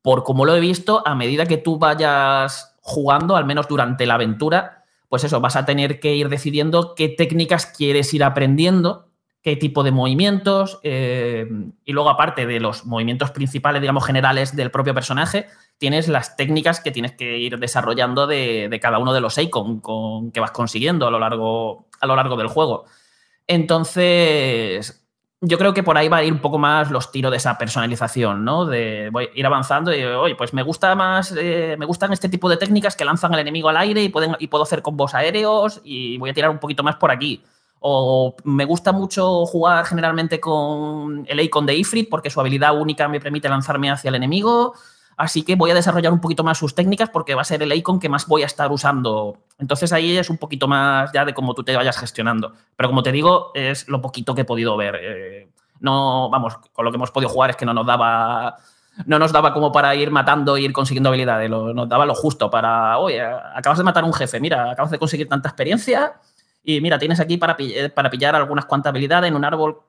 por 0.00 0.22
como 0.22 0.44
lo 0.44 0.54
he 0.54 0.60
visto, 0.60 1.02
a 1.04 1.16
medida 1.16 1.46
que 1.46 1.56
tú 1.56 1.80
vayas 1.80 2.76
jugando, 2.80 3.34
al 3.34 3.44
menos 3.44 3.66
durante 3.66 4.06
la 4.06 4.14
aventura, 4.14 4.84
pues 5.08 5.24
eso, 5.24 5.40
vas 5.40 5.56
a 5.56 5.64
tener 5.64 5.98
que 5.98 6.14
ir 6.14 6.28
decidiendo 6.28 6.94
qué 6.94 7.08
técnicas 7.08 7.66
quieres 7.66 8.14
ir 8.14 8.22
aprendiendo 8.22 9.08
qué 9.44 9.56
tipo 9.56 9.82
de 9.82 9.92
movimientos, 9.92 10.80
eh, 10.82 11.46
y 11.84 11.92
luego 11.92 12.08
aparte 12.08 12.46
de 12.46 12.60
los 12.60 12.86
movimientos 12.86 13.30
principales, 13.30 13.82
digamos, 13.82 14.06
generales 14.06 14.56
del 14.56 14.70
propio 14.70 14.94
personaje, 14.94 15.46
tienes 15.76 16.08
las 16.08 16.34
técnicas 16.36 16.80
que 16.80 16.90
tienes 16.90 17.12
que 17.12 17.36
ir 17.36 17.58
desarrollando 17.58 18.26
de, 18.26 18.78
cada 18.80 18.98
uno 18.98 19.12
de 19.12 19.20
los 19.20 19.36
icons 19.36 19.82
con, 19.82 20.32
que 20.32 20.40
vas 20.40 20.50
consiguiendo 20.50 21.06
a 21.06 21.10
lo, 21.10 21.18
largo, 21.18 21.88
a 22.00 22.06
lo 22.06 22.16
largo 22.16 22.36
del 22.36 22.46
juego. 22.48 22.86
Entonces, 23.46 25.06
yo 25.42 25.58
creo 25.58 25.74
que 25.74 25.82
por 25.82 25.98
ahí 25.98 26.08
va 26.08 26.18
a 26.18 26.24
ir 26.24 26.32
un 26.32 26.38
poco 26.38 26.56
más 26.56 26.90
los 26.90 27.12
tiros 27.12 27.30
de 27.30 27.36
esa 27.36 27.58
personalización, 27.58 28.46
¿no? 28.46 28.64
De 28.64 29.10
voy 29.12 29.24
a 29.24 29.38
ir 29.38 29.44
avanzando 29.44 29.94
y, 29.94 30.02
oye, 30.04 30.36
pues 30.36 30.54
me 30.54 30.62
gusta 30.62 30.94
más, 30.94 31.34
eh, 31.36 31.76
me 31.78 31.84
gustan 31.84 32.14
este 32.14 32.30
tipo 32.30 32.48
de 32.48 32.56
técnicas 32.56 32.96
que 32.96 33.04
lanzan 33.04 33.34
al 33.34 33.40
enemigo 33.40 33.68
al 33.68 33.76
aire 33.76 34.02
y, 34.02 34.08
pueden, 34.08 34.36
y 34.38 34.46
puedo 34.46 34.64
hacer 34.64 34.80
combos 34.80 35.14
aéreos 35.14 35.82
y 35.84 36.16
voy 36.16 36.30
a 36.30 36.32
tirar 36.32 36.48
un 36.48 36.60
poquito 36.60 36.82
más 36.82 36.96
por 36.96 37.10
aquí 37.10 37.42
o 37.86 38.34
me 38.44 38.64
gusta 38.64 38.92
mucho 38.92 39.44
jugar 39.44 39.84
generalmente 39.84 40.40
con 40.40 41.26
el 41.28 41.38
Icon 41.38 41.66
de 41.66 41.74
Ifrit 41.74 42.08
porque 42.08 42.30
su 42.30 42.40
habilidad 42.40 42.74
única 42.74 43.08
me 43.08 43.20
permite 43.20 43.46
lanzarme 43.46 43.90
hacia 43.90 44.08
el 44.08 44.14
enemigo. 44.14 44.72
Así 45.18 45.42
que 45.42 45.54
voy 45.54 45.70
a 45.70 45.74
desarrollar 45.74 46.10
un 46.10 46.20
poquito 46.22 46.42
más 46.42 46.56
sus 46.56 46.74
técnicas 46.74 47.10
porque 47.10 47.34
va 47.34 47.42
a 47.42 47.44
ser 47.44 47.62
el 47.62 47.70
icon 47.74 48.00
que 48.00 48.08
más 48.08 48.26
voy 48.26 48.42
a 48.42 48.46
estar 48.46 48.72
usando. 48.72 49.36
Entonces 49.58 49.92
ahí 49.92 50.16
es 50.16 50.30
un 50.30 50.38
poquito 50.38 50.66
más 50.66 51.12
ya 51.12 51.26
de 51.26 51.34
cómo 51.34 51.52
tú 51.52 51.62
te 51.62 51.76
vayas 51.76 51.98
gestionando. 51.98 52.54
Pero 52.74 52.88
como 52.88 53.02
te 53.02 53.12
digo, 53.12 53.50
es 53.54 53.86
lo 53.86 54.00
poquito 54.00 54.34
que 54.34 54.40
he 54.40 54.46
podido 54.46 54.78
ver. 54.78 54.98
Eh, 55.00 55.48
no, 55.80 56.30
vamos, 56.30 56.56
con 56.72 56.86
lo 56.86 56.90
que 56.90 56.96
hemos 56.96 57.10
podido 57.10 57.28
jugar 57.28 57.50
es 57.50 57.56
que 57.56 57.66
no 57.66 57.74
nos 57.74 57.84
daba. 57.84 58.56
No 59.04 59.18
nos 59.18 59.30
daba 59.30 59.52
como 59.52 59.70
para 59.72 59.94
ir 59.94 60.10
matando 60.10 60.56
e 60.56 60.62
ir 60.62 60.72
consiguiendo 60.72 61.10
habilidades. 61.10 61.50
nos 61.50 61.86
daba 61.86 62.06
lo 62.06 62.14
justo 62.14 62.50
para. 62.50 62.96
Oye, 62.96 63.20
acabas 63.20 63.76
de 63.76 63.84
matar 63.84 64.04
un 64.04 64.14
jefe. 64.14 64.40
Mira, 64.40 64.70
acabas 64.70 64.90
de 64.90 64.98
conseguir 64.98 65.28
tanta 65.28 65.50
experiencia 65.50 66.14
y 66.64 66.80
mira, 66.80 66.98
tienes 66.98 67.20
aquí 67.20 67.36
para, 67.36 67.56
eh, 67.58 67.90
para 67.90 68.10
pillar 68.10 68.34
algunas 68.34 68.64
cuantas 68.64 68.90
habilidades 68.90 69.28
en 69.28 69.36
un 69.36 69.44
árbol 69.44 69.82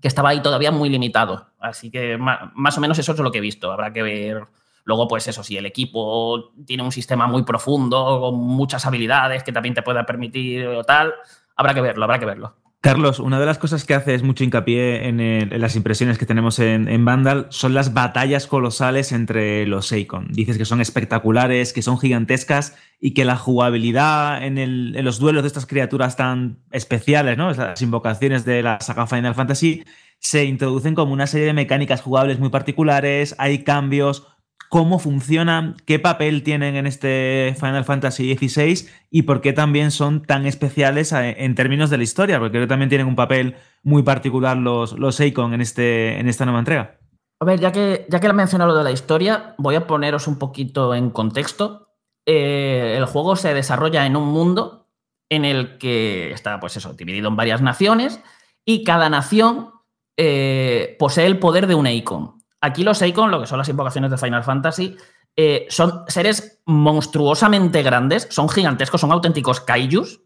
que 0.00 0.08
estaba 0.08 0.30
ahí 0.30 0.42
todavía 0.42 0.70
muy 0.70 0.88
limitado. 0.88 1.46
Así 1.58 1.90
que 1.90 2.18
más, 2.18 2.76
o 2.76 2.80
menos 2.80 2.98
eso 2.98 3.12
es 3.12 3.18
lo 3.18 3.30
que 3.30 3.38
he 3.38 3.40
visto. 3.40 3.70
Habrá 3.72 3.92
que 3.92 4.02
ver 4.02 4.42
luego, 4.84 5.06
pues 5.08 5.26
eso, 5.28 5.42
si 5.42 5.56
el 5.56 5.66
equipo 5.66 6.52
tiene 6.66 6.82
un 6.82 6.92
sistema 6.92 7.26
muy 7.26 7.44
profundo, 7.44 8.20
con 8.20 8.34
muchas 8.38 8.84
habilidades 8.86 9.44
que 9.44 9.52
también 9.52 9.74
te 9.74 9.82
pueda 9.82 10.04
permitir 10.04 10.66
o 10.66 10.84
tal, 10.84 11.14
habrá 11.56 11.74
que 11.74 11.80
verlo, 11.80 12.04
habrá 12.04 12.18
que 12.18 12.26
verlo. 12.26 12.56
Carlos, 12.82 13.18
una 13.18 13.38
de 13.38 13.44
las 13.44 13.58
cosas 13.58 13.84
que 13.84 13.92
hace 13.92 14.14
es 14.14 14.22
mucho 14.22 14.42
hincapié 14.42 15.06
en, 15.06 15.60
las 15.60 15.76
impresiones 15.76 16.16
que 16.16 16.24
tenemos 16.24 16.58
en, 16.58 17.04
Vandal 17.04 17.46
son 17.50 17.74
las 17.74 17.92
batallas 17.92 18.46
colosales 18.46 19.12
entre 19.12 19.66
los 19.66 19.86
Seikon. 19.86 20.28
Dices 20.32 20.56
que 20.56 20.64
son 20.64 20.80
espectaculares, 20.80 21.74
que 21.74 21.82
son 21.82 21.98
gigantescas 21.98 22.76
y 22.98 23.12
que 23.12 23.26
la 23.26 23.36
jugabilidad 23.36 24.42
en, 24.42 25.04
los 25.04 25.18
duelos 25.18 25.42
de 25.42 25.48
estas 25.48 25.66
criaturas 25.66 26.16
tan 26.16 26.60
especiales, 26.70 27.36
¿no? 27.36 27.52
las 27.52 27.82
invocaciones 27.82 28.46
de 28.46 28.62
la 28.62 28.80
saga 28.80 29.06
Final 29.06 29.34
Fantasy, 29.34 29.84
se 30.18 30.44
introducen 30.44 30.94
como 30.94 31.12
una 31.12 31.26
serie 31.26 31.48
de 31.48 31.52
mecánicas 31.52 32.00
jugables 32.00 32.38
muy 32.38 32.48
particulares, 32.48 33.34
hay 33.38 33.62
cambios, 33.62 34.26
cómo 34.70 35.00
funcionan, 35.00 35.76
qué 35.84 35.98
papel 35.98 36.44
tienen 36.44 36.76
en 36.76 36.86
este 36.86 37.56
Final 37.58 37.84
Fantasy 37.84 38.36
XVI 38.36 38.88
y 39.10 39.22
por 39.22 39.40
qué 39.40 39.52
también 39.52 39.90
son 39.90 40.22
tan 40.22 40.46
especiales 40.46 41.12
en 41.12 41.56
términos 41.56 41.90
de 41.90 41.96
la 41.96 42.04
historia, 42.04 42.38
porque 42.38 42.52
creo 42.52 42.62
que 42.62 42.68
también 42.68 42.88
tienen 42.88 43.08
un 43.08 43.16
papel 43.16 43.56
muy 43.82 44.04
particular 44.04 44.56
los, 44.56 44.96
los 44.96 45.18
en, 45.18 45.60
este, 45.60 46.20
en 46.20 46.28
esta 46.28 46.44
nueva 46.44 46.60
entrega. 46.60 47.00
A 47.40 47.44
ver, 47.44 47.58
ya 47.58 47.72
que, 47.72 48.06
ya 48.08 48.20
que 48.20 48.28
he 48.28 48.32
mencionado 48.32 48.70
lo 48.70 48.78
de 48.78 48.84
la 48.84 48.92
historia, 48.92 49.56
voy 49.58 49.74
a 49.74 49.88
poneros 49.88 50.28
un 50.28 50.38
poquito 50.38 50.94
en 50.94 51.10
contexto. 51.10 51.88
Eh, 52.24 52.94
el 52.96 53.06
juego 53.06 53.34
se 53.34 53.52
desarrolla 53.52 54.06
en 54.06 54.14
un 54.14 54.28
mundo 54.28 54.88
en 55.28 55.44
el 55.44 55.78
que 55.78 56.30
está, 56.30 56.60
pues 56.60 56.76
eso, 56.76 56.92
dividido 56.92 57.28
en 57.28 57.34
varias 57.34 57.60
naciones 57.60 58.20
y 58.64 58.84
cada 58.84 59.10
nación 59.10 59.70
eh, 60.16 60.94
posee 61.00 61.26
el 61.26 61.40
poder 61.40 61.66
de 61.66 61.74
un 61.74 61.88
icon. 61.88 62.39
Aquí 62.60 62.84
los 62.84 63.00
Eikon, 63.00 63.30
lo 63.30 63.40
que 63.40 63.46
son 63.46 63.58
las 63.58 63.68
invocaciones 63.68 64.10
de 64.10 64.18
Final 64.18 64.44
Fantasy, 64.44 64.96
eh, 65.36 65.66
son 65.70 66.04
seres 66.08 66.60
monstruosamente 66.66 67.82
grandes, 67.82 68.28
son 68.30 68.48
gigantescos, 68.48 69.00
son 69.00 69.12
auténticos 69.12 69.60
kaijus, 69.60 70.20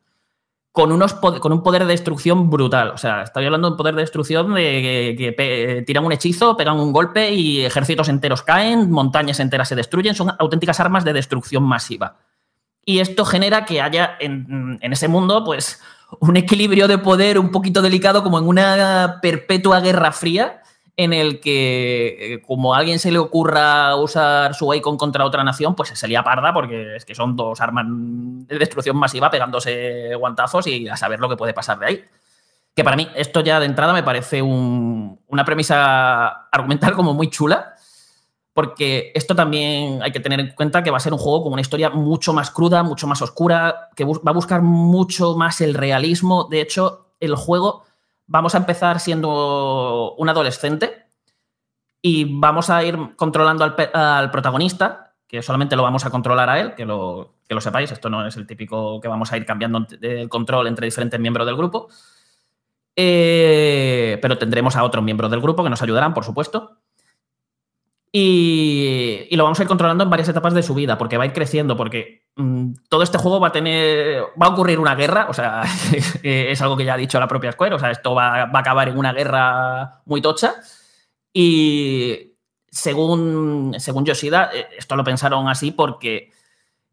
con, 0.72 0.90
unos, 0.90 1.14
con 1.14 1.52
un 1.52 1.62
poder 1.62 1.82
de 1.82 1.92
destrucción 1.92 2.50
brutal. 2.50 2.88
O 2.90 2.98
sea, 2.98 3.22
estoy 3.22 3.44
hablando 3.44 3.68
de 3.68 3.72
un 3.72 3.76
poder 3.76 3.94
de 3.94 4.00
destrucción 4.00 4.54
de 4.54 5.14
que, 5.16 5.84
tiran 5.86 6.04
un 6.04 6.10
hechizo, 6.10 6.56
pegan 6.56 6.80
un 6.80 6.92
golpe 6.92 7.32
y 7.32 7.64
ejércitos 7.64 8.08
enteros 8.08 8.42
caen, 8.42 8.90
montañas 8.90 9.38
enteras 9.38 9.68
se 9.68 9.76
destruyen, 9.76 10.16
son 10.16 10.32
auténticas 10.36 10.80
armas 10.80 11.04
de 11.04 11.12
destrucción 11.12 11.62
masiva. 11.62 12.16
Y 12.84 12.98
esto 12.98 13.24
genera 13.24 13.64
que 13.64 13.80
haya 13.80 14.16
en, 14.18 14.78
en 14.80 14.92
ese 14.92 15.06
mundo, 15.06 15.44
pues, 15.44 15.80
un 16.18 16.36
equilibrio 16.36 16.88
de 16.88 16.98
poder 16.98 17.38
un 17.38 17.52
poquito 17.52 17.80
delicado, 17.80 18.24
como 18.24 18.40
en 18.40 18.48
una 18.48 19.20
perpetua 19.22 19.78
guerra 19.78 20.10
fría, 20.10 20.63
en 20.96 21.12
el 21.12 21.40
que, 21.40 22.34
eh, 22.34 22.42
como 22.42 22.74
a 22.74 22.78
alguien 22.78 22.98
se 22.98 23.10
le 23.10 23.18
ocurra 23.18 23.96
usar 23.96 24.54
su 24.54 24.72
icon 24.72 24.96
contra 24.96 25.24
otra 25.24 25.42
nación, 25.42 25.74
pues 25.74 25.88
se 25.88 25.96
sería 25.96 26.22
parda, 26.22 26.52
porque 26.52 26.96
es 26.96 27.04
que 27.04 27.14
son 27.14 27.34
dos 27.34 27.60
armas 27.60 27.86
de 27.88 28.58
destrucción 28.58 28.96
masiva 28.96 29.30
pegándose 29.30 30.14
guantazos 30.14 30.66
y 30.68 30.88
a 30.88 30.96
saber 30.96 31.18
lo 31.18 31.28
que 31.28 31.36
puede 31.36 31.52
pasar 31.52 31.78
de 31.80 31.86
ahí. 31.86 32.04
Que 32.74 32.84
para 32.84 32.96
mí, 32.96 33.08
esto 33.14 33.40
ya 33.40 33.60
de 33.60 33.66
entrada 33.66 33.92
me 33.92 34.02
parece 34.02 34.42
una 34.42 35.44
premisa 35.44 36.48
argumental 36.50 36.94
como 36.94 37.14
muy 37.14 37.28
chula, 37.28 37.74
porque 38.52 39.10
esto 39.16 39.34
también 39.34 40.00
hay 40.00 40.12
que 40.12 40.20
tener 40.20 40.38
en 40.38 40.54
cuenta 40.54 40.84
que 40.84 40.90
va 40.92 40.98
a 40.98 41.00
ser 41.00 41.12
un 41.12 41.18
juego 41.18 41.42
con 41.42 41.52
una 41.52 41.62
historia 41.62 41.90
mucho 41.90 42.32
más 42.32 42.52
cruda, 42.52 42.84
mucho 42.84 43.08
más 43.08 43.20
oscura, 43.20 43.90
que 43.96 44.04
va 44.04 44.30
a 44.30 44.32
buscar 44.32 44.62
mucho 44.62 45.36
más 45.36 45.60
el 45.60 45.74
realismo. 45.74 46.44
De 46.48 46.60
hecho, 46.60 47.08
el 47.18 47.34
juego 47.34 47.84
vamos 48.26 48.54
a 48.54 48.58
empezar 48.58 49.00
siendo 49.00 50.14
un 50.16 50.28
adolescente 50.28 51.06
y 52.02 52.26
vamos 52.38 52.70
a 52.70 52.84
ir 52.84 52.98
controlando 53.16 53.64
al, 53.64 54.30
protagonista, 54.30 55.14
que 55.26 55.42
solamente 55.42 55.76
lo 55.76 55.82
vamos 55.82 56.04
a 56.04 56.10
controlar 56.10 56.50
a 56.50 56.60
él, 56.60 56.74
que 56.74 56.84
lo, 56.84 57.36
que 57.48 57.54
lo 57.54 57.60
sepáis, 57.60 57.90
esto 57.92 58.10
no 58.10 58.26
es 58.26 58.36
el 58.36 58.46
típico 58.46 59.00
que 59.00 59.08
vamos 59.08 59.32
a 59.32 59.36
ir 59.36 59.46
cambiando 59.46 59.86
el 60.02 60.28
control 60.28 60.66
entre 60.66 60.86
diferentes 60.86 61.18
miembros 61.18 61.46
del 61.46 61.56
grupo. 61.56 61.88
Eh, 62.96 64.18
pero 64.22 64.38
tendremos 64.38 64.76
a 64.76 64.84
otros 64.84 65.02
miembros 65.02 65.30
del 65.30 65.40
grupo 65.40 65.64
que 65.64 65.70
nos 65.70 65.82
ayudarán, 65.82 66.14
por 66.14 66.24
supuesto. 66.24 66.78
Y, 68.16 69.26
lo 69.32 69.42
vamos 69.42 69.58
a 69.58 69.64
ir 69.64 69.68
controlando 69.68 70.04
en 70.04 70.10
varias 70.10 70.28
etapas 70.28 70.54
de 70.54 70.62
su 70.62 70.72
vida, 70.72 70.96
porque 70.96 71.16
va 71.16 71.24
a 71.24 71.26
ir 71.26 71.32
creciendo, 71.32 71.76
porque 71.76 72.28
mm, 72.36 72.74
todo 72.88 73.02
este 73.02 73.18
juego 73.18 73.40
va 73.40 73.48
a 73.48 73.52
tener. 73.52 74.22
va 74.40 74.46
a 74.46 74.50
ocurrir 74.50 74.78
una 74.78 74.94
guerra, 74.94 75.26
o 75.28 75.34
sea, 75.34 75.64
es 76.22 76.62
algo 76.62 76.76
que 76.76 76.84
ya 76.84 76.94
ha 76.94 76.96
dicho 76.96 77.18
la 77.18 77.26
propia 77.26 77.50
Square, 77.50 77.74
o 77.74 77.78
sea, 77.80 77.90
esto 77.90 78.14
va, 78.14 78.42
a 78.42 78.58
acabar 78.58 78.88
en 78.88 78.98
una 78.98 79.12
guerra 79.12 80.02
muy 80.04 80.22
tocha. 80.22 80.54
Y 81.32 82.36
según, 82.70 83.74
según 83.78 84.04
Yoshida, 84.04 84.50
eh, 84.54 84.68
esto 84.78 84.94
lo 84.94 85.02
pensaron 85.02 85.48
así 85.48 85.72
porque 85.72 86.30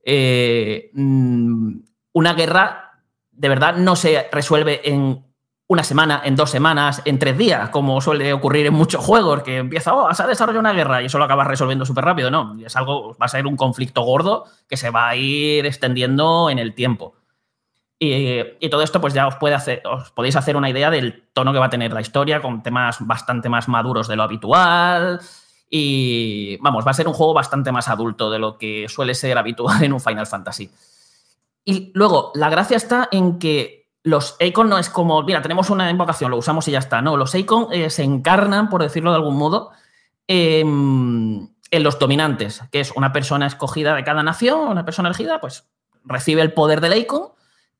eh, 0.03 0.89
mm, 0.91 1.81
una 2.13 2.33
guerra 2.33 2.99
de 3.29 3.47
verdad 3.47 3.75
no 3.75 3.95
se 3.95 4.27
resuelve 4.31 4.81
en 4.89 5.23
una 5.71 5.85
semana, 5.85 6.21
en 6.25 6.35
dos 6.35 6.49
semanas, 6.49 7.01
en 7.05 7.17
tres 7.17 7.37
días, 7.37 7.69
como 7.69 8.01
suele 8.01 8.33
ocurrir 8.33 8.65
en 8.65 8.73
muchos 8.73 9.05
juegos, 9.05 9.41
que 9.41 9.55
empieza, 9.55 9.93
oh, 9.93 10.13
se 10.13 10.21
ha 10.21 10.27
desarrollado 10.27 10.59
una 10.59 10.73
guerra 10.73 11.01
y 11.01 11.05
eso 11.05 11.17
lo 11.17 11.23
acabas 11.23 11.47
resolviendo 11.47 11.85
súper 11.85 12.03
rápido. 12.03 12.29
No, 12.29 12.57
es 12.59 12.75
algo, 12.75 13.13
va 13.13 13.27
a 13.27 13.29
ser 13.29 13.47
un 13.47 13.55
conflicto 13.55 14.01
gordo 14.01 14.43
que 14.67 14.75
se 14.75 14.89
va 14.89 15.07
a 15.07 15.15
ir 15.15 15.65
extendiendo 15.65 16.49
en 16.49 16.59
el 16.59 16.75
tiempo. 16.75 17.15
Y, 17.97 18.41
y 18.59 18.69
todo 18.69 18.81
esto, 18.81 18.99
pues 18.99 19.13
ya 19.13 19.27
os, 19.27 19.37
puede 19.37 19.55
hacer, 19.55 19.81
os 19.85 20.11
podéis 20.11 20.35
hacer 20.35 20.57
una 20.57 20.69
idea 20.69 20.91
del 20.91 21.29
tono 21.31 21.53
que 21.53 21.59
va 21.59 21.67
a 21.67 21.69
tener 21.69 21.93
la 21.93 22.01
historia, 22.01 22.41
con 22.41 22.61
temas 22.61 22.97
bastante 22.99 23.47
más 23.47 23.69
maduros 23.69 24.09
de 24.09 24.17
lo 24.17 24.23
habitual. 24.23 25.21
Y 25.69 26.57
vamos, 26.57 26.85
va 26.85 26.91
a 26.91 26.95
ser 26.95 27.07
un 27.07 27.13
juego 27.13 27.33
bastante 27.33 27.71
más 27.71 27.87
adulto 27.87 28.29
de 28.29 28.39
lo 28.39 28.57
que 28.57 28.89
suele 28.89 29.15
ser 29.15 29.37
habitual 29.37 29.81
en 29.81 29.93
un 29.93 30.01
Final 30.01 30.27
Fantasy. 30.27 30.69
Y 31.63 31.93
luego, 31.93 32.33
la 32.35 32.49
gracia 32.49 32.75
está 32.75 33.07
en 33.09 33.39
que 33.39 33.80
los 34.03 34.35
Icon 34.39 34.69
no 34.69 34.77
es 34.77 34.89
como, 34.89 35.21
mira, 35.23 35.41
tenemos 35.41 35.69
una 35.69 35.89
invocación, 35.89 36.31
lo 36.31 36.37
usamos 36.37 36.67
y 36.67 36.71
ya 36.71 36.79
está. 36.79 37.01
No, 37.01 37.17
los 37.17 37.35
Icon 37.35 37.67
eh, 37.71 37.89
se 37.89 38.03
encarnan, 38.03 38.69
por 38.69 38.81
decirlo 38.81 39.11
de 39.11 39.17
algún 39.17 39.37
modo, 39.37 39.71
em, 40.27 41.47
en 41.71 41.83
los 41.83 41.99
dominantes, 41.99 42.63
que 42.71 42.79
es 42.79 42.91
una 42.91 43.13
persona 43.13 43.45
escogida 43.45 43.95
de 43.95 44.03
cada 44.03 44.23
nación, 44.23 44.69
una 44.69 44.85
persona 44.85 45.09
elegida, 45.09 45.39
pues 45.39 45.67
recibe 46.03 46.41
el 46.41 46.53
poder 46.53 46.81
del 46.81 46.97
Icon 46.97 47.29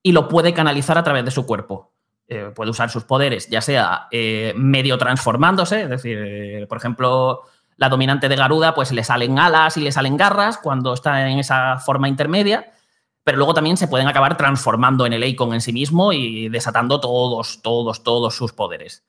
y 0.04 0.12
lo 0.12 0.28
puede 0.28 0.54
canalizar 0.54 0.98
a 0.98 1.04
través 1.04 1.26
de 1.26 1.32
su 1.32 1.46
cuerpo. 1.46 1.92
Eh, 2.28 2.52
puede 2.56 2.72
usar 2.72 2.90
sus 2.90 3.04
poderes, 3.04 3.50
ya 3.50 3.60
sea 3.60 4.08
eh, 4.12 4.54
medio 4.56 4.98
transformándose, 4.98 5.82
es 5.82 5.90
decir, 5.90 6.66
por 6.70 6.78
ejemplo, 6.78 7.42
la 7.76 7.90
dominante 7.90 8.30
de 8.30 8.36
Garuda, 8.36 8.74
pues 8.74 8.92
le 8.92 9.04
salen 9.04 9.38
alas 9.38 9.76
y 9.76 9.82
le 9.82 9.92
salen 9.92 10.16
garras 10.16 10.58
cuando 10.58 10.94
está 10.94 11.28
en 11.28 11.40
esa 11.40 11.78
forma 11.80 12.08
intermedia, 12.08 12.72
pero 13.24 13.38
luego 13.38 13.54
también 13.54 13.78
se 13.78 13.88
pueden 13.88 14.08
acabar 14.08 14.38
transformando 14.38 15.06
en 15.06 15.14
el 15.14 15.24
Icon 15.24 15.54
en 15.54 15.62
sí 15.62 15.74
mismo 15.74 16.14
y 16.14 16.50
desatando 16.50 17.00
todos, 17.00 17.62
todos, 17.62 18.04
todos 18.04 18.36
sus 18.36 18.54
poderes. 18.54 19.04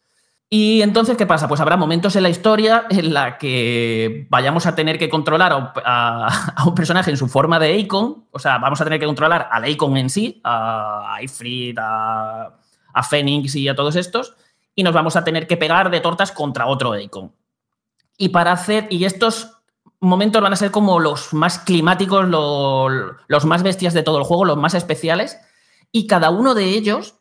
Y 0.55 0.82
entonces, 0.82 1.16
¿qué 1.16 1.24
pasa? 1.24 1.48
Pues 1.48 1.62
habrá 1.62 1.78
momentos 1.78 2.14
en 2.14 2.22
la 2.24 2.28
historia 2.28 2.84
en 2.90 3.14
la 3.14 3.39
que 3.39 4.26
vayamos 4.28 4.66
a 4.66 4.74
tener 4.74 4.98
que 4.98 5.09
controlar 5.09 5.51
a, 5.51 5.72
a- 5.82 6.52
a 6.56 6.64
un 6.64 6.74
personaje 6.74 7.10
en 7.10 7.16
su 7.16 7.26
forma 7.26 7.59
de 7.59 7.78
Icon, 7.78 8.26
o 8.30 8.39
sea, 8.39 8.59
vamos 8.59 8.78
a 8.80 8.84
tener 8.84 9.01
que 9.01 9.06
controlar 9.06 9.48
al 9.51 9.66
Icon 9.66 9.97
en 9.97 10.10
sí, 10.10 10.43
a 10.44 11.16
Ifrit, 11.22 11.78
a, 11.78 12.59
a 12.93 13.09
y 13.18 13.68
a 13.68 13.74
todos 13.74 13.97
estos, 13.97 14.34
y 14.74 14.82
nos 14.82 14.93
vamos 14.93 15.16
a 15.16 15.24
tener 15.24 15.47
que 15.47 15.56
pegar 15.56 15.90
de 15.90 16.01
tortas 16.01 16.32
contra 16.32 16.66
otro 16.66 16.98
Icon. 16.98 17.32
Y 18.18 18.28
para 18.28 18.52
hacer, 18.52 18.89
y 18.90 19.06
estos 19.06 19.61
momentos 20.03 20.43
van 20.43 20.53
a 20.53 20.57
ser 20.57 20.70
como 20.70 21.01
los 21.01 21.33
más 21.33 21.59
climáticos, 21.61 22.29
lo- 22.29 22.89
los 23.27 23.45
más 23.47 23.62
bestias 23.62 23.95
de 23.95 24.03
todo 24.03 24.19
el 24.19 24.24
juego, 24.24 24.45
los 24.45 24.57
más 24.59 24.74
especiales, 24.74 25.39
y 25.91 26.07
cada 26.07 26.31
uno 26.31 26.55
de 26.55 26.65
ellos 26.65 27.16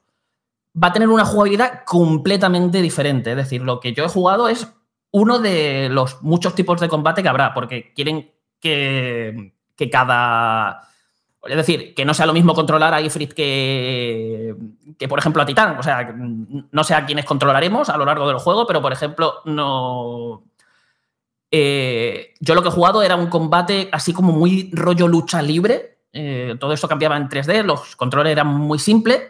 va 0.81 0.87
a 0.89 0.93
tener 0.93 1.09
una 1.09 1.25
jugabilidad 1.25 1.83
completamente 1.85 2.81
diferente. 2.81 3.31
Es 3.31 3.37
decir, 3.37 3.61
lo 3.61 3.79
que 3.79 3.93
yo 3.93 4.03
he 4.05 4.09
jugado 4.09 4.47
es 4.49 4.67
uno 5.11 5.39
de 5.39 5.89
los 5.89 6.21
muchos 6.21 6.55
tipos 6.55 6.79
de 6.79 6.87
combate 6.89 7.21
que 7.21 7.29
habrá, 7.29 7.53
porque 7.53 7.93
quieren 7.93 8.31
que, 8.59 9.53
que 9.75 9.89
cada. 9.89 10.87
Es 11.43 11.55
decir, 11.57 11.95
que 11.95 12.05
no 12.05 12.13
sea 12.13 12.27
lo 12.27 12.33
mismo 12.33 12.53
controlar 12.53 12.93
a 12.93 13.01
Ifrit 13.01 13.33
que, 13.33 14.55
que, 14.97 15.07
por 15.07 15.17
ejemplo, 15.19 15.41
a 15.41 15.45
Titán. 15.45 15.77
O 15.79 15.83
sea, 15.83 16.13
no 16.15 16.83
sé 16.83 16.93
a 16.93 17.05
quiénes 17.05 17.25
controlaremos 17.25 17.89
a 17.89 17.97
lo 17.97 18.05
largo 18.05 18.27
del 18.27 18.37
juego, 18.37 18.65
pero, 18.67 18.81
por 18.81 18.93
ejemplo, 18.93 19.41
no. 19.45 20.43
Eh, 21.53 22.33
yo 22.39 22.55
lo 22.55 22.63
que 22.63 22.69
he 22.69 22.71
jugado 22.71 23.03
era 23.03 23.17
un 23.17 23.27
combate 23.27 23.89
así 23.91 24.13
como 24.13 24.31
muy 24.31 24.71
rollo 24.73 25.07
lucha 25.07 25.41
libre. 25.41 25.99
Eh, 26.13 26.55
todo 26.59 26.73
esto 26.73 26.87
cambiaba 26.87 27.17
en 27.17 27.29
3D, 27.29 27.63
los 27.63 27.95
controles 27.95 28.31
eran 28.31 28.47
muy 28.47 28.79
simples 28.79 29.21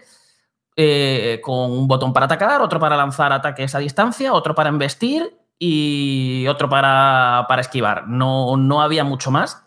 eh, 0.75 1.39
con 1.43 1.71
un 1.71 1.87
botón 1.87 2.13
para 2.13 2.25
atacar, 2.25 2.61
otro 2.61 2.79
para 2.79 2.97
lanzar 2.97 3.31
ataques 3.33 3.75
a 3.75 3.79
distancia, 3.79 4.33
otro 4.33 4.55
para 4.55 4.69
embestir 4.69 5.35
y 5.59 6.47
otro 6.47 6.69
para, 6.69 7.45
para 7.47 7.61
esquivar. 7.61 8.07
No, 8.07 8.57
no 8.57 8.81
había 8.81 9.03
mucho 9.03 9.29
más. 9.29 9.63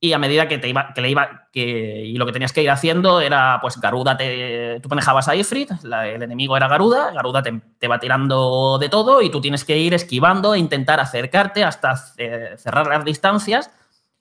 Y 0.00 0.12
a 0.12 0.18
medida 0.18 0.46
que 0.46 0.58
te 0.58 0.68
iba, 0.68 0.92
que 0.94 1.00
le 1.00 1.10
iba, 1.10 1.48
que, 1.52 2.04
y 2.06 2.16
lo 2.18 2.24
que 2.24 2.30
tenías 2.30 2.52
que 2.52 2.62
ir 2.62 2.70
haciendo 2.70 3.20
era, 3.20 3.58
pues 3.60 3.80
Garuda, 3.80 4.16
te, 4.16 4.78
tú 4.80 4.88
manejabas 4.88 5.26
a 5.26 5.34
Ifrit, 5.34 5.72
el 5.82 6.22
enemigo 6.22 6.56
era 6.56 6.68
Garuda, 6.68 7.10
Garuda 7.10 7.42
te, 7.42 7.60
te 7.80 7.88
va 7.88 7.98
tirando 7.98 8.78
de 8.78 8.88
todo 8.88 9.22
y 9.22 9.30
tú 9.30 9.40
tienes 9.40 9.64
que 9.64 9.76
ir 9.76 9.94
esquivando 9.94 10.54
e 10.54 10.60
intentar 10.60 11.00
acercarte 11.00 11.64
hasta 11.64 11.94
eh, 12.16 12.54
cerrar 12.58 12.86
las 12.86 13.04
distancias 13.04 13.72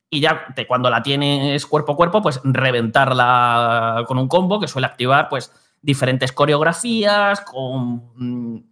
y 0.10 0.20
ya 0.20 0.48
te- 0.56 0.66
cuando 0.66 0.90
la 0.90 1.04
tienes 1.04 1.68
cuerpo 1.68 1.92
a 1.92 1.96
cuerpo, 1.96 2.24
pues 2.24 2.42
reventarla 2.44 4.04
con 4.08 4.18
un 4.18 4.28
combo 4.28 4.60
que 4.60 4.68
suele 4.68 4.88
activar 4.88 5.30
pues 5.30 5.52
diferentes 5.82 6.32
coreografías, 6.32 7.42
con, 7.42 8.72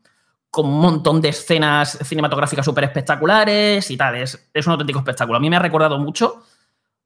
con 0.50 0.66
un 0.66 0.80
montón 0.80 1.22
de 1.22 1.30
escenas 1.30 2.00
cinematográficas 2.04 2.66
súper 2.66 2.86
espectaculares 2.86 3.92
y 3.92 3.98
tal. 3.98 4.16
Es, 4.16 4.50
es 4.52 4.66
un 4.66 4.72
auténtico 4.74 5.00
espectáculo. 5.00 5.38
A 5.38 5.40
mí 5.42 5.50
me 5.50 5.56
ha 5.58 5.60
recordado 5.60 6.00
mucho, 6.00 6.42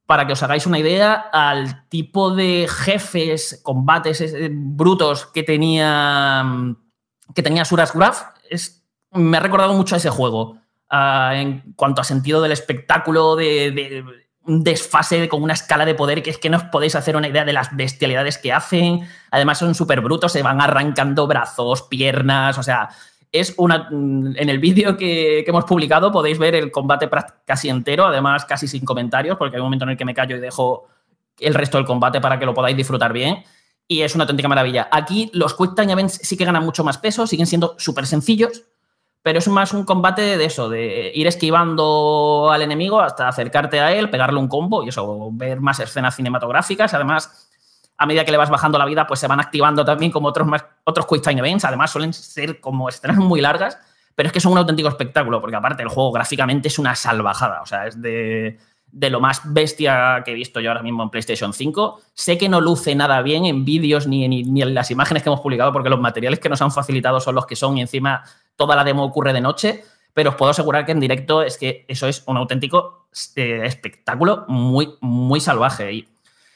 para 0.09 0.25
que 0.25 0.33
os 0.33 0.41
hagáis 0.41 0.65
una 0.65 0.79
idea, 0.79 1.29
al 1.31 1.87
tipo 1.87 2.33
de 2.33 2.67
jefes, 2.67 3.61
combates 3.61 4.19
eh, 4.21 4.49
brutos 4.51 5.27
que 5.27 5.43
tenía, 5.43 6.41
mm, 6.43 6.77
que 7.35 7.43
tenía 7.43 7.63
Suras. 7.63 7.93
Es, 8.49 8.83
me 9.11 9.37
ha 9.37 9.39
recordado 9.39 9.75
mucho 9.75 9.93
a 9.93 9.99
ese 9.99 10.09
juego. 10.09 10.57
ah, 10.89 11.33
en 11.35 11.73
cuanto 11.75 12.01
a 12.01 12.03
sentido 12.03 12.41
del 12.41 12.53
espectáculo, 12.53 13.35
de, 13.35 13.69
de 13.69 14.03
un 14.47 14.63
desfase 14.63 15.29
con 15.29 15.43
una 15.43 15.53
escala 15.53 15.85
de 15.85 15.93
poder 15.93 16.23
que 16.23 16.31
es 16.31 16.39
que 16.39 16.49
no 16.49 16.57
os 16.57 16.63
podéis 16.63 16.95
hacer 16.95 17.15
una 17.15 17.27
idea 17.27 17.45
de 17.45 17.53
las 17.53 17.75
bestialidades 17.75 18.39
que 18.39 18.51
hacen. 18.51 19.07
Además 19.29 19.59
son 19.59 19.75
súper 19.75 20.01
brutos, 20.01 20.31
se 20.31 20.41
van 20.41 20.59
arrancando 20.59 21.27
brazos, 21.27 21.83
piernas, 21.83 22.57
o 22.57 22.63
sea, 22.63 22.89
es 23.31 23.53
una... 23.57 23.87
mm, 23.91 24.35
En 24.37 24.49
el 24.49 24.59
vídeo 24.59 24.97
que, 24.97 25.43
que 25.43 25.49
hemos 25.49 25.65
publicado 25.65 26.11
podéis 26.11 26.37
ver 26.37 26.55
el 26.55 26.71
combate 26.71 27.09
casi 27.45 27.69
entero, 27.69 28.05
además 28.05 28.45
casi 28.45 28.67
sin 28.67 28.85
comentarios, 28.85 29.37
porque 29.37 29.55
hay 29.55 29.61
un 29.61 29.65
momento 29.67 29.85
en 29.85 29.91
el 29.91 29.97
que 29.97 30.05
me 30.05 30.13
callo 30.13 30.35
y 30.35 30.39
dejo 30.39 30.87
el 31.39 31.53
resto 31.53 31.77
del 31.77 31.85
combate 31.85 32.19
para 32.21 32.37
que 32.37 32.45
lo 32.45 32.53
podáis 32.53 32.75
disfrutar 32.75 33.13
bien. 33.13 33.43
Y 33.87 34.01
es 34.01 34.13
una 34.13 34.25
auténtica 34.25 34.47
maravilla. 34.47 34.87
Aquí 34.91 35.31
los 35.33 35.55
Quick 35.55 35.75
Time 35.75 35.91
Events 35.93 36.19
sí 36.21 36.37
que 36.37 36.45
ganan 36.45 36.63
mucho 36.63 36.83
más 36.83 36.97
peso, 36.99 37.25
siguen 37.25 37.47
siendo 37.47 37.75
súper 37.79 38.05
sencillos, 38.05 38.63
pero 39.23 39.39
es 39.39 39.47
más 39.47 39.73
un 39.73 39.83
combate 39.83 40.37
de 40.37 40.45
eso, 40.45 40.69
de 40.69 41.11
ir 41.15 41.25
esquivando 41.27 42.49
al 42.51 42.61
enemigo 42.61 43.01
hasta 43.01 43.27
acercarte 43.27 43.79
a 43.79 43.93
él, 43.93 44.09
pegarle 44.09 44.39
un 44.39 44.47
combo 44.47 44.83
y 44.83 44.89
eso, 44.89 45.29
ver 45.33 45.59
más 45.59 45.79
escenas 45.79 46.15
cinematográficas. 46.15 46.93
Además, 46.93 47.48
a 47.99 48.05
medida 48.05 48.23
que 48.23 48.31
le 48.31 48.37
vas 48.37 48.49
bajando 48.49 48.77
la 48.77 48.85
vida, 48.85 49.05
pues 49.05 49.19
se 49.19 49.27
van 49.27 49.41
activando 49.41 49.83
también 49.83 50.09
como 50.09 50.29
otros, 50.29 50.47
más, 50.47 50.65
otros 50.85 51.05
Quick 51.05 51.21
Time 51.21 51.39
Events. 51.39 51.65
Además, 51.65 51.91
suelen 51.91 52.13
ser 52.13 52.61
como 52.61 52.87
escenas 52.87 53.17
muy 53.17 53.41
largas, 53.41 53.77
pero 54.15 54.27
es 54.27 54.33
que 54.33 54.39
son 54.39 54.53
un 54.53 54.57
auténtico 54.57 54.87
espectáculo, 54.87 55.41
porque 55.41 55.57
aparte 55.57 55.83
el 55.83 55.89
juego 55.89 56.13
gráficamente 56.13 56.69
es 56.69 56.79
una 56.79 56.95
salvajada. 56.95 57.61
O 57.61 57.65
sea, 57.65 57.87
es 57.87 58.01
de, 58.01 58.57
de 58.89 59.09
lo 59.09 59.19
más 59.19 59.41
bestia 59.43 60.21
que 60.23 60.31
he 60.31 60.33
visto 60.33 60.61
yo 60.61 60.69
ahora 60.69 60.81
mismo 60.81 61.03
en 61.03 61.09
PlayStation 61.09 61.51
5. 61.51 61.99
Sé 62.13 62.37
que 62.37 62.47
no 62.47 62.61
luce 62.61 62.95
nada 62.95 63.21
bien 63.21 63.45
en 63.45 63.65
vídeos 63.65 64.07
ni, 64.07 64.25
ni, 64.29 64.43
ni 64.43 64.61
en 64.61 64.73
las 64.73 64.91
imágenes 64.91 65.21
que 65.21 65.27
hemos 65.27 65.41
publicado, 65.41 65.73
porque 65.73 65.89
los 65.89 65.99
materiales 65.99 66.39
que 66.39 66.47
nos 66.47 66.61
han 66.61 66.71
facilitado 66.71 67.19
son 67.19 67.35
los 67.35 67.45
que 67.45 67.57
son 67.57 67.77
y 67.77 67.81
encima 67.81 68.23
toda 68.55 68.77
la 68.77 68.85
demo 68.85 69.03
ocurre 69.03 69.33
de 69.33 69.41
noche. 69.41 69.83
Pero 70.13 70.29
os 70.29 70.37
puedo 70.37 70.51
asegurar 70.51 70.85
que 70.85 70.93
en 70.93 71.01
directo 71.01 71.41
es 71.43 71.57
que 71.57 71.83
eso 71.89 72.07
es 72.07 72.23
un 72.27 72.37
auténtico 72.37 73.09
eh, 73.35 73.63
espectáculo 73.65 74.45
muy, 74.47 74.95
muy 75.01 75.41
salvaje. 75.41 75.91
Y, 75.91 76.07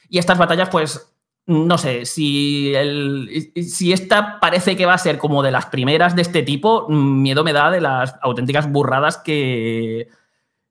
y 0.08 0.18
estas 0.18 0.38
batallas, 0.38 0.70
pues, 0.70 1.13
no 1.46 1.76
sé, 1.76 2.06
si, 2.06 2.74
el, 2.74 3.52
si 3.54 3.92
esta 3.92 4.40
parece 4.40 4.76
que 4.76 4.86
va 4.86 4.94
a 4.94 4.98
ser 4.98 5.18
como 5.18 5.42
de 5.42 5.50
las 5.50 5.66
primeras 5.66 6.16
de 6.16 6.22
este 6.22 6.42
tipo, 6.42 6.88
miedo 6.88 7.44
me 7.44 7.52
da 7.52 7.70
de 7.70 7.82
las 7.82 8.14
auténticas 8.22 8.70
burradas 8.70 9.18
que, 9.18 10.08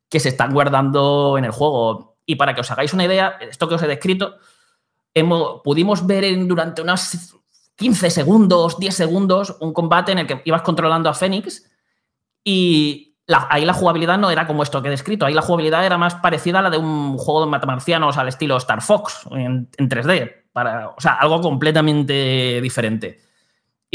que 0.09 0.19
se 0.19 0.29
están 0.29 0.53
guardando 0.53 1.37
en 1.37 1.45
el 1.45 1.51
juego. 1.51 2.17
Y 2.25 2.35
para 2.35 2.55
que 2.55 2.61
os 2.61 2.71
hagáis 2.71 2.93
una 2.93 3.05
idea, 3.05 3.37
esto 3.41 3.67
que 3.67 3.75
os 3.75 3.83
he 3.83 3.87
descrito, 3.87 4.37
hemos, 5.13 5.61
pudimos 5.63 6.07
ver 6.07 6.25
durante 6.47 6.81
unos 6.81 7.35
15 7.75 8.09
segundos, 8.09 8.79
10 8.79 8.95
segundos, 8.95 9.57
un 9.59 9.73
combate 9.73 10.11
en 10.11 10.19
el 10.19 10.27
que 10.27 10.41
ibas 10.45 10.61
controlando 10.63 11.09
a 11.09 11.13
Fénix 11.13 11.69
y 12.43 13.12
ahí 13.27 13.65
la 13.65 13.73
jugabilidad 13.73 14.17
no 14.17 14.29
era 14.29 14.47
como 14.47 14.63
esto 14.63 14.81
que 14.81 14.87
he 14.89 14.91
descrito, 14.91 15.25
ahí 15.25 15.33
la 15.33 15.41
jugabilidad 15.41 15.85
era 15.85 15.97
más 15.97 16.15
parecida 16.15 16.59
a 16.59 16.61
la 16.61 16.69
de 16.69 16.77
un 16.77 17.17
juego 17.17 17.45
de 17.45 17.51
matamarcianos 17.51 18.17
al 18.17 18.27
estilo 18.27 18.57
Star 18.57 18.81
Fox 18.81 19.27
en, 19.31 19.69
en 19.77 19.89
3D, 19.89 20.31
para, 20.51 20.89
o 20.89 20.99
sea, 20.99 21.13
algo 21.13 21.41
completamente 21.41 22.59
diferente. 22.61 23.19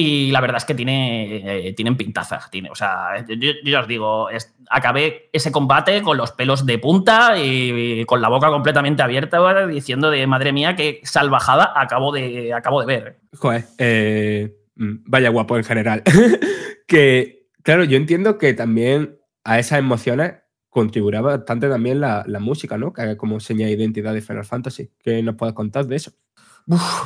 Y 0.01 0.31
la 0.31 0.41
verdad 0.41 0.59
es 0.59 0.65
que 0.65 0.77
tiene, 0.77 1.67
eh, 1.69 1.73
tienen 1.73 1.97
pintaza. 1.97 2.39
Tiene, 2.53 2.71
o 2.71 2.75
sea, 2.77 3.27
yo, 3.27 3.81
os 3.81 3.89
digo, 3.89 4.29
acabé 4.71 5.29
ese 5.33 5.51
combate 5.51 6.03
con 6.03 6.17
los 6.17 6.31
pelos 6.31 6.65
de 6.65 6.79
punta 6.79 7.37
y, 7.37 8.05
con 8.05 8.23
la 8.23 8.29
boca 8.29 8.49
completamente 8.49 9.03
abierta, 9.03 9.67
diciendo 9.67 10.09
de 10.09 10.25
madre 10.29 10.53
mía, 10.53 10.77
qué 10.77 11.01
salvajada 11.03 11.73
acabo 11.75 12.13
de, 12.13 12.55
acabo 12.55 12.79
de 12.79 12.87
ver. 12.87 13.19
Joder, 13.39 13.65
eh, 13.79 14.55
vaya 14.77 15.31
guapo 15.31 15.57
en 15.57 15.65
general. 15.65 16.05
que, 16.87 17.49
claro, 17.65 17.83
yo 17.83 17.97
entiendo 17.97 18.39
que 18.39 18.55
también 18.55 19.18
a 19.49 19.59
esas 19.59 19.79
emociones 19.79 20.35
contribuirá 20.69 21.23
bastante 21.23 21.71
también 21.71 22.01
la, 22.01 22.23
la 22.27 22.39
música, 22.39 22.77
¿no? 22.77 22.93
Que 22.93 23.17
como 23.17 23.41
seña 23.41 23.67
de 23.67 23.73
identidad 23.73 24.13
de 24.13 24.21
Final 24.21 24.45
Fantasy. 24.45 24.91
¿Qué 25.03 25.23
nos 25.23 25.37
puedes 25.37 25.55
contar 25.55 25.87
de 25.87 25.97
eso? 25.97 26.13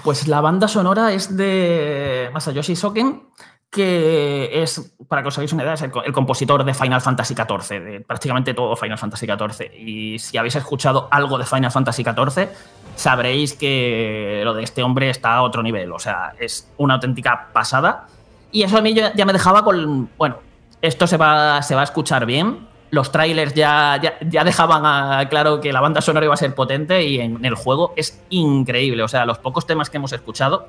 Pues 0.02 0.26
la 0.26 0.40
banda 0.40 0.66
sonora 0.66 1.12
es 1.12 1.36
de 1.36 2.30
Masayoshi 2.32 2.74
Soken, 2.74 3.22
que 3.70 4.60
es, 4.60 4.92
para 5.08 5.22
que 5.22 5.28
os 5.28 5.38
hagáis 5.38 5.52
una 5.52 5.62
idea, 5.62 5.74
es 5.74 5.82
el 5.82 6.12
compositor 6.12 6.64
de 6.64 6.74
Final 6.74 7.00
Fantasy 7.00 7.34
XIV, 7.36 7.80
de 7.80 8.00
prácticamente 8.00 8.54
todo 8.54 8.74
Final 8.74 8.98
Fantasy 8.98 9.26
XIV. 9.26 9.72
Y 9.78 10.18
si 10.18 10.36
habéis 10.36 10.56
escuchado 10.56 11.06
algo 11.12 11.38
de 11.38 11.46
Final 11.46 11.70
Fantasy 11.70 12.02
XIV, 12.02 12.48
sabréis 12.96 13.54
que 13.54 14.42
lo 14.44 14.52
de 14.52 14.64
este 14.64 14.82
hombre 14.82 15.10
está 15.10 15.34
a 15.34 15.42
otro 15.42 15.62
nivel. 15.62 15.92
O 15.92 16.00
sea, 16.00 16.34
es 16.40 16.68
una 16.76 16.94
auténtica 16.94 17.50
pasada. 17.52 18.08
Y 18.50 18.64
eso 18.64 18.78
a 18.78 18.82
mí 18.82 18.94
ya, 18.94 19.14
ya 19.14 19.24
me 19.24 19.32
dejaba 19.32 19.62
con. 19.62 20.10
Bueno, 20.18 20.38
esto 20.82 21.06
se 21.06 21.16
va, 21.16 21.62
se 21.62 21.74
va 21.74 21.80
a 21.80 21.84
escuchar 21.84 22.26
bien. 22.26 22.68
Los 22.90 23.10
trailers 23.10 23.54
ya, 23.54 23.98
ya, 24.28 24.44
dejaban 24.44 24.82
a- 24.84 25.26
claro 25.30 25.60
que 25.62 25.72
la 25.72 25.80
banda 25.80 26.02
sonora 26.02 26.26
iba 26.26 26.34
a 26.34 26.36
ser 26.36 26.54
potente 26.54 27.02
y 27.04 27.20
en 27.20 27.42
el 27.44 27.54
juego 27.54 27.94
es 27.96 28.22
increíble. 28.28 29.02
O 29.02 29.08
sea, 29.08 29.24
los 29.24 29.38
pocos 29.38 29.66
temas 29.66 29.88
que 29.88 29.96
hemos 29.96 30.12
escuchado, 30.12 30.68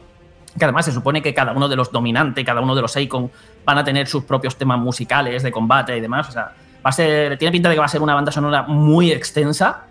que 0.58 0.64
además 0.64 0.86
se 0.86 0.94
supone 0.94 1.22
que 1.22 1.34
cada 1.34 1.52
uno 1.52 1.68
de 1.68 1.76
los 1.76 1.92
dominantes, 1.92 2.46
cada 2.46 2.62
uno 2.62 2.76
de 2.76 2.82
los 2.82 2.96
Icon 2.96 3.30
van 3.66 3.78
a 3.80 3.84
tener 3.84 4.08
sus 4.08 4.24
propios 4.24 4.56
temas 4.56 4.80
musicales 4.80 5.44
de 5.44 5.52
combate 5.52 5.98
y 5.98 6.00
demás. 6.00 6.30
O 6.30 6.32
sea, 6.32 6.54
va 6.86 6.90
a 6.90 6.94
ser, 6.94 7.38
tiene 7.38 7.52
pinta 7.52 7.68
de 7.68 7.76
que 7.76 7.80
va 7.80 7.86
a 7.86 7.90
ser 7.90 8.02
una 8.02 8.14
banda 8.16 8.32
sonora 8.32 8.64
muy 8.64 9.12
extensa 9.12 9.84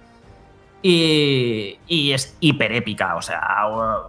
y, 0.80 1.78
y 1.86 2.12
es 2.12 2.36
hiper 2.40 2.72
épica. 2.72 3.16
O 3.16 3.22
sea, 3.22 3.40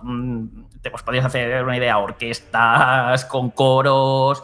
mm, 0.02 0.46
te 0.82 0.90
os 0.94 1.04
podéis 1.04 1.26
hacer 1.26 1.64
una 1.64 1.76
idea, 1.78 1.98
orquestas 1.98 3.26
con 3.26 3.50
coros. 3.50 4.44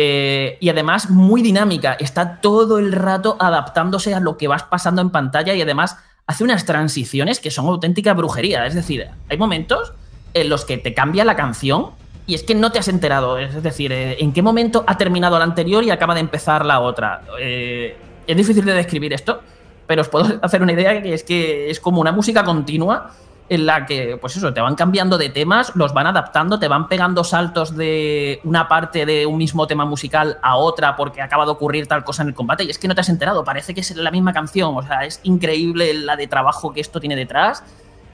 Eh, 0.00 0.58
y 0.60 0.68
además 0.68 1.10
muy 1.10 1.42
dinámica, 1.42 1.94
está 1.94 2.40
todo 2.40 2.78
el 2.78 2.92
rato 2.92 3.36
adaptándose 3.40 4.14
a 4.14 4.20
lo 4.20 4.36
que 4.38 4.46
vas 4.46 4.62
pasando 4.62 5.02
en 5.02 5.10
pantalla 5.10 5.54
y 5.54 5.60
además 5.60 5.96
hace 6.28 6.44
unas 6.44 6.64
transiciones 6.64 7.40
que 7.40 7.50
son 7.50 7.66
auténtica 7.66 8.14
brujería. 8.14 8.64
Es 8.64 8.74
decir, 8.74 9.08
hay 9.28 9.36
momentos 9.36 9.92
en 10.34 10.50
los 10.50 10.64
que 10.64 10.78
te 10.78 10.94
cambia 10.94 11.24
la 11.24 11.34
canción 11.34 11.86
y 12.28 12.36
es 12.36 12.44
que 12.44 12.54
no 12.54 12.70
te 12.70 12.78
has 12.78 12.86
enterado. 12.86 13.38
Es 13.38 13.60
decir, 13.60 13.90
eh, 13.90 14.18
en 14.20 14.32
qué 14.32 14.40
momento 14.40 14.84
ha 14.86 14.96
terminado 14.96 15.36
la 15.36 15.44
anterior 15.44 15.82
y 15.82 15.90
acaba 15.90 16.14
de 16.14 16.20
empezar 16.20 16.64
la 16.64 16.78
otra. 16.78 17.22
Eh, 17.40 17.96
es 18.24 18.36
difícil 18.36 18.64
de 18.64 18.74
describir 18.74 19.12
esto, 19.12 19.42
pero 19.88 20.02
os 20.02 20.08
puedo 20.08 20.38
hacer 20.42 20.62
una 20.62 20.74
idea 20.74 21.02
que 21.02 21.12
es 21.12 21.24
que 21.24 21.70
es 21.70 21.80
como 21.80 22.00
una 22.00 22.12
música 22.12 22.44
continua 22.44 23.10
en 23.48 23.66
la 23.66 23.86
que, 23.86 24.18
pues 24.20 24.36
eso, 24.36 24.52
te 24.52 24.60
van 24.60 24.74
cambiando 24.74 25.16
de 25.16 25.30
temas, 25.30 25.74
los 25.74 25.94
van 25.94 26.06
adaptando, 26.06 26.58
te 26.58 26.68
van 26.68 26.88
pegando 26.88 27.24
saltos 27.24 27.74
de 27.76 28.40
una 28.44 28.68
parte 28.68 29.06
de 29.06 29.24
un 29.26 29.38
mismo 29.38 29.66
tema 29.66 29.86
musical 29.86 30.38
a 30.42 30.56
otra 30.56 30.96
porque 30.96 31.22
acaba 31.22 31.44
de 31.46 31.52
ocurrir 31.52 31.86
tal 31.86 32.04
cosa 32.04 32.22
en 32.22 32.28
el 32.28 32.34
combate 32.34 32.64
y 32.64 32.70
es 32.70 32.78
que 32.78 32.88
no 32.88 32.94
te 32.94 33.00
has 33.00 33.08
enterado, 33.08 33.44
parece 33.44 33.74
que 33.74 33.80
es 33.80 33.96
la 33.96 34.10
misma 34.10 34.32
canción, 34.32 34.76
o 34.76 34.82
sea, 34.82 35.04
es 35.04 35.20
increíble 35.22 35.94
la 35.94 36.16
de 36.16 36.26
trabajo 36.26 36.72
que 36.72 36.80
esto 36.80 37.00
tiene 37.00 37.16
detrás, 37.16 37.62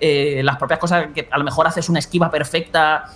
eh, 0.00 0.40
las 0.44 0.56
propias 0.56 0.78
cosas 0.78 1.08
que 1.14 1.28
a 1.30 1.38
lo 1.38 1.44
mejor 1.44 1.66
haces 1.66 1.88
una 1.88 1.98
esquiva 1.98 2.30
perfecta 2.30 3.06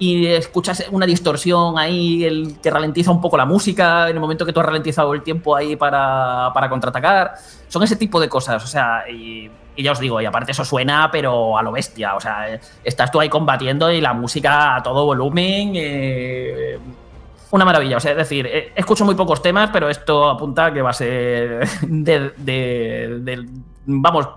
y 0.00 0.26
escuchas 0.26 0.84
una 0.90 1.06
distorsión 1.06 1.78
ahí 1.78 2.24
el 2.24 2.60
que 2.60 2.70
ralentiza 2.70 3.10
un 3.10 3.20
poco 3.20 3.36
la 3.36 3.44
música 3.44 4.08
en 4.08 4.14
el 4.14 4.20
momento 4.20 4.46
que 4.46 4.52
tú 4.52 4.60
has 4.60 4.66
ralentizado 4.66 5.12
el 5.12 5.22
tiempo 5.22 5.56
ahí 5.56 5.74
para, 5.74 6.50
para 6.54 6.68
contraatacar. 6.68 7.34
Son 7.66 7.82
ese 7.82 7.96
tipo 7.96 8.20
de 8.20 8.28
cosas, 8.28 8.62
o 8.62 8.66
sea, 8.66 9.04
y, 9.10 9.50
y 9.78 9.84
ya 9.84 9.92
os 9.92 10.00
digo, 10.00 10.20
y 10.20 10.24
aparte 10.24 10.50
eso 10.50 10.64
suena, 10.64 11.08
pero 11.08 11.56
a 11.56 11.62
lo 11.62 11.70
bestia, 11.70 12.16
o 12.16 12.20
sea, 12.20 12.58
estás 12.82 13.12
tú 13.12 13.20
ahí 13.20 13.28
combatiendo 13.28 13.92
y 13.92 14.00
la 14.00 14.12
música 14.12 14.74
a 14.74 14.82
todo 14.82 15.04
volumen. 15.04 15.72
eh, 15.76 16.78
una 17.52 17.64
maravilla, 17.64 17.98
o 17.98 18.00
sea, 18.00 18.10
es 18.10 18.16
decir, 18.16 18.44
eh, 18.46 18.72
escucho 18.74 19.04
muy 19.04 19.14
pocos 19.14 19.40
temas, 19.40 19.70
pero 19.72 19.88
esto 19.88 20.28
apunta 20.28 20.66
a 20.66 20.72
que 20.72 20.82
va 20.82 20.90
a 20.90 20.92
ser 20.92 21.64
de, 21.86 23.46
vamos, 23.86 24.28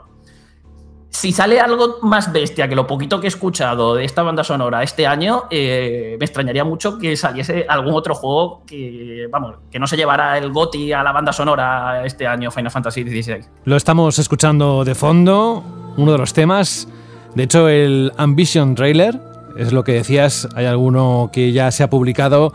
si 1.12 1.34
sale 1.34 1.60
algo 1.60 2.00
más 2.02 2.32
bestia 2.32 2.70
que 2.70 2.76
lo 2.76 2.88
poquito 2.88 3.20
que 3.20 3.28
he 3.28 3.30
escuchado 3.30 3.96
de 3.96 4.06
esta 4.06 4.24
banda 4.24 4.46
sonora 4.46 4.82
este 4.82 5.06
año, 5.06 5.44
eh, 5.52 6.16
me 6.18 6.26
extrañaría 6.26 6.64
mucho 6.64 6.98
que 6.98 7.18
saliese 7.18 7.66
algún 7.68 7.94
otro 7.94 8.16
juego 8.16 8.64
que, 8.66 9.28
vamos, 9.30 9.56
que 9.70 9.78
no 9.78 9.88
se 9.88 9.98
llevara 9.98 10.38
el 10.38 10.52
GOTI 10.52 10.94
a 10.94 11.04
la 11.04 11.12
banda 11.12 11.34
sonora 11.34 12.06
este 12.06 12.26
año, 12.26 12.50
Final 12.50 12.72
Fantasy 12.72 13.04
XVI. 13.04 13.42
Lo 13.66 13.76
estamos 13.76 14.20
escuchando 14.20 14.86
de 14.86 14.96
fondo, 14.96 15.64
uno 15.98 16.14
de 16.14 16.18
los 16.18 16.34
temas. 16.34 16.88
De 17.36 17.44
hecho, 17.44 17.68
el 17.68 18.14
Ambition 18.16 18.74
trailer, 18.74 19.20
es 19.58 19.74
lo 19.74 19.84
que 19.84 19.92
decías, 19.92 20.48
hay 20.56 20.66
alguno 20.66 21.30
que 21.34 21.52
ya 21.52 21.72
se 21.72 21.84
ha 21.84 21.90
publicado. 21.90 22.54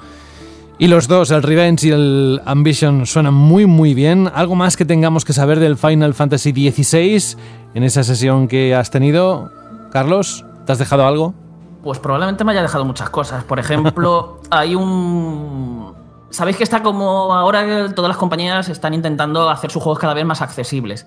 Y 0.78 0.88
los 0.88 1.08
dos, 1.08 1.30
el 1.30 1.42
Revenge 1.42 1.86
y 1.86 1.90
el 1.90 2.42
Ambition, 2.44 3.06
suenan 3.06 3.32
muy 3.32 3.64
muy 3.64 3.94
bien. 3.94 4.30
¿Algo 4.34 4.56
más 4.56 4.76
que 4.76 4.84
tengamos 4.84 5.24
que 5.24 5.32
saber 5.32 5.58
del 5.58 5.78
Final 5.78 6.12
Fantasy 6.12 6.52
XVI 6.52 7.38
en 7.72 7.82
esa 7.82 8.04
sesión 8.04 8.46
que 8.46 8.74
has 8.74 8.90
tenido? 8.90 9.50
Carlos, 9.90 10.44
¿te 10.66 10.72
has 10.72 10.78
dejado 10.78 11.06
algo? 11.06 11.32
Pues 11.82 11.98
probablemente 11.98 12.44
me 12.44 12.52
haya 12.52 12.60
dejado 12.60 12.84
muchas 12.84 13.08
cosas. 13.08 13.42
Por 13.44 13.58
ejemplo, 13.58 14.42
hay 14.50 14.74
un. 14.74 15.94
Sabéis 16.28 16.58
que 16.58 16.64
está 16.64 16.82
como 16.82 17.32
ahora 17.32 17.94
todas 17.94 18.10
las 18.10 18.18
compañías 18.18 18.68
están 18.68 18.92
intentando 18.92 19.48
hacer 19.48 19.70
sus 19.70 19.82
juegos 19.82 19.98
cada 19.98 20.12
vez 20.12 20.26
más 20.26 20.42
accesibles. 20.42 21.06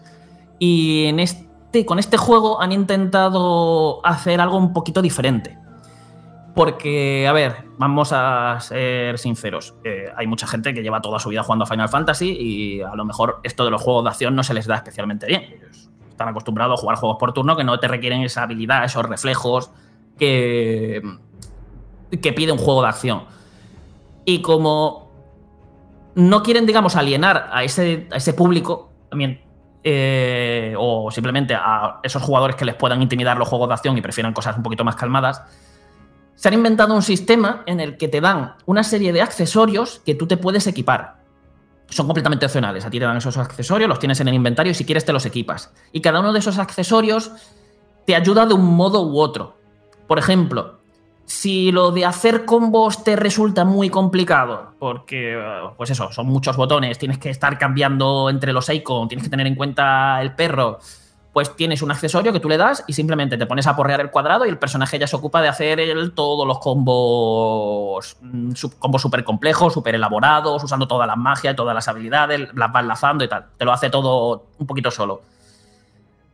Y 0.58 1.06
en 1.06 1.20
este, 1.20 1.86
con 1.86 2.00
este 2.00 2.18
juego 2.18 2.60
han 2.60 2.72
intentado 2.72 4.04
hacer 4.04 4.42
algo 4.42 4.58
un 4.58 4.74
poquito 4.74 5.04
diferente. 5.04 5.60
Porque, 6.60 7.26
a 7.26 7.32
ver, 7.32 7.70
vamos 7.78 8.12
a 8.12 8.58
ser 8.60 9.18
sinceros. 9.18 9.76
eh, 9.86 10.12
hay 10.14 10.28
mucha 10.28 10.46
gente 10.46 10.74
que 10.74 10.82
lleva 10.82 11.00
toda 11.00 11.18
su 11.18 11.30
vida 11.30 11.42
jugando 11.42 11.64
a 11.64 11.66
Final 11.66 11.88
Fantasy 11.88 12.36
y 12.38 12.82
a 12.82 12.96
lo 12.96 13.06
mejor 13.06 13.40
esto 13.44 13.64
de 13.64 13.72
los 13.72 13.82
juegos 13.82 14.04
de 14.04 14.10
acción 14.10 14.36
no 14.36 14.44
se 14.44 14.54
les 14.54 14.68
da 14.68 14.76
especialmente 14.76 15.26
bien. 15.26 15.44
Ellos 15.44 15.90
están 16.10 16.28
acostumbrados 16.28 16.78
a 16.78 16.82
jugar 16.82 16.98
juegos 16.98 17.18
por 17.18 17.32
turno 17.32 17.56
que 17.56 17.64
no 17.64 17.80
te 17.80 17.88
requieren 17.88 18.24
esa 18.24 18.44
habilidad, 18.44 18.84
esos 18.84 19.06
reflejos 19.06 19.72
que, 20.18 21.02
pide 22.10 22.52
un 22.52 22.58
juego 22.58 22.82
de 22.82 22.90
acción. 22.90 23.24
Y 24.26 24.42
como 24.42 25.14
no 26.16 26.44
quieren, 26.44 26.66
digamos, 26.66 26.98
alienar 26.98 27.52
a 27.54 27.64
ese, 27.64 28.10
a 28.12 28.18
ese 28.18 28.34
público, 28.34 28.92
también, 29.10 29.42
eh, 29.82 30.76
o 30.78 31.10
simplemente 31.10 31.56
a 31.56 32.02
esos 32.04 32.22
jugadores 32.22 32.58
que 32.58 32.66
les 32.66 32.76
puedan 32.76 33.02
intimidar 33.02 33.38
los 33.38 33.48
juegos 33.48 33.70
de 33.70 33.76
acción 33.76 33.98
y 33.98 34.02
prefieran 34.02 34.34
cosas 34.34 34.58
un 34.58 34.64
poquito 34.64 34.84
más 34.84 34.98
calmadas, 34.98 35.42
se 36.40 36.48
han 36.48 36.54
inventado 36.54 36.96
un 36.96 37.02
sistema 37.02 37.64
en 37.66 37.82
el 37.82 37.98
que 37.98 38.08
te 38.08 38.22
dan 38.22 38.54
una 38.66 38.82
serie 38.82 39.12
de 39.12 39.22
accesorios 39.22 40.02
que 40.06 40.16
tú 40.16 40.26
te 40.26 40.38
puedes 40.38 40.68
equipar. 40.68 41.18
Son 41.90 42.06
completamente 42.06 42.46
opcionales. 42.46 42.86
A 42.86 42.90
ti 42.90 42.98
te 42.98 43.04
dan 43.04 43.18
esos 43.18 43.36
accesorios, 43.36 43.90
los 43.90 44.00
tienes 44.00 44.22
en 44.22 44.30
el 44.30 44.36
inventario 44.36 44.72
y 44.72 44.74
si 44.74 44.86
quieres 44.86 45.04
te 45.04 45.12
los 45.12 45.26
equipas. 45.26 45.74
Y 45.92 46.00
cada 46.00 46.22
uno 46.22 46.32
de 46.32 46.40
esos 46.40 46.58
accesorios 46.58 47.34
te 48.06 48.16
ayuda 48.16 48.46
de 48.46 48.54
un 48.54 48.74
modo 48.74 49.06
u 49.06 49.20
otro. 49.20 49.58
Por 50.08 50.18
ejemplo, 50.18 50.80
si 51.26 51.74
lo 51.74 51.92
de 51.92 52.06
hacer 52.06 52.46
combos 52.46 53.04
te 53.04 53.18
resulta 53.18 53.66
muy 53.66 53.90
complicado, 53.90 54.76
porque, 54.80 55.34
eh, 55.34 55.62
pues 55.76 55.90
eso, 55.90 56.10
son 56.14 56.28
muchos 56.28 56.56
botones, 56.56 56.98
tienes 56.98 57.18
que 57.18 57.32
estar 57.32 57.58
cambiando 57.58 58.30
entre 58.30 58.54
los 58.54 58.70
icons, 58.70 59.10
tienes 59.10 59.26
que 59.26 59.30
tener 59.30 59.46
en 59.46 59.56
cuenta 59.56 60.22
el 60.22 60.36
perro, 60.36 60.80
pues 61.40 61.56
tienes 61.56 61.82
un 61.82 61.90
accesorio 61.90 62.34
que 62.34 62.42
tú 62.42 62.50
le 62.50 62.58
das 62.58 62.84
y 62.86 62.92
simplemente 62.92 63.38
te 63.38 63.46
pones 63.46 63.66
a 63.66 63.74
porrear 63.74 64.02
el 64.02 64.12
cuadrado 64.12 64.46
y 64.46 64.50
el 64.50 64.58
personaje 64.58 65.00
ya 65.00 65.08
se 65.08 65.16
ocupa 65.16 65.42
de 65.42 65.48
hacer 65.48 65.80
el- 65.80 66.12
todos 66.12 66.46
los 66.46 66.60
combos, 66.60 68.18
mm, 68.20 68.52
combos 68.78 69.02
súper 69.02 69.24
complejos, 69.24 69.72
súper 69.72 69.96
elaborados, 69.96 70.62
usando 70.62 70.86
todas 70.86 71.08
las 71.08 71.16
magias, 71.16 71.56
todas 71.56 71.74
las 71.74 71.88
habilidades, 71.88 72.50
las 72.54 72.76
va 72.76 72.82
enlazando 72.82 73.24
y 73.24 73.30
tal. 73.30 73.46
Te 73.58 73.64
lo 73.64 73.72
hace 73.72 73.90
todo 73.90 74.48
un 74.58 74.68
poquito 74.68 74.92
solo. 74.92 75.22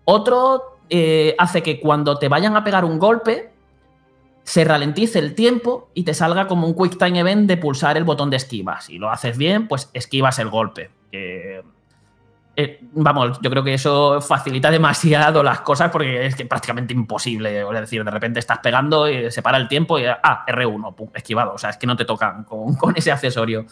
Otro 0.06 0.77
eh, 0.90 1.36
hace 1.38 1.61
que 1.61 1.80
cuando 1.80 2.18
te 2.18 2.27
vayan 2.27 2.56
a 2.56 2.64
pegar 2.64 2.84
un 2.84 2.98
golpe, 2.98 3.52
se 4.44 4.64
ralentice 4.64 5.19
el 5.19 5.36
tiempo 5.36 5.90
y 5.94 6.03
te 6.03 6.15
salga 6.15 6.48
como 6.48 6.65
un 6.65 6.73
quick 6.76 6.98
time 6.98 7.19
event 7.19 7.48
de 7.48 7.57
pulsar 7.57 7.95
el 7.95 8.06
botón 8.06 8.32
de 8.32 8.38
esquiva. 8.38 8.82
Si 8.82 8.98
lo 8.98 9.11
haces 9.11 9.38
bien, 9.38 9.68
pues 9.68 9.91
esquivas 9.94 10.40
el 10.40 10.49
golpe. 10.49 10.90
Eh, 12.57 12.80
vamos, 12.94 13.40
yo 13.41 13.49
creo 13.49 13.64
que 13.64 13.73
eso 13.73 14.22
facilita 14.22 14.72
demasiado 14.72 15.44
las 15.44 15.60
cosas 15.61 15.91
porque 15.91 16.26
es 16.26 16.36
prácticamente 16.48 16.94
imposible. 16.94 17.61
Es 17.61 17.82
decir, 17.82 18.03
de 18.03 18.11
repente 18.11 18.40
estás 18.40 18.60
pegando 18.60 19.10
y 19.10 19.30
se 19.30 19.41
para 19.41 19.57
el 19.57 19.68
tiempo 19.68 19.99
y 19.99 20.06
ah, 20.06 20.45
R1, 20.48 20.95
pum, 20.95 21.10
esquivado. 21.14 21.53
O 21.53 21.57
sea, 21.57 21.72
es 21.72 21.77
que 21.77 21.88
no 21.88 21.98
te 21.98 22.06
tocan 22.06 22.45
con, 22.45 22.76
con 22.77 22.95
ese 22.95 23.11
accesorio. 23.11 23.65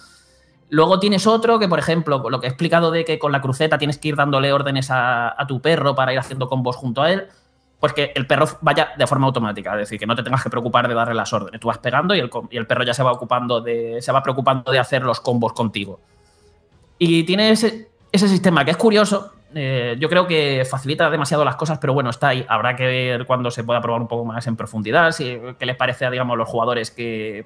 Luego 0.69 0.99
tienes 0.99 1.27
otro 1.27 1.59
que, 1.59 1.67
por 1.67 1.79
ejemplo, 1.79 2.29
lo 2.29 2.41
que 2.41 2.47
he 2.47 2.49
explicado 2.49 2.91
de 2.91 3.05
que 3.05 3.19
con 3.19 3.31
la 3.31 3.41
cruceta 3.41 3.77
tienes 3.77 3.97
que 3.97 4.09
ir 4.09 4.15
dándole 4.15 4.51
órdenes 4.51 4.91
a, 4.91 5.39
a 5.41 5.47
tu 5.47 5.61
perro 5.61 5.95
para 5.95 6.11
ir 6.11 6.19
haciendo 6.19 6.49
combos 6.49 6.75
junto 6.75 7.03
a 7.03 7.11
él, 7.11 7.27
pues 7.79 7.93
que 7.93 8.11
el 8.15 8.25
perro 8.25 8.47
vaya 8.61 8.93
de 8.97 9.05
forma 9.05 9.27
automática, 9.27 9.73
es 9.73 9.79
decir, 9.79 9.99
que 9.99 10.07
no 10.07 10.15
te 10.15 10.23
tengas 10.23 10.41
que 10.41 10.49
preocupar 10.49 10.87
de 10.87 10.93
darle 10.93 11.13
las 11.13 11.31
órdenes. 11.31 11.59
Tú 11.59 11.67
vas 11.67 11.77
pegando 11.77 12.15
y 12.15 12.19
el, 12.19 12.29
y 12.49 12.57
el 12.57 12.65
perro 12.65 12.83
ya 12.83 12.93
se 12.93 13.03
va 13.03 13.11
ocupando 13.11 13.61
de, 13.61 14.01
se 14.01 14.11
va 14.11 14.23
preocupando 14.23 14.71
de 14.71 14.79
hacer 14.79 15.03
los 15.03 15.19
combos 15.19 15.53
contigo. 15.53 15.99
Y 16.97 17.23
tiene 17.23 17.53
ese, 18.13 18.29
sistema 18.29 18.63
que 18.63 18.71
es 18.71 18.77
curioso. 18.77 19.33
eh, 19.53 19.97
yo 19.99 20.07
creo 20.07 20.25
que 20.25 20.65
facilita 20.69 21.09
demasiado 21.09 21.43
las 21.43 21.57
cosas, 21.57 21.79
pero 21.79 21.93
bueno, 21.93 22.09
está 22.09 22.29
ahí. 22.29 22.45
Habrá 22.47 22.75
que 22.75 22.85
ver 22.85 23.25
cuando 23.25 23.51
se 23.51 23.63
pueda 23.63 23.81
probar 23.81 24.01
un 24.01 24.07
poco 24.07 24.23
más 24.23 24.47
en 24.47 24.55
profundidad, 24.55 25.11
si, 25.11 25.37
qué 25.59 25.65
les 25.65 25.75
parece 25.75 26.05
a 26.05 26.11
digamos, 26.11 26.37
los 26.37 26.47
jugadores 26.47 26.91
que, 26.91 27.45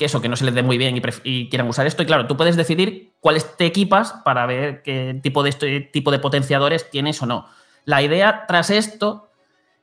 que 0.00 0.06
eso, 0.06 0.22
que 0.22 0.30
no 0.30 0.36
se 0.36 0.46
les 0.46 0.54
dé 0.54 0.62
muy 0.62 0.78
bien 0.78 1.00
y, 1.24 1.48
quieran 1.50 1.68
usar 1.68 1.86
esto. 1.86 2.02
Y 2.02 2.06
claro, 2.06 2.26
tú 2.26 2.34
puedes 2.34 2.56
decidir 2.56 3.12
cuáles 3.20 3.56
te 3.58 3.66
equipas 3.66 4.14
para 4.24 4.46
ver 4.46 4.82
qué 4.82 5.20
tipo 5.22 5.42
de, 5.42 5.52
tipo 5.92 6.10
de 6.10 6.18
potenciadores 6.18 6.90
tienes 6.90 7.20
o 7.22 7.26
no. 7.26 7.46
La 7.84 8.02
idea 8.02 8.46
tras 8.48 8.70
esto 8.70 9.28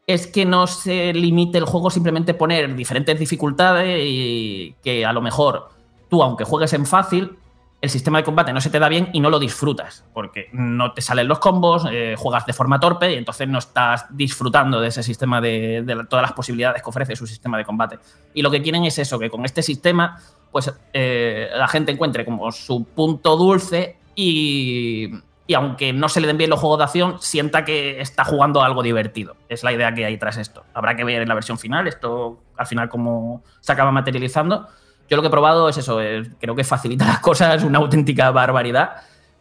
es 0.08 0.26
que 0.26 0.44
no 0.46 0.66
se 0.66 1.14
limite 1.14 1.60
el 1.60 1.66
juego 1.66 1.92
simplemente 1.92 2.34
poner 2.34 2.76
diferentes 2.76 3.20
dificultades 3.20 4.00
y 4.04 4.76
que 4.82 5.06
a 5.06 5.14
lo 5.14 5.22
mejor 5.22 5.70
tú, 6.10 6.24
aunque 6.24 6.46
juegues 6.46 6.74
en 6.74 6.88
fácil, 6.88 7.38
el 7.80 7.90
sistema 7.90 8.18
de 8.18 8.24
combate 8.24 8.52
no 8.54 8.62
se 8.62 8.70
te 8.70 8.80
da 8.80 8.90
bien 8.90 9.10
y 9.14 9.20
no 9.20 9.30
lo 9.30 9.40
disfrutas, 9.40 10.04
porque 10.14 10.50
no 10.52 10.94
te 10.94 11.02
salen 11.02 11.28
los 11.28 11.38
combos, 11.38 11.86
eh, 11.92 12.16
juegas 12.18 12.46
de 12.46 12.54
forma 12.54 12.80
torpe 12.80 13.14
y 13.14 13.18
entonces 13.18 13.48
no 13.48 13.60
estás 13.60 14.06
disfrutando 14.10 14.82
de 14.82 14.88
ese 14.88 15.04
sistema 15.04 15.40
de, 15.40 15.86
todas 16.10 16.24
las 16.24 16.34
posibilidades 16.34 16.82
que 16.82 16.90
ofrece 16.90 17.16
su 17.16 17.28
sistema 17.28 17.58
de 17.58 17.66
combate. 17.66 18.00
Y 18.34 18.42
lo 18.42 18.50
que 18.50 18.64
quieren 18.64 18.86
es 18.86 18.98
eso, 18.98 19.20
que 19.20 19.30
con 19.30 19.46
este 19.46 19.62
sistema, 19.62 20.20
pues 20.52 20.74
eh, 20.92 21.50
la 21.56 21.68
gente 21.68 21.92
encuentre 21.92 22.26
como 22.26 22.52
su 22.52 22.84
punto 22.84 23.38
dulce 23.38 23.98
y, 24.16 25.12
y 25.46 25.54
aunque 25.54 25.94
no 25.94 26.10
se 26.10 26.20
le 26.20 26.26
den 26.26 26.38
bien 26.38 26.50
los 26.50 26.60
juegos 26.60 26.80
de 26.80 26.84
acción, 26.86 27.18
sienta 27.20 27.64
que 27.64 28.02
está 28.02 28.26
jugando 28.26 28.64
algo 28.64 28.82
divertido. 28.82 29.36
Es 29.50 29.64
la 29.64 29.72
idea 29.72 29.94
que 29.94 30.04
hay 30.04 30.18
tras 30.18 30.38
esto. 30.38 30.64
Habrá 30.74 30.96
que 30.96 31.04
ver 31.04 31.22
en 31.22 31.30
la 31.30 31.36
versión 31.36 31.60
final 31.60 31.88
esto 31.88 32.40
al 32.58 32.66
final 32.66 32.90
cómo 32.90 33.44
se 33.62 33.72
acaba 33.72 33.92
materializando 33.92 34.68
yo 35.10 35.18
lo 35.18 35.22
que 35.22 35.28
he 35.28 35.32
probado 35.32 35.70
es 35.70 35.78
eso, 35.78 36.02
eh, 36.02 36.30
creo 36.40 36.56
que 36.56 36.64
facilita 36.64 37.06
las 37.08 37.20
cosas, 37.20 37.64
una 37.64 37.80
auténtica 37.80 38.32
barbaridad, 38.32 38.92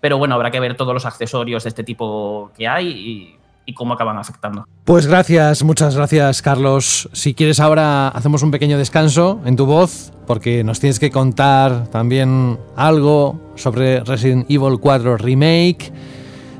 pero 0.00 0.18
bueno, 0.18 0.34
habrá 0.34 0.50
que 0.50 0.60
ver 0.60 0.76
todos 0.76 0.94
los 0.94 1.06
accesorios 1.06 1.64
de 1.64 1.68
este 1.68 1.84
tipo 1.84 2.50
que 2.56 2.68
hay 2.68 2.88
y, 2.88 3.36
y 3.66 3.74
cómo 3.74 3.94
acaban 3.94 4.16
afectando. 4.16 4.66
Pues 4.84 5.06
gracias, 5.06 5.62
muchas 5.64 5.96
gracias 5.96 6.40
Carlos. 6.40 7.08
Si 7.12 7.34
quieres 7.34 7.60
ahora 7.60 8.08
hacemos 8.08 8.42
un 8.42 8.52
pequeño 8.52 8.78
descanso 8.78 9.40
en 9.44 9.56
tu 9.56 9.66
voz, 9.66 10.12
porque 10.26 10.64
nos 10.64 10.80
tienes 10.80 10.98
que 10.98 11.10
contar 11.10 11.88
también 11.88 12.58
algo 12.76 13.40
sobre 13.56 14.00
Resident 14.04 14.48
Evil 14.48 14.78
4 14.80 15.16
Remake. 15.16 15.92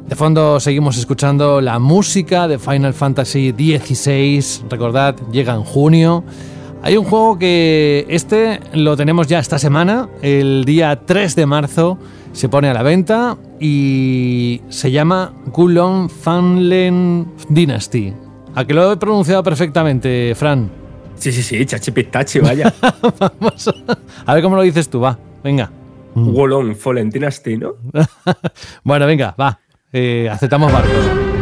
De 0.06 0.14
fondo 0.14 0.60
seguimos 0.60 0.98
escuchando 0.98 1.60
la 1.60 1.78
música 1.78 2.46
de 2.46 2.58
Final 2.58 2.94
Fantasy 2.94 3.50
XVI. 3.50 4.68
Recordad, 4.68 5.16
llega 5.32 5.54
en 5.54 5.64
junio. 5.64 6.24
Hay 6.86 6.96
un 6.96 7.04
juego 7.04 7.36
que 7.36 8.06
este 8.08 8.60
lo 8.72 8.96
tenemos 8.96 9.26
ya 9.26 9.40
esta 9.40 9.58
semana, 9.58 10.08
el 10.22 10.64
día 10.64 11.00
3 11.04 11.34
de 11.34 11.44
marzo 11.44 11.98
se 12.30 12.48
pone 12.48 12.68
a 12.68 12.74
la 12.74 12.84
venta 12.84 13.36
y 13.58 14.62
se 14.68 14.92
llama 14.92 15.32
Gulon 15.46 16.08
Fanlen 16.08 17.26
Dynasty. 17.48 18.14
¿A 18.54 18.64
que 18.64 18.72
lo 18.72 18.92
he 18.92 18.96
pronunciado 18.98 19.42
perfectamente, 19.42 20.32
Fran? 20.36 20.70
Sí, 21.16 21.32
sí, 21.32 21.42
sí, 21.42 21.66
chachi 21.66 21.90
pistachi, 21.90 22.38
vaya. 22.38 22.72
Vamos 23.40 23.68
a 24.24 24.34
ver 24.34 24.44
cómo 24.44 24.54
lo 24.54 24.62
dices 24.62 24.88
tú, 24.88 25.00
va, 25.00 25.18
venga. 25.42 25.68
Gulon 26.14 26.76
Fallen 26.76 27.10
Dynasty, 27.10 27.56
¿no? 27.56 27.72
bueno, 28.84 29.06
venga, 29.06 29.34
va, 29.36 29.58
eh, 29.92 30.28
aceptamos 30.30 30.72
barcos. 30.72 31.35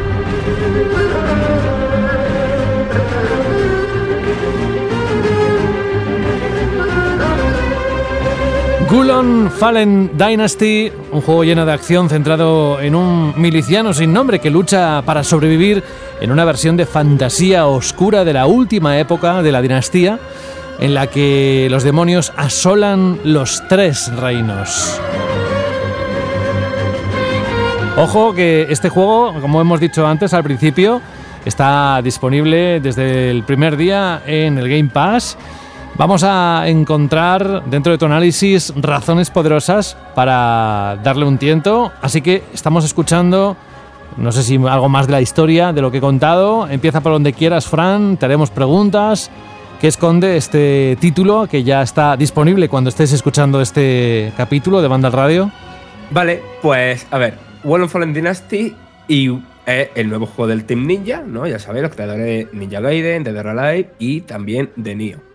Gulon 8.94 9.50
Fallen 9.50 10.12
Dynasty, 10.16 10.92
un 11.10 11.20
juego 11.20 11.42
lleno 11.42 11.66
de 11.66 11.72
acción 11.72 12.08
centrado 12.08 12.80
en 12.80 12.94
un 12.94 13.34
miliciano 13.36 13.92
sin 13.92 14.12
nombre 14.12 14.38
que 14.38 14.50
lucha 14.50 15.02
para 15.02 15.24
sobrevivir 15.24 15.82
en 16.20 16.30
una 16.30 16.44
versión 16.44 16.76
de 16.76 16.86
fantasía 16.86 17.66
oscura 17.66 18.24
de 18.24 18.32
la 18.32 18.46
última 18.46 18.96
época 19.00 19.42
de 19.42 19.50
la 19.50 19.62
dinastía, 19.62 20.20
en 20.78 20.94
la 20.94 21.08
que 21.08 21.66
los 21.72 21.82
demonios 21.82 22.32
asolan 22.36 23.18
los 23.24 23.66
tres 23.68 24.12
reinos. 24.16 25.00
Ojo 27.96 28.32
que 28.32 28.68
este 28.70 28.90
juego, 28.90 29.34
como 29.40 29.60
hemos 29.60 29.80
dicho 29.80 30.06
antes 30.06 30.32
al 30.34 30.44
principio, 30.44 31.02
está 31.44 32.00
disponible 32.00 32.78
desde 32.78 33.32
el 33.32 33.42
primer 33.42 33.76
día 33.76 34.22
en 34.24 34.56
el 34.56 34.68
Game 34.68 34.90
Pass 34.92 35.36
Vamos 35.96 36.24
a 36.24 36.64
encontrar 36.66 37.64
dentro 37.66 37.92
de 37.92 37.98
tu 37.98 38.06
análisis 38.06 38.72
razones 38.76 39.30
poderosas 39.30 39.96
para 40.16 40.98
darle 41.04 41.24
un 41.24 41.38
tiento. 41.38 41.92
Así 42.02 42.20
que 42.20 42.42
estamos 42.52 42.84
escuchando, 42.84 43.56
no 44.16 44.32
sé 44.32 44.42
si 44.42 44.56
algo 44.56 44.88
más 44.88 45.06
de 45.06 45.12
la 45.12 45.20
historia, 45.20 45.72
de 45.72 45.80
lo 45.80 45.92
que 45.92 45.98
he 45.98 46.00
contado. 46.00 46.66
Empieza 46.68 47.00
por 47.00 47.12
donde 47.12 47.32
quieras, 47.32 47.68
Fran. 47.68 48.16
Te 48.16 48.26
haremos 48.26 48.50
preguntas. 48.50 49.30
¿Qué 49.80 49.86
esconde 49.86 50.36
este 50.36 50.96
título 51.00 51.46
que 51.46 51.62
ya 51.62 51.82
está 51.82 52.16
disponible 52.16 52.68
cuando 52.68 52.90
estés 52.90 53.12
escuchando 53.12 53.60
este 53.60 54.32
capítulo 54.36 54.82
de 54.82 54.88
Banda 54.88 55.10
Radio? 55.10 55.52
Vale, 56.10 56.42
pues 56.60 57.06
a 57.12 57.18
ver, 57.18 57.34
World 57.62 57.84
of 57.84 57.92
Fallen 57.92 58.12
Dynasty 58.12 58.74
y 59.06 59.30
es 59.64 59.90
el 59.94 60.08
nuevo 60.08 60.26
juego 60.26 60.48
del 60.48 60.64
Team 60.64 60.86
Ninja, 60.86 61.22
¿no? 61.24 61.46
Ya 61.46 61.60
sabéis, 61.60 61.84
los 61.84 61.94
creadores 61.94 62.24
de 62.24 62.48
Ninja 62.52 62.80
Gaiden, 62.80 63.22
de 63.22 63.32
The 63.32 63.48
Alive 63.48 63.90
y 64.00 64.22
también 64.22 64.70
de 64.74 64.94
Nioh. 64.96 65.33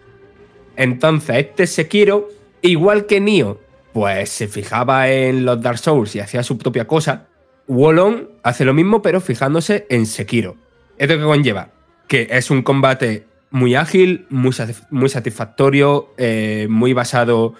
Entonces, 0.79 1.35
este 1.35 1.67
Sekiro, 1.67 2.29
igual 2.61 3.05
que 3.05 3.19
Nioh, 3.19 3.59
pues 3.91 4.29
se 4.29 4.47
fijaba 4.47 5.09
en 5.09 5.43
los 5.43 5.61
Dark 5.61 5.77
Souls 5.77 6.15
y 6.15 6.21
hacía 6.21 6.41
su 6.41 6.57
propia 6.57 6.87
cosa, 6.87 7.27
Wolong 7.67 8.29
hace 8.43 8.63
lo 8.63 8.73
mismo, 8.73 9.01
pero 9.01 9.19
fijándose 9.19 9.85
en 9.89 10.05
Sekiro. 10.05 10.55
¿Esto 10.97 11.17
que 11.17 11.23
conlleva? 11.23 11.71
Que 12.07 12.29
es 12.31 12.49
un 12.49 12.61
combate 12.61 13.25
muy 13.51 13.75
ágil, 13.75 14.25
muy, 14.29 14.55
muy 14.89 15.09
satisfactorio, 15.09 16.13
eh, 16.17 16.67
muy 16.69 16.93
basado 16.93 17.55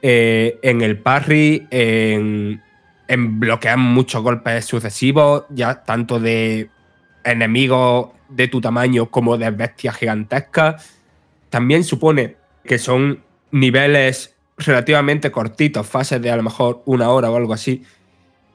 eh, 0.00 0.60
en 0.62 0.80
el 0.80 0.96
parry, 0.96 1.66
en, 1.72 2.62
en 3.08 3.40
bloquear 3.40 3.78
muchos 3.78 4.22
golpes 4.22 4.64
sucesivos, 4.64 5.42
ya 5.50 5.82
tanto 5.82 6.20
de 6.20 6.70
enemigos 7.24 8.10
de 8.28 8.46
tu 8.46 8.60
tamaño 8.60 9.10
como 9.10 9.36
de 9.36 9.50
bestias 9.50 9.96
gigantescas. 9.96 11.00
También 11.48 11.82
supone 11.82 12.38
que 12.64 12.78
son 12.78 13.22
niveles 13.50 14.36
relativamente 14.56 15.30
cortitos, 15.30 15.86
fases 15.86 16.20
de 16.20 16.30
a 16.30 16.36
lo 16.36 16.42
mejor 16.42 16.82
una 16.84 17.10
hora 17.10 17.30
o 17.30 17.36
algo 17.36 17.52
así, 17.52 17.82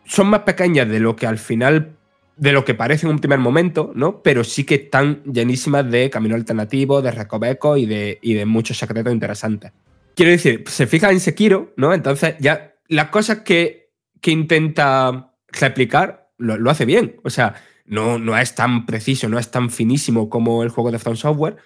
son 0.06 0.28
más 0.28 0.42
pequeñas 0.42 0.88
de 0.88 1.00
lo 1.00 1.16
que 1.16 1.28
al 1.28 1.38
final, 1.38 1.98
de 2.38 2.52
lo 2.52 2.64
que 2.64 2.76
parece 2.76 3.08
en 3.08 3.14
un 3.14 3.20
primer 3.20 3.40
momento, 3.40 3.92
¿no? 3.96 4.22
Pero 4.22 4.44
sí 4.44 4.64
que 4.64 4.76
están 4.76 5.24
llenísimas 5.24 5.90
de 5.90 6.10
camino 6.10 6.36
alternativo, 6.36 7.02
de 7.02 7.12
recovecos 7.12 7.80
y 7.80 7.86
de, 7.86 8.20
y 8.22 8.34
de 8.36 8.46
muchos 8.46 8.78
secretos 8.78 9.14
interesantes. 9.14 9.72
Quiero 10.16 10.32
decir, 10.32 10.64
se 10.68 10.88
fija 10.88 11.12
en 11.12 11.20
Sekiro, 11.20 11.74
¿no? 11.76 11.94
Entonces 11.94 12.36
ya 12.40 12.76
las 12.88 13.10
cosas 13.10 13.40
que, 13.40 13.90
que 14.22 14.32
intenta 14.32 15.34
replicar 15.48 16.30
lo, 16.38 16.58
lo, 16.58 16.70
hace 16.70 16.86
bien. 16.86 17.20
O 17.24 17.30
sea, 17.30 17.56
no, 17.86 18.20
no 18.20 18.38
es 18.38 18.56
tan 18.56 18.86
preciso, 18.86 19.28
no 19.28 19.40
es 19.40 19.50
tan 19.52 19.70
finísimo 19.70 20.30
como 20.30 20.64
el 20.64 20.70
juego 20.70 20.92
de 20.92 21.00
From 21.00 21.16
Software, 21.16 21.58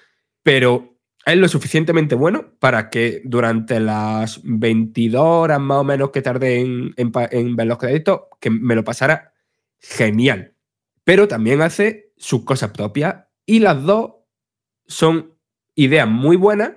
pero 0.44 0.99
es 1.26 1.38
lo 1.38 1.48
suficientemente 1.48 2.16
bueno 2.16 2.54
para 2.60 2.90
que 2.90 3.22
durante 3.24 3.80
las 3.80 4.42
22 4.44 5.22
horas 5.22 5.60
más 5.60 5.80
o 5.80 5.84
menos 5.84 6.12
que 6.12 6.22
tardé 6.22 6.60
en, 6.60 7.12
ver 7.56 7.68
los 7.68 7.78
créditos, 7.78 8.22
que 8.40 8.50
me 8.50 8.76
lo 8.76 8.84
pasara 8.84 9.34
genial. 9.80 10.56
Pero 11.04 11.28
también 11.28 11.62
hace 11.62 12.14
sus 12.18 12.46
cosas 12.46 12.72
propias 12.72 13.26
y 13.46 13.60
las 13.60 13.84
dos 13.84 14.12
son 14.88 15.36
ideas 15.76 16.08
muy 16.08 16.36
buenas, 16.36 16.74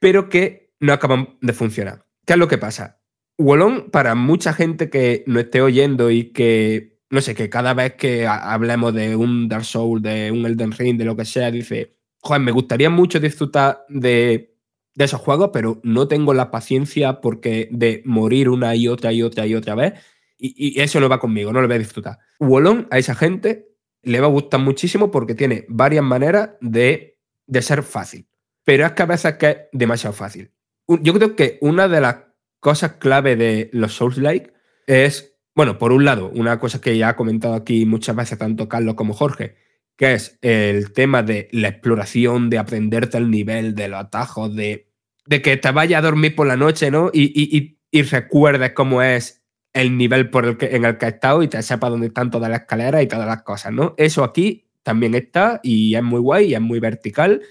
pero 0.00 0.28
que 0.28 0.72
no 0.80 0.92
acaban 0.92 1.38
de 1.40 1.52
funcionar. 1.52 2.04
¿Qué 2.26 2.34
es 2.34 2.38
lo 2.38 2.48
que 2.48 2.58
pasa? 2.58 3.00
Wolong, 3.38 3.90
para 3.90 4.14
mucha 4.14 4.52
gente 4.52 4.90
que 4.90 5.24
no 5.26 5.40
esté 5.40 5.60
oyendo 5.60 6.10
y 6.10 6.32
que, 6.32 6.98
no 7.10 7.20
sé, 7.20 7.34
que 7.34 7.50
cada 7.50 7.74
vez 7.74 7.94
que 7.94 8.26
hablemos 8.26 8.94
de 8.94 9.16
un 9.16 9.48
Dark 9.48 9.64
Souls, 9.64 10.02
de 10.02 10.30
un 10.30 10.46
Elden 10.46 10.72
Ring, 10.72 10.96
de 10.96 11.04
lo 11.04 11.16
que 11.16 11.24
sea, 11.24 11.50
dice, 11.50 11.96
joder, 12.24 12.42
me 12.42 12.52
gustaría 12.52 12.90
mucho 12.90 13.20
disfrutar 13.20 13.84
de, 13.88 14.56
esos 14.96 15.20
juegos, 15.20 15.50
pero 15.52 15.80
no 15.82 16.08
tengo 16.08 16.32
la 16.32 16.50
paciencia 16.50 17.20
porque 17.20 17.68
de 17.70 18.02
morir 18.04 18.48
una 18.48 18.74
y 18.74 18.88
otra 18.88 19.12
y 19.12 19.22
otra 19.22 19.46
y 19.46 19.54
otra 19.54 19.74
vez. 19.74 19.94
Y, 20.38 20.80
eso 20.80 21.00
no 21.00 21.08
va 21.08 21.20
conmigo, 21.20 21.52
no 21.52 21.60
lo 21.60 21.68
voy 21.68 21.76
a 21.76 21.80
disfrutar. 21.80 22.18
Wolong 22.40 22.86
a 22.90 22.98
esa 22.98 23.14
gente 23.14 23.68
le 24.02 24.20
va 24.20 24.26
a 24.26 24.30
gustar 24.30 24.60
muchísimo 24.60 25.10
porque 25.10 25.34
tiene 25.34 25.64
varias 25.68 26.04
maneras 26.04 26.50
de, 26.60 27.18
de 27.46 27.62
ser 27.62 27.82
fácil. 27.82 28.26
Pero 28.64 28.86
es 28.86 28.92
que 28.92 29.02
a 29.02 29.06
veces 29.06 29.34
que 29.34 29.50
es 29.50 29.58
demasiado 29.72 30.14
fácil. 30.14 30.50
Yo 30.88 31.12
creo 31.14 31.36
que 31.36 31.58
una 31.60 31.88
de 31.88 32.00
las 32.00 32.16
cosas 32.60 32.94
clave 32.94 33.36
de 33.36 33.68
los 33.72 33.94
Souls-like 33.94 34.52
es, 34.86 35.36
bueno, 35.54 35.78
por 35.78 35.92
un 35.92 36.04
lado, 36.04 36.30
una 36.34 36.58
cosa 36.58 36.80
que 36.80 36.96
ya 36.96 37.10
ha 37.10 37.16
comentado 37.16 37.54
aquí 37.54 37.84
muchas 37.84 38.16
veces 38.16 38.38
tanto 38.38 38.68
Carlos 38.68 38.94
como 38.94 39.12
Jorge, 39.12 39.56
que 39.96 40.14
es 40.14 40.38
el 40.42 40.92
tema 40.92 41.22
de 41.22 41.48
la 41.52 41.68
exploración, 41.68 42.50
de 42.50 42.58
aprenderte 42.58 43.18
el 43.18 43.30
nivel, 43.30 43.74
de 43.74 43.88
los 43.88 44.00
atajos, 44.00 44.54
de, 44.54 44.88
de 45.26 45.42
que 45.42 45.56
te 45.56 45.70
vayas 45.70 45.98
a 45.98 46.06
dormir 46.06 46.34
por 46.34 46.46
la 46.46 46.56
noche, 46.56 46.90
¿no? 46.90 47.10
Y, 47.12 47.32
y, 47.34 47.78
y, 47.90 48.02
recuerdes 48.02 48.72
cómo 48.72 49.02
es 49.02 49.44
el 49.72 49.96
nivel 49.96 50.30
por 50.30 50.46
el 50.46 50.56
que, 50.56 50.74
en 50.74 50.84
el 50.84 50.98
que 50.98 51.06
has 51.06 51.14
estado 51.14 51.42
y 51.42 51.48
te 51.48 51.62
sepas 51.62 51.90
dónde 51.90 52.08
están 52.08 52.30
todas 52.30 52.50
las 52.50 52.62
escaleras 52.62 53.02
y 53.02 53.06
todas 53.06 53.26
las 53.26 53.42
cosas, 53.42 53.72
¿no? 53.72 53.94
Eso 53.96 54.24
aquí 54.24 54.66
también 54.82 55.14
está 55.14 55.60
y 55.62 55.94
es 55.94 56.02
muy 56.02 56.20
guay 56.20 56.50
y 56.50 56.54
es 56.54 56.60
muy 56.60 56.80
vertical 56.80 57.42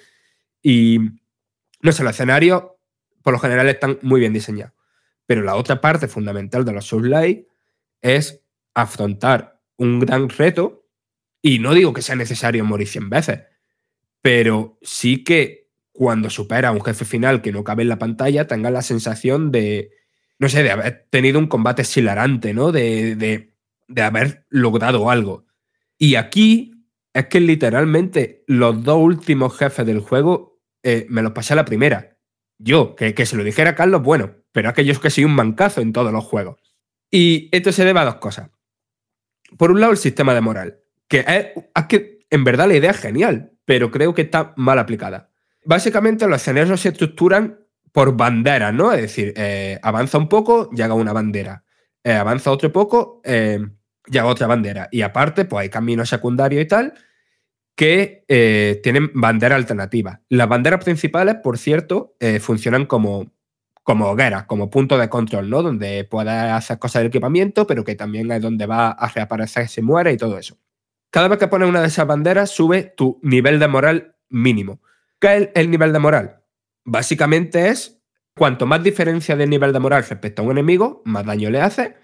y 0.62 1.00
no 1.82 1.92
sé, 1.92 2.04
los 2.04 2.14
escenarios 2.14 2.64
por 3.22 3.34
lo 3.34 3.40
general 3.40 3.68
están 3.70 4.00
muy 4.02 4.20
bien 4.20 4.34
diseñados. 4.34 4.74
Pero 5.26 5.42
la 5.42 5.56
otra 5.56 5.82
parte 5.82 6.08
fundamental 6.08 6.66
de 6.66 6.74
los 6.74 6.92
Light 6.92 7.48
es 8.02 8.42
afrontar 8.74 9.62
un 9.78 10.00
gran 10.00 10.30
reto 10.30 10.83
y 11.44 11.60
no 11.60 11.74
digo 11.74 11.94
que 11.94 12.02
sea 12.02 12.16
necesario 12.16 12.64
morir 12.64 12.88
100 12.88 13.10
veces, 13.10 13.42
pero 14.22 14.80
sí 14.82 15.24
que 15.26 15.70
cuando 15.92 16.30
supera 16.30 16.70
a 16.70 16.72
un 16.72 16.82
jefe 16.82 17.06
final 17.06 17.42
que 17.42 17.52
no 17.52 17.64
cabe 17.64 17.84
en 17.84 17.90
la 17.90 18.00
pantalla, 18.00 18.48
tenga 18.48 18.72
la 18.72 18.82
sensación 18.82 19.52
de, 19.52 19.92
no 20.40 20.48
sé, 20.48 20.64
de 20.64 20.72
haber 20.72 21.06
tenido 21.10 21.38
un 21.38 21.48
combate 21.48 21.82
exhilarante, 21.84 22.54
¿no? 22.54 22.72
De, 22.72 23.16
de, 23.18 23.54
de 23.90 24.02
haber 24.02 24.46
logrado 24.50 25.12
algo. 25.12 25.46
Y 25.98 26.16
aquí 26.16 26.88
es 27.14 27.28
que 27.28 27.42
literalmente 27.42 28.46
los 28.48 28.82
dos 28.82 28.98
últimos 28.98 29.56
jefes 29.58 29.86
del 29.86 30.00
juego 30.00 30.62
eh, 30.82 31.06
me 31.10 31.22
los 31.22 31.34
pasé 31.34 31.54
a 31.54 31.58
la 31.58 31.66
primera. 31.66 32.18
Yo, 32.58 32.96
que, 32.96 33.14
que 33.14 33.26
se 33.26 33.36
lo 33.36 33.44
dijera 33.44 33.72
a 33.72 33.76
Carlos, 33.76 34.02
bueno, 34.02 34.38
pero 34.54 34.72
es 34.76 35.00
que 35.00 35.10
soy 35.10 35.26
un 35.26 35.36
mancazo 35.36 35.82
en 35.82 35.92
todos 35.92 36.14
los 36.14 36.24
juegos. 36.24 36.62
Y 37.12 37.50
esto 37.52 37.74
se 37.74 37.84
debe 37.84 38.00
a 38.00 38.06
dos 38.06 38.16
cosas. 38.16 38.50
Por 39.58 39.72
un 39.72 39.82
lado, 39.82 39.92
el 39.92 39.98
sistema 39.98 40.34
de 40.34 40.42
moral, 40.42 40.83
que 41.14 41.20
es, 41.28 41.86
que 41.86 42.26
en 42.32 42.44
verdad 42.44 42.68
la 42.68 42.74
idea 42.74 42.90
es 42.90 42.98
genial, 42.98 43.52
pero 43.66 43.92
creo 43.92 44.16
que 44.16 44.24
está 44.24 44.56
mal 44.58 44.80
aplicada. 44.80 45.30
Básicamente 45.64 46.28
los 46.28 46.42
escenarios 46.42 46.82
se 46.82 46.90
estructuran 46.90 47.60
por 47.92 48.18
banderas, 48.18 48.74
¿no? 48.74 48.92
Es 48.92 49.02
decir, 49.02 49.32
eh, 49.38 49.78
avanza 49.84 50.18
un 50.18 50.28
poco, 50.28 50.72
llega 50.72 50.96
una 50.96 51.14
bandera. 51.14 51.66
Eh, 52.04 52.14
avanza 52.14 52.50
otro 52.50 52.72
poco, 52.72 53.22
eh, 53.26 53.60
llega 54.08 54.26
otra 54.26 54.48
bandera. 54.48 54.90
Y 54.92 55.04
aparte, 55.04 55.46
pues 55.46 55.62
hay 55.62 55.70
caminos 55.70 56.10
secundarios 56.10 56.64
y 56.64 56.68
tal 56.68 56.96
que 57.76 58.24
tienen 58.82 59.12
bandera 59.14 59.56
alternativa. 59.56 60.22
Las 60.30 60.48
banderas 60.48 60.84
principales, 60.84 61.36
por 61.44 61.60
cierto, 61.60 62.16
funcionan 62.40 62.86
como, 62.88 63.32
como 63.84 64.08
hogueras, 64.08 64.46
como 64.46 64.70
punto 64.72 64.98
de 64.98 65.10
control, 65.10 65.50
¿no? 65.50 65.62
Donde 65.62 66.06
puedes 66.06 66.34
hacer 66.34 66.80
cosas 66.80 67.04
de 67.04 67.10
equipamiento, 67.10 67.68
pero 67.68 67.84
que 67.84 67.96
también 67.96 68.32
es 68.32 68.42
donde 68.42 68.66
va 68.68 68.90
a 68.90 69.10
reaparecer 69.10 69.68
si 69.68 69.82
muere 69.82 70.12
y 70.12 70.18
todo 70.18 70.38
eso. 70.38 70.58
Cada 71.14 71.28
vez 71.28 71.38
que 71.38 71.48
pones 71.48 71.70
una 71.70 71.82
de 71.82 71.90
esas 71.90 72.08
banderas, 72.08 72.50
sube 72.50 72.92
tu 72.98 73.20
nivel 73.22 73.60
de 73.60 73.68
moral 73.68 74.16
mínimo. 74.30 74.82
¿Qué 75.20 75.38
es 75.38 75.50
el 75.54 75.70
nivel 75.70 75.94
de 75.94 76.00
moral? 76.00 76.42
Básicamente 76.86 77.70
es 77.70 78.02
cuanto 78.36 78.66
más 78.66 78.82
diferencia 78.82 79.36
de 79.36 79.46
nivel 79.46 79.74
de 79.74 79.80
moral 79.80 80.04
respecto 80.10 80.42
a 80.42 80.46
un 80.46 80.54
enemigo, 80.54 81.04
más 81.06 81.24
daño 81.24 81.52
le 81.52 81.62
hace, 81.62 81.98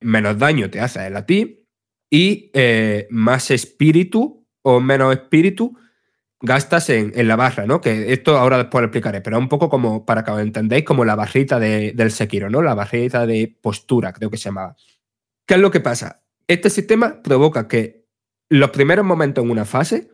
menos 0.00 0.38
daño 0.38 0.70
te 0.70 0.80
hace 0.80 1.08
él 1.08 1.16
a 1.16 1.26
ti 1.26 1.68
y 2.08 2.50
eh, 2.54 3.06
más 3.10 3.50
espíritu 3.50 4.48
o 4.62 4.80
menos 4.80 5.12
espíritu 5.12 5.76
gastas 6.40 6.88
en, 6.88 7.12
en, 7.16 7.28
la 7.28 7.36
barra, 7.36 7.66
¿no? 7.66 7.82
Que 7.82 8.14
esto 8.14 8.38
ahora 8.38 8.56
después 8.56 8.80
lo 8.80 8.86
explicaré, 8.86 9.20
pero 9.20 9.38
un 9.38 9.50
poco 9.50 9.68
como, 9.68 10.06
para 10.06 10.24
que 10.24 10.30
os 10.30 10.40
entendáis, 10.40 10.84
como 10.84 11.04
la 11.04 11.16
barrita 11.16 11.60
de, 11.60 11.92
del 11.92 12.12
Sekiro, 12.12 12.48
¿no? 12.48 12.62
La 12.62 12.74
barrita 12.74 13.26
de 13.26 13.58
postura, 13.60 14.14
creo 14.14 14.30
que 14.30 14.38
se 14.38 14.44
llamaba. 14.44 14.74
¿Qué 15.44 15.54
es 15.54 15.60
lo 15.60 15.70
que 15.70 15.80
pasa? 15.80 16.22
Este 16.46 16.70
sistema 16.70 17.20
provoca 17.22 17.68
que 17.68 17.97
los 18.48 18.70
primeros 18.70 19.04
momentos 19.04 19.44
en 19.44 19.50
una 19.50 19.64
fase, 19.64 20.10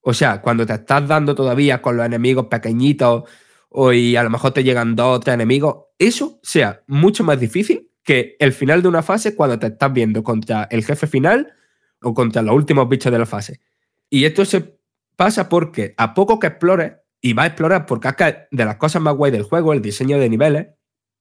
o 0.00 0.14
sea, 0.14 0.40
cuando 0.40 0.66
te 0.66 0.74
estás 0.74 1.06
dando 1.06 1.34
todavía 1.34 1.82
con 1.82 1.96
los 1.96 2.06
enemigos 2.06 2.46
pequeñitos 2.46 3.24
o 3.68 3.92
y 3.92 4.16
a 4.16 4.22
lo 4.22 4.30
mejor 4.30 4.52
te 4.52 4.64
llegan 4.64 4.96
dos 4.96 5.16
o 5.18 5.20
tres 5.20 5.34
enemigos, 5.34 5.86
eso 5.98 6.38
sea 6.42 6.82
mucho 6.86 7.24
más 7.24 7.38
difícil 7.40 7.90
que 8.02 8.36
el 8.38 8.52
final 8.52 8.82
de 8.82 8.88
una 8.88 9.02
fase 9.02 9.34
cuando 9.34 9.58
te 9.58 9.66
estás 9.66 9.92
viendo 9.92 10.22
contra 10.22 10.68
el 10.70 10.84
jefe 10.84 11.06
final 11.06 11.52
o 12.00 12.14
contra 12.14 12.42
los 12.42 12.54
últimos 12.54 12.88
bichos 12.88 13.12
de 13.12 13.18
la 13.18 13.26
fase. 13.26 13.60
Y 14.08 14.24
esto 14.24 14.44
se 14.44 14.78
pasa 15.16 15.48
porque 15.48 15.94
a 15.96 16.14
poco 16.14 16.38
que 16.38 16.46
explores, 16.46 16.92
y 17.20 17.32
va 17.32 17.42
a 17.44 17.46
explorar 17.46 17.86
porque 17.86 18.08
es 18.08 18.34
de 18.50 18.64
las 18.64 18.76
cosas 18.76 19.02
más 19.02 19.16
guay 19.16 19.32
del 19.32 19.42
juego, 19.42 19.72
el 19.72 19.82
diseño 19.82 20.18
de 20.18 20.28
niveles, 20.28 20.68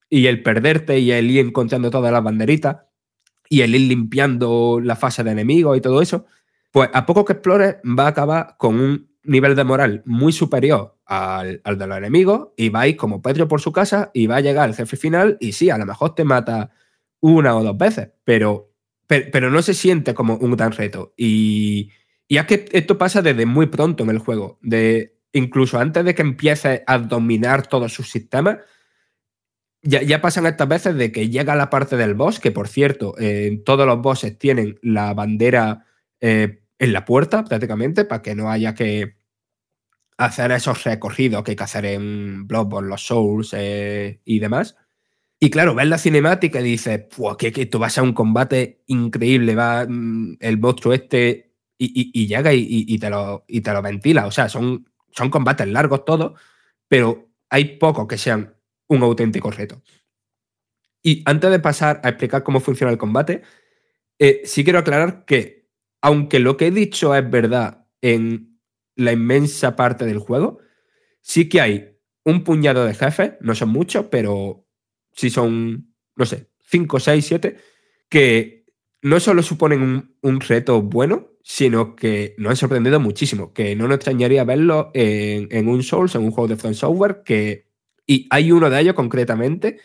y 0.10 0.28
el 0.28 0.44
perderte 0.44 1.00
y 1.00 1.12
el 1.12 1.32
ir 1.32 1.48
encontrando 1.48 1.90
todas 1.90 2.12
las 2.12 2.24
banderitas, 2.24 2.78
y 3.50 3.62
el 3.62 3.74
ir 3.74 3.82
limpiando 3.82 4.80
la 4.82 4.96
fase 4.96 5.24
de 5.24 5.32
enemigos 5.32 5.78
y 5.78 5.82
todo 5.82 6.02
eso, 6.02 6.26
pues 6.76 6.90
a 6.92 7.06
poco 7.06 7.24
que 7.24 7.32
explores 7.32 7.76
va 7.86 8.04
a 8.04 8.10
acabar 8.10 8.56
con 8.58 8.78
un 8.78 9.10
nivel 9.24 9.56
de 9.56 9.64
moral 9.64 10.04
muy 10.06 10.34
superior 10.34 10.98
al, 11.06 11.62
al, 11.64 11.78
de 11.78 11.88
los 11.88 11.98
enemigos 11.98 12.50
y 12.58 12.68
vais 12.68 12.98
como 12.98 13.22
Pedro 13.22 13.48
por 13.48 13.62
su 13.62 13.72
casa 13.72 14.12
y 14.14 14.28
va 14.28 14.36
a 14.36 14.42
llegar 14.42 14.68
el 14.68 14.76
jefe 14.76 14.98
final 14.98 15.38
y 15.40 15.54
sí, 15.54 15.70
a 15.70 15.78
lo 15.78 15.86
mejor 15.86 16.16
te 16.16 16.26
mata 16.26 16.72
una 17.22 17.56
o 17.56 17.64
dos 17.64 17.78
veces, 17.78 18.10
pero, 18.26 18.74
pero, 19.08 19.28
pero 19.32 19.50
no 19.52 19.62
se 19.62 19.74
siente 19.74 20.14
como 20.14 20.36
un 20.36 20.52
gran 20.52 20.74
reto. 20.74 21.14
Y, 21.16 21.92
y 22.28 22.40
es 22.40 22.46
que 22.46 22.66
esto 22.74 22.98
pasa 22.98 23.22
desde 23.22 23.46
muy 23.46 23.68
pronto 23.68 24.04
en 24.04 24.10
el 24.10 24.20
juego, 24.20 24.60
de 24.62 25.18
incluso 25.32 25.80
antes 25.80 26.04
de 26.04 26.14
que 26.14 26.24
empieces 26.24 26.82
a 26.86 26.98
dominar 26.98 27.68
todos 27.68 27.94
sus 27.94 28.12
sistemas, 28.12 28.58
ya, 29.82 30.02
ya, 30.02 30.20
pasan 30.20 30.46
estas 30.46 30.68
veces 30.68 30.98
de 30.98 31.14
que 31.14 31.30
llega 31.30 31.56
la 31.56 31.70
parte 31.70 31.96
del 31.96 32.16
boss, 32.16 32.42
que 32.42 32.52
por 32.52 32.68
cierto, 32.68 33.16
todos 33.64 33.88
los 33.88 34.02
bosses 34.02 34.38
tienen 34.38 34.78
la 34.82 35.14
bandera 35.14 35.86
eh, 36.20 36.65
en 36.80 36.94
la 36.94 37.06
puerta 37.06 37.44
prácticamente, 37.44 38.06
para 38.06 38.22
que 38.22 38.36
no 38.36 38.50
haya 38.50 38.74
que 38.74 39.18
hacer 40.18 40.52
esos 40.52 40.84
recorridos 40.84 41.44
que 41.44 41.52
hay 41.52 41.56
que 41.58 41.64
hacer 41.64 41.86
en 41.86 42.48
Bloodborne, 42.48 42.90
los 42.90 43.06
Souls 43.06 43.54
eh, 43.54 44.22
y 44.24 44.40
demás. 44.40 44.76
Y 45.40 45.50
claro, 45.50 45.76
ves 45.76 45.88
la 45.88 45.98
cinemática 45.98 46.62
y 46.62 46.64
dices, 46.64 47.08
que, 47.38 47.52
que 47.52 47.64
esto 47.64 47.80
va 47.80 47.88
a 47.88 47.90
ser 47.90 48.04
un 48.04 48.14
combate 48.14 48.84
increíble, 48.88 49.56
va 49.56 49.86
mm, 49.88 50.38
el 50.40 50.58
monstruo 50.58 50.94
este 50.94 51.54
y, 51.78 51.88
y, 51.88 52.24
y 52.24 52.28
llega 52.28 52.54
y, 52.54 52.66
y, 52.70 52.98
te 53.00 53.10
lo, 53.10 53.44
y 53.48 53.62
te 53.62 53.74
lo 53.74 53.82
ventila. 53.82 54.28
O 54.28 54.32
sea, 54.32 54.48
son, 54.48 54.90
son 55.12 55.30
combates 55.30 55.68
largos 55.68 56.06
todos, 56.06 56.40
pero 56.88 57.30
hay 57.50 57.78
pocos 57.78 58.08
que 58.08 58.18
sean 58.18 58.56
un 58.88 59.04
auténtico 59.04 59.52
reto. 59.52 59.82
Y 61.04 61.22
antes 61.26 61.52
de 61.52 61.60
pasar 61.60 62.02
a 62.04 62.10
explicar 62.10 62.44
cómo 62.44 62.60
funciona 62.60 62.92
el 62.92 62.98
combate, 62.98 63.44
eh, 64.18 64.42
sí 64.46 64.64
quiero 64.64 64.80
aclarar 64.80 65.26
que, 65.26 65.65
aunque 66.06 66.38
lo 66.38 66.56
que 66.56 66.68
he 66.68 66.72
dicho 66.72 67.15
es 67.15 67.27
verdad 67.27 67.88
en 67.99 68.60
la 68.95 69.11
inmensa 69.11 69.76
parte 69.76 70.06
del 70.06 70.19
juego, 70.19 70.60
sí 71.22 71.49
que 71.49 71.61
hay 71.61 71.98
un 72.23 72.44
puñado 72.44 72.86
de 72.86 72.94
jefes, 72.94 73.32
no 73.41 73.56
son 73.56 73.69
muchos, 73.69 74.06
pero 74.11 74.68
sí 75.14 75.32
son, 75.32 75.95
no 76.15 76.26
sé, 76.27 76.52
5, 76.69 76.99
6, 76.99 77.26
7, 77.26 77.57
que 78.07 78.68
no 79.02 79.19
solo 79.19 79.41
suponen 79.41 80.15
un, 80.22 80.41
reto 80.41 80.84
bueno, 80.84 81.32
sino 81.41 81.95
que 81.95 82.36
nos 82.38 82.52
han 82.52 82.57
sorprendido 82.57 82.99
muchísimo, 82.99 83.52
que 83.52 83.76
no 83.76 83.88
nos 83.88 83.95
extrañaría 83.95 84.44
verlo 84.44 84.91
en, 84.94 85.48
en 85.49 85.68
un 85.68 85.82
Souls, 85.82 86.14
en 86.14 86.22
un 86.22 86.30
juego 86.30 86.49
de 86.49 86.57
Front 86.57 86.76
Software, 86.76 87.23
que, 87.26 87.72
y 88.06 88.27
hay 88.30 88.52
uno 88.52 88.69
de 88.69 88.80
ellos 88.80 88.94
concretamente 88.94 89.80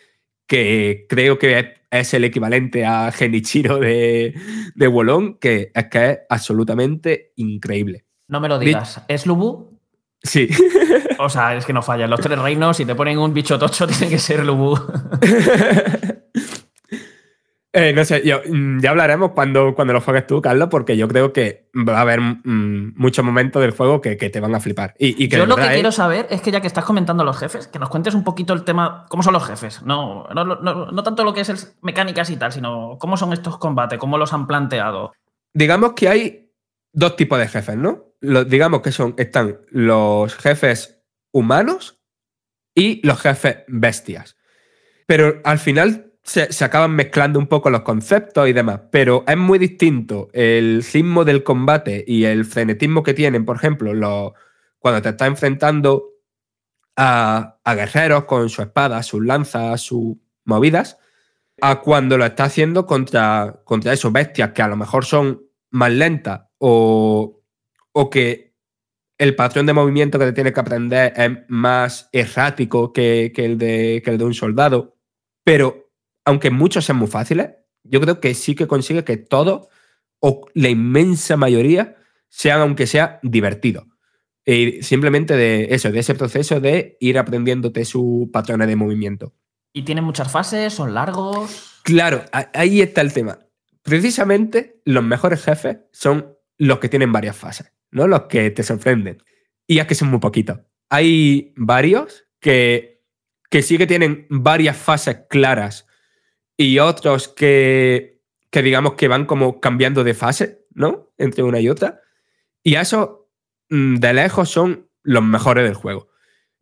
que 0.45 1.07
creo 1.09 1.39
que 1.39 1.57
es 1.57 1.65
el 1.91 2.23
equivalente 2.23 2.85
a 2.85 3.11
Genichiro 3.11 3.79
de, 3.79 4.33
de 4.73 4.87
Wolong, 4.87 5.37
que 5.39 5.71
es 5.73 5.85
que 5.85 6.09
es 6.09 6.19
absolutamente 6.29 7.33
increíble. 7.35 8.05
No 8.27 8.39
me 8.39 8.47
lo 8.47 8.57
digas. 8.57 9.01
¿Es 9.07 9.25
Lubu? 9.25 9.77
Sí. 10.23 10.47
O 11.19 11.29
sea, 11.29 11.55
es 11.55 11.65
que 11.65 11.73
no 11.73 11.81
falla. 11.81 12.07
Los 12.07 12.21
tres 12.21 12.39
reinos, 12.39 12.77
si 12.77 12.85
te 12.85 12.95
ponen 12.95 13.17
un 13.19 13.33
bicho 13.33 13.59
tocho, 13.59 13.87
tiene 13.87 14.09
que 14.09 14.19
ser 14.19 14.45
Lubu. 14.45 14.75
eh, 17.73 17.93
no 17.93 18.03
sé, 18.03 18.21
yo, 18.25 18.41
ya 18.79 18.89
hablaremos 18.89 19.31
cuando, 19.31 19.73
cuando 19.75 19.93
lo 19.93 20.01
juegues 20.01 20.27
tú, 20.27 20.41
Carlos, 20.41 20.67
porque 20.69 20.97
yo 20.97 21.07
creo 21.07 21.31
que 21.31 21.69
va 21.73 21.99
a 21.99 22.01
haber 22.01 22.19
mmm, 22.19 22.93
muchos 22.97 23.23
momentos 23.23 23.61
del 23.61 23.71
juego 23.71 24.01
que, 24.01 24.17
que, 24.17 24.29
te 24.29 24.41
van 24.41 24.53
a 24.53 24.59
flipar. 24.59 24.93
Y, 24.99 25.23
y 25.23 25.29
que 25.29 25.37
yo 25.37 25.45
lo 25.45 25.55
que 25.55 25.63
es... 25.63 25.69
quiero 25.69 25.93
saber 25.93 26.27
es 26.29 26.41
que 26.41 26.51
ya 26.51 26.59
que 26.59 26.67
estás 26.67 26.83
comentando 26.83 27.23
los 27.23 27.37
jefes, 27.37 27.67
que 27.67 27.79
nos 27.79 27.89
cuentes 27.89 28.13
un 28.13 28.25
poquito 28.25 28.53
el 28.53 28.65
tema, 28.65 29.05
cómo 29.07 29.23
son 29.23 29.31
los 29.31 29.47
jefes. 29.47 29.83
No, 29.83 30.27
no, 30.35 30.43
no, 30.43 30.91
no 30.91 31.03
tanto 31.03 31.23
lo 31.23 31.33
que 31.33 31.41
es 31.41 31.49
el 31.49 31.57
mecánicas 31.81 32.29
y 32.29 32.35
tal, 32.35 32.51
sino 32.51 32.97
cómo 32.99 33.15
son 33.15 33.31
estos 33.31 33.57
combates, 33.57 33.97
cómo 33.97 34.17
los 34.17 34.33
han 34.33 34.47
planteado. 34.47 35.13
Digamos 35.53 35.93
que 35.93 36.09
hay 36.09 36.51
dos 36.91 37.15
tipos 37.15 37.39
de 37.39 37.47
jefes, 37.47 37.77
¿no? 37.77 38.15
Los, 38.19 38.49
digamos 38.49 38.81
que 38.81 38.91
son, 38.91 39.15
están 39.17 39.61
los 39.69 40.35
jefes 40.35 41.01
humanos 41.31 42.01
y 42.75 43.05
los 43.07 43.21
jefes 43.21 43.59
bestias. 43.67 44.35
Pero 45.07 45.39
al 45.45 45.59
final 45.59 46.10
se, 46.23 46.63
acaban 46.63 46.91
mezclando 46.91 47.39
un 47.39 47.47
poco 47.47 47.69
los 47.69 47.81
conceptos 47.81 48.47
y 48.47 48.53
demás, 48.53 48.81
pero 48.91 49.23
es 49.27 49.37
muy 49.37 49.57
distinto 49.59 50.29
el 50.33 50.83
ritmo 50.93 51.25
del 51.25 51.43
combate 51.43 52.03
y 52.07 52.25
el 52.25 52.45
frenetismo 52.45 53.03
que 53.03 53.13
tienen, 53.13 53.45
por 53.45 53.55
ejemplo, 53.55 54.33
cuando 54.79 55.01
te 55.01 55.09
estás 55.09 55.27
enfrentando 55.27 56.11
a, 56.95 57.57
guerreros 57.65 58.25
con 58.25 58.49
su 58.49 58.61
espada, 58.61 59.01
sus 59.03 59.25
lanzas, 59.25 59.81
sus 59.81 60.17
movidas, 60.45 60.97
a 61.61 61.79
cuando 61.81 62.17
lo 62.17 62.25
estás 62.25 62.47
haciendo 62.47 62.85
contra, 62.85 63.61
contra 63.63 63.93
esos 63.93 64.11
bestias 64.11 64.51
que 64.51 64.61
a 64.61 64.67
lo 64.67 64.77
mejor 64.77 65.05
son 65.05 65.43
más 65.71 65.91
lentas 65.91 66.41
o, 66.57 67.41
o 67.91 68.09
que 68.09 68.51
el 69.17 69.35
patrón 69.35 69.67
de 69.67 69.73
movimiento 69.73 70.17
que 70.17 70.25
te 70.25 70.33
tienes 70.33 70.53
que 70.53 70.59
aprender 70.59 71.13
es 71.15 71.31
más 71.47 72.09
errático 72.11 72.91
que, 72.91 73.31
que, 73.35 73.45
el, 73.45 73.57
de, 73.57 74.01
que 74.03 74.09
el 74.09 74.17
de 74.17 74.25
un 74.25 74.33
soldado. 74.33 74.97
Pero 75.43 75.90
aunque 76.25 76.51
muchos 76.51 76.85
sean 76.85 76.97
muy 76.97 77.07
fáciles, 77.07 77.51
yo 77.83 77.99
creo 78.01 78.19
que 78.19 78.33
sí 78.33 78.55
que 78.55 78.67
consigue 78.67 79.03
que 79.03 79.17
todo, 79.17 79.69
o 80.19 80.47
la 80.53 80.69
inmensa 80.69 81.37
mayoría, 81.37 81.97
sean, 82.29 82.61
aunque 82.61 82.87
sea, 82.87 83.19
divertido. 83.23 83.87
Y 84.45 84.81
simplemente 84.83 85.35
de 85.35 85.67
eso, 85.71 85.91
de 85.91 85.99
ese 85.99 86.15
proceso 86.15 86.59
de 86.59 86.97
ir 86.99 87.17
aprendiéndote 87.17 87.85
su 87.85 88.29
patrón 88.33 88.59
de 88.61 88.75
movimiento. 88.75 89.33
¿Y 89.73 89.83
tienen 89.83 90.03
muchas 90.03 90.31
fases? 90.31 90.73
¿Son 90.73 90.93
largos? 90.93 91.79
Claro, 91.83 92.25
ahí 92.31 92.81
está 92.81 93.01
el 93.01 93.13
tema. 93.13 93.39
Precisamente 93.83 94.81
los 94.85 95.03
mejores 95.03 95.43
jefes 95.43 95.77
son 95.91 96.37
los 96.57 96.79
que 96.79 96.89
tienen 96.89 97.11
varias 97.11 97.35
fases, 97.35 97.71
¿no? 97.91 98.07
Los 98.07 98.23
que 98.23 98.51
te 98.51 98.63
sorprenden. 98.63 99.23
Y 99.65 99.79
es 99.79 99.87
que 99.87 99.95
son 99.95 100.09
muy 100.09 100.19
poquitos. 100.19 100.59
Hay 100.89 101.53
varios 101.55 102.25
que, 102.39 103.03
que 103.49 103.61
sí 103.61 103.77
que 103.77 103.87
tienen 103.87 104.27
varias 104.29 104.77
fases 104.77 105.21
claras 105.29 105.87
y 106.61 106.79
otros 106.79 107.27
que, 107.27 108.21
que 108.49 108.61
digamos 108.61 108.93
que 108.93 109.07
van 109.07 109.25
como 109.25 109.59
cambiando 109.59 110.03
de 110.03 110.13
fase, 110.13 110.65
¿no? 110.73 111.11
Entre 111.17 111.43
una 111.43 111.59
y 111.59 111.69
otra. 111.69 112.01
Y 112.63 112.75
esos 112.75 113.09
mm, 113.69 113.95
de 113.95 114.13
lejos 114.13 114.49
son 114.49 114.87
los 115.03 115.23
mejores 115.23 115.63
del 115.63 115.75
juego. 115.75 116.09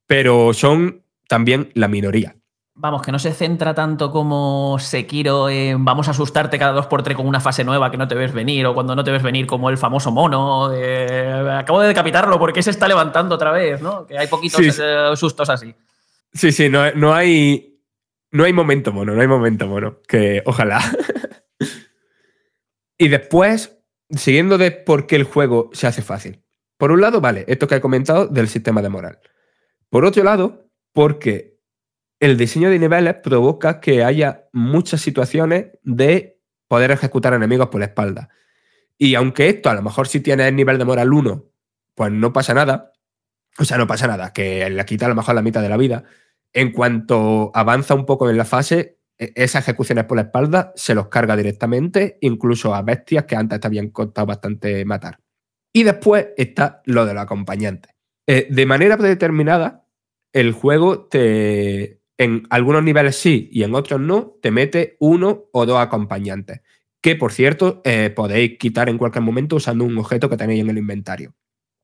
Pero 0.08 0.54
son 0.54 1.04
también 1.28 1.72
la 1.76 1.88
minoría. 1.88 2.36
Vamos, 2.82 3.02
que 3.02 3.12
no 3.12 3.20
se 3.20 3.34
centra 3.34 3.74
tanto 3.74 4.10
como 4.10 4.78
Sekiro 4.80 5.50
en 5.50 5.84
vamos 5.84 6.08
a 6.08 6.12
asustarte 6.12 6.58
cada 6.58 6.72
dos 6.72 6.88
por 6.88 7.04
tres 7.04 7.18
con 7.18 7.28
una 7.28 7.42
fase 7.42 7.66
nueva 7.66 7.92
que 7.92 7.98
no 7.98 8.08
te 8.08 8.16
ves 8.16 8.32
venir, 8.32 8.66
o 8.66 8.74
cuando 8.74 8.96
no 8.96 9.04
te 9.04 9.12
ves 9.12 9.22
venir 9.22 9.46
como 9.46 9.70
el 9.70 9.78
famoso 9.78 10.12
mono, 10.12 10.70
de, 10.70 11.58
acabo 11.60 11.82
de 11.82 11.90
decapitarlo 11.90 12.40
porque 12.40 12.64
se 12.64 12.70
está 12.70 12.88
levantando 12.88 13.36
otra 13.36 13.52
vez, 13.52 13.82
¿no? 13.82 14.06
Que 14.06 14.18
hay 14.18 14.28
poquitos 14.28 14.62
Sí, 14.62 14.72
eh, 14.82 15.12
sustos 15.16 15.50
así. 15.50 15.76
Sí, 16.34 16.54
sí, 16.54 16.70
no, 16.70 16.90
no 16.94 17.14
hay. 17.14 17.69
No 18.32 18.44
hay 18.44 18.54
momento 18.54 18.92
mono, 18.94 19.14
no 19.14 19.22
hay 19.22 19.28
momento 19.28 19.68
mono. 19.68 20.02
Que 20.08 20.44
ojalá. 20.46 20.82
y 22.98 23.08
después, 23.08 23.80
siguiendo 24.10 24.58
de 24.58 24.72
por 24.72 25.08
qué 25.08 25.16
el 25.16 25.24
juego 25.24 25.70
se 25.74 25.88
hace 25.88 26.02
fácil. 26.02 26.44
Por 26.78 26.92
un 26.92 27.02
lado, 27.02 27.22
vale, 27.22 27.46
esto 27.48 27.68
que 27.68 27.76
he 27.76 27.82
comentado 27.82 28.28
del 28.28 28.48
sistema 28.48 28.82
de 28.82 28.90
moral. 28.90 29.20
Por 29.90 30.06
otro 30.06 30.24
lado, 30.24 30.70
porque 30.94 31.60
el 32.20 32.38
diseño 32.38 32.70
de 32.70 32.80
niveles 32.80 33.16
provoca 33.16 33.80
que 33.80 34.04
haya 34.04 34.48
muchas 34.54 35.02
situaciones 35.02 35.68
de 35.84 36.40
poder 36.68 36.92
ejecutar 36.92 37.34
enemigos 37.34 37.70
por 37.70 37.80
la 37.80 37.88
espalda. 37.88 38.30
Y 38.98 39.16
aunque 39.16 39.50
esto 39.50 39.70
a 39.70 39.74
lo 39.74 39.82
mejor 39.82 40.08
si 40.08 40.20
tienes 40.20 40.48
el 40.48 40.56
nivel 40.56 40.78
de 40.78 40.86
moral 40.86 41.12
1, 41.12 41.46
pues 41.96 42.12
no 42.12 42.32
pasa 42.34 42.54
nada. 42.54 42.92
O 43.58 43.66
sea, 43.66 43.78
no 43.78 43.88
pasa 43.88 44.08
nada, 44.08 44.32
que 44.32 44.70
le 44.70 44.86
quita 44.86 45.06
a 45.06 45.10
lo 45.10 45.16
mejor 45.16 45.36
la 45.36 45.42
mitad 45.42 45.62
de 45.62 45.70
la 45.70 45.78
vida. 45.78 46.04
En 46.54 46.72
cuanto 46.72 47.52
avanza 47.54 47.94
un 47.94 48.06
poco 48.06 48.30
en 48.30 48.38
la 48.38 48.46
fase, 48.46 49.00
e- 49.18 49.34
esas 49.36 49.64
ejecuciones 49.64 50.06
por 50.06 50.18
la 50.18 50.24
espalda 50.24 50.74
se 50.76 50.96
los 50.96 51.08
carga 51.08 51.36
directamente, 51.36 52.18
incluso 52.22 52.74
a 52.74 52.82
bestias 52.82 53.26
que 53.26 53.36
antes 53.36 53.60
te 53.60 53.68
habían 53.68 53.90
costado 53.90 54.28
bastante 54.28 54.84
matar. 54.86 55.20
Y 55.74 55.84
después 55.84 56.30
está 56.38 56.82
lo 56.86 57.06
de 57.06 57.14
los 57.14 57.24
acompañantes. 57.24 57.94
Eh, 58.28 58.48
de 58.50 58.66
manera 58.66 58.98
predeterminada, 58.98 59.86
el 60.34 60.52
juego 60.52 61.06
te. 61.08 62.00
En 62.18 62.44
algunos 62.50 62.84
niveles 62.84 63.16
sí 63.16 63.50
y 63.52 63.64
en 63.64 63.74
otros 63.74 64.00
no, 64.02 64.36
te 64.42 64.52
mete 64.52 64.98
uno 65.00 65.46
o 65.54 65.66
dos 65.66 65.80
acompañantes. 65.80 66.62
Que 67.02 67.16
por 67.16 67.32
cierto, 67.32 67.82
eh, 67.86 68.10
podéis 68.10 68.58
quitar 68.58 68.90
en 68.90 68.98
cualquier 68.98 69.24
momento 69.24 69.56
usando 69.56 69.86
un 69.86 69.98
objeto 69.98 70.30
que 70.30 70.36
tenéis 70.36 70.62
en 70.62 70.70
el 70.70 70.78
inventario. 70.78 71.34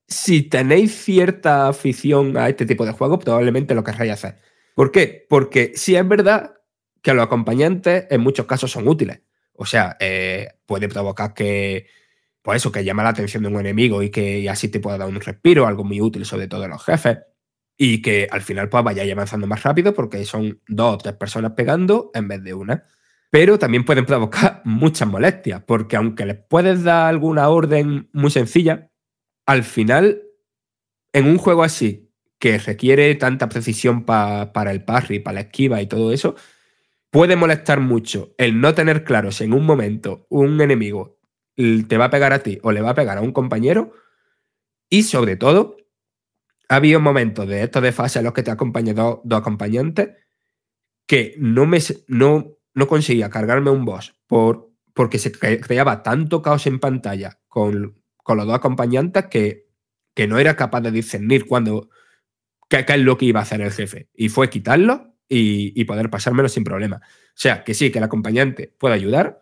Si 0.08 0.42
tenéis 0.42 0.94
cierta 0.94 1.68
afición 1.68 2.36
a 2.36 2.48
este 2.48 2.66
tipo 2.66 2.84
de 2.84 2.92
juegos, 2.92 3.24
probablemente 3.24 3.74
lo 3.74 3.82
querráis 3.82 4.12
hacer. 4.12 4.36
¿Por 4.76 4.92
qué? 4.92 5.24
Porque 5.26 5.72
sí 5.74 5.96
es 5.96 6.06
verdad 6.06 6.52
que 7.00 7.14
los 7.14 7.24
acompañantes 7.24 8.04
en 8.10 8.20
muchos 8.20 8.44
casos 8.44 8.70
son 8.70 8.86
útiles. 8.86 9.22
O 9.54 9.64
sea, 9.64 9.96
eh, 10.00 10.48
puede 10.66 10.86
provocar 10.86 11.32
que, 11.32 11.86
pues 12.42 12.58
eso, 12.58 12.70
que 12.70 12.84
llama 12.84 13.02
la 13.02 13.08
atención 13.08 13.42
de 13.42 13.48
un 13.48 13.58
enemigo 13.58 14.02
y 14.02 14.10
que 14.10 14.50
así 14.50 14.68
te 14.68 14.78
pueda 14.78 14.98
dar 14.98 15.08
un 15.08 15.18
respiro, 15.18 15.66
algo 15.66 15.82
muy 15.82 16.02
útil, 16.02 16.26
sobre 16.26 16.46
todo 16.46 16.64
en 16.64 16.72
los 16.72 16.84
jefes. 16.84 17.20
Y 17.78 18.02
que 18.02 18.28
al 18.30 18.42
final 18.42 18.68
pues 18.68 18.84
vayáis 18.84 19.10
avanzando 19.10 19.46
más 19.46 19.62
rápido 19.62 19.94
porque 19.94 20.22
son 20.26 20.60
dos 20.68 20.94
o 20.96 20.98
tres 20.98 21.14
personas 21.14 21.52
pegando 21.52 22.10
en 22.12 22.28
vez 22.28 22.42
de 22.44 22.52
una. 22.52 22.84
Pero 23.30 23.58
también 23.58 23.86
pueden 23.86 24.04
provocar 24.04 24.60
muchas 24.66 25.08
molestias, 25.08 25.62
porque 25.66 25.96
aunque 25.96 26.26
les 26.26 26.36
puedes 26.36 26.84
dar 26.84 27.06
alguna 27.06 27.48
orden 27.48 28.10
muy 28.12 28.30
sencilla, 28.30 28.90
al 29.46 29.62
final, 29.62 30.22
en 31.14 31.28
un 31.28 31.38
juego 31.38 31.62
así, 31.62 32.05
que 32.38 32.58
requiere 32.58 33.14
tanta 33.14 33.48
precisión 33.48 34.04
pa- 34.04 34.52
para 34.52 34.70
el 34.72 34.84
parry, 34.84 35.20
para 35.20 35.36
la 35.36 35.40
esquiva 35.42 35.80
y 35.82 35.86
todo 35.86 36.12
eso, 36.12 36.36
puede 37.10 37.36
molestar 37.36 37.80
mucho 37.80 38.34
el 38.38 38.60
no 38.60 38.74
tener 38.74 39.04
claro 39.04 39.32
si 39.32 39.44
en 39.44 39.52
un 39.54 39.64
momento 39.64 40.26
un 40.28 40.60
enemigo 40.60 41.18
te 41.56 41.96
va 41.96 42.06
a 42.06 42.10
pegar 42.10 42.32
a 42.34 42.40
ti 42.40 42.58
o 42.62 42.72
le 42.72 42.82
va 42.82 42.90
a 42.90 42.94
pegar 42.94 43.18
a 43.18 43.22
un 43.22 43.32
compañero. 43.32 43.92
Y 44.90 45.04
sobre 45.04 45.36
todo, 45.36 45.76
ha 46.68 46.76
habido 46.76 47.00
momentos 47.00 47.48
de 47.48 47.62
estos 47.62 47.82
de 47.82 47.92
fase 47.92 48.18
en 48.18 48.24
los 48.26 48.34
que 48.34 48.42
te 48.42 48.50
acompañan 48.50 48.96
dos, 48.96 49.20
dos 49.24 49.38
acompañantes 49.40 50.10
que 51.06 51.34
no, 51.38 51.66
me, 51.66 51.78
no, 52.08 52.58
no 52.74 52.86
conseguía 52.88 53.30
cargarme 53.30 53.70
un 53.70 53.84
boss 53.84 54.14
por, 54.26 54.70
porque 54.92 55.18
se 55.18 55.32
cre- 55.32 55.60
creaba 55.64 56.02
tanto 56.02 56.42
caos 56.42 56.66
en 56.66 56.80
pantalla 56.80 57.38
con, 57.48 58.02
con 58.16 58.36
los 58.36 58.46
dos 58.46 58.56
acompañantes 58.56 59.26
que, 59.26 59.68
que 60.14 60.26
no 60.26 60.38
era 60.38 60.56
capaz 60.56 60.80
de 60.82 60.90
discernir 60.90 61.46
cuándo, 61.46 61.88
qué, 62.68 62.84
qué 62.84 62.94
es 62.94 63.00
lo 63.00 63.16
que 63.18 63.26
iba 63.26 63.40
a 63.40 63.44
hacer 63.44 63.60
el 63.60 63.72
jefe. 63.72 64.08
Y 64.14 64.28
fue 64.28 64.50
quitarlo 64.50 65.14
y, 65.28 65.72
y 65.80 65.84
poder 65.84 66.10
pasármelo 66.10 66.48
sin 66.48 66.64
problema. 66.64 66.96
O 67.04 67.34
sea, 67.38 67.64
que 67.64 67.74
sí, 67.74 67.90
que 67.90 67.98
el 67.98 68.04
acompañante 68.04 68.74
puede 68.78 68.94
ayudar, 68.94 69.40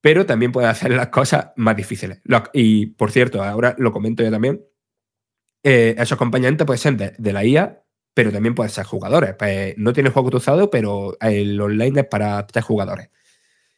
pero 0.00 0.26
también 0.26 0.52
puede 0.52 0.68
hacer 0.68 0.92
las 0.92 1.08
cosas 1.08 1.48
más 1.56 1.76
difíciles. 1.76 2.20
Lo- 2.24 2.44
y 2.52 2.86
por 2.86 3.10
cierto, 3.10 3.42
ahora 3.42 3.74
lo 3.78 3.92
comento 3.92 4.22
yo 4.22 4.30
también, 4.30 4.62
eh, 5.62 5.94
esos 5.98 6.12
acompañantes 6.12 6.66
pueden 6.66 6.78
ser 6.78 6.96
de, 6.96 7.12
de 7.18 7.32
la 7.32 7.44
IA, 7.44 7.82
pero 8.14 8.32
también 8.32 8.54
pueden 8.54 8.70
ser 8.70 8.84
jugadores. 8.84 9.34
Pues, 9.38 9.74
no 9.78 9.92
tiene 9.92 10.10
juego 10.10 10.30
cruzado, 10.30 10.70
pero 10.70 11.16
el 11.20 11.60
online 11.60 12.00
es 12.00 12.06
para 12.06 12.46
tres 12.46 12.64
jugadores. 12.64 13.10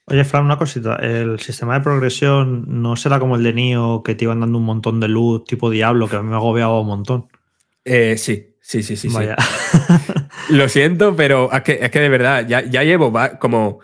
Oye, 0.07 0.25
Fran, 0.25 0.45
una 0.45 0.59
cosita. 0.59 0.97
El 0.97 1.39
sistema 1.41 1.75
de 1.75 1.81
progresión 1.83 2.65
no 2.83 2.97
será 2.97 3.19
como 3.19 3.37
el 3.37 3.43
de 3.43 3.53
Nio 3.53 4.03
que 4.05 4.15
te 4.15 4.25
iban 4.25 4.41
dando 4.41 4.59
un 4.59 4.65
montón 4.65 5.01
de 5.01 5.09
luz 5.09 5.45
tipo 5.45 5.71
Diablo, 5.71 6.09
que 6.09 6.17
a 6.17 6.23
mí 6.23 6.29
me 6.31 6.37
agobiaba 6.37 6.81
un 6.81 6.87
montón. 6.87 7.29
Eh, 7.85 8.17
sí, 8.17 8.57
sí, 8.69 8.83
sí, 8.83 8.97
sí. 8.97 9.09
sí. 9.11 9.17
Lo 10.51 10.69
siento, 10.69 11.17
pero 11.17 11.51
es 11.53 11.63
que, 11.63 11.79
es 11.81 11.91
que 11.91 12.01
de 12.01 12.09
verdad, 12.09 12.47
ya, 12.47 12.63
ya 12.65 12.83
llevo 12.85 13.11
va- 13.11 13.39
como 13.39 13.81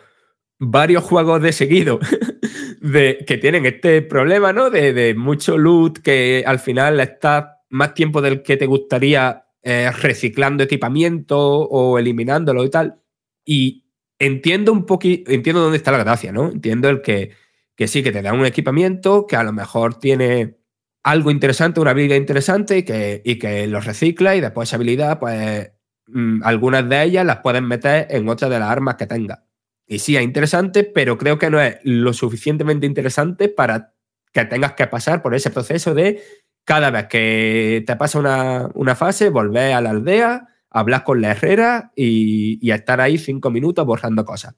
varios 0.59 1.05
juegos 1.05 1.43
de 1.43 1.53
seguido 1.53 1.99
de, 2.81 3.25
que 3.27 3.39
tienen 3.39 3.67
este 3.67 4.03
problema, 4.03 4.53
¿no? 4.53 4.71
De, 4.71 4.93
de 4.93 5.15
mucho 5.15 5.59
loot 5.59 5.99
que 5.99 6.45
al 6.47 6.59
final 6.59 7.01
estás 7.01 7.47
más 7.71 7.95
tiempo 7.95 8.21
del 8.23 8.43
que 8.43 8.57
te 8.57 8.67
gustaría 8.67 9.47
eh, 9.63 9.91
reciclando 9.91 10.63
equipamiento 10.65 11.39
o 11.39 11.99
eliminándolo 11.99 12.65
y 12.65 12.71
tal. 12.71 13.01
Y 13.45 13.87
entiendo 14.19 14.73
un 14.73 14.87
poquito, 14.87 15.31
entiendo 15.31 15.61
dónde 15.63 15.79
está 15.79 15.93
la 15.93 15.99
gracia, 16.05 16.31
¿no? 16.33 16.51
Entiendo 16.51 16.89
el 16.89 17.01
que, 17.03 17.31
que 17.75 17.89
sí, 17.89 18.03
que 18.03 18.13
te 18.13 18.23
da 18.23 18.33
un 18.33 18.45
equipamiento 18.47 19.27
que 19.27 19.37
a 19.37 19.43
lo 19.43 19.53
mejor 19.53 19.99
tiene 19.99 20.57
algo 21.05 21.31
interesante, 21.31 21.81
una 21.81 21.91
habilidad 21.91 22.17
interesante 22.17 22.79
y 22.79 22.83
que, 22.83 23.23
y 23.25 23.39
que 23.39 23.67
lo 23.67 23.81
recicla 23.81 24.35
y 24.35 24.41
después 24.41 24.69
esa 24.69 24.77
habilidad, 24.77 25.21
pues 25.21 25.71
mm, 26.07 26.43
algunas 26.43 26.89
de 26.89 27.03
ellas 27.03 27.27
las 27.27 27.39
puedes 27.39 27.63
meter 27.63 28.07
en 28.11 28.29
otras 28.29 28.51
de 28.51 28.59
las 28.59 28.71
armas 28.71 28.97
que 28.97 29.07
tengas. 29.07 29.41
Y 29.87 29.99
sí, 29.99 30.17
es 30.17 30.23
interesante, 30.23 30.83
pero 30.83 31.19
creo 31.19 31.39
que 31.39 31.51
no 31.51 31.61
es 31.61 31.77
lo 31.85 32.15
suficientemente 32.15 32.87
interesante 32.87 33.51
para 33.51 33.93
que 34.33 34.47
tengas 34.47 34.73
que 34.73 34.87
pasar 34.87 35.23
por 35.23 35.35
ese 35.35 35.51
proceso 35.51 35.95
de 35.95 36.23
cada 36.65 36.91
vez 36.91 37.07
que 37.09 37.85
te 37.87 37.97
pasa 37.97 38.19
una, 38.19 38.71
una 38.75 38.95
fase, 38.95 39.29
volver 39.29 39.75
a 39.75 39.83
la 39.83 39.91
aldea, 39.91 40.49
hablar 40.71 41.05
con 41.05 41.21
la 41.21 41.33
herrera 41.33 41.93
y, 41.95 42.59
y 42.67 42.71
estar 42.71 43.03
ahí 43.03 43.19
cinco 43.19 43.51
minutos 43.51 43.85
borrando 43.85 44.25
cosas. 44.25 44.57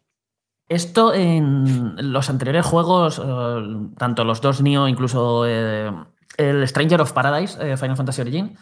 Esto 0.68 1.14
en 1.14 2.12
los 2.12 2.30
anteriores 2.30 2.66
juegos, 2.66 3.20
eh, 3.24 3.88
tanto 3.98 4.24
los 4.24 4.40
dos 4.40 4.62
Nio, 4.62 4.88
incluso 4.88 5.44
eh, 5.46 5.92
el 6.38 6.66
Stranger 6.68 7.00
of 7.00 7.12
Paradise, 7.12 7.56
eh, 7.60 7.76
Final 7.76 7.96
Fantasy 7.96 8.20
Origin, 8.22 8.56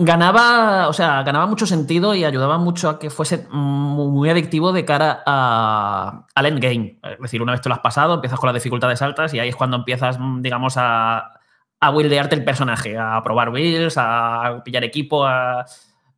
ganaba, 0.00 0.86
o 0.88 0.92
sea, 0.92 1.22
ganaba 1.24 1.46
mucho 1.46 1.66
sentido 1.66 2.14
y 2.14 2.24
ayudaba 2.24 2.56
mucho 2.58 2.88
a 2.88 2.98
que 3.00 3.10
fuese 3.10 3.48
muy, 3.50 4.30
adictivo 4.30 4.72
de 4.72 4.84
cara 4.84 5.22
a- 5.26 6.26
al 6.34 6.46
endgame. 6.46 7.00
Es 7.02 7.18
decir, 7.18 7.42
una 7.42 7.52
vez 7.52 7.60
te 7.60 7.68
lo 7.68 7.74
has 7.74 7.80
pasado, 7.80 8.14
empiezas 8.14 8.38
con 8.38 8.46
las 8.46 8.54
dificultades 8.54 9.02
altas 9.02 9.34
y 9.34 9.40
ahí 9.40 9.48
es 9.48 9.56
cuando 9.56 9.76
empiezas, 9.78 10.18
mm, 10.20 10.40
digamos, 10.40 10.74
a, 10.76 11.32
a 11.80 11.90
buildearte 11.90 12.36
el 12.36 12.44
personaje, 12.44 12.96
a 12.96 13.20
probar 13.24 13.50
builds, 13.50 13.94
a 13.98 14.62
pillar 14.64 14.84
equipo, 14.84 15.24
a, 15.26 15.64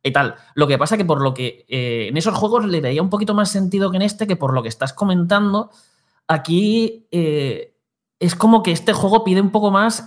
y 0.03 0.11
tal. 0.11 0.35
Lo 0.53 0.67
que 0.67 0.77
pasa 0.77 0.97
que 0.97 1.05
por 1.05 1.21
lo 1.21 1.33
que 1.33 1.65
eh, 1.67 2.07
en 2.09 2.17
esos 2.17 2.35
juegos 2.35 2.65
le 2.65 2.81
veía 2.81 3.01
un 3.01 3.09
poquito 3.09 3.33
más 3.33 3.49
sentido 3.49 3.89
que 3.89 3.97
en 3.97 4.03
este, 4.03 4.27
que 4.27 4.35
por 4.35 4.53
lo 4.53 4.61
que 4.61 4.69
estás 4.69 4.93
comentando, 4.93 5.71
aquí 6.27 7.07
eh, 7.11 7.75
es 8.19 8.35
como 8.35 8.61
que 8.61 8.71
este 8.71 8.93
juego 8.93 9.23
pide 9.23 9.41
un 9.41 9.51
poco 9.51 9.71
más 9.71 10.05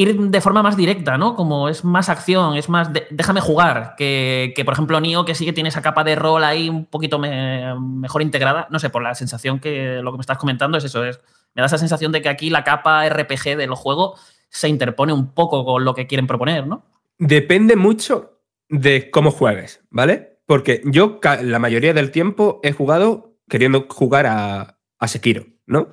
ir 0.00 0.16
de 0.18 0.40
forma 0.40 0.62
más 0.62 0.76
directa, 0.76 1.18
¿no? 1.18 1.34
Como 1.34 1.68
es 1.68 1.84
más 1.84 2.08
acción, 2.08 2.56
es 2.56 2.68
más 2.68 2.90
déjame 3.10 3.40
jugar, 3.40 3.94
que, 3.96 4.52
que, 4.56 4.64
por 4.64 4.74
ejemplo 4.74 5.00
Nio, 5.00 5.24
que 5.24 5.34
sí 5.34 5.44
que 5.44 5.52
tiene 5.52 5.68
esa 5.68 5.82
capa 5.82 6.04
de 6.04 6.14
rol 6.16 6.42
ahí 6.44 6.68
un 6.68 6.86
poquito 6.86 7.18
me- 7.18 7.74
mejor 7.78 8.22
integrada, 8.22 8.66
no 8.70 8.78
sé, 8.78 8.90
por 8.90 9.02
la 9.02 9.14
sensación 9.14 9.58
que 9.60 10.00
lo 10.02 10.12
que 10.12 10.18
me 10.18 10.22
estás 10.22 10.38
comentando 10.38 10.78
es 10.78 10.84
eso, 10.84 11.04
es, 11.04 11.20
me 11.54 11.62
da 11.62 11.66
esa 11.66 11.78
sensación 11.78 12.12
de 12.12 12.22
que 12.22 12.28
aquí 12.28 12.50
la 12.50 12.64
capa 12.64 13.04
RPG 13.08 13.56
del 13.56 13.74
juego 13.74 14.14
se 14.48 14.68
interpone 14.68 15.12
un 15.12 15.32
poco 15.34 15.64
con 15.64 15.84
lo 15.84 15.94
que 15.94 16.06
quieren 16.06 16.26
proponer, 16.26 16.66
¿no? 16.66 16.84
Depende 17.18 17.76
mucho 17.76 18.40
de 18.68 19.10
cómo 19.10 19.30
juegues, 19.30 19.80
¿vale? 19.90 20.40
Porque 20.46 20.80
yo 20.84 21.20
la 21.42 21.58
mayoría 21.58 21.92
del 21.94 22.10
tiempo 22.10 22.60
he 22.62 22.72
jugado 22.72 23.36
queriendo 23.48 23.86
jugar 23.88 24.26
a, 24.26 24.78
a 24.98 25.08
Sekiro, 25.08 25.44
¿no? 25.66 25.88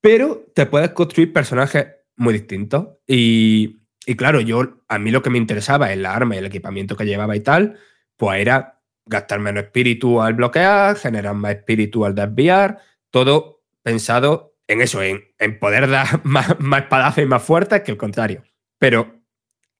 Pero 0.00 0.44
te 0.54 0.66
puedes 0.66 0.90
construir 0.90 1.32
personajes 1.32 1.95
muy 2.16 2.32
distintos. 2.32 2.88
Y, 3.06 3.80
y 4.06 4.16
claro, 4.16 4.40
yo 4.40 4.82
a 4.88 4.98
mí 4.98 5.10
lo 5.10 5.22
que 5.22 5.30
me 5.30 5.38
interesaba 5.38 5.92
en 5.92 6.02
la 6.02 6.14
arma 6.14 6.34
y 6.34 6.38
el 6.38 6.46
equipamiento 6.46 6.96
que 6.96 7.06
llevaba 7.06 7.36
y 7.36 7.40
tal, 7.40 7.78
pues 8.16 8.40
era 8.40 8.80
gastar 9.04 9.40
menos 9.40 9.64
espíritu 9.64 10.20
al 10.20 10.34
bloquear, 10.34 10.96
generar 10.96 11.34
más 11.34 11.54
espíritu 11.56 12.04
al 12.04 12.14
desviar, 12.14 12.78
todo 13.10 13.62
pensado 13.82 14.56
en 14.66 14.80
eso, 14.80 15.02
en, 15.02 15.24
en 15.38 15.58
poder 15.58 15.88
dar 15.88 16.20
más, 16.24 16.58
más 16.58 17.18
y 17.18 17.26
más 17.26 17.42
fuertes 17.42 17.82
que 17.82 17.92
el 17.92 17.96
contrario. 17.96 18.42
Pero 18.78 19.20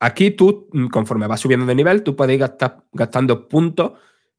aquí 0.00 0.30
tú, 0.30 0.68
mm, 0.72 0.86
conforme 0.88 1.26
vas 1.26 1.40
subiendo 1.40 1.66
de 1.66 1.74
nivel, 1.74 2.02
tú 2.02 2.14
puedes 2.14 2.34
ir 2.34 2.40
gastar- 2.40 2.84
gastando 2.92 3.48
puntos 3.48 3.92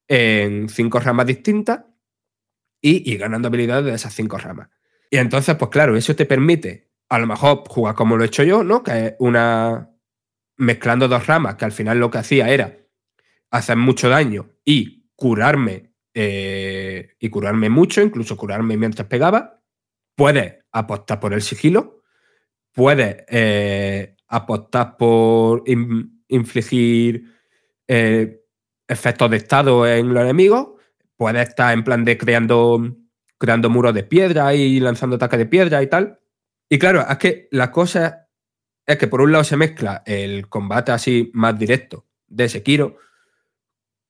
en 0.07 0.69
cinco 0.69 0.99
ramas 0.99 1.25
distintas 1.25 1.83
y 2.81 3.11
ir 3.11 3.19
ganando 3.19 3.49
habilidades 3.49 3.85
de 3.85 3.93
esas 3.93 4.13
cinco 4.13 4.37
ramas. 4.37 4.69
Y 5.09 5.17
entonces, 5.17 5.55
pues 5.55 5.69
claro, 5.71 5.95
eso 5.97 6.15
te 6.15 6.25
permite 6.25 6.86
a 7.09 7.19
lo 7.19 7.27
mejor 7.27 7.63
jugar 7.67 7.95
como 7.95 8.17
lo 8.17 8.23
he 8.23 8.27
hecho 8.27 8.43
yo, 8.43 8.63
¿no? 8.63 8.83
Que 8.83 9.05
es 9.07 9.13
una. 9.19 9.89
mezclando 10.57 11.07
dos 11.07 11.27
ramas, 11.27 11.55
que 11.55 11.65
al 11.65 11.71
final 11.71 11.99
lo 11.99 12.09
que 12.11 12.17
hacía 12.19 12.49
era 12.49 12.77
hacer 13.51 13.77
mucho 13.77 14.09
daño 14.09 14.49
y 14.65 15.09
curarme. 15.15 15.93
eh, 16.19 17.11
y 17.19 17.29
curarme 17.29 17.69
mucho, 17.69 18.01
incluso 18.01 18.35
curarme 18.35 18.75
mientras 18.77 19.07
pegaba. 19.07 19.61
Puedes 20.15 20.65
apostar 20.71 21.19
por 21.19 21.33
el 21.33 21.41
sigilo. 21.43 22.01
Puedes 22.73 23.23
eh, 23.29 24.15
apostar 24.27 24.97
por 24.97 25.61
in- 25.67 26.23
infligir 26.27 27.23
eh, 27.87 28.41
efectos 28.87 29.29
de 29.29 29.37
estado 29.37 29.85
en 29.87 30.11
los 30.13 30.23
enemigos. 30.23 30.69
Puedes 31.15 31.49
estar 31.49 31.71
en 31.73 31.83
plan 31.83 32.03
de 32.03 32.17
creando, 32.17 32.95
creando 33.37 33.69
muros 33.69 33.93
de 33.93 34.03
piedra 34.03 34.53
y 34.55 34.79
lanzando 34.79 35.15
ataques 35.17 35.37
de 35.39 35.45
piedra 35.45 35.83
y 35.83 35.87
tal. 35.87 36.19
Y 36.69 36.77
claro, 36.79 37.05
es 37.09 37.17
que 37.17 37.47
la 37.51 37.71
cosa 37.71 38.29
es 38.85 38.97
que 38.97 39.07
por 39.07 39.21
un 39.21 39.31
lado 39.31 39.43
se 39.43 39.57
mezcla 39.57 40.03
el 40.05 40.47
combate 40.49 40.91
así 40.91 41.29
más 41.33 41.57
directo 41.57 42.05
de 42.27 42.49
Sekiro 42.49 42.97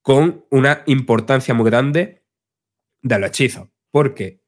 con 0.02 0.44
una 0.50 0.82
importancia 0.86 1.54
muy 1.54 1.66
grande 1.70 2.24
de 3.02 3.18
los 3.18 3.28
hechizos. 3.28 3.68
Porque 3.90 4.42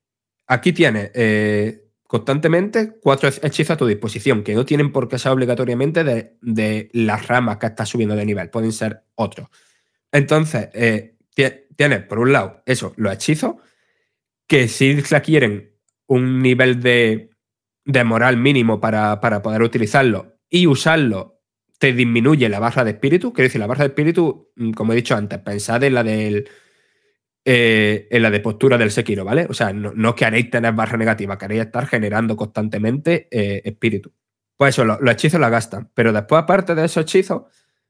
aquí 0.47 0.73
tienes 0.73 1.11
eh, 1.15 1.89
constantemente 2.05 2.99
cuatro 3.01 3.29
hechizos 3.29 3.71
a 3.71 3.77
tu 3.77 3.87
disposición, 3.87 4.43
que 4.43 4.55
no 4.55 4.65
tienen 4.65 4.93
por 4.93 5.09
qué 5.09 5.19
ser 5.19 5.33
obligatoriamente 5.33 6.03
de, 6.05 6.37
de 6.41 6.91
las 6.93 7.29
ramas 7.29 7.59
que 7.59 7.67
estás 7.67 7.89
subiendo 7.89 8.17
de 8.17 8.27
nivel, 8.27 8.51
pueden 8.51 8.73
ser 8.73 9.05
otros. 9.15 9.49
Entonces, 10.13 10.69
eh, 10.75 11.17
tie- 11.37 11.67
tienes 11.77 12.03
por 12.05 12.19
un 12.19 12.33
lado 12.33 12.63
eso, 12.67 12.93
los 12.97 13.13
hechizos, 13.13 13.57
que 14.49 14.67
si 14.67 15.01
requieren 15.01 15.77
un 16.07 16.43
nivel 16.43 16.81
de, 16.83 17.30
de 17.85 18.05
moral 18.05 18.37
mínimo 18.37 18.81
para, 18.81 19.21
para 19.21 19.43
poder 19.43 19.63
utilizarlo 19.63 20.37
y 20.49 20.67
usarlo 20.67 21.41
te 21.79 21.93
disminuye 21.95 22.49
la 22.49 22.59
barra 22.61 22.85
de 22.85 22.91
espíritu. 22.93 23.33
Quiero 23.33 23.47
decir, 23.49 23.61
la 23.61 23.67
barra 23.67 23.85
de 23.85 23.89
espíritu, 23.89 24.51
mm, 24.57 24.73
como 24.73 24.93
he 24.93 24.97
dicho 24.97 25.17
antes, 25.17 25.39
pensad 25.41 25.83
en 25.85 25.95
la 25.95 26.03
del. 26.05 26.49
eh, 27.45 28.07
en 28.11 28.23
la 28.23 28.31
de 28.31 28.41
postura 28.41 28.77
del 28.77 28.91
Sekiro, 28.91 29.25
¿vale? 29.25 29.47
O 29.49 29.55
sea, 29.55 29.73
no, 29.73 29.93
no 29.95 30.15
queréis 30.15 30.51
tener 30.51 30.75
barra 30.75 30.99
negativa, 30.99 31.39
queréis 31.39 31.63
estar 31.63 31.87
generando 31.87 32.37
constantemente 32.37 33.29
eh, 33.31 33.63
espíritu. 33.65 34.13
Pues 34.57 34.75
eso, 34.75 34.85
lo- 34.85 34.99
los 35.01 35.13
hechizos 35.15 35.41
la 35.41 35.49
gastan. 35.49 35.91
Pero 35.95 36.13
después, 36.13 36.43
aparte 36.43 36.75
de 36.75 36.85
esos 36.85 37.03
hechizos, 37.05 37.45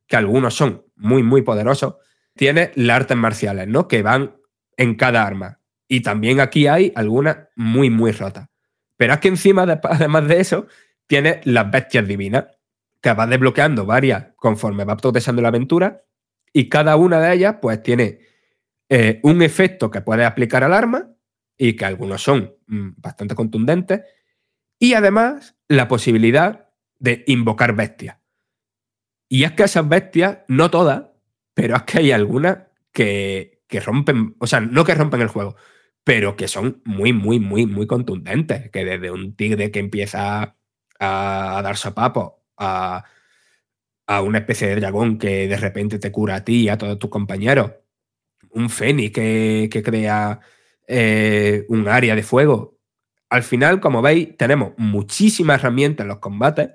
que 0.07 0.17
algunos 0.17 0.55
son 0.55 0.85
muy, 0.97 1.23
muy 1.23 1.43
poderosos, 1.43 1.97
tienes 2.37 2.71
las 2.77 2.97
artes 2.97 3.17
marciales, 3.17 3.67
¿no? 3.67 3.89
Que 3.89 4.03
van 4.03 4.37
en 4.77 4.95
cada 4.95 5.27
arma. 5.27 5.61
Y 5.89 6.03
también 6.03 6.39
aquí 6.41 6.69
hay 6.69 6.93
algunas 6.95 7.49
muy, 7.57 7.91
muy 7.91 8.13
rotas. 8.13 8.49
Pero 9.01 9.15
es 9.15 9.21
que 9.21 9.29
encima, 9.29 9.65
de- 9.65 9.81
además 9.83 10.29
de 10.29 10.41
eso, 10.41 10.67
tienes 11.07 11.47
las 11.47 11.71
bestias 11.71 12.07
divinas, 12.07 12.45
que 13.01 13.15
vas 13.15 13.31
desbloqueando 13.31 13.87
varias 13.87 14.35
conforme 14.37 14.85
va 14.85 14.95
progresando 14.99 15.41
la 15.41 15.49
aventura, 15.49 16.05
y 16.53 16.69
cada 16.69 16.97
una 16.97 17.19
de 17.19 17.33
ellas, 17.33 17.57
pues, 17.63 17.83
tiene 17.83 18.21
eh, 18.91 19.19
un 19.23 19.41
efecto 19.41 19.91
que 19.91 20.03
puedes 20.03 20.27
aplicar 20.27 20.65
al 20.65 20.75
arma, 20.75 21.09
y 21.57 21.77
que 21.77 21.87
algunos 21.87 22.23
son 22.23 22.55
mm, 22.67 22.91
bastante 22.99 23.35
contundentes, 23.35 24.03
y 24.79 24.93
además 24.93 25.57
la 25.67 25.89
posibilidad 25.89 26.69
de 26.99 27.25
invocar 27.27 27.75
bestias. 27.75 28.19
Y 29.31 29.45
es 29.45 29.53
que 29.53 29.63
esas 29.63 29.89
bestias, 29.89 30.41
no 30.47 30.71
todas, 30.71 31.05
pero 31.55 31.75
es 31.75 31.85
que 31.85 32.01
hay 32.01 32.13
algunas 32.13 32.59
que, 32.93 33.63
que 33.67 33.81
rompen, 33.81 34.37
o 34.39 34.47
sea, 34.47 34.61
no 34.61 34.85
que 34.85 34.95
rompen 34.95 35.23
el 35.23 35.29
juego, 35.29 35.57
pero 36.05 36.37
que 36.37 36.49
son 36.49 36.83
muy, 36.85 37.13
muy, 37.13 37.39
muy, 37.41 37.67
muy 37.67 37.87
contundentes. 37.87 38.71
Que 38.71 38.85
desde 38.85 39.11
un 39.11 39.35
tigre 39.37 39.71
que 39.71 39.81
empieza 39.81 40.43
a, 40.99 41.59
a 41.59 41.63
dar 41.63 41.77
sopapos 41.77 42.33
a, 42.57 43.05
a 44.07 44.23
una 44.23 44.39
especie 44.39 44.67
de 44.67 44.77
dragón 44.77 45.19
que 45.19 45.47
de 45.47 45.57
repente 45.57 46.01
te 46.01 46.11
cura 46.11 46.37
a 46.37 46.45
ti 46.45 46.63
y 46.63 46.69
a 46.69 46.77
todos 46.77 46.99
tus 46.99 47.11
compañeros, 47.11 47.73
un 48.51 48.69
fénix 48.69 49.13
que, 49.13 49.69
que 49.71 49.83
crea 49.85 50.41
eh, 50.89 51.65
un 51.69 51.87
área 51.87 52.17
de 52.17 52.25
fuego. 52.25 52.77
Al 53.29 53.45
final, 53.45 53.81
como 53.81 54.03
veis, 54.03 54.37
tenemos 54.37 54.73
muchísimas 54.77 55.61
herramientas 55.61 56.05
en 56.05 56.09
los 56.09 56.19
combates 56.19 56.71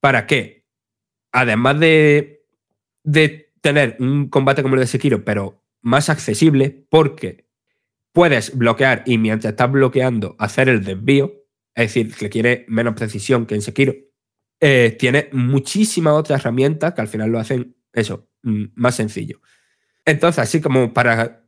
para 0.00 0.26
que, 0.26 0.64
además 1.32 1.78
de, 1.78 2.46
de 3.04 3.52
tener 3.60 3.96
un 4.00 4.30
combate 4.30 4.62
como 4.62 4.76
el 4.76 4.80
de 4.80 4.86
Sekiro, 4.86 5.26
pero 5.26 5.62
más 5.82 6.08
accesible, 6.08 6.86
porque 6.88 7.47
puedes 8.12 8.56
bloquear 8.56 9.02
y 9.06 9.18
mientras 9.18 9.52
estás 9.52 9.70
bloqueando 9.70 10.36
hacer 10.38 10.68
el 10.68 10.84
desvío, 10.84 11.32
es 11.74 11.94
decir, 11.94 12.14
que 12.14 12.28
quiere 12.28 12.64
menos 12.68 12.94
precisión 12.94 13.46
que 13.46 13.54
en 13.54 13.62
Sekiro, 13.62 13.94
eh, 14.60 14.96
tiene 14.98 15.28
muchísimas 15.32 16.14
otras 16.14 16.40
herramientas 16.40 16.94
que 16.94 17.00
al 17.00 17.08
final 17.08 17.30
lo 17.30 17.38
hacen 17.38 17.76
eso, 17.92 18.28
mm, 18.42 18.64
más 18.74 18.96
sencillo. 18.96 19.40
Entonces, 20.04 20.40
así 20.40 20.60
como 20.60 20.92
para 20.92 21.44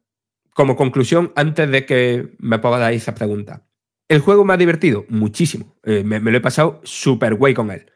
como 0.53 0.77
conclusión, 0.77 1.33
antes 1.37 1.71
de 1.71 1.87
que 1.87 2.35
me 2.39 2.59
podáis 2.59 3.03
esa 3.03 3.15
pregunta. 3.15 3.67
¿El 4.09 4.21
juego 4.21 4.45
me 4.45 4.53
ha 4.53 4.57
divertido? 4.57 5.07
Muchísimo. 5.09 5.77
Eh, 5.85 6.03
me, 6.05 6.21
lo 6.21 6.37
he 6.37 6.41
pasado 6.41 6.81
súper 6.85 7.37
guay 7.37 7.55
con 7.55 7.71
él. 7.71 7.87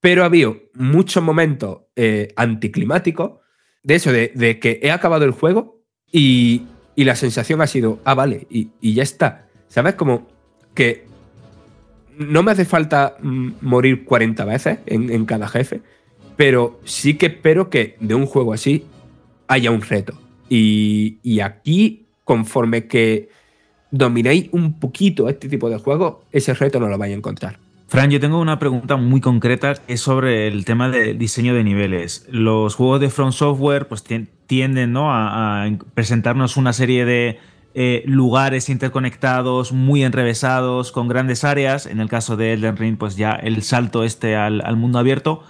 Pero 0.00 0.22
ha 0.22 0.26
habido 0.26 0.62
muchos 0.74 1.22
momentos 1.22 1.82
eh, 1.94 2.32
anticlimáticos 2.34 3.40
de 3.82 3.94
eso, 3.94 4.10
de 4.10 4.58
que 4.60 4.80
he 4.82 4.90
acabado 4.90 5.24
el 5.24 5.32
juego 5.32 5.84
y, 6.10 6.66
y 6.94 7.04
la 7.04 7.16
sensación 7.16 7.60
ha 7.60 7.66
sido, 7.66 8.00
ah, 8.04 8.14
vale, 8.14 8.46
y, 8.50 8.68
y 8.80 8.94
ya 8.94 9.02
está. 9.02 9.46
¿Sabes? 9.68 9.94
Como 9.94 10.28
que 10.74 11.06
no 12.18 12.42
me 12.42 12.52
hace 12.52 12.64
falta 12.64 13.16
mm, 13.20 13.52
morir 13.60 14.04
40 14.04 14.44
veces 14.44 14.78
en, 14.86 15.10
en 15.10 15.24
cada 15.24 15.48
jefe, 15.48 15.80
pero 16.36 16.80
sí 16.84 17.14
que 17.14 17.26
espero 17.26 17.70
que 17.70 17.96
de 18.00 18.14
un 18.14 18.26
juego 18.26 18.52
así 18.52 18.84
haya 19.48 19.70
un 19.70 19.82
reto. 19.82 20.18
Y, 20.48 21.18
y 21.22 21.40
aquí, 21.40 22.06
conforme 22.24 22.86
que 22.86 23.30
dominéis 23.90 24.48
un 24.52 24.78
poquito 24.78 25.28
este 25.28 25.48
tipo 25.48 25.70
de 25.70 25.78
juegos, 25.78 26.16
ese 26.32 26.54
reto 26.54 26.80
no 26.80 26.88
lo 26.88 26.98
vais 26.98 27.12
a 27.12 27.16
encontrar. 27.16 27.58
Fran, 27.92 28.10
yo 28.10 28.20
tengo 28.20 28.40
una 28.40 28.58
pregunta 28.58 28.96
muy 28.96 29.20
concreta 29.20 29.74
que 29.74 29.92
es 29.92 30.00
sobre 30.00 30.48
el 30.48 30.64
tema 30.64 30.88
del 30.88 31.18
diseño 31.18 31.52
de 31.52 31.62
niveles. 31.62 32.26
Los 32.30 32.74
juegos 32.74 33.02
de 33.02 33.10
From 33.10 33.32
Software 33.32 33.86
pues, 33.86 34.02
tien- 34.02 34.30
tienden 34.46 34.94
¿no? 34.94 35.12
a, 35.12 35.68
presentarnos 35.92 36.56
una 36.56 36.72
serie 36.72 37.04
de 37.04 37.38
eh, 37.74 38.02
lugares 38.06 38.70
interconectados, 38.70 39.72
muy 39.72 40.04
enrevesados, 40.04 40.90
con 40.90 41.06
grandes 41.06 41.44
áreas. 41.44 41.84
En 41.84 42.00
el 42.00 42.08
caso 42.08 42.38
de 42.38 42.54
Elden 42.54 42.78
Ring, 42.78 42.96
pues 42.96 43.16
ya 43.16 43.32
el 43.32 43.62
salto 43.62 44.04
este 44.04 44.36
al, 44.36 44.74
mundo 44.78 44.98
abierto. 44.98 45.42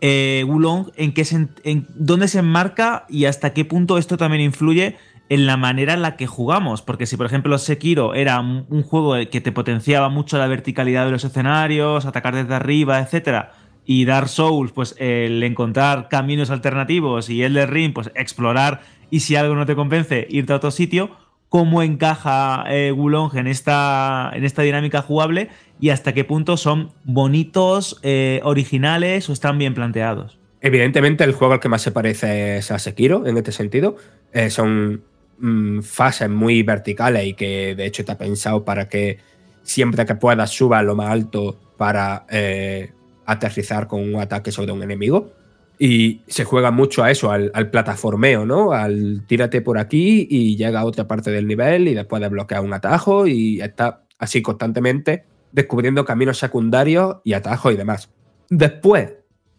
Eh, 0.00 0.44
Wulong, 0.46 0.92
¿en, 0.94 1.12
qué 1.12 1.26
en 1.64 1.88
dónde 1.96 2.28
se 2.28 2.38
enmarca 2.38 3.06
y 3.08 3.24
hasta 3.24 3.52
qué 3.52 3.64
punto 3.64 3.98
esto 3.98 4.16
también 4.16 4.42
influye 4.44 4.96
en 5.28 5.46
la 5.46 5.56
manera 5.56 5.94
en 5.94 6.02
la 6.02 6.16
que 6.16 6.26
jugamos? 6.26 6.82
Porque 6.82 7.06
si, 7.06 7.16
por 7.16 7.26
ejemplo, 7.26 7.58
Sekiro 7.58 8.14
era 8.14 8.40
un, 8.40 8.82
juego 8.82 9.14
que 9.30 9.40
te 9.40 9.52
potenciaba 9.52 10.08
mucho 10.08 10.38
la 10.38 10.46
verticalidad 10.46 11.06
de 11.06 11.12
los 11.12 11.24
escenarios, 11.24 12.06
atacar 12.06 12.34
desde 12.34 12.54
arriba, 12.54 13.00
etcétera, 13.00 13.52
y 13.84 14.04
Dark 14.04 14.28
Souls, 14.28 14.72
pues 14.72 14.94
el 14.98 15.42
encontrar 15.42 16.08
caminos 16.08 16.50
alternativos 16.50 17.30
y 17.30 17.42
Elden 17.42 17.68
Ring, 17.68 17.92
pues 17.94 18.10
explorar 18.14 18.82
y 19.10 19.20
si 19.20 19.36
algo 19.36 19.54
no 19.54 19.66
te 19.66 19.74
convence, 19.74 20.26
irte 20.28 20.52
a 20.52 20.56
otro 20.56 20.70
sitio. 20.70 21.10
¿Cómo 21.48 21.82
encaja 21.82 22.64
eh, 22.68 22.94
en 23.34 23.46
esta, 23.46 24.30
en 24.34 24.44
esta 24.44 24.60
dinámica 24.60 25.00
jugable 25.00 25.48
y 25.80 25.88
hasta 25.88 26.12
qué 26.12 26.24
punto 26.24 26.58
son 26.58 26.92
bonitos, 27.04 27.98
eh, 28.02 28.40
originales 28.44 29.30
o 29.30 29.32
están 29.32 29.56
bien 29.56 29.72
planteados? 29.72 30.38
Evidentemente, 30.60 31.24
el 31.24 31.32
juego 31.32 31.54
al 31.54 31.60
que 31.60 31.70
más 31.70 31.80
se 31.80 31.92
parece 31.92 32.58
es 32.58 32.70
a 32.70 32.78
Sekiro 32.78 33.26
en 33.26 33.38
este 33.38 33.52
sentido. 33.52 33.96
Eh, 34.32 34.50
son 34.50 35.04
mm, 35.38 35.80
fases 35.80 36.28
muy 36.28 36.62
verticales 36.62 37.26
y 37.26 37.34
que 37.34 37.74
de 37.74 37.86
hecho 37.86 38.02
está 38.02 38.16
pensado 38.18 38.64
para 38.64 38.88
que 38.88 39.18
siempre 39.62 40.06
que 40.06 40.14
puedas 40.14 40.50
suba 40.50 40.82
lo 40.82 40.96
más 40.96 41.10
alto 41.10 41.58
para 41.76 42.26
eh, 42.30 42.92
aterrizar 43.26 43.86
con 43.86 44.00
un 44.02 44.20
ataque 44.20 44.50
sobre 44.50 44.72
un 44.72 44.82
enemigo. 44.82 45.32
Y 45.78 46.22
se 46.26 46.44
juega 46.44 46.72
mucho 46.72 47.04
a 47.04 47.10
eso, 47.12 47.30
al, 47.30 47.70
plataformeo, 47.70 48.44
¿no? 48.44 48.72
Al 48.72 49.24
tírate 49.28 49.60
por 49.60 49.78
aquí 49.78 50.26
y 50.28 50.56
llega 50.56 50.80
a 50.80 50.84
otra 50.84 51.06
parte 51.06 51.30
del 51.30 51.46
nivel 51.46 51.86
y 51.86 51.94
después 51.94 52.20
desbloquea 52.20 52.60
un 52.60 52.72
atajo 52.72 53.28
y 53.28 53.60
está 53.60 54.02
así 54.18 54.42
constantemente 54.42 55.24
descubriendo 55.52 56.04
caminos 56.04 56.38
secundarios 56.38 57.18
y 57.22 57.34
atajos 57.34 57.72
y 57.72 57.76
demás. 57.76 58.10
Después, 58.50 59.12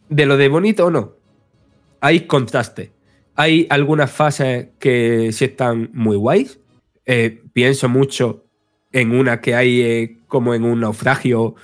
de 0.10 0.26
lo 0.26 0.38
de 0.38 0.50
bonito 0.50 0.88
o 0.88 0.92
no, 0.92 1.14
hay 2.02 2.22
contraste. 2.22 2.92
Hay 3.40 3.68
algunas 3.70 4.12
fases 4.12 4.68
que 4.80 5.32
sí 5.32 5.46
están 5.46 5.92
muy 5.94 6.18
guays. 6.18 6.60
Eh, 7.06 7.42
pienso 7.54 7.88
mucho 7.88 8.44
en 8.92 9.16
una 9.18 9.40
que 9.40 9.56
hay 9.56 9.82
eh, 9.82 10.18
como 10.28 10.54
en 10.54 10.66
un 10.66 10.82
naufragio 10.82 11.56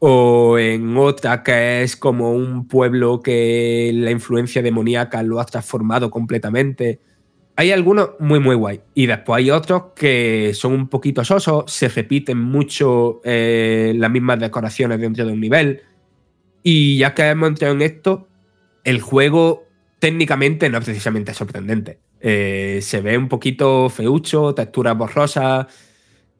o 0.00 0.58
en 0.58 0.96
otra 0.96 1.44
que 1.44 1.84
es 1.84 1.96
como 1.96 2.32
un 2.32 2.66
pueblo 2.66 3.20
que 3.20 3.92
la 3.94 4.10
influencia 4.10 4.60
demoníaca 4.60 5.22
lo 5.22 5.38
ha 5.38 5.44
transformado 5.46 6.10
completamente. 6.10 6.98
Hay 7.54 7.70
algunos 7.70 8.10
muy, 8.18 8.40
muy 8.40 8.56
guay. 8.56 8.80
Y 8.94 9.06
después 9.06 9.38
hay 9.38 9.52
otros 9.52 9.92
que 9.94 10.50
son 10.52 10.72
un 10.72 10.88
poquito 10.88 11.24
sosos, 11.24 11.70
se 11.72 11.88
repiten 11.90 12.40
mucho 12.40 13.20
eh, 13.22 13.92
las 13.94 14.10
mismas 14.10 14.40
decoraciones 14.40 14.98
dentro 14.98 15.24
de 15.24 15.32
un 15.32 15.40
nivel. 15.40 15.80
Y 16.64 16.98
ya 16.98 17.14
que 17.14 17.22
hemos 17.22 17.50
entrado 17.50 17.72
en 17.72 17.82
esto, 17.82 18.26
el 18.82 19.00
juego 19.00 19.64
técnicamente 20.04 20.68
no 20.68 20.76
es 20.78 20.84
precisamente 20.84 21.32
sorprendente. 21.32 21.98
Eh, 22.20 22.80
se 22.82 23.00
ve 23.00 23.16
un 23.16 23.26
poquito 23.26 23.88
feucho, 23.88 24.54
texturas 24.54 24.94
borrosas, 24.98 25.66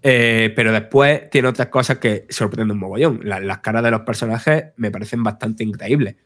eh, 0.03 0.53
pero 0.55 0.71
después 0.71 1.31
tiene 1.31 1.49
otras 1.49 1.69
cosas 1.69 1.97
que 1.97 2.27
sorprenden 2.29 2.73
un 2.73 2.79
mogollón. 2.81 3.21
La- 3.25 3.41
las 3.41 3.61
caras 3.61 3.83
de 3.83 3.91
los 3.91 4.03
personajes 4.03 4.65
me 4.77 4.91
parecen 4.91 5.23
bastante 5.23 5.65
increíbles. 5.65 6.17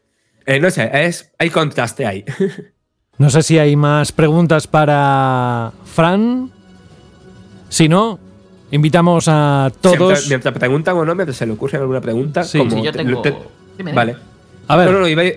Eh, 0.45 0.59
no 0.59 0.69
sé, 0.69 0.89
es, 1.05 1.31
hay 1.39 1.49
contraste 1.49 2.05
ahí. 2.05 2.25
No 3.19 3.29
sé 3.29 3.43
si 3.43 3.57
hay 3.59 3.75
más 3.75 4.13
preguntas 4.13 4.65
para 4.65 5.73
Fran. 5.83 6.49
Si 7.67 7.89
no, 7.89 8.17
invitamos 8.71 9.25
a 9.27 9.69
todos. 9.81 9.97
Mientras, 9.99 10.27
mientras 10.29 10.53
preguntan 10.57 10.95
o 10.95 11.03
no, 11.03 11.15
mientras 11.15 11.35
se 11.35 11.45
le 11.45 11.51
ocurre 11.51 11.77
alguna 11.79 11.99
pregunta. 11.99 12.43
Sí. 12.45 12.59
como 12.59 12.71
Sí, 12.71 12.81
yo 12.83 12.91
te- 12.93 12.97
tengo- 12.99 13.21
te-. 13.21 13.35
Vale. 13.93 14.15
A 14.69 14.77
ver. 14.77 14.85
No, 14.87 14.93
no, 14.93 14.99
no, 15.01 15.07
iba, 15.09 15.25
i- 15.25 15.35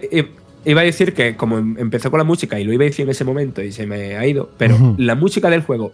iba 0.64 0.80
a 0.80 0.84
decir 0.84 1.14
que 1.14 1.36
como 1.36 1.58
em- 1.58 1.76
empezó 1.78 2.10
con 2.10 2.18
la 2.18 2.24
música 2.24 2.58
y 2.58 2.64
lo 2.64 2.72
iba 2.72 2.84
a 2.84 2.86
decir 2.86 3.04
en 3.04 3.10
ese 3.10 3.24
momento 3.24 3.62
y 3.62 3.72
se 3.72 3.86
me 3.86 4.16
ha 4.16 4.26
ido, 4.26 4.50
pero 4.58 4.74
Ujú. 4.74 4.94
la 4.98 5.14
música 5.14 5.50
del 5.50 5.62
juego 5.62 5.92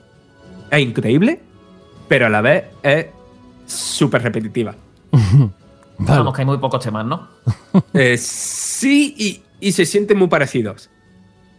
es 0.71 0.81
increíble, 0.81 1.41
pero 2.09 2.27
a 2.27 2.29
la 2.29 2.41
vez 2.41 2.65
es 2.83 3.07
súper 3.67 4.23
repetitiva. 4.23 4.75
Vamos, 5.99 6.35
que 6.35 6.43
hay 6.43 6.47
muy 6.47 6.59
pocos 6.59 6.83
temas, 6.83 7.05
¿no? 7.05 7.29
Eh, 7.95 8.17
sí, 8.17 9.15
y, 9.19 9.43
y 9.61 9.73
se 9.73 9.85
sienten 9.85 10.19
muy 10.19 10.29
parecidos. 10.29 10.91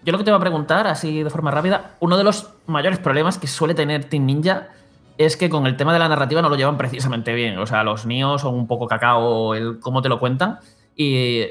Yo 0.04 0.12
lo 0.12 0.18
que 0.18 0.24
te 0.24 0.30
iba 0.30 0.38
a 0.38 0.42
preguntar, 0.42 0.88
así 0.88 1.24
de 1.24 1.30
forma 1.30 1.52
rápida, 1.52 1.96
uno 2.00 2.18
de 2.18 2.24
los 2.24 2.50
mayores 2.68 3.00
problemas 3.00 3.38
que 3.38 3.48
suele 3.48 3.74
tener 3.74 4.06
Team 4.06 4.26
Ninja 4.26 4.70
es 5.18 5.36
que 5.38 5.50
con 5.50 5.68
el 5.68 5.76
tema 5.78 5.92
de 5.94 6.00
la 6.00 6.08
narrativa 6.10 6.42
no 6.42 6.50
lo 6.50 6.56
llevan 6.56 6.78
precisamente 6.78 7.34
bien. 7.34 7.58
O 7.60 7.68
sea, 7.68 7.84
los 7.84 8.06
Nios 8.06 8.42
son 8.42 8.56
un 8.56 8.68
poco 8.68 8.88
cacao 8.88 9.54
el 9.54 9.80
cómo 9.80 10.02
te 10.02 10.08
lo 10.10 10.20
cuentan. 10.20 10.60
Y 10.96 11.42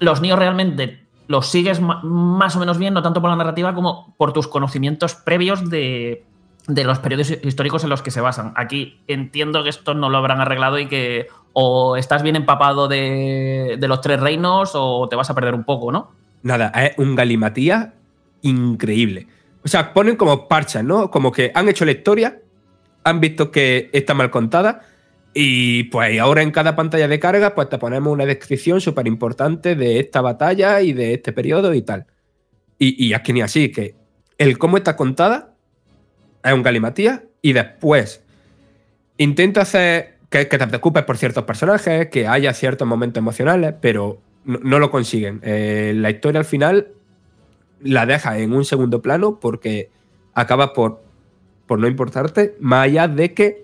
los 0.00 0.20
Nios 0.20 0.38
realmente 0.38 1.04
los 1.26 1.46
sigues 1.46 1.80
más 1.80 2.56
o 2.56 2.60
menos 2.60 2.78
bien, 2.78 2.94
no 2.94 3.02
tanto 3.02 3.20
por 3.20 3.30
la 3.30 3.36
narrativa 3.36 3.74
como 3.74 4.14
por 4.18 4.32
tus 4.32 4.46
conocimientos 4.46 5.14
previos 5.14 5.70
de, 5.70 6.24
de 6.66 6.84
los 6.84 6.98
periodos 6.98 7.30
históricos 7.42 7.84
en 7.84 7.90
los 7.90 8.02
que 8.02 8.10
se 8.10 8.20
basan. 8.20 8.52
Aquí 8.56 9.00
entiendo 9.06 9.62
que 9.62 9.70
esto 9.70 9.94
no 9.94 10.10
lo 10.10 10.18
habrán 10.18 10.40
arreglado 10.40 10.78
y 10.78 10.86
que 10.86 11.28
o 11.52 11.96
estás 11.96 12.22
bien 12.22 12.36
empapado 12.36 12.88
de, 12.88 13.76
de 13.78 13.88
los 13.88 14.00
tres 14.00 14.20
reinos 14.20 14.72
o 14.74 15.08
te 15.08 15.16
vas 15.16 15.30
a 15.30 15.34
perder 15.34 15.54
un 15.54 15.64
poco, 15.64 15.92
¿no? 15.92 16.10
Nada, 16.42 16.68
es 16.68 16.98
un 16.98 17.14
galimatía 17.14 17.94
increíble. 18.42 19.28
O 19.64 19.68
sea, 19.68 19.94
ponen 19.94 20.16
como 20.16 20.46
parchas, 20.46 20.84
¿no? 20.84 21.10
Como 21.10 21.32
que 21.32 21.52
han 21.54 21.68
hecho 21.68 21.86
la 21.86 21.92
historia, 21.92 22.38
han 23.02 23.20
visto 23.20 23.50
que 23.50 23.88
está 23.92 24.12
mal 24.12 24.30
contada 24.30 24.82
y 25.34 25.84
pues 25.84 26.18
ahora 26.20 26.42
en 26.42 26.52
cada 26.52 26.76
pantalla 26.76 27.08
de 27.08 27.18
carga 27.18 27.54
pues 27.54 27.68
te 27.68 27.78
ponemos 27.78 28.12
una 28.12 28.24
descripción 28.24 28.80
súper 28.80 29.06
importante 29.08 29.74
de 29.74 29.98
esta 29.98 30.20
batalla 30.20 30.80
y 30.80 30.92
de 30.92 31.14
este 31.14 31.32
periodo 31.32 31.74
y 31.74 31.82
tal. 31.82 32.06
Y, 32.78 33.04
y 33.04 33.12
es 33.12 33.20
que 33.20 33.32
ni 33.32 33.42
así, 33.42 33.70
que 33.70 33.96
el 34.38 34.58
cómo 34.58 34.76
está 34.76 34.96
contada 34.96 35.54
es 36.42 36.52
un 36.52 36.62
galimatía 36.62 37.24
y 37.42 37.52
después 37.52 38.22
intento 39.16 39.60
hacer 39.60 40.14
que, 40.30 40.46
te 40.46 40.66
preocupes 40.66 41.04
por 41.04 41.16
ciertos 41.16 41.44
personajes, 41.44 42.08
que 42.08 42.26
haya 42.26 42.52
ciertos 42.54 42.86
momentos 42.88 43.20
emocionales, 43.20 43.74
pero 43.80 44.20
no, 44.44 44.58
no 44.62 44.78
lo 44.78 44.90
consiguen. 44.90 45.40
Eh, 45.42 45.92
la 45.96 46.10
historia 46.10 46.40
al 46.40 46.44
final 46.44 46.88
la 47.80 48.06
deja 48.06 48.38
en 48.38 48.52
un 48.52 48.64
segundo 48.64 49.00
plano 49.00 49.38
porque 49.38 49.90
acaba 50.32 50.72
por, 50.72 51.02
por 51.66 51.78
no 51.78 51.86
importarte, 51.86 52.56
más 52.58 52.86
allá 52.86 53.06
de 53.06 53.32
que 53.32 53.63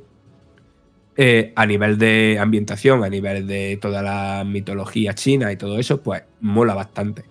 eh, 1.23 1.53
a 1.55 1.67
nivel 1.67 1.99
de 1.99 2.39
ambientación, 2.41 3.05
a 3.05 3.11
nivel 3.11 3.47
de 3.47 3.79
toda 3.79 4.01
la 4.01 4.43
mitología 4.43 5.13
china 5.13 5.53
y 5.53 5.57
todo 5.57 5.79
eso, 5.79 6.03
pues 6.03 6.23
mola 6.41 6.73
bastante. 6.73 7.25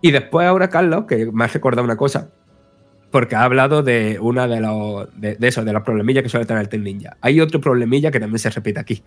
Y 0.00 0.12
después 0.12 0.46
ahora, 0.46 0.68
Carlos, 0.68 1.06
que 1.08 1.28
me 1.32 1.42
has 1.42 1.52
recordado 1.52 1.82
una 1.82 1.96
cosa, 1.96 2.30
porque 3.10 3.34
ha 3.34 3.42
hablado 3.42 3.82
de 3.82 4.20
una 4.20 4.46
de 4.46 4.60
los 4.60 5.08
de, 5.20 5.34
de 5.34 5.50
de 5.50 5.72
los 5.72 5.82
problemillas 5.82 6.22
que 6.22 6.28
suele 6.28 6.46
tener 6.46 6.62
el 6.62 6.68
Team 6.68 6.84
Ninja. 6.84 7.16
Hay 7.20 7.40
otro 7.40 7.60
problemilla 7.60 8.12
que 8.12 8.20
también 8.20 8.38
se 8.38 8.48
repite 8.48 8.78
aquí. 8.78 9.02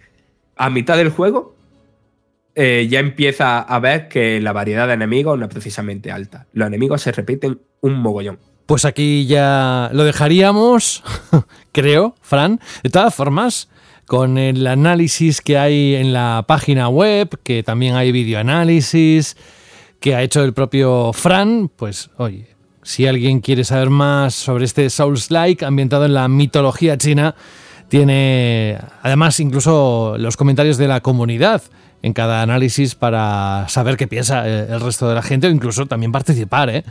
A 0.57 0.69
mitad 0.69 0.97
del 0.97 1.07
juego 1.07 1.55
eh, 2.55 2.87
ya 2.89 2.99
empieza 2.99 3.59
a 3.59 3.79
ver 3.79 4.09
que 4.09 4.41
la 4.41 4.51
variedad 4.51 4.85
de 4.85 4.95
enemigos 4.95 5.39
no 5.39 5.45
es 5.45 5.49
precisamente 5.49 6.11
alta. 6.11 6.47
Los 6.51 6.67
enemigos 6.67 7.01
se 7.01 7.13
repiten 7.13 7.61
un 7.79 8.01
mogollón. 8.01 8.37
Pues 8.65 8.83
aquí 8.83 9.27
ya 9.27 9.89
lo 9.93 10.03
dejaríamos, 10.03 11.05
creo, 11.71 12.15
Fran. 12.21 12.59
De 12.83 12.89
todas 12.89 13.15
formas, 13.15 13.69
con 14.05 14.37
el 14.37 14.67
análisis 14.67 15.41
que 15.41 15.57
hay 15.57 15.95
en 15.95 16.13
la 16.13 16.45
página 16.47 16.89
web, 16.89 17.39
que 17.43 17.63
también 17.63 17.95
hay 17.95 18.11
videoanálisis, 18.11 19.37
que 19.99 20.15
ha 20.15 20.21
hecho 20.21 20.43
el 20.43 20.53
propio 20.53 21.13
Fran, 21.13 21.69
pues 21.75 22.09
oye, 22.17 22.47
si 22.83 23.07
alguien 23.07 23.39
quiere 23.39 23.63
saber 23.63 23.89
más 23.89 24.33
sobre 24.33 24.65
este 24.65 24.89
Souls-like 24.89 25.63
ambientado 25.65 26.05
en 26.05 26.13
la 26.13 26.27
mitología 26.27 26.97
china, 26.97 27.35
tiene 27.87 28.77
además 29.01 29.39
incluso 29.39 30.15
los 30.17 30.35
comentarios 30.35 30.77
de 30.77 30.87
la 30.87 31.01
comunidad 31.01 31.61
en 32.01 32.13
cada 32.13 32.41
análisis 32.41 32.95
para 32.95 33.65
saber 33.69 33.97
qué 33.97 34.07
piensa 34.07 34.47
eh, 34.47 34.67
el 34.69 34.81
resto 34.81 35.07
de 35.07 35.15
la 35.15 35.21
gente 35.21 35.47
o 35.47 35.51
incluso 35.51 35.85
también 35.85 36.11
participar, 36.11 36.69
¿eh? 36.69 36.83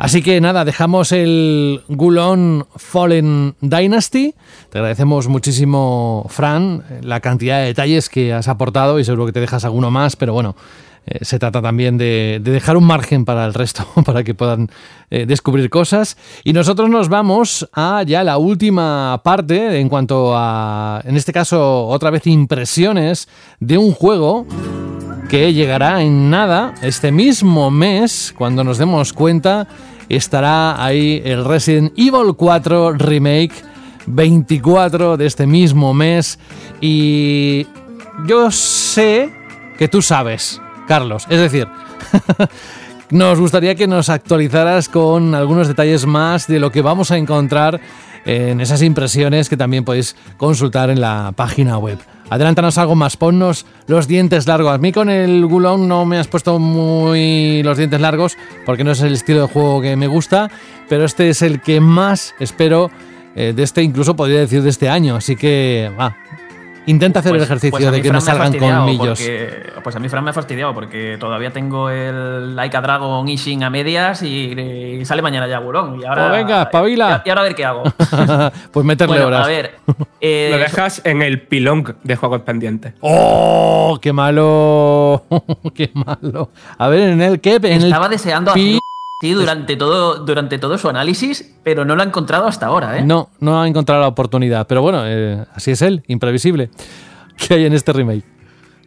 Así 0.00 0.22
que 0.22 0.40
nada, 0.40 0.64
dejamos 0.64 1.12
el 1.12 1.82
Gulon 1.88 2.66
Fallen 2.74 3.54
Dynasty. 3.60 4.34
Te 4.70 4.78
agradecemos 4.78 5.28
muchísimo, 5.28 6.24
Fran, 6.30 6.82
la 7.02 7.20
cantidad 7.20 7.58
de 7.58 7.66
detalles 7.66 8.08
que 8.08 8.32
has 8.32 8.48
aportado 8.48 8.98
y 8.98 9.04
seguro 9.04 9.26
que 9.26 9.32
te 9.32 9.40
dejas 9.40 9.66
alguno 9.66 9.90
más, 9.90 10.16
pero 10.16 10.32
bueno, 10.32 10.56
eh, 11.04 11.18
se 11.20 11.38
trata 11.38 11.60
también 11.60 11.98
de, 11.98 12.40
de 12.42 12.50
dejar 12.50 12.78
un 12.78 12.84
margen 12.84 13.26
para 13.26 13.44
el 13.44 13.52
resto, 13.52 13.86
para 14.06 14.24
que 14.24 14.32
puedan 14.32 14.70
eh, 15.10 15.26
descubrir 15.26 15.68
cosas. 15.68 16.16
Y 16.44 16.54
nosotros 16.54 16.88
nos 16.88 17.10
vamos 17.10 17.68
a 17.74 18.02
ya 18.02 18.24
la 18.24 18.38
última 18.38 19.20
parte 19.22 19.80
en 19.80 19.90
cuanto 19.90 20.32
a, 20.34 21.02
en 21.04 21.18
este 21.18 21.34
caso, 21.34 21.86
otra 21.88 22.08
vez 22.08 22.26
impresiones 22.26 23.28
de 23.58 23.76
un 23.76 23.92
juego 23.92 24.46
que 25.28 25.52
llegará 25.52 26.02
en 26.02 26.28
nada 26.28 26.74
este 26.82 27.12
mismo 27.12 27.70
mes, 27.70 28.34
cuando 28.36 28.64
nos 28.64 28.78
demos 28.78 29.12
cuenta, 29.12 29.68
estará 30.16 30.84
ahí 30.84 31.22
el 31.24 31.44
Resident 31.44 31.92
Evil 31.96 32.34
4 32.36 32.92
Remake 32.94 33.52
24 34.06 35.16
de 35.16 35.26
este 35.26 35.46
mismo 35.46 35.94
mes 35.94 36.38
y 36.80 37.66
yo 38.26 38.50
sé 38.50 39.32
que 39.78 39.88
tú 39.88 40.02
sabes, 40.02 40.60
Carlos, 40.86 41.26
es 41.30 41.40
decir, 41.40 41.68
nos 43.10 43.38
gustaría 43.38 43.74
que 43.74 43.86
nos 43.86 44.08
actualizaras 44.08 44.88
con 44.88 45.34
algunos 45.34 45.68
detalles 45.68 46.06
más 46.06 46.46
de 46.46 46.60
lo 46.60 46.70
que 46.70 46.82
vamos 46.82 47.10
a 47.10 47.16
encontrar 47.16 47.80
en 48.24 48.60
esas 48.60 48.82
impresiones 48.82 49.48
que 49.48 49.56
también 49.56 49.84
podéis 49.84 50.16
consultar 50.36 50.90
en 50.90 51.00
la 51.00 51.32
página 51.34 51.78
web. 51.78 51.98
Adelántanos 52.30 52.78
algo 52.78 52.94
más, 52.94 53.16
ponnos 53.16 53.66
los 53.88 54.06
dientes 54.06 54.46
largos. 54.46 54.72
A 54.72 54.78
mí 54.78 54.92
con 54.92 55.10
el 55.10 55.44
Gulong 55.46 55.88
no 55.88 56.06
me 56.06 56.16
has 56.16 56.28
puesto 56.28 56.60
muy 56.60 57.62
los 57.64 57.76
dientes 57.76 58.00
largos 58.00 58.38
porque 58.64 58.84
no 58.84 58.92
es 58.92 59.00
el 59.02 59.14
estilo 59.14 59.42
de 59.42 59.52
juego 59.52 59.82
que 59.82 59.96
me 59.96 60.06
gusta, 60.06 60.48
pero 60.88 61.04
este 61.04 61.28
es 61.28 61.42
el 61.42 61.60
que 61.60 61.80
más 61.80 62.34
espero 62.38 62.90
eh, 63.34 63.52
de 63.54 63.62
este, 63.64 63.82
incluso 63.82 64.14
podría 64.14 64.38
decir 64.38 64.62
de 64.62 64.70
este 64.70 64.88
año. 64.88 65.16
Así 65.16 65.34
que, 65.34 65.90
va, 65.98 66.16
intenta 66.90 67.20
hacer 67.20 67.34
el 67.34 67.42
ejercicio 67.42 67.70
pues 67.78 67.90
de 67.90 68.02
que 68.02 68.08
Fran 68.08 68.14
no 68.14 68.20
salgan 68.20 68.52
colmillos. 68.58 69.18
porque- 69.20 69.70
pues 69.82 69.96
a 69.96 69.98
mí 69.98 70.08
Fran 70.08 70.22
me 70.24 70.30
ha 70.30 70.32
fastidiado 70.32 70.74
porque 70.74 71.16
todavía 71.18 71.50
tengo 71.52 71.88
el 71.88 72.54
Laika 72.56 72.80
Dragon 72.80 73.26
Ishin 73.28 73.64
a 73.64 73.70
medias 73.70 74.22
y, 74.22 74.52
y 75.00 75.04
sale 75.04 75.22
mañana 75.22 75.46
ya 75.48 75.58
Gurón. 75.58 76.00
Y 76.00 76.04
ahora, 76.04 76.28
Pues 76.28 76.42
venga, 76.44 76.62
espabila. 76.62 77.22
Y, 77.24 77.28
y 77.28 77.30
ahora 77.30 77.40
a 77.40 77.44
ver 77.44 77.54
qué 77.54 77.64
hago. 77.64 77.82
pues 78.72 78.86
meterle 78.86 79.14
Bueno, 79.14 79.26
horas. 79.28 79.46
a 79.46 79.48
ver. 79.48 79.74
eh, 80.20 80.48
Lo 80.52 80.58
dejas 80.58 81.00
en 81.04 81.22
el 81.22 81.40
pilón 81.42 81.96
de 82.02 82.16
juegos 82.16 82.42
pendientes. 82.42 82.92
¡Oh! 83.00 83.98
¡Qué 84.02 84.12
malo! 84.12 85.24
¡Qué 85.74 85.90
malo! 85.94 86.50
A 86.78 86.88
ver, 86.88 87.08
en 87.10 87.22
el 87.22 87.40
que 87.40 87.54
en 87.56 87.64
estaba 87.82 88.06
el 88.06 88.10
deseando 88.12 88.50
hacer 88.50 88.80
sí, 89.20 89.32
durante 89.32 89.76
todo, 89.76 90.24
durante 90.24 90.58
todo 90.58 90.78
su 90.78 90.88
análisis, 90.88 91.54
pero 91.62 91.84
no 91.84 91.96
lo 91.96 92.02
ha 92.02 92.06
encontrado 92.06 92.46
hasta 92.46 92.66
ahora, 92.66 92.98
¿eh? 92.98 93.04
No, 93.04 93.30
no 93.40 93.60
ha 93.60 93.68
encontrado 93.68 94.00
la 94.00 94.08
oportunidad. 94.08 94.66
Pero 94.66 94.82
bueno, 94.82 95.02
eh, 95.06 95.44
así 95.54 95.70
es 95.70 95.82
él, 95.82 96.02
imprevisible. 96.06 96.70
¿Qué 97.36 97.54
hay 97.54 97.64
en 97.64 97.72
este 97.72 97.92
remake? 97.92 98.24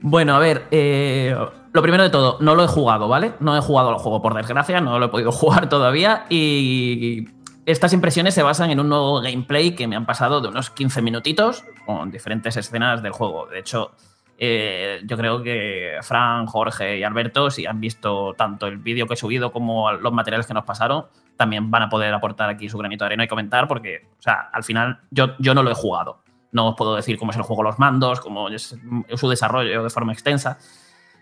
Bueno, 0.02 0.36
a 0.36 0.40
ver, 0.40 0.68
eh, 0.72 1.36
lo 1.72 1.82
primero 1.82 2.04
de 2.04 2.10
todo, 2.10 2.38
no 2.40 2.56
lo 2.56 2.64
he 2.64 2.68
jugado, 2.68 3.08
¿vale? 3.08 3.34
No 3.40 3.58
he 3.58 3.62
jugado 3.62 3.90
al 3.90 3.96
juego, 3.96 4.22
por 4.22 4.36
desgracia, 4.36 4.82
no 4.82 5.00
lo 5.00 5.06
he 5.06 5.10
podido 5.10 5.32
jugar 5.34 5.70
todavía 5.70 6.26
y 6.30 7.28
estas 7.66 7.94
impresiones 7.94 8.34
se 8.34 8.44
basan 8.44 8.72
en 8.72 8.80
un 8.80 8.90
nuevo 8.90 9.22
gameplay 9.22 9.72
que 9.72 9.88
me 9.88 9.96
han 9.96 10.06
pasado 10.06 10.42
de 10.42 10.50
unos 10.50 10.70
15 10.70 11.02
minutitos 11.02 11.64
con 11.86 12.12
diferentes 12.12 12.58
escenas 12.58 13.02
del 13.02 13.14
juego. 13.14 13.48
De 13.48 13.60
hecho, 13.60 13.92
eh, 14.38 15.02
yo 15.06 15.18
creo 15.18 15.44
que 15.44 15.98
Fran, 16.02 16.46
Jorge 16.48 16.98
y 16.98 17.04
Alberto, 17.04 17.50
si 17.50 17.66
han 17.66 17.80
visto 17.80 18.34
tanto 18.34 18.68
el 18.68 18.78
vídeo 18.78 19.08
que 19.08 19.14
he 19.14 19.18
subido 19.18 19.52
como 19.52 19.92
los 19.92 20.14
materiales 20.14 20.48
que 20.48 20.54
nos 20.54 20.66
pasaron, 20.66 21.06
también 21.38 21.70
van 21.72 21.84
a 21.84 21.90
poder 21.90 22.14
aportar 22.14 22.50
aquí 22.50 22.70
su 22.70 22.78
granito 22.78 23.04
de 23.04 23.08
arena 23.08 23.24
y 23.26 23.28
comentar 23.28 23.68
porque, 23.68 24.08
o 24.18 24.22
sea, 24.22 24.50
al 24.52 24.64
final 24.64 25.00
yo, 25.12 25.36
yo 25.40 25.54
no 25.54 25.64
lo 25.64 25.72
he 25.72 25.76
jugado. 25.76 26.24
No 26.52 26.70
os 26.70 26.76
puedo 26.76 26.96
decir 26.96 27.18
cómo 27.18 27.32
es 27.32 27.38
el 27.38 27.44
juego 27.44 27.64
los 27.64 27.80
mandos, 27.80 28.20
cómo 28.20 28.50
es 28.50 28.76
su 29.16 29.30
desarrollo 29.30 29.84
de 29.84 29.90
forma 29.90 30.14
extensa. 30.14 30.60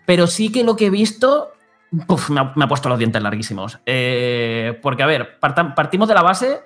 Pero 0.06 0.28
sí 0.28 0.52
que 0.52 0.64
lo 0.64 0.76
que 0.76 0.88
he 0.88 0.90
visto 0.90 1.54
Uf, 2.08 2.30
me, 2.30 2.40
ha, 2.40 2.54
me, 2.56 2.64
ha, 2.64 2.68
puesto 2.68 2.88
los 2.88 2.98
dientes 2.98 3.22
larguísimos. 3.22 3.80
Eh, 3.86 4.80
porque, 4.82 5.04
a 5.04 5.06
ver, 5.06 5.40
partimos 5.40 6.08
de 6.08 6.14
la 6.14 6.22
base 6.22 6.62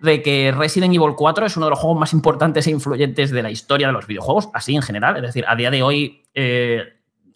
de 0.00 0.22
que 0.22 0.52
Resident 0.56 0.94
Evil 0.94 1.14
4 1.16 1.46
es 1.46 1.56
uno 1.56 1.66
de 1.66 1.70
los 1.70 1.78
juegos 1.78 1.98
más 1.98 2.12
importantes 2.12 2.66
e 2.66 2.70
influyentes 2.70 3.30
de 3.30 3.42
la 3.42 3.50
historia 3.50 3.86
de 3.86 3.92
los 3.92 4.06
videojuegos, 4.06 4.50
así 4.52 4.74
en 4.74 4.82
general. 4.82 5.16
Es 5.16 5.22
decir, 5.22 5.44
a 5.48 5.56
día 5.56 5.70
de 5.70 5.82
hoy, 5.82 6.22
eh, 6.34 6.82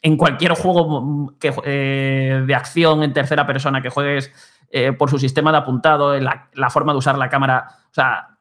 en 0.03 0.17
cualquier 0.17 0.53
juego 0.53 1.35
que, 1.39 1.53
eh, 1.65 2.43
de 2.47 2.55
acción 2.55 3.03
en 3.03 3.13
tercera 3.13 3.47
persona 3.47 3.83
que 3.83 3.91
juegues 3.91 4.33
eh, 4.71 4.93
por 4.93 5.11
su 5.11 5.19
sistema 5.19 5.51
de 5.51 5.59
apuntado, 5.59 6.19
la, 6.21 6.49
la, 6.53 6.71
forma 6.71 6.93
de 6.93 6.99
usar 6.99 7.17
la 7.17 7.31
cámara, 7.31 7.69
o 7.91 7.95
sea, 7.95 8.37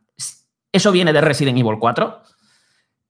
eso 0.72 0.92
viene 0.92 1.14
de 1.14 1.22
Resident 1.22 1.58
Evil 1.58 1.80
4. 1.80 2.22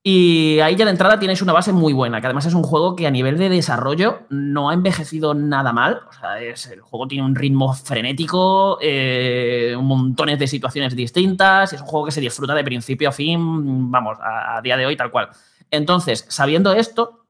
Y 0.10 0.62
ahí 0.62 0.78
ya 0.78 0.86
de 0.86 0.92
entrada 0.92 1.20
tienes 1.20 1.42
una 1.42 1.52
base 1.52 1.74
muy 1.74 1.92
buena, 1.92 2.22
que 2.22 2.28
además 2.28 2.46
es 2.46 2.54
un 2.54 2.64
juego 2.64 2.96
que 2.96 3.08
a 3.08 3.12
nivel 3.12 3.38
de 3.38 3.50
desarrollo 3.50 4.22
no 4.30 4.70
ha 4.70 4.74
envejecido 4.74 5.34
nada 5.34 5.74
mal. 5.74 6.00
O 6.08 6.14
sea, 6.14 6.40
es, 6.40 6.66
el 6.68 6.80
juego 6.80 7.10
tiene 7.10 7.26
un 7.26 7.36
ritmo 7.36 7.74
frenético, 7.74 8.78
eh, 8.82 9.76
montones 9.78 10.40
de 10.40 10.48
situaciones 10.48 10.96
distintas, 10.96 11.74
es 11.74 11.82
un 11.82 11.88
juego 11.88 12.06
que 12.06 12.14
se 12.14 12.22
disfruta 12.22 12.56
de 12.56 12.64
principio 12.64 13.10
a 13.10 13.12
fin, 13.12 13.92
vamos, 13.92 14.18
a, 14.22 14.62
día 14.64 14.78
de 14.78 14.86
hoy 14.86 14.96
tal 14.96 15.12
cual. 15.12 15.28
Entonces, 15.72 16.26
sabiendo 16.30 16.72
esto, 16.72 17.26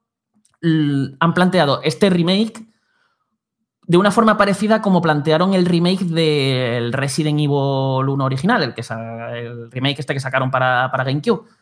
han 0.62 1.34
planteado 1.34 1.82
este 1.82 2.12
remake 2.12 2.64
de 3.88 3.98
una 3.98 4.12
forma 4.12 4.38
parecida 4.38 4.84
como 4.84 5.02
plantearon 5.02 5.56
el 5.56 5.66
remake 5.66 6.04
del 6.04 6.94
Resident 6.94 7.40
Evil 7.40 8.08
1 8.08 8.24
original, 8.24 8.62
el, 8.62 8.76
que, 8.76 8.84
el 9.34 9.72
remake 9.72 10.02
este 10.02 10.14
que 10.14 10.20
sacaron 10.20 10.52
para 10.52 10.92
GameCube 10.94 11.57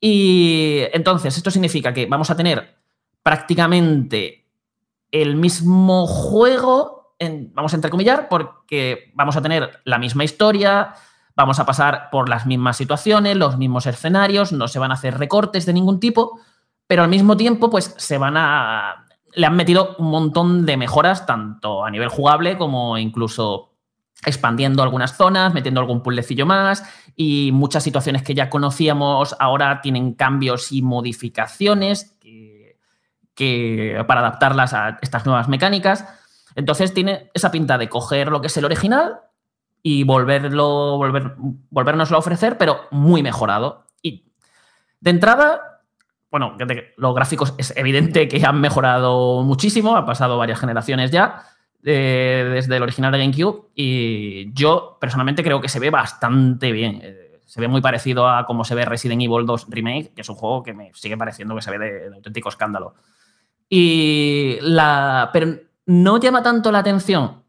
y 0.00 0.80
entonces, 0.92 1.36
esto 1.36 1.50
significa 1.50 1.92
que 1.92 2.06
vamos 2.06 2.30
a 2.30 2.36
tener 2.36 2.76
prácticamente 3.22 4.46
el 5.10 5.36
mismo 5.36 6.06
juego, 6.06 7.14
vamos 7.52 7.72
a 7.72 7.76
entrecomillar, 7.76 8.28
porque 8.28 9.12
vamos 9.14 9.36
a 9.36 9.42
tener 9.42 9.80
la 9.84 9.98
misma 9.98 10.24
historia, 10.24 10.94
vamos 11.36 11.58
a 11.58 11.66
pasar 11.66 12.08
por 12.10 12.28
las 12.28 12.46
mismas 12.46 12.76
situaciones, 12.76 13.36
los 13.36 13.58
mismos 13.58 13.86
escenarios, 13.86 14.52
no 14.52 14.68
se 14.68 14.78
van 14.78 14.90
a 14.90 14.94
hacer 14.94 15.18
recortes 15.18 15.66
de 15.66 15.72
ningún 15.72 16.00
tipo, 16.00 16.40
pero 16.86 17.02
al 17.02 17.08
mismo 17.08 17.36
tiempo, 17.36 17.70
pues 17.70 17.94
se 17.98 18.18
van 18.18 18.36
a. 18.36 19.06
Le 19.34 19.46
han 19.46 19.54
metido 19.54 19.94
un 19.98 20.10
montón 20.10 20.66
de 20.66 20.76
mejoras, 20.76 21.24
tanto 21.24 21.84
a 21.84 21.90
nivel 21.90 22.08
jugable 22.08 22.58
como 22.58 22.98
incluso 22.98 23.69
expandiendo 24.24 24.82
algunas 24.82 25.16
zonas, 25.16 25.54
metiendo 25.54 25.80
algún 25.80 26.02
puzzlecillo 26.02 26.46
más 26.46 26.84
y 27.16 27.50
muchas 27.52 27.82
situaciones 27.82 28.22
que 28.22 28.34
ya 28.34 28.50
conocíamos 28.50 29.34
ahora 29.38 29.80
tienen 29.80 30.14
cambios 30.14 30.72
y 30.72 30.82
modificaciones 30.82 32.16
que, 33.34 34.04
para 34.06 34.20
adaptarlas 34.20 34.74
a 34.74 34.98
estas 35.00 35.24
nuevas 35.24 35.48
mecánicas. 35.48 36.04
Entonces 36.54 36.92
tiene 36.92 37.30
esa 37.32 37.50
pinta 37.50 37.78
de 37.78 37.88
coger 37.88 38.30
lo 38.30 38.40
que 38.40 38.48
es 38.48 38.56
el 38.58 38.66
original 38.66 39.20
y 39.82 40.04
volverlo, 40.04 40.98
volver, 40.98 41.34
volvernoslo 41.70 42.16
a 42.16 42.20
ofrecer, 42.20 42.58
pero 42.58 42.82
muy 42.90 43.22
mejorado. 43.22 43.86
Y 44.02 44.26
de 45.00 45.10
entrada, 45.10 45.80
bueno, 46.30 46.56
los 46.96 47.14
gráficos 47.14 47.54
es 47.56 47.74
evidente 47.76 48.28
que 48.28 48.44
han 48.44 48.60
mejorado 48.60 49.42
muchísimo, 49.42 49.96
ha 49.96 50.04
pasado 50.04 50.36
varias 50.36 50.60
generaciones 50.60 51.10
ya 51.10 51.44
eh, 51.84 52.50
desde 52.52 52.76
el 52.76 52.82
original 52.82 53.12
de 53.12 53.18
GameCube 53.18 53.68
y 53.74 54.52
yo 54.52 54.98
personalmente 55.00 55.42
creo 55.42 55.60
que 55.60 55.68
se 55.68 55.78
ve 55.78 55.90
bastante 55.90 56.72
bien. 56.72 57.00
Eh, 57.02 57.40
se 57.46 57.60
ve 57.60 57.68
muy 57.68 57.80
parecido 57.80 58.28
a 58.28 58.46
cómo 58.46 58.64
se 58.64 58.74
ve 58.74 58.84
Resident 58.84 59.22
Evil 59.22 59.46
2 59.46 59.66
Remake, 59.70 60.12
que 60.14 60.20
es 60.20 60.28
un 60.28 60.36
juego 60.36 60.62
que 60.62 60.72
me 60.72 60.92
sigue 60.94 61.16
pareciendo 61.16 61.54
que 61.56 61.62
se 61.62 61.70
ve 61.70 61.78
de, 61.78 62.14
auténtico 62.14 62.48
escándalo. 62.48 62.94
Y 63.68 64.58
la, 64.62 65.30
pero 65.32 65.56
no 65.86 66.18
llama 66.18 66.42
tanto 66.42 66.70
la 66.70 66.80
atención 66.80 67.42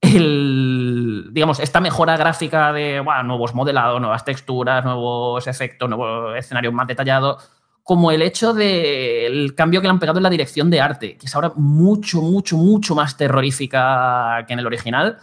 el, 0.00 1.28
digamos, 1.32 1.60
esta 1.60 1.80
mejora 1.80 2.16
gráfica 2.16 2.72
de 2.72 3.02
nuevos 3.24 3.54
modelados, 3.54 4.00
nuevas 4.00 4.24
texturas, 4.24 4.84
nuevos 4.84 5.46
efectos, 5.46 5.88
nuevos 5.88 6.36
escenarios 6.36 6.74
más 6.74 6.86
detallados 6.86 7.50
como 7.82 8.12
el 8.12 8.22
hecho 8.22 8.54
del 8.54 9.54
cambio 9.54 9.80
que 9.80 9.86
le 9.86 9.90
han 9.90 9.98
pegado 9.98 10.18
en 10.18 10.22
la 10.22 10.30
dirección 10.30 10.70
de 10.70 10.80
arte, 10.80 11.16
que 11.16 11.26
es 11.26 11.34
ahora 11.34 11.52
mucho, 11.56 12.22
mucho, 12.22 12.56
mucho 12.56 12.94
más 12.94 13.16
terrorífica 13.16 14.44
que 14.46 14.52
en 14.52 14.58
el 14.60 14.66
original. 14.66 15.18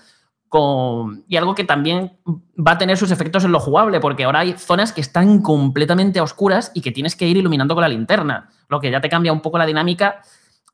Y 1.27 1.37
algo 1.37 1.53
que 1.53 1.63
también 1.63 2.17
va 2.57 2.71
a 2.71 2.77
tener 2.77 2.97
sus 2.97 3.11
efectos 3.11 3.43
en 3.45 3.51
lo 3.51 3.59
jugable, 3.59 3.99
porque 3.99 4.23
ahora 4.23 4.39
hay 4.39 4.53
zonas 4.53 4.91
que 4.91 5.01
están 5.01 5.41
completamente 5.41 6.19
a 6.19 6.23
oscuras 6.23 6.71
y 6.73 6.81
que 6.81 6.91
tienes 6.91 7.15
que 7.15 7.27
ir 7.27 7.37
iluminando 7.37 7.75
con 7.75 7.83
la 7.83 7.87
linterna, 7.87 8.49
lo 8.67 8.79
que 8.79 8.89
ya 8.89 8.99
te 8.99 9.09
cambia 9.09 9.31
un 9.31 9.41
poco 9.41 9.59
la 9.59 9.67
dinámica 9.67 10.21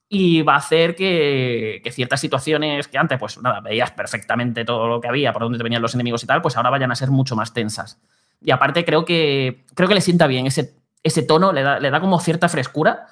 y 0.07 0.44
va 0.44 0.53
a 0.53 0.57
hacer 0.57 0.95
que, 0.95 1.82
que, 1.84 1.91
ciertas 1.91 2.22
situaciones 2.22 2.88
que 2.88 2.98
antes, 2.98 3.20
pues 3.20 3.41
nada, 3.41 3.60
veías 3.60 3.91
perfectamente 3.91 4.64
todo 4.64 4.88
lo 4.88 5.02
que 5.02 5.10
había, 5.10 5.34
por 5.34 5.41
dónde 5.41 5.57
te 5.57 5.64
venían 5.64 5.82
los 5.82 5.94
enemigos 5.94 6.24
y 6.24 6.28
tal, 6.28 6.41
pues 6.41 6.56
ahora 6.56 6.70
vayan 6.70 6.91
a 6.91 6.95
ser 6.95 7.10
mucho 7.10 7.36
más 7.36 7.53
tensas. 7.53 7.99
Y 8.41 8.52
aparte 8.52 8.86
creo 8.86 9.03
que, 9.03 9.66
creo 9.74 9.90
que 9.90 9.95
le 9.95 10.02
sienta 10.02 10.28
bien 10.28 10.45
ese 10.45 10.85
ese 11.06 11.22
tono, 11.22 11.53
le 11.53 11.61
da, 11.61 11.80
le 11.80 11.91
da 11.91 12.02
como 12.02 12.19
cierta 12.19 12.49
frescura. 12.49 13.06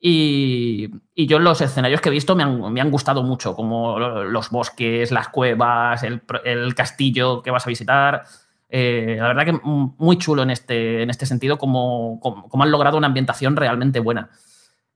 Y, 0.00 0.90
y, 1.14 1.26
yo 1.26 1.38
los 1.38 1.60
escenarios 1.60 2.00
que 2.00 2.08
he 2.08 2.12
visto 2.12 2.34
me 2.34 2.42
han, 2.42 2.72
me 2.72 2.80
han, 2.80 2.90
gustado 2.90 3.22
mucho, 3.22 3.54
como 3.54 3.98
los 3.98 4.50
bosques, 4.50 5.10
las 5.10 5.28
cuevas, 5.28 6.02
el, 6.02 6.22
el 6.44 6.74
castillo 6.74 7.42
que 7.42 7.50
vas 7.50 7.66
a 7.66 7.70
visitar. 7.70 8.24
Eh, 8.68 9.16
la 9.18 9.28
verdad 9.28 9.44
que 9.44 9.60
muy 9.62 10.18
chulo 10.18 10.42
en 10.42 10.50
este, 10.50 11.02
en 11.02 11.10
este 11.10 11.26
sentido, 11.26 11.58
como, 11.58 12.18
como, 12.20 12.48
como, 12.48 12.64
han 12.64 12.70
logrado 12.70 12.96
una 12.96 13.06
ambientación 13.06 13.56
realmente 13.56 14.00
buena. 14.00 14.30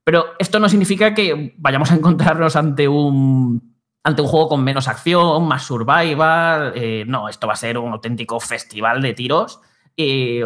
Pero 0.05 0.25
esto 0.39 0.59
no 0.59 0.71
significa 0.71 1.15
que 1.15 1.55
vayamos 1.59 1.91
a 1.91 1.97
encontrarnos 1.97 2.57
ante 2.57 2.89
un, 2.89 3.77
ante 4.03 4.23
un 4.23 4.29
juego 4.29 4.49
con 4.49 4.65
menos 4.65 4.89
acción, 4.89 5.47
más 5.47 5.65
survival. 5.65 6.73
Eh, 6.75 7.05
no, 7.07 7.29
esto 7.29 7.47
va 7.47 7.53
a 7.53 7.57
ser 7.57 7.77
un 7.77 7.93
auténtico 7.93 8.41
festival 8.41 9.03
de 9.03 9.13
tiros 9.13 9.61
y, 9.99 10.39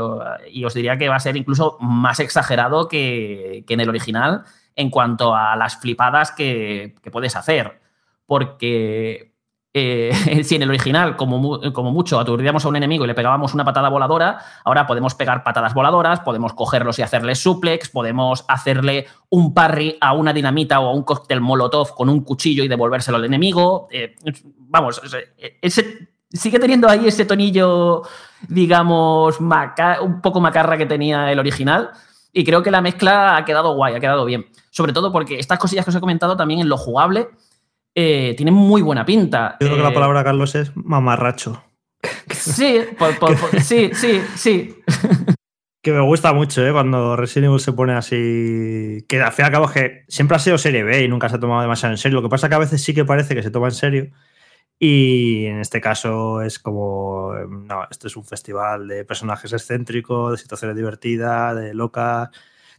y, 0.50 0.64
os 0.64 0.72
diría 0.72 0.96
que 0.96 1.10
va 1.10 1.16
a 1.16 1.20
ser 1.20 1.36
incluso 1.36 1.76
más 1.78 2.20
exagerado 2.20 2.88
que, 2.88 3.64
que 3.66 3.74
en 3.74 3.80
el 3.80 3.90
original 3.90 4.44
en 4.74 4.88
cuanto 4.88 5.34
a 5.34 5.54
las 5.56 5.76
flipadas 5.76 6.32
que, 6.32 6.94
que 7.02 7.10
puedes 7.10 7.36
hacer. 7.36 7.78
Porque 8.24 9.34
eh, 9.74 10.10
si 10.44 10.54
en 10.54 10.62
el 10.62 10.70
original, 10.70 11.16
como, 11.16 11.60
como, 11.74 11.92
mucho, 11.92 12.18
aturdíamos 12.18 12.64
a 12.64 12.68
un 12.68 12.76
enemigo 12.76 13.04
y 13.04 13.08
le 13.08 13.14
pegábamos 13.14 13.52
una 13.52 13.66
patada 13.66 13.90
voladora, 13.90 14.38
ahora 14.64 14.86
podemos 14.86 15.14
pegar 15.14 15.44
patadas 15.44 15.74
voladoras, 15.74 16.20
podemos 16.20 16.54
cogerlos 16.54 16.98
y 16.98 17.02
hacerle 17.02 17.34
suplex, 17.34 17.90
podemos 17.90 18.46
hacerle 18.48 19.06
un 19.28 19.52
parry 19.52 19.98
a 20.00 20.14
una 20.14 20.32
dinamita 20.32 20.80
o 20.80 20.88
a 20.88 20.94
un 20.94 21.02
cóctel 21.02 21.42
molotov 21.42 21.94
con 21.94 22.08
un 22.08 22.24
cuchillo 22.24 22.64
y 22.64 22.68
devolvérselo 22.68 23.18
al 23.18 23.26
enemigo. 23.26 23.88
Eh, 23.90 24.16
vamos, 24.56 25.02
ese 25.60 26.11
sigue 26.32 26.58
teniendo 26.58 26.88
ahí 26.88 27.06
ese 27.06 27.24
tonillo, 27.24 28.02
digamos, 28.48 29.38
un 29.40 30.20
poco 30.20 30.40
macarra 30.40 30.78
que 30.78 30.86
tenía 30.86 31.30
el 31.30 31.38
original. 31.38 31.90
Y 32.32 32.44
creo 32.44 32.62
que 32.62 32.70
la 32.70 32.80
mezcla 32.80 33.36
ha 33.36 33.44
quedado 33.44 33.74
guay, 33.74 33.94
ha 33.94 34.00
quedado 34.00 34.24
bien. 34.24 34.46
Sobre 34.70 34.92
todo 34.92 35.12
porque 35.12 35.38
estas 35.38 35.58
cosillas 35.58 35.84
que 35.84 35.90
os 35.90 35.96
he 35.96 36.00
comentado 36.00 36.36
también 36.36 36.60
en 36.60 36.68
lo 36.68 36.78
jugable 36.78 37.28
eh, 37.94 38.34
tienen 38.36 38.54
muy 38.54 38.80
buena 38.80 39.04
pinta. 39.04 39.56
Yo 39.60 39.66
creo 39.66 39.76
que 39.76 39.82
eh, 39.82 39.88
la 39.88 39.94
palabra, 39.94 40.24
Carlos, 40.24 40.54
es 40.54 40.72
mamarracho. 40.74 41.62
Sí, 42.32 42.80
por, 42.98 43.16
por, 43.18 43.38
por, 43.38 43.60
sí, 43.60 43.90
sí, 43.94 44.20
sí. 44.34 44.74
Que 45.82 45.92
me 45.92 46.00
gusta 46.00 46.32
mucho, 46.32 46.64
¿eh? 46.64 46.70
Cuando 46.70 47.16
Resident 47.16 47.46
Evil 47.46 47.58
se 47.58 47.72
pone 47.72 47.92
así. 47.92 49.04
Que 49.08 49.20
al 49.20 49.32
fin 49.32 49.42
y 49.42 49.46
al 49.46 49.52
cabo 49.52 49.64
es 49.66 49.72
que 49.72 50.04
siempre 50.06 50.36
ha 50.36 50.40
sido 50.40 50.56
serie 50.56 50.84
B 50.84 51.02
y 51.02 51.08
nunca 51.08 51.28
se 51.28 51.36
ha 51.36 51.40
tomado 51.40 51.60
demasiado 51.60 51.92
en 51.92 51.98
serio. 51.98 52.20
Lo 52.20 52.22
que 52.22 52.30
pasa 52.30 52.46
es 52.46 52.50
que 52.50 52.54
a 52.54 52.60
veces 52.60 52.84
sí 52.84 52.94
que 52.94 53.04
parece 53.04 53.34
que 53.34 53.42
se 53.42 53.50
toma 53.50 53.66
en 53.66 53.74
serio. 53.74 54.10
Y 54.84 55.46
en 55.46 55.60
este 55.60 55.80
caso 55.80 56.42
es 56.42 56.58
como, 56.58 57.32
no, 57.48 57.86
esto 57.88 58.08
es 58.08 58.16
un 58.16 58.24
festival 58.24 58.88
de 58.88 59.04
personajes 59.04 59.52
excéntricos, 59.52 60.32
de 60.32 60.38
situaciones 60.38 60.76
divertidas, 60.76 61.54
de 61.54 61.72
locas, 61.72 62.30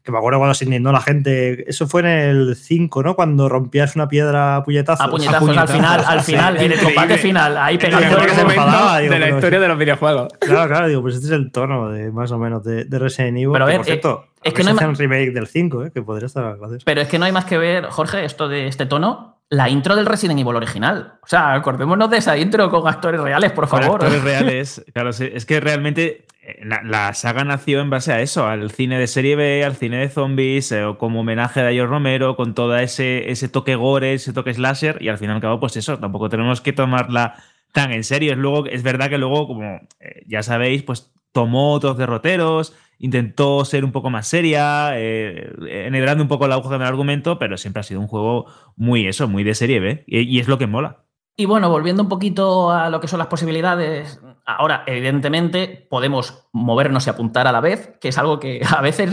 que 0.03 0.11
me 0.11 0.17
acuerdo 0.17 0.39
cuando 0.39 0.53
se 0.53 0.65
indignó 0.65 0.91
la 0.91 0.99
gente. 0.99 1.63
Eso 1.65 1.87
fue 1.87 2.01
en 2.01 2.07
el 2.07 2.55
5, 2.57 3.03
¿no? 3.03 3.15
Cuando 3.15 3.47
rompías 3.47 3.95
una 3.95 4.09
piedra 4.09 4.57
a 4.57 4.63
puñetazos. 4.65 5.05
A 5.05 5.09
puñetazos, 5.09 5.55
al 5.55 5.67
final, 5.69 6.03
al 6.05 6.19
final, 6.19 6.57
en 6.57 6.73
el 6.73 6.79
combate 6.81 7.17
final, 7.17 7.57
ahí 7.57 7.77
pegando. 7.77 8.17
que 8.19 8.29
se 8.31 8.35
momento 8.35 8.51
enfadaba, 8.51 8.99
digo, 8.99 9.13
de 9.13 9.19
la 9.21 9.29
historia 9.29 9.59
de 9.61 9.67
los 9.69 9.77
videojuegos. 9.77 10.33
Claro, 10.41 10.67
claro, 10.67 10.87
digo, 10.89 11.01
pues 11.01 11.15
este 11.15 11.27
es 11.27 11.31
el 11.31 11.53
tono 11.53 11.89
de 11.89 12.11
más 12.11 12.29
o 12.33 12.37
menos 12.37 12.65
de, 12.65 12.83
de 12.83 12.99
Resident 12.99 13.37
Evil. 13.37 13.53
Pero 13.53 13.63
a 13.63 13.67
que, 13.67 13.71
ver, 13.71 13.77
por 13.77 13.85
cierto, 13.85 14.25
eh, 14.25 14.39
es 14.43 14.53
a 14.53 14.55
que 14.57 14.63
no 14.65 14.77
hay 14.77 14.87
un 14.87 14.95
remake 14.95 15.31
del 15.31 15.47
5, 15.47 15.85
¿eh? 15.85 15.91
que 15.93 16.01
podría 16.01 16.25
estar 16.25 16.57
gracioso. 16.57 16.83
Pero 16.83 16.99
es 16.99 17.07
que 17.07 17.17
no 17.17 17.23
hay 17.23 17.31
más 17.31 17.45
que 17.45 17.57
ver, 17.57 17.85
Jorge, 17.85 18.25
esto 18.25 18.49
de 18.49 18.67
este 18.67 18.85
tono, 18.85 19.32
la 19.53 19.69
intro 19.69 19.95
del 19.95 20.07
Resident 20.07 20.39
Evil 20.39 20.55
original. 20.55 21.13
O 21.21 21.27
sea, 21.27 21.53
acordémonos 21.53 22.09
de 22.09 22.17
esa 22.17 22.35
intro 22.37 22.71
con 22.71 22.87
actores 22.87 23.21
reales, 23.21 23.51
por 23.51 23.69
Con 23.69 23.81
favor. 23.81 24.03
actores 24.03 24.23
reales. 24.23 24.83
Claro, 24.93 25.11
es 25.11 25.45
que 25.45 25.59
realmente 25.59 26.25
eh, 26.41 26.61
la, 26.65 26.81
la 26.83 27.13
saga 27.13 27.43
nació 27.43 27.79
en 27.81 27.91
base 27.91 28.11
a 28.11 28.21
eso, 28.21 28.47
al 28.47 28.71
cine 28.71 28.97
de 28.97 29.05
serie 29.05 29.35
B, 29.35 29.63
al 29.63 29.75
cine 29.75 29.97
de 29.97 30.09
zombies, 30.09 30.71
eh, 30.71 30.83
o 30.83 30.97
como 30.97 31.19
homenaje 31.19 31.59
a 31.59 31.65
Dayo 31.65 31.85
Romero, 31.85 32.35
con 32.35 32.55
todo 32.55 32.75
ese, 32.77 33.29
ese 33.29 33.47
toque 33.47 33.75
gore, 33.75 34.15
ese 34.15 34.33
toque 34.33 34.55
slasher, 34.55 34.99
y 35.01 35.09
al 35.09 35.19
fin 35.19 35.29
y 35.29 35.33
al 35.33 35.41
cabo, 35.41 35.59
pues 35.59 35.77
eso, 35.77 35.99
tampoco 35.99 36.29
tenemos 36.29 36.59
que 36.59 36.73
tomarla 36.73 37.35
tan 37.73 37.91
en 37.91 38.03
serio. 38.03 38.31
Es, 38.31 38.39
luego, 38.39 38.65
es 38.65 38.81
verdad 38.81 39.09
que 39.09 39.19
luego, 39.19 39.45
como 39.45 39.81
eh, 39.99 40.23
ya 40.25 40.41
sabéis, 40.41 40.81
pues 40.81 41.13
tomó 41.31 41.73
otros 41.73 41.97
derroteros, 41.97 42.75
intentó 42.99 43.65
ser 43.65 43.85
un 43.85 43.91
poco 43.91 44.09
más 44.09 44.27
seria, 44.27 44.91
eh, 44.97 45.53
enhebrando 45.67 46.23
un 46.23 46.27
poco 46.27 46.47
la 46.47 46.55
aguja 46.55 46.77
del 46.77 46.87
argumento, 46.87 47.39
pero 47.39 47.57
siempre 47.57 47.81
ha 47.81 47.83
sido 47.83 47.99
un 47.99 48.07
juego 48.07 48.45
muy 48.75 49.07
eso, 49.07 49.27
muy 49.27 49.43
de 49.43 49.55
serie 49.55 49.79
B, 49.79 50.03
y, 50.07 50.39
es 50.39 50.47
lo 50.47 50.57
que 50.57 50.67
mola. 50.67 51.03
Y 51.35 51.45
bueno, 51.45 51.69
volviendo 51.69 52.03
un 52.03 52.09
poquito 52.09 52.71
a 52.71 52.89
lo 52.89 52.99
que 52.99 53.07
son 53.07 53.19
las 53.19 53.27
posibilidades, 53.27 54.21
ahora, 54.45 54.83
evidentemente, 54.85 55.87
podemos 55.89 56.47
movernos 56.53 57.07
y 57.07 57.09
apuntar 57.09 57.47
a 57.47 57.51
la 57.51 57.59
vez, 57.59 57.97
que 57.99 58.09
es 58.09 58.17
algo 58.17 58.39
que 58.39 58.61
a 58.69 58.81
veces 58.81 59.11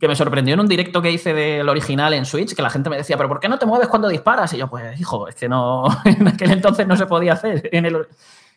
que 0.00 0.08
me 0.08 0.16
sorprendió 0.16 0.54
en 0.54 0.60
un 0.60 0.68
directo 0.68 1.00
que 1.00 1.10
hice 1.10 1.32
del 1.32 1.68
original 1.68 2.12
en 2.12 2.26
Switch, 2.26 2.54
que 2.54 2.62
la 2.62 2.70
gente 2.70 2.90
me 2.90 2.96
decía, 2.96 3.16
pero 3.16 3.28
¿por 3.28 3.40
qué 3.40 3.48
no 3.48 3.58
te 3.58 3.66
mueves 3.66 3.88
cuando 3.88 4.08
disparas? 4.08 4.52
Y 4.52 4.58
yo, 4.58 4.68
pues, 4.68 5.00
hijo, 5.00 5.28
es 5.28 5.34
que 5.34 5.48
no, 5.48 5.84
en 6.04 6.28
aquel 6.28 6.50
entonces 6.50 6.86
no 6.86 6.96
se 6.96 7.06
podía 7.06 7.34
hacer. 7.34 7.70
En 7.72 7.86
el, 7.86 8.06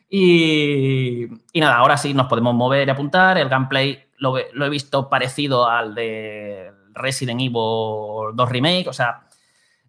y, 0.10 1.28
nada, 1.56 1.78
ahora 1.78 1.98
sí 1.98 2.14
nos 2.14 2.28
podemos 2.28 2.56
mover 2.56 2.88
y 2.88 2.92
apuntar. 2.92 3.38
El 3.38 3.50
gameplay 3.50 4.06
lo, 4.18 4.36
lo 4.54 4.66
he 4.66 4.70
visto 4.70 5.10
parecido 5.10 5.68
al 5.68 5.94
de 5.96 6.72
Resident 6.94 7.42
Evil 7.42 8.36
2 8.36 8.50
Remake, 8.50 8.88
o 8.88 8.94
sea, 8.94 9.28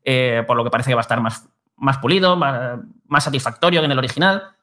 eh, 0.05 0.45
por 0.47 0.57
lo 0.57 0.65
que 0.65 0.70
parece 0.70 0.90
que 0.90 0.95
va 0.95 1.01
a 1.01 1.03
estar 1.03 1.20
más, 1.20 1.49
pulido, 2.01 2.36
más, 2.36 3.24
satisfactorio 3.24 3.81
que 3.81 3.86
en 3.86 3.93
el 3.93 3.99
original. 3.99 4.55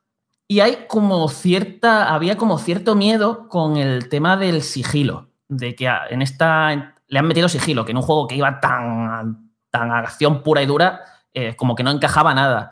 Y 0.47 0.59
hay 0.59 0.85
como 0.87 1.27
cierta, 1.27 2.13
había 2.13 2.37
como 2.37 2.57
cierto 2.59 2.95
miedo 2.95 3.49
con 3.49 3.77
el 3.77 4.09
tema 4.09 4.37
del 4.37 4.61
sigilo, 4.61 5.29
de 5.47 5.75
que 5.75 5.89
en 6.09 6.21
esta 6.21 6.93
le 7.07 7.19
han 7.19 7.27
metido 7.27 7.49
sigilo, 7.49 7.85
que 7.85 7.91
en 7.91 7.97
un 7.97 8.03
juego 8.03 8.27
que 8.27 8.35
iba 8.35 8.59
tan, 8.59 9.51
tan 9.71 9.91
a 9.91 9.99
acción 9.99 10.43
pura 10.43 10.61
y 10.61 10.65
dura, 10.65 11.01
eh, 11.33 11.55
como 11.55 11.75
que 11.75 11.83
no 11.83 11.91
encajaba 11.91 12.33
nada. 12.33 12.71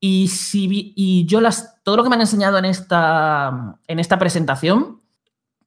Y, 0.00 0.28
si 0.28 1.24
yo 1.26 1.40
las, 1.40 1.82
todo 1.82 1.96
lo 1.96 2.02
que 2.02 2.08
me 2.08 2.16
han 2.16 2.20
enseñado 2.20 2.58
en 2.58 2.66
esta, 2.66 3.78
en 3.86 3.98
esta 3.98 4.18
presentación, 4.18 5.00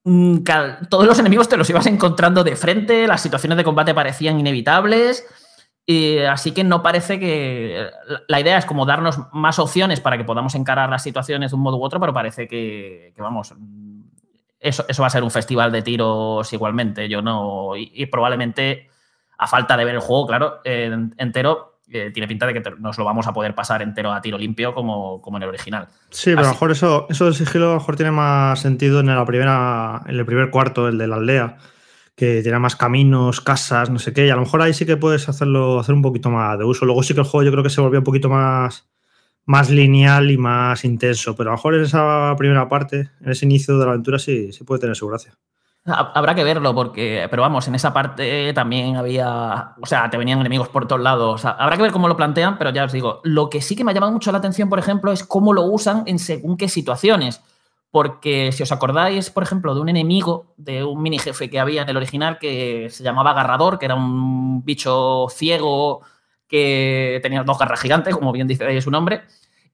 mm, 0.03 0.39
todos 0.89 1.07
los 1.07 1.19
enemigos 1.19 1.49
te 1.49 1.57
los 1.57 1.69
ibas 1.69 1.87
encontrando 1.87 2.43
de 2.43 2.55
frente, 2.55 3.07
las 3.07 3.21
situaciones 3.21 3.57
de 3.57 3.63
combate 3.63 3.93
parecían 3.93 4.39
inevitables. 4.39 5.25
así 6.29 6.51
que 6.51 6.63
no 6.63 6.83
parece 6.83 7.19
que. 7.19 7.89
la- 8.27 8.39
idea 8.39 8.59
es 8.59 8.65
como 8.65 8.85
darnos 8.85 9.17
más 9.33 9.57
opciones 9.57 9.99
para 9.99 10.17
que 10.17 10.23
podamos 10.23 10.53
encarar 10.55 10.89
las 10.89 11.01
situaciones 11.03 11.51
de 11.51 11.55
un 11.55 11.63
modo 11.63 11.77
u 11.77 11.83
otro, 11.83 11.99
pero 11.99 12.13
parece 12.13 12.47
que, 12.47 13.13
vamos. 13.17 13.53
Eso, 14.59 14.83
va 15.01 15.07
a 15.07 15.09
ser 15.09 15.23
un 15.23 15.31
festival 15.31 15.71
de 15.71 15.81
tiros 15.81 16.51
igualmente. 16.53 17.09
Yo 17.09 17.21
no. 17.21 17.75
Y, 17.75 18.05
probablemente, 18.07 18.89
a 19.37 19.47
falta 19.47 19.75
de 19.77 19.85
ver 19.85 19.95
el 19.95 20.01
juego, 20.01 20.27
claro, 20.27 20.61
entero, 20.63 21.78
eh, 21.91 22.11
tiene 22.13 22.27
pinta 22.27 22.45
de 22.47 22.53
que 22.53 22.61
te- 22.61 22.71
nos 22.79 22.97
lo 22.97 23.05
vamos 23.05 23.27
a 23.27 23.33
poder 23.33 23.55
pasar 23.55 23.81
entero 23.81 24.11
a 24.13 24.21
tiro 24.21 24.37
limpio 24.37 24.73
como, 24.73 25.21
como 25.21 25.37
en 25.37 25.43
el 25.43 25.49
original. 25.49 25.87
Sí, 26.09 26.31
pero 26.31 26.39
a 26.41 26.43
lo 26.43 26.49
mejor 26.53 26.71
eso, 26.71 27.07
eso 27.09 27.25
del 27.25 27.33
sigilo 27.35 27.65
a 27.65 27.73
lo 27.73 27.79
mejor 27.79 27.95
tiene 27.95 28.11
más 28.11 28.59
sentido 28.59 28.99
en 28.99 29.07
la 29.07 29.25
primera, 29.25 30.01
en 30.07 30.15
el 30.15 30.25
primer 30.25 30.49
cuarto, 30.49 30.87
el 30.87 30.97
de 30.97 31.07
la 31.07 31.15
aldea, 31.15 31.57
que 32.15 32.41
tiene 32.41 32.59
más 32.59 32.75
caminos, 32.75 33.41
casas, 33.41 33.89
no 33.89 33.99
sé 33.99 34.13
qué, 34.13 34.27
y 34.27 34.29
a 34.29 34.35
lo 34.35 34.41
mejor 34.41 34.61
ahí 34.61 34.73
sí 34.73 34.85
que 34.85 34.97
puedes 34.97 35.29
hacerlo, 35.29 35.79
hacer 35.79 35.95
un 35.95 36.01
poquito 36.01 36.29
más 36.29 36.57
de 36.57 36.65
uso. 36.65 36.85
Luego 36.85 37.01
sí 37.03 37.13
que 37.13 37.21
el 37.21 37.25
juego 37.25 37.43
yo 37.45 37.51
creo 37.51 37.63
que 37.63 37.69
se 37.69 37.81
volvió 37.81 37.99
un 37.99 38.03
poquito 38.05 38.29
más, 38.29 38.89
más 39.45 39.69
lineal 39.69 40.29
y 40.31 40.37
más 40.37 40.83
intenso, 40.85 41.35
pero 41.35 41.49
a 41.49 41.53
lo 41.53 41.57
mejor 41.57 41.75
en 41.75 41.81
esa 41.83 42.35
primera 42.37 42.67
parte, 42.69 43.09
en 43.21 43.31
ese 43.31 43.45
inicio 43.45 43.77
de 43.77 43.85
la 43.85 43.91
aventura 43.91 44.19
sí, 44.19 44.51
sí 44.51 44.63
puede 44.63 44.81
tener 44.81 44.95
su 44.95 45.07
gracia. 45.07 45.33
Ha- 45.85 46.11
Habrá 46.13 46.35
que 46.35 46.43
verlo, 46.43 46.75
porque, 46.75 47.27
pero 47.31 47.41
vamos, 47.41 47.67
en 47.67 47.75
esa 47.75 47.93
parte 47.93 48.53
también 48.53 48.95
había, 48.97 49.73
o 49.81 49.85
sea, 49.85 50.09
te 50.09 50.17
venían 50.17 50.39
enemigos 50.39 50.69
por 50.69 50.87
todos 50.87 51.01
lados. 51.01 51.45
Habrá 51.45 51.77
que 51.77 51.81
ver 51.83 51.91
cómo 51.91 52.07
lo 52.07 52.17
plantean, 52.17 52.57
pero 52.57 52.69
ya 52.71 52.83
os 52.83 52.91
digo, 52.91 53.21
lo 53.23 53.49
que 53.49 53.61
sí 53.61 53.75
que 53.75 53.83
me 53.83 53.91
ha 53.91 53.93
llamado 53.93 54.11
mucho 54.11 54.31
la 54.31 54.37
atención, 54.39 54.69
por 54.69 54.77
ejemplo, 54.79 55.11
es 55.11 55.23
cómo 55.23 55.53
lo 55.53 55.63
usan 55.63 56.03
en 56.05 56.19
según 56.19 56.57
qué 56.57 56.69
situaciones. 56.69 57.41
Porque 57.91 58.51
si 58.51 58.61
os 58.61 58.71
acordáis, 58.71 59.31
por 59.31 59.41
ejemplo, 59.41 59.73
de 59.73 59.81
un 59.81 59.89
enemigo, 59.89 60.53
de 60.57 60.83
un 60.83 61.01
mini 61.01 61.17
jefe 61.17 61.49
que 61.49 61.59
había 61.59 61.81
en 61.81 61.89
el 61.89 61.97
original 61.97 62.37
que 62.37 62.87
se 62.91 63.03
llamaba 63.03 63.31
Agarrador, 63.31 63.79
que 63.79 63.85
era 63.85 63.95
un 63.95 64.63
bicho 64.63 65.25
ciego 65.31 66.01
que 66.47 67.19
tenía 67.23 67.43
dos 67.43 67.57
garras 67.57 67.79
gigantes, 67.81 68.15
como 68.15 68.31
bien 68.31 68.47
dice 68.47 68.65
ahí 68.65 68.79
su 68.81 68.91
nombre, 68.91 69.23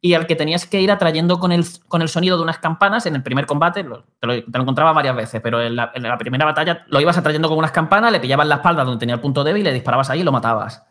y 0.01 0.13
al 0.13 0.27
que 0.27 0.35
tenías 0.35 0.65
que 0.67 0.81
ir 0.81 0.91
atrayendo 0.91 1.39
con 1.39 1.51
el, 1.51 1.65
con 1.88 2.01
el 2.01 2.09
sonido 2.09 2.38
de 2.38 2.43
unas 2.43 2.59
campanas 2.59 3.05
en 3.05 3.15
el 3.15 3.23
primer 3.23 3.45
combate, 3.45 3.84
lo- 3.84 4.03
te, 4.19 4.27
lo, 4.27 4.34
te 4.43 4.51
lo 4.57 4.61
encontraba 4.61 4.93
varias 4.93 5.15
veces, 5.15 5.41
pero 5.41 5.61
en 5.61 5.76
la, 5.76 5.91
primera 6.17 6.45
batalla 6.45 6.85
lo 6.88 7.01
ibas 7.01 7.17
atrayendo 7.17 7.47
con 7.49 7.57
unas 7.57 7.72
campanas, 7.72 8.11
le 8.11 8.19
pillabas 8.19 8.47
la 8.47 8.55
espalda 8.55 8.84
donde 8.84 8.99
tenía 8.99 9.15
el 9.15 9.22
punto 9.22 9.43
débil, 9.43 9.63
le 9.63 9.73
disparabas 9.73 10.09
ahí 10.09 10.22
y 10.22 10.23
lo 10.23 10.31
matabas. 10.31 10.84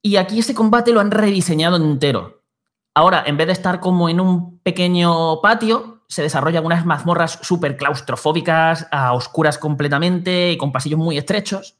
Y 0.00 0.16
aquí 0.16 0.38
ese 0.38 0.54
combate 0.54 0.92
lo 0.92 1.00
han 1.00 1.10
rediseñado 1.10 1.76
entero. 1.76 2.42
Ahora, 2.94 3.22
en 3.26 3.36
vez 3.36 3.46
de 3.48 3.52
estar 3.52 3.80
como 3.80 4.08
en 4.08 4.20
un 4.20 4.58
pequeño 4.60 5.40
patio, 5.40 6.02
se 6.08 6.22
desarrollan 6.22 6.64
unas 6.64 6.86
mazmorras 6.86 7.38
súper 7.42 7.76
claustrofóbicas, 7.76 8.86
a 8.90 9.12
oscuras 9.12 9.58
completamente 9.58 10.52
y 10.52 10.56
con 10.56 10.72
pasillos 10.72 10.98
muy 10.98 11.18
estrechos, 11.18 11.76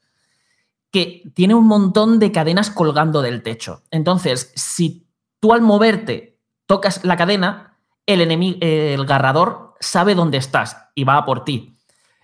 que 0.90 1.22
tiene 1.34 1.54
un 1.54 1.66
montón 1.66 2.18
de 2.18 2.32
cadenas 2.32 2.70
colgando 2.70 3.22
del 3.22 3.42
techo. 3.42 3.82
Entonces, 3.90 4.52
si 4.54 5.06
tú 5.40 5.52
al 5.52 5.60
moverte 5.60 6.37
tocas 6.68 7.04
la 7.04 7.16
cadena, 7.16 7.78
el, 8.06 8.20
enemigo, 8.20 8.58
el 8.60 9.04
garrador 9.06 9.74
sabe 9.80 10.14
dónde 10.14 10.38
estás 10.38 10.90
y 10.94 11.02
va 11.02 11.16
a 11.16 11.24
por 11.24 11.44
ti. 11.44 11.76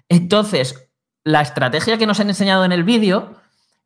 Entonces, 0.09 0.91
la 1.25 1.41
estrategia 1.41 1.99
que 1.99 2.07
nos 2.07 2.21
han 2.21 2.29
enseñado 2.29 2.65
en 2.65 2.71
el 2.71 2.85
vídeo 2.85 3.35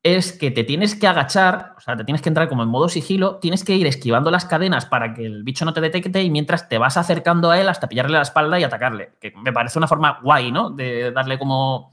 es 0.02 0.32
que 0.32 0.50
te 0.50 0.64
tienes 0.64 0.94
que 0.94 1.06
agachar, 1.06 1.74
o 1.76 1.80
sea, 1.80 1.96
te 1.96 2.04
tienes 2.04 2.22
que 2.22 2.28
entrar 2.28 2.48
como 2.48 2.62
en 2.62 2.68
modo 2.68 2.88
sigilo, 2.88 3.36
tienes 3.36 3.64
que 3.64 3.74
ir 3.74 3.86
esquivando 3.86 4.30
las 4.30 4.44
cadenas 4.44 4.86
para 4.86 5.14
que 5.14 5.24
el 5.24 5.44
bicho 5.44 5.64
no 5.64 5.72
te 5.72 5.80
detecte 5.80 6.22
y 6.22 6.30
mientras 6.30 6.68
te 6.68 6.78
vas 6.78 6.96
acercando 6.96 7.50
a 7.50 7.60
él 7.60 7.68
hasta 7.68 7.88
pillarle 7.88 8.16
la 8.16 8.22
espalda 8.22 8.58
y 8.58 8.64
atacarle. 8.64 9.12
Que 9.20 9.32
me 9.36 9.52
parece 9.52 9.78
una 9.78 9.88
forma 9.88 10.18
guay, 10.22 10.52
¿no? 10.52 10.70
De 10.70 11.12
darle 11.12 11.38
como 11.38 11.92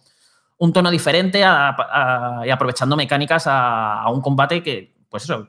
un 0.57 0.73
tono 0.73 0.89
diferente 0.89 1.39
y 1.39 2.49
aprovechando 2.49 2.95
mecánicas 2.95 3.45
a, 3.47 4.05
un 4.09 4.21
combate 4.21 4.63
que, 4.63 4.95
pues 5.09 5.23
eso, 5.23 5.47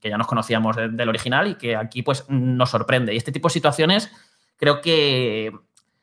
que 0.00 0.10
ya 0.10 0.18
nos 0.18 0.26
conocíamos 0.26 0.76
de- 0.76 0.88
del 0.88 1.08
original 1.08 1.48
y 1.48 1.54
que 1.56 1.76
aquí 1.76 2.02
pues 2.02 2.24
nos 2.28 2.70
sorprende. 2.70 3.14
Y 3.14 3.16
este 3.16 3.32
tipo 3.32 3.48
de 3.48 3.52
situaciones 3.52 4.10
creo 4.56 4.80
que 4.80 5.52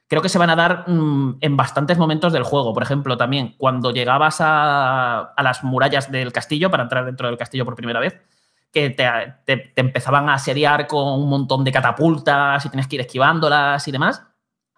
creo 0.07 0.21
que 0.21 0.29
se 0.29 0.37
van 0.37 0.51
a 0.51 0.55
dar 0.55 0.87
mm, 0.87 1.37
en 1.41 1.57
bastantes 1.57 1.97
momentos 1.97 2.31
del 2.33 2.43
juego. 2.43 2.73
Por 2.73 2.83
ejemplo, 2.83 3.17
también 3.17 3.55
cuando 3.57 3.91
llegabas 3.91 4.41
a, 4.41 5.33
a 5.35 5.43
las 5.43 5.63
murallas 5.63 6.11
del 6.11 6.31
castillo 6.31 6.69
para 6.69 6.83
entrar 6.83 7.05
dentro 7.05 7.27
del 7.27 7.37
castillo 7.37 7.65
por 7.65 7.75
primera 7.75 7.99
vez, 7.99 8.19
que 8.71 8.89
te, 8.91 9.71
empezaban 9.75 10.29
a 10.29 10.35
asediar 10.35 10.85
con 10.87 11.19
un 11.19 11.29
montón 11.29 11.63
de 11.63 11.71
catapultas 11.71 12.63
y 12.65 12.69
tienes 12.69 12.87
que 12.87 12.95
ir 12.97 13.01
esquivándolas 13.01 13.87
y 13.87 13.91
demás. 13.91 14.23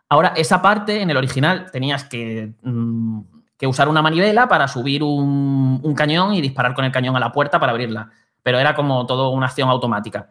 Ahora, 0.08 0.34
esa 0.38 0.62
parte 0.62 1.02
en 1.02 1.10
el 1.10 1.18
original 1.18 1.70
tenías 1.72 2.06
que, 2.06 2.54
mm, 2.62 3.22
que 3.58 3.68
usar 3.68 3.90
una 3.90 4.02
manivela 4.02 4.48
para 4.48 4.68
subir 4.70 5.02
un 5.04 5.94
cañón 5.98 6.34
y 6.34 6.42
disparar 6.42 6.74
con 6.76 6.86
el 6.86 6.92
cañón 6.92 7.16
a 7.16 7.20
la 7.20 7.32
puerta 7.32 7.60
para 7.60 7.72
abrirla. 7.72 8.10
Pero 8.46 8.60
era 8.60 8.76
como 8.76 9.08
todo 9.08 9.30
una 9.30 9.48
acción 9.48 9.70
automática. 9.70 10.30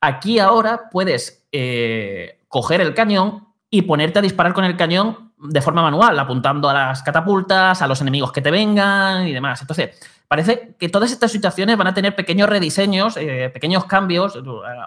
Aquí 0.00 0.40
ahora 0.40 0.90
puedes 0.90 1.46
eh, 1.52 2.40
coger 2.48 2.80
el 2.80 2.92
cañón 2.92 3.46
y 3.70 3.82
ponerte 3.82 4.18
a 4.18 4.22
disparar 4.22 4.52
con 4.52 4.64
el 4.64 4.76
cañón 4.76 5.32
de 5.38 5.62
forma 5.62 5.80
manual, 5.80 6.18
apuntando 6.18 6.68
a 6.68 6.74
las 6.74 7.04
catapultas, 7.04 7.80
a 7.80 7.86
los 7.86 8.00
enemigos 8.00 8.32
que 8.32 8.42
te 8.42 8.50
vengan 8.50 9.28
y 9.28 9.32
demás. 9.32 9.60
Entonces, 9.60 9.90
parece 10.26 10.74
que 10.76 10.88
todas 10.88 11.12
estas 11.12 11.30
situaciones 11.30 11.76
van 11.76 11.86
a 11.86 11.94
tener 11.94 12.16
pequeños 12.16 12.48
rediseños, 12.48 13.16
eh, 13.16 13.48
pequeños 13.54 13.84
cambios. 13.84 14.36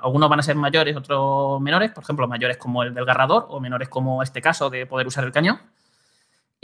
Algunos 0.04 0.30
van 0.30 0.40
a 0.42 0.44
ser 0.44 0.58
mayores, 0.58 0.98
otros 0.98 1.62
menores. 1.62 1.92
Por 1.92 2.04
ejemplo, 2.04 2.28
mayores 2.28 2.58
como 2.58 2.84
el 2.84 2.94
del 2.94 3.06
garrador 3.06 3.48
o 3.52 3.62
menores 3.62 3.88
como 3.88 4.22
este 4.22 4.42
caso 4.42 4.70
de 4.70 4.86
poder 4.86 5.08
usar 5.08 5.24
el 5.24 5.32
cañón. 5.32 5.62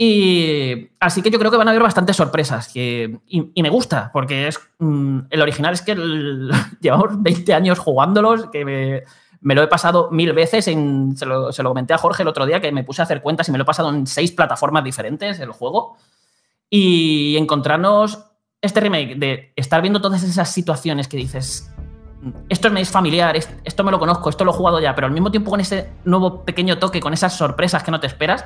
Y 0.04 0.90
así 0.98 1.22
que 1.22 1.30
yo 1.30 1.38
creo 1.38 1.50
que 1.52 1.56
van 1.56 1.68
a 1.68 1.70
haber 1.70 1.82
bastantes 1.82 2.16
sorpresas. 2.16 2.66
que- 2.72 3.18
y, 3.28 3.52
y 3.54 3.62
me 3.62 3.70
gusta, 3.70 4.10
porque 4.12 4.48
es 4.48 4.58
mm, 4.80 5.18
el 5.30 5.40
original 5.42 5.74
es 5.74 5.82
que 5.82 5.92
el- 5.92 6.50
llevamos 6.80 7.22
20 7.22 7.54
años 7.54 7.78
jugándolos, 7.78 8.46
que 8.50 8.64
me, 8.64 9.02
me 9.42 9.54
lo 9.54 9.62
he 9.62 9.68
pasado 9.68 10.08
mil 10.10 10.32
veces. 10.32 10.66
En, 10.66 11.16
se, 11.16 11.24
lo, 11.24 11.52
se 11.52 11.62
lo 11.62 11.70
comenté 11.70 11.94
a 11.94 11.98
Jorge 11.98 12.22
el 12.24 12.28
otro 12.28 12.46
día, 12.46 12.60
que 12.60 12.72
me 12.72 12.82
puse 12.82 13.00
a 13.00 13.04
hacer 13.04 13.22
cuentas 13.22 13.48
y 13.48 13.52
me 13.52 13.58
lo 13.58 13.62
he 13.62 13.64
pasado 13.64 13.90
en 13.90 14.06
seis 14.08 14.32
plataformas 14.32 14.82
diferentes 14.82 15.38
el 15.38 15.52
juego. 15.52 15.96
y 16.68 17.36
encontrarnos 17.36 18.24
este 18.60 18.80
remake 18.80 19.16
de 19.16 19.52
estar 19.56 19.82
viendo 19.82 20.00
todas 20.00 20.22
esas 20.22 20.50
situaciones 20.50 21.06
que 21.06 21.16
dices, 21.18 21.70
esto 22.48 22.70
me 22.70 22.80
es 22.80 22.90
familiar, 22.90 23.36
es- 23.36 23.50
esto 23.64 23.84
me 23.84 23.90
lo 23.90 23.98
conozco, 23.98 24.30
esto 24.30 24.44
lo 24.44 24.52
he 24.52 24.54
jugado 24.54 24.80
ya, 24.80 24.94
pero 24.94 25.06
al 25.06 25.12
mismo 25.12 25.30
tiempo 25.30 25.50
con 25.50 25.60
ese 25.60 25.90
nuevo 26.04 26.44
pequeño 26.44 26.78
toque, 26.78 26.98
con 27.00 27.12
esas 27.12 27.36
sorpresas 27.36 27.82
que 27.82 27.90
no 27.90 28.00
te 28.00 28.06
esperas, 28.06 28.44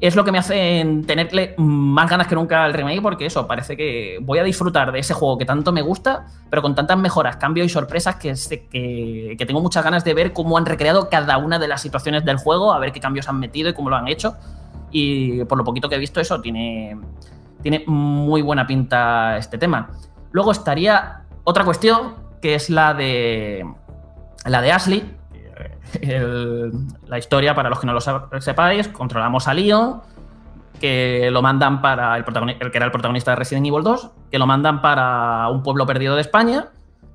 es 0.00 0.16
lo 0.16 0.24
que 0.24 0.32
me 0.32 0.38
hace 0.38 1.02
tenerle 1.06 1.54
más 1.58 2.08
ganas 2.08 2.26
que 2.26 2.34
nunca 2.34 2.64
al 2.64 2.72
remake, 2.72 3.02
porque 3.02 3.26
eso, 3.26 3.46
parece 3.46 3.76
que 3.76 4.18
voy 4.22 4.38
a 4.38 4.42
disfrutar 4.42 4.92
de 4.92 4.98
ese 4.98 5.12
juego 5.12 5.36
que 5.36 5.44
tanto 5.44 5.72
me 5.72 5.82
gusta, 5.82 6.26
pero 6.48 6.62
con 6.62 6.74
tantas 6.74 6.96
mejoras, 6.96 7.36
cambios 7.36 7.66
y 7.66 7.68
sorpresas 7.68 8.16
que, 8.16 8.34
sé 8.34 8.66
que, 8.66 9.44
tengo 9.46 9.60
muchas 9.60 9.84
ganas 9.84 10.02
de 10.04 10.14
ver 10.14 10.32
cómo 10.32 10.56
han 10.56 10.64
recreado 10.64 11.10
cada 11.10 11.36
una 11.36 11.58
de 11.58 11.68
las 11.68 11.82
situaciones 11.82 12.24
del 12.24 12.38
juego, 12.38 12.72
a 12.72 12.78
ver 12.78 12.92
qué 12.92 13.00
cambios 13.00 13.28
han 13.28 13.38
metido 13.38 13.68
y 13.68 13.74
cómo 13.74 13.90
lo 13.90 13.96
han 13.96 14.08
hecho. 14.08 14.36
Y 14.90 15.44
por 15.44 15.58
lo 15.58 15.64
poquito 15.64 15.88
que 15.88 15.96
he 15.96 15.98
visto, 15.98 16.20
eso 16.20 16.40
tiene, 16.40 16.98
tiene 17.62 17.84
muy 17.86 18.40
buena 18.42 18.66
pinta 18.66 19.36
este 19.36 19.58
tema. 19.58 19.90
Luego 20.32 20.50
estaría 20.50 21.24
otra 21.44 21.64
cuestión, 21.64 22.14
que 22.40 22.54
es 22.54 22.70
la 22.70 22.94
de 22.94 23.66
la 24.46 24.62
de 24.62 24.72
Ashley. 24.72 25.19
La 27.06 27.18
historia, 27.18 27.54
para 27.54 27.68
los 27.68 27.80
que 27.80 27.86
no 27.86 27.92
lo 27.92 28.00
sepáis, 28.40 28.88
controlamos 28.88 29.48
a 29.48 29.54
Leon, 29.54 30.00
que 30.80 31.30
lo 31.30 31.42
mandan 31.42 31.80
para 31.82 32.16
el, 32.16 32.24
que 32.24 32.78
era 32.78 32.86
el 32.86 32.92
protagonista 32.92 33.32
de 33.32 33.36
Resident 33.36 33.66
Evil 33.66 33.82
2, 33.82 34.10
que 34.30 34.38
lo 34.38 34.46
mandan 34.46 34.80
para 34.80 35.48
un 35.48 35.62
pueblo 35.62 35.86
perdido 35.86 36.14
de 36.14 36.22
España, 36.22 36.68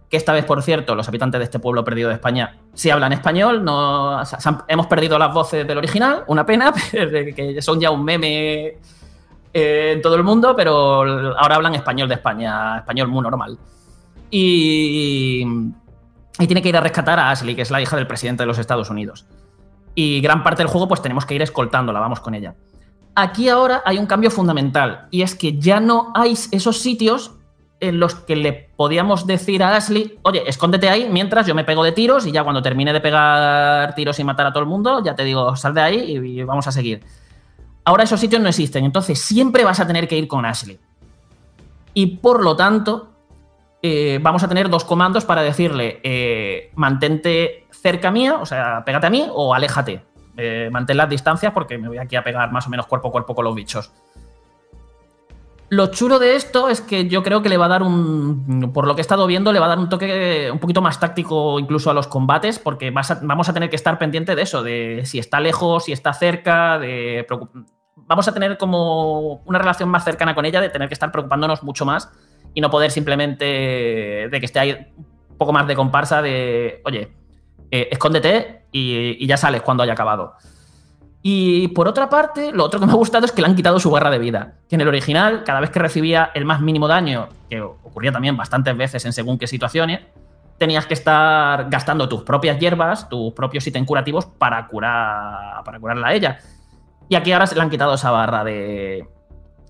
que 0.09 0.17
esta 0.17 0.33
vez, 0.33 0.45
por 0.45 0.61
cierto, 0.61 0.93
los 0.93 1.07
habitantes 1.07 1.39
de 1.39 1.45
este 1.45 1.59
pueblo 1.59 1.83
perdido 1.83 2.09
de 2.09 2.15
España 2.15 2.57
sí 2.73 2.89
hablan 2.89 3.11
español, 3.13 3.63
no, 3.63 4.21
hemos 4.67 4.87
perdido 4.87 5.17
las 5.17 5.33
voces 5.33 5.67
del 5.67 5.77
original, 5.79 6.23
una 6.27 6.45
pena, 6.45 6.71
que 6.91 7.61
son 7.61 7.79
ya 7.79 7.89
un 7.89 8.03
meme 8.03 8.77
eh, 9.53 9.93
en 9.93 10.01
todo 10.01 10.15
el 10.15 10.23
mundo, 10.23 10.53
pero 10.55 11.01
ahora 11.37 11.55
hablan 11.55 11.75
español 11.75 12.07
de 12.07 12.15
España, 12.15 12.79
español 12.79 13.07
muy 13.07 13.21
normal. 13.21 13.57
Y, 14.29 15.45
y 16.39 16.47
tiene 16.47 16.61
que 16.61 16.69
ir 16.69 16.77
a 16.77 16.81
rescatar 16.81 17.19
a 17.19 17.31
Ashley, 17.31 17.55
que 17.55 17.61
es 17.61 17.71
la 17.71 17.81
hija 17.81 17.95
del 17.95 18.07
presidente 18.07 18.43
de 18.43 18.47
los 18.47 18.57
Estados 18.57 18.89
Unidos. 18.89 19.25
Y 19.93 20.19
gran 20.21 20.43
parte 20.43 20.63
del 20.63 20.67
juego 20.67 20.87
pues 20.87 21.01
tenemos 21.01 21.25
que 21.25 21.35
ir 21.35 21.41
escoltándola, 21.41 21.99
vamos 21.99 22.19
con 22.19 22.35
ella. 22.35 22.55
Aquí 23.15 23.47
ahora 23.47 23.81
hay 23.85 23.97
un 23.97 24.07
cambio 24.07 24.29
fundamental 24.29 25.07
y 25.09 25.21
es 25.21 25.35
que 25.35 25.57
ya 25.57 25.79
no 25.79 26.11
hay 26.13 26.37
esos 26.51 26.79
sitios 26.79 27.31
en 27.79 27.99
los 27.99 28.15
que 28.15 28.35
le 28.35 28.69
podíamos 28.75 29.27
decir 29.27 29.63
a 29.63 29.75
Ashley, 29.75 30.19
oye, 30.23 30.43
escóndete 30.47 30.89
ahí 30.89 31.07
mientras 31.09 31.45
yo 31.45 31.55
me 31.55 31.63
pego 31.63 31.83
de 31.83 31.91
tiros 31.91 32.25
y 32.25 32.31
ya 32.31 32.43
cuando 32.43 32.61
termine 32.61 32.91
de 32.91 33.01
pegar 33.01 33.93
tiros 33.95 34.19
y 34.19 34.23
matar 34.23 34.47
a 34.47 34.51
todo 34.51 34.61
el 34.61 34.69
mundo, 34.69 35.03
ya 35.03 35.15
te 35.15 35.23
digo, 35.23 35.55
sal 35.55 35.73
de 35.73 35.81
ahí 35.81 36.17
y, 36.17 36.43
vamos 36.43 36.67
a 36.67 36.71
seguir. 36.71 37.03
Ahora 37.85 38.03
esos 38.03 38.19
sitios 38.19 38.41
no 38.41 38.49
existen, 38.49 38.83
entonces 38.83 39.19
siempre 39.19 39.63
vas 39.63 39.79
a 39.79 39.87
tener 39.87 40.07
que 40.07 40.17
ir 40.17 40.27
con 40.27 40.45
Ashley. 40.45 40.79
Y 41.93 42.17
por 42.17 42.43
lo 42.43 42.55
tanto, 42.55 43.14
eh, 43.87 44.19
vamos 44.19 44.43
a 44.43 44.47
tener 44.47 44.67
dos 44.67 44.83
comandos 44.83 45.25
para 45.25 45.43
decirle, 45.43 45.99
eh, 46.01 46.71
mantente 46.73 47.67
cerca 47.69 48.09
mía, 48.09 48.39
o 48.41 48.45
sea, 48.45 48.83
pégate 48.83 49.05
a 49.05 49.09
mí 49.11 49.27
o 49.31 49.53
aléjate. 49.53 50.03
Eh, 50.37 50.69
mantén 50.71 50.97
las 50.97 51.07
distancias 51.07 51.53
porque 51.53 51.77
me 51.77 51.87
voy 51.87 51.99
aquí 51.99 52.15
a 52.15 52.23
pegar 52.23 52.51
más 52.51 52.65
o 52.65 52.71
menos 52.71 52.87
cuerpo 52.87 53.09
a 53.09 53.11
cuerpo 53.11 53.35
con 53.35 53.45
los 53.45 53.53
bichos. 53.53 53.91
Lo 55.69 55.87
chulo 55.87 56.17
de 56.17 56.35
esto 56.35 56.67
es 56.67 56.81
que 56.81 57.07
yo 57.07 57.21
creo 57.21 57.43
que 57.43 57.49
le 57.49 57.57
va 57.57 57.65
a 57.65 57.69
dar 57.69 57.83
un. 57.83 58.71
Por 58.73 58.87
lo 58.87 58.95
que 58.95 59.01
he 59.01 59.03
estado 59.03 59.27
viendo, 59.27 59.53
le 59.53 59.59
va 59.59 59.67
a 59.67 59.69
dar 59.69 59.79
un 59.79 59.87
toque 59.87 60.49
un 60.51 60.57
poquito 60.57 60.81
más 60.81 60.99
táctico 60.99 61.59
incluso 61.59 61.91
a 61.91 61.93
los 61.93 62.07
combates, 62.07 62.57
porque 62.57 62.89
vamos 62.89 63.49
a 63.49 63.53
tener 63.53 63.69
que 63.69 63.75
estar 63.75 63.99
pendiente 63.99 64.35
de 64.35 64.41
eso, 64.41 64.63
de 64.63 65.03
si 65.05 65.19
está 65.19 65.39
lejos, 65.39 65.85
si 65.85 65.91
está 65.91 66.11
cerca, 66.13 66.79
de. 66.79 67.27
Vamos 67.95 68.27
a 68.27 68.33
tener 68.33 68.57
como 68.57 69.43
una 69.45 69.59
relación 69.59 69.89
más 69.89 70.03
cercana 70.03 70.33
con 70.33 70.45
ella, 70.45 70.59
de 70.59 70.69
tener 70.69 70.87
que 70.87 70.95
estar 70.95 71.11
preocupándonos 71.11 71.61
mucho 71.61 71.85
más 71.85 72.11
y 72.55 72.61
no 72.61 72.71
poder 72.71 72.89
simplemente 72.89 73.45
de 73.45 74.39
que 74.39 74.45
esté 74.45 74.59
ahí 74.59 74.71
un 74.71 75.37
poco 75.37 75.53
más 75.53 75.67
de 75.67 75.75
comparsa 75.75 76.21
de, 76.21 76.81
oye, 76.85 77.11
eh, 77.69 77.89
escóndete 77.91 78.63
y, 78.71 79.27
ya 79.27 79.37
sales 79.37 79.61
cuando 79.61 79.83
haya 79.83 79.93
acabado. 79.93 80.33
Y 81.21 81.67
por 81.69 81.87
otra 81.87 82.09
parte, 82.09 82.51
lo 82.51 82.63
otro 82.63 82.79
que 82.79 82.85
me 82.85 82.93
ha 82.93 82.95
gustado 82.95 83.25
es 83.25 83.31
que 83.31 83.41
le 83.41 83.47
han 83.47 83.55
quitado 83.55 83.79
su 83.79 83.91
barra 83.91 84.09
de 84.09 84.19
vida. 84.19 84.53
Que 84.69 84.75
en 84.75 84.81
el 84.81 84.87
original, 84.87 85.43
cada 85.43 85.59
vez 85.59 85.69
que 85.69 85.79
recibía 85.79 86.31
el 86.33 86.45
más 86.45 86.61
mínimo 86.61 86.87
daño, 86.87 87.29
que 87.49 87.61
ocurría 87.61 88.11
también 88.11 88.37
bastantes 88.37 88.77
veces 88.77 89.03
en 89.05 89.11
según 89.11 89.37
qué 89.37 89.47
situaciones, 89.47 90.01
tenías 90.57 90.85
que 90.85 90.93
estar 90.93 91.69
gastando 91.69 92.07
tus 92.07 92.23
propias 92.23 92.59
hierbas, 92.59 93.09
tus 93.09 93.33
propios 93.33 93.67
ítems 93.67 93.87
curativos 93.87 94.25
para 94.25 94.65
curar 94.67 95.63
para 95.65 95.79
curarla 95.79 96.07
a 96.07 96.13
ella. 96.13 96.39
Y 97.09 97.15
aquí 97.15 97.31
ahora 97.31 97.47
se 97.47 97.55
le 97.55 97.61
han 97.61 97.69
quitado 97.69 97.95
esa 97.95 98.11
barra 98.11 98.43
de 98.43 99.07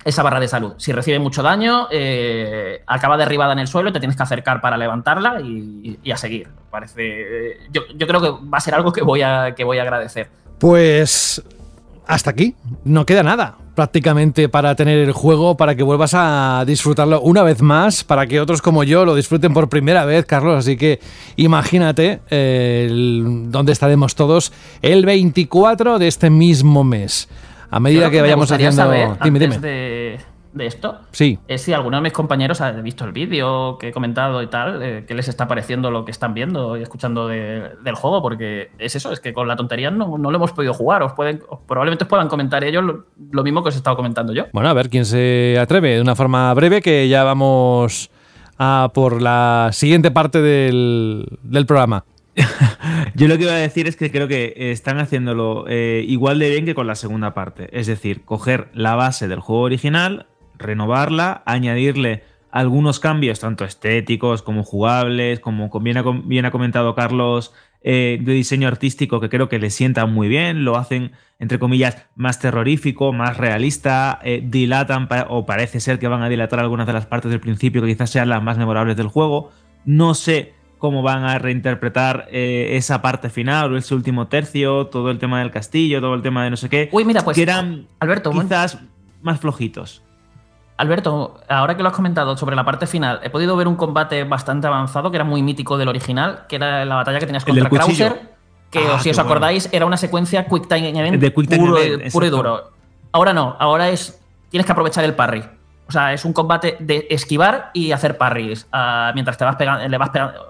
esa 0.05 0.23
barra 0.23 0.39
de 0.39 0.47
salud. 0.47 0.73
Si 0.77 0.93
recibe 0.93 1.19
mucho 1.19 1.43
daño, 1.43 1.87
eh, 1.91 2.81
acaba 2.87 3.17
derribada 3.17 3.51
en 3.53 3.59
el 3.59 3.67
suelo 3.67 3.91
te 3.91 3.99
tienes 3.99 4.15
que 4.15 4.23
acercar 4.23 4.61
para 4.61 4.77
levantarla 4.77 5.41
y, 5.41 5.99
y 6.01 6.11
a 6.11 6.17
seguir. 6.17 6.47
Parece. 6.69 7.57
Yo, 7.71 7.81
yo 7.95 8.07
creo 8.07 8.21
que 8.21 8.47
va 8.47 8.59
a 8.59 8.61
ser 8.61 8.75
algo 8.75 8.93
que 8.93 9.01
voy 9.01 9.21
a, 9.23 9.53
que 9.55 9.63
voy 9.63 9.79
a 9.79 9.81
agradecer. 9.81 10.29
Pues 10.59 11.43
hasta 12.07 12.29
aquí. 12.29 12.55
No 12.83 13.05
queda 13.05 13.23
nada 13.23 13.57
prácticamente 13.75 14.47
para 14.47 14.73
tener 14.75 14.99
el 14.99 15.11
juego, 15.11 15.57
para 15.57 15.75
que 15.75 15.83
vuelvas 15.83 16.13
a 16.13 16.63
disfrutarlo 16.65 17.19
una 17.21 17.43
vez 17.43 17.61
más, 17.61 18.05
para 18.05 18.25
que 18.25 18.39
otros 18.39 18.61
como 18.61 18.83
yo 18.85 19.03
lo 19.03 19.15
disfruten 19.15 19.53
por 19.53 19.67
primera 19.67 20.05
vez, 20.05 20.25
Carlos. 20.25 20.57
Así 20.57 20.77
que 20.77 20.99
imagínate 21.35 22.21
eh, 22.29 22.89
dónde 22.91 23.73
estaremos 23.73 24.15
todos 24.15 24.53
el 24.81 25.05
24 25.05 25.99
de 25.99 26.07
este 26.07 26.29
mismo 26.29 26.83
mes. 26.83 27.27
A 27.75 27.79
medida 27.79 28.09
que 28.09 28.21
vayamos 28.21 28.51
haciendo... 28.51 28.75
saber, 28.75 29.09
dime, 29.23 29.39
antes 29.39 29.39
dime. 29.39 29.59
De, 29.59 30.19
de 30.53 30.65
esto, 30.67 30.99
Sí. 31.11 31.37
es 31.49 31.61
si 31.63 31.73
alguno 31.73 31.97
de 31.97 32.03
mis 32.03 32.13
compañeros 32.13 32.61
ha 32.61 32.71
visto 32.71 33.03
el 33.03 33.11
vídeo 33.11 33.77
que 33.77 33.89
he 33.89 33.91
comentado 33.91 34.41
y 34.41 34.47
tal, 34.47 34.81
eh, 34.81 35.03
qué 35.05 35.13
les 35.13 35.27
está 35.27 35.47
pareciendo 35.49 35.91
lo 35.91 36.05
que 36.05 36.11
están 36.11 36.33
viendo 36.33 36.77
y 36.77 36.81
escuchando 36.81 37.27
de- 37.27 37.71
del 37.83 37.95
juego, 37.95 38.21
porque 38.21 38.71
es 38.79 38.95
eso, 38.95 39.11
es 39.11 39.19
que 39.19 39.33
con 39.33 39.49
la 39.49 39.57
tontería 39.57 39.91
no, 39.91 40.17
no 40.17 40.31
lo 40.31 40.37
hemos 40.37 40.53
podido 40.53 40.73
jugar. 40.73 41.03
Os 41.03 41.11
pueden, 41.11 41.41
os- 41.49 41.59
probablemente 41.67 42.05
os 42.05 42.09
puedan 42.09 42.29
comentar 42.29 42.63
ellos 42.63 42.83
lo, 42.85 43.05
lo 43.31 43.43
mismo 43.43 43.61
que 43.63 43.69
os 43.69 43.75
he 43.75 43.79
estado 43.79 43.97
comentando 43.97 44.31
yo. 44.31 44.45
Bueno, 44.53 44.69
a 44.69 44.73
ver 44.73 44.89
quién 44.89 45.03
se 45.03 45.57
atreve 45.59 45.95
de 45.95 46.01
una 46.01 46.15
forma 46.15 46.53
breve, 46.53 46.81
que 46.81 47.09
ya 47.09 47.25
vamos 47.25 48.09
a 48.57 48.89
por 48.93 49.21
la 49.21 49.71
siguiente 49.73 50.09
parte 50.11 50.41
del, 50.41 51.25
del 51.43 51.65
programa. 51.65 52.05
Yo 53.15 53.27
lo 53.27 53.37
que 53.37 53.43
iba 53.43 53.53
a 53.53 53.57
decir 53.57 53.87
es 53.87 53.95
que 53.95 54.11
creo 54.11 54.27
que 54.27 54.53
están 54.71 54.99
haciéndolo 54.99 55.65
eh, 55.67 56.03
igual 56.07 56.39
de 56.39 56.49
bien 56.49 56.65
que 56.65 56.75
con 56.75 56.87
la 56.87 56.95
segunda 56.95 57.33
parte. 57.33 57.69
Es 57.77 57.87
decir, 57.87 58.23
coger 58.25 58.69
la 58.73 58.95
base 58.95 59.27
del 59.27 59.39
juego 59.39 59.63
original, 59.63 60.27
renovarla, 60.57 61.43
añadirle 61.45 62.23
algunos 62.51 63.01
cambios, 63.01 63.41
tanto 63.41 63.65
estéticos 63.65 64.41
como 64.41 64.63
jugables, 64.63 65.39
como 65.41 65.69
bien 65.81 66.45
ha, 66.45 66.51
comentado 66.51 66.95
Carlos, 66.95 67.53
eh, 67.81 68.17
de 68.21 68.33
diseño 68.33 68.69
artístico 68.69 69.19
que 69.19 69.29
creo 69.29 69.49
que 69.49 69.59
le 69.59 69.69
sientan 69.69 70.13
muy 70.13 70.29
bien, 70.29 70.63
lo 70.63 70.77
hacen, 70.77 71.11
entre 71.39 71.59
comillas, 71.59 72.07
más 72.15 72.39
terrorífico, 72.39 73.11
más 73.11 73.35
realista, 73.35 74.19
eh, 74.23 74.41
dilatan 74.41 75.09
o 75.27 75.45
parece 75.45 75.81
ser 75.81 75.99
que 75.99 76.07
van 76.07 76.21
a 76.21 76.29
dilatar 76.29 76.59
algunas 76.59 76.87
de 76.87 76.93
las 76.93 77.05
partes 77.05 77.29
del 77.29 77.41
principio 77.41 77.81
que 77.81 77.89
quizás 77.89 78.09
sean 78.09 78.29
las 78.29 78.41
más 78.41 78.57
memorables 78.57 78.95
del 78.95 79.07
juego. 79.07 79.51
No 79.83 80.13
sé 80.13 80.54
cómo 80.77 81.01
van 81.01 81.23
a 81.23 81.37
reinterpretar 81.39 82.27
eh, 82.29 82.75
esa 82.77 83.01
parte 83.01 83.29
final 83.29 83.73
o 83.73 83.77
ese 83.77 83.95
último 83.95 84.27
tercio, 84.27 84.87
todo 84.87 85.11
el 85.11 85.19
tema 85.19 85.39
del 85.39 85.51
castillo, 85.51 86.01
todo 86.01 86.13
el 86.13 86.21
tema 86.21 86.43
de 86.43 86.51
no 86.51 86.57
sé 86.57 86.69
qué. 86.69 86.89
Uy, 86.91 87.05
mira, 87.05 87.21
pues, 87.21 87.35
que 87.35 87.43
eran 87.43 87.87
Alberto, 87.99 88.31
quizás 88.31 88.79
más 89.21 89.39
flojitos. 89.39 90.01
Alberto, 90.77 91.39
ahora 91.47 91.77
que 91.77 91.83
lo 91.83 91.89
has 91.89 91.95
comentado 91.95 92.35
sobre 92.35 92.55
la 92.55 92.65
parte 92.65 92.85
final, 92.85 93.21
he 93.23 93.29
podido 93.29 93.55
ver 93.55 93.67
un 93.67 93.75
combate 93.75 94.23
bastante 94.25 94.67
avanzado 94.67 95.09
que 95.09 95.17
era 95.17 95.23
muy 95.23 95.41
mítico 95.41 95.77
del 95.77 95.87
original, 95.87 96.45
que 96.49 96.57
era 96.57 96.83
la 96.83 96.95
batalla 96.95 97.19
que 97.19 97.25
tenías 97.25 97.45
contra. 97.45 97.69
Krauser, 97.69 98.35
que 98.69 98.79
Ah, 98.79 98.99
si 98.99 99.09
os 99.09 99.17
acordáis 99.19 99.69
era 99.71 99.85
una 99.85 99.95
secuencia 99.95 100.45
Quick 100.47 100.67
Time 100.67 100.89
Event 100.89 101.21
De 101.21 101.33
Quick 101.33 101.47
Time 101.47 101.59
puro, 101.59 101.77
Event, 101.77 102.11
puro 102.11 102.25
y 102.25 102.29
duro. 102.29 102.71
Ahora 103.13 103.31
no, 103.31 103.55
ahora 103.57 103.89
es 103.89 104.21
tienes 104.49 104.65
que 104.65 104.71
aprovechar 104.73 105.05
el 105.05 105.15
parry. 105.15 105.43
O 105.87 105.91
sea, 105.91 106.13
es 106.13 106.25
un 106.25 106.33
combate 106.33 106.77
de 106.79 107.07
esquivar 107.09 107.69
y 107.73 107.91
hacer 107.91 108.17
parries. 108.17 108.67
ah, 108.71 109.11
mientras 109.13 109.37
te 109.37 109.45
vas 109.45 109.55
pegando, 109.55 109.85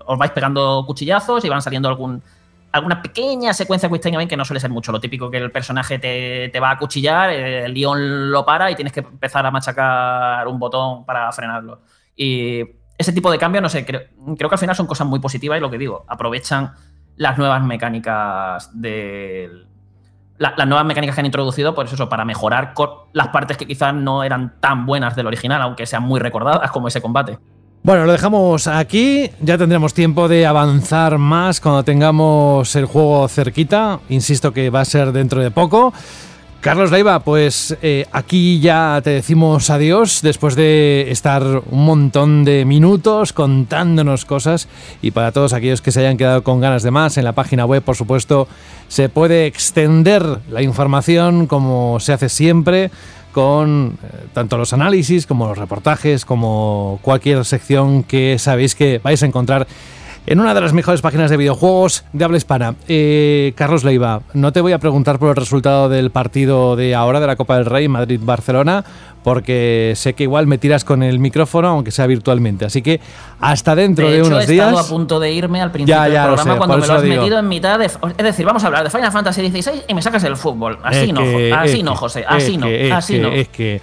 os 0.06 0.18
vais 0.18 0.32
pegando 0.32 0.84
cuchillazos 0.88 1.44
y 1.44 1.50
van 1.50 1.62
saliendo 1.62 1.90
algún, 1.90 2.24
alguna 2.72 3.02
pequeña 3.02 3.54
secuencia 3.54 3.90
Quick 3.90 4.02
Time 4.02 4.28
que 4.28 4.38
no 4.38 4.46
suele 4.46 4.60
ser 4.60 4.70
mucho. 4.70 4.92
Lo 4.92 5.00
típico 5.00 5.30
que 5.30 5.38
el 5.38 5.52
personaje 5.52 6.00
te, 6.00 6.50
te 6.50 6.60
va 6.60 6.72
a 6.72 6.78
cuchillar, 6.78 7.30
el 7.32 7.74
león 7.74 8.32
lo 8.32 8.46
para 8.46 8.72
y 8.72 8.76
tienes 8.76 8.94
que 8.94 9.02
empezar 9.02 9.46
a 9.46 9.52
machacar 9.52 10.48
un 10.48 10.58
botón 10.58 11.06
para 11.06 11.32
frenarlo. 11.32 11.82
Y 12.16 12.62
ese 12.98 13.12
tipo 13.12 13.30
de 13.30 13.38
cambios, 13.38 13.62
no 13.62 13.70
sé, 13.70 13.86
creo 13.86 14.08
que 14.36 14.46
al 14.56 14.58
final 14.58 14.76
son 14.76 14.88
cosas 14.88 15.06
muy 15.08 15.20
positivas 15.20 15.58
y 15.58 15.62
lo 15.62 15.70
que 15.70 15.78
digo, 15.78 16.06
aprovechan 16.08 16.74
las 17.18 17.38
nuevas 17.38 17.64
mecánicas 17.64 18.70
del. 18.74 19.68
La- 20.38 20.54
las 20.58 20.68
nuevas 20.68 20.86
mecánicas 20.86 21.16
que 21.16 21.22
han 21.22 21.26
introducido, 21.26 21.74
pues 21.76 21.92
eso, 21.94 22.10
para 22.10 22.26
mejorar 22.26 22.74
las 23.14 23.28
partes 23.30 23.58
que 23.58 23.66
quizás 23.66 23.94
no 23.94 24.24
eran 24.24 24.56
tan 24.60 24.86
buenas 24.86 25.16
del 25.16 25.28
original, 25.28 25.62
aunque 25.62 25.86
sean 25.86 26.04
muy 26.04 26.20
recordadas 26.20 26.72
como 26.72 26.88
ese 26.88 27.02
combate. 27.02 27.38
Bueno, 27.84 28.06
lo 28.06 28.12
dejamos 28.14 28.66
aquí. 28.66 29.30
Ya 29.42 29.60
tendremos 29.60 29.94
tiempo 29.94 30.28
de 30.28 30.48
avanzar 30.48 31.20
más 31.20 31.62
cuando 31.62 31.84
tengamos 31.84 32.76
el 32.76 32.86
juego 32.86 33.28
cerquita. 33.28 34.00
Insisto 34.10 34.52
que 34.52 34.72
va 34.72 34.82
a 34.82 34.86
ser 34.86 35.12
dentro 35.12 35.40
de 35.40 35.52
poco. 35.52 35.94
Carlos 36.66 36.90
Leiva, 36.90 37.20
pues 37.20 37.78
eh, 37.84 38.08
aquí 38.12 38.60
ya 38.60 39.00
te 39.04 39.12
decimos 39.12 39.70
adiós 39.70 40.24
después 40.24 40.56
de 40.56 41.12
estar 41.12 41.44
un 41.44 41.86
montón 41.86 42.44
de 42.44 42.66
minutos 42.66 43.34
contándonos 43.34 44.26
cosas. 44.26 44.68
Y 45.00 45.12
para 45.12 45.32
todos 45.32 45.54
aquellos 45.54 45.84
que 45.84 45.92
se 45.92 46.00
hayan 46.00 46.18
quedado 46.18 46.44
con 46.44 46.62
ganas 46.62 46.82
de 46.82 46.90
más, 46.90 47.20
en 47.20 47.24
la 47.24 47.34
página 47.34 47.68
web 47.68 47.84
por 47.84 47.96
supuesto 47.96 48.48
se 48.88 49.10
puede 49.10 49.46
extender 49.46 50.40
la 50.50 50.64
información 50.64 51.46
como 51.46 52.00
se 52.00 52.14
hace 52.14 52.30
siempre 52.30 52.90
con 53.32 54.00
eh, 54.02 54.26
tanto 54.34 54.58
los 54.58 54.74
análisis 54.74 55.28
como 55.28 55.46
los 55.46 55.60
reportajes 55.60 56.26
como 56.26 56.98
cualquier 57.04 57.46
sección 57.46 58.02
que 58.02 58.40
sabéis 58.40 58.74
que 58.74 59.00
vais 59.04 59.22
a 59.22 59.28
encontrar 59.28 59.68
en 60.28 60.40
una 60.40 60.54
de 60.54 60.62
las 60.62 60.74
mejores 60.74 61.02
páginas 61.02 61.30
de 61.30 61.38
videojuegos 61.38 62.04
de 62.14 62.26
habla 62.26 62.38
hispana. 62.38 62.76
Eh, 62.88 63.54
Carlos 63.56 63.84
Leiva, 63.84 64.22
no 64.34 64.52
te 64.52 64.62
voy 64.62 64.72
a 64.74 64.80
preguntar 64.80 65.20
por 65.20 65.30
el 65.30 65.36
resultado 65.36 65.90
del 65.90 66.10
partido 66.12 66.76
de 66.76 66.96
ahora 66.96 67.20
de 67.20 67.28
la 67.28 67.36
Copa 67.36 67.56
del 67.58 67.66
Rey 67.66 67.88
Madrid-Barcelona, 67.88 68.84
porque 69.24 69.94
sé 69.96 70.14
que 70.14 70.24
igual 70.24 70.46
me 70.48 70.58
tiras 70.58 70.84
con 70.86 71.02
el 71.04 71.18
micrófono, 71.20 71.70
aunque 71.70 71.92
sea 71.92 72.06
virtualmente. 72.08 72.66
Así 72.66 72.82
que 72.82 73.00
hasta 73.40 73.76
dentro 73.76 74.08
de, 74.10 74.18
hecho, 74.20 74.28
unos 74.28 74.44
he 74.44 74.52
días. 74.52 74.68
estado 74.68 74.86
a 74.86 74.88
punto 74.88 75.20
de 75.20 75.32
irme 75.32 75.62
al 75.62 75.72
principio 75.72 75.96
Ya, 75.96 76.08
ya, 76.08 76.22
del 76.28 76.34
programa 76.36 76.52
sé, 76.54 76.58
cuando 76.58 76.78
me 76.78 76.88
lo 76.88 76.94
has 76.94 77.02
digo. 77.02 77.16
metido 77.22 77.40
en 77.40 77.48
mitad 77.48 77.80
de. 77.80 77.86
Es 77.86 78.24
decir, 78.24 78.46
vamos 78.46 78.64
a 78.64 78.68
hablar 78.68 78.84
de 78.84 78.90
Final 78.92 79.12
Fantasy 79.12 79.50
XVI 79.50 79.82
y 79.88 79.94
me 79.96 80.02
sacas 80.02 80.24
el 80.26 80.36
fútbol. 80.36 80.78
Así 80.84 81.00
Es 81.10 81.14
no, 81.14 81.22
que- 81.22 81.54
así 81.54 81.84
no, 81.84 81.96
José. 81.96 82.24
Así 82.28 82.58
no, 82.58 82.68
es 82.68 82.92
así 82.92 83.14
que- 83.16 83.20
no. 83.22 83.28
Es 83.30 83.48
que. 83.50 83.82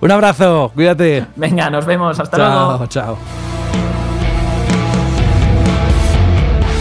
Un 0.00 0.10
abrazo, 0.10 0.72
cuídate. 0.74 1.26
Venga, 1.36 1.68
nos 1.70 1.84
vemos. 1.84 2.18
Hasta 2.18 2.36
chao, 2.36 2.68
luego. 2.68 2.86
chao. 2.86 3.49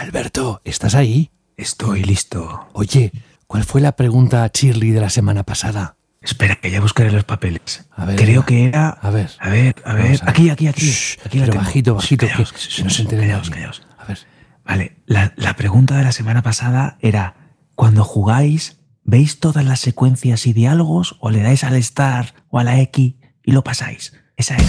Alberto, 0.00 0.62
¿estás 0.64 0.94
ahí? 0.94 1.30
Estoy 1.58 2.02
listo. 2.02 2.66
Oye, 2.72 3.12
¿cuál 3.46 3.64
fue 3.64 3.82
la 3.82 3.92
pregunta 3.96 4.44
a 4.44 4.48
Shirley 4.48 4.92
de 4.92 5.00
la 5.02 5.10
semana 5.10 5.42
pasada? 5.42 5.96
Espera, 6.22 6.56
que 6.56 6.70
ya 6.70 6.80
buscaré 6.80 7.12
los 7.12 7.24
papeles. 7.24 7.86
A 7.90 8.06
ver, 8.06 8.16
Creo 8.16 8.46
que 8.46 8.64
era. 8.64 8.88
A 8.88 9.10
ver. 9.10 9.28
A 9.38 9.50
ver, 9.50 9.74
a 9.84 9.92
ver. 9.92 10.18
Aquí, 10.24 10.48
aquí, 10.48 10.68
aquí. 10.68 10.86
Shh, 10.86 11.18
aquí 11.26 11.40
pero 11.40 11.52
bajito, 11.52 11.94
bajito, 11.96 12.26
que- 12.26 12.32
Callaos, 12.32 12.52
que 12.52 12.82
no 12.82 12.88
se 12.88 13.02
entere 13.02 13.22
callaos, 13.26 13.50
nadie. 13.50 13.60
callaos. 13.62 13.82
A 13.98 14.04
ver. 14.06 14.18
Vale, 14.64 14.96
la, 15.04 15.34
la 15.36 15.54
pregunta 15.56 15.98
de 15.98 16.04
la 16.04 16.12
semana 16.12 16.40
pasada 16.42 16.96
era: 17.00 17.34
cuando 17.74 18.02
jugáis, 18.02 18.78
¿veis 19.04 19.38
todas 19.38 19.66
las 19.66 19.80
secuencias 19.80 20.46
y 20.46 20.54
diálogos 20.54 21.18
o 21.20 21.28
le 21.30 21.42
dais 21.42 21.62
al 21.62 21.76
Star 21.76 22.32
o 22.48 22.58
a 22.58 22.64
la 22.64 22.80
X 22.80 23.16
y 23.44 23.52
lo 23.52 23.62
pasáis? 23.64 24.14
Esa 24.38 24.54
era. 24.56 24.64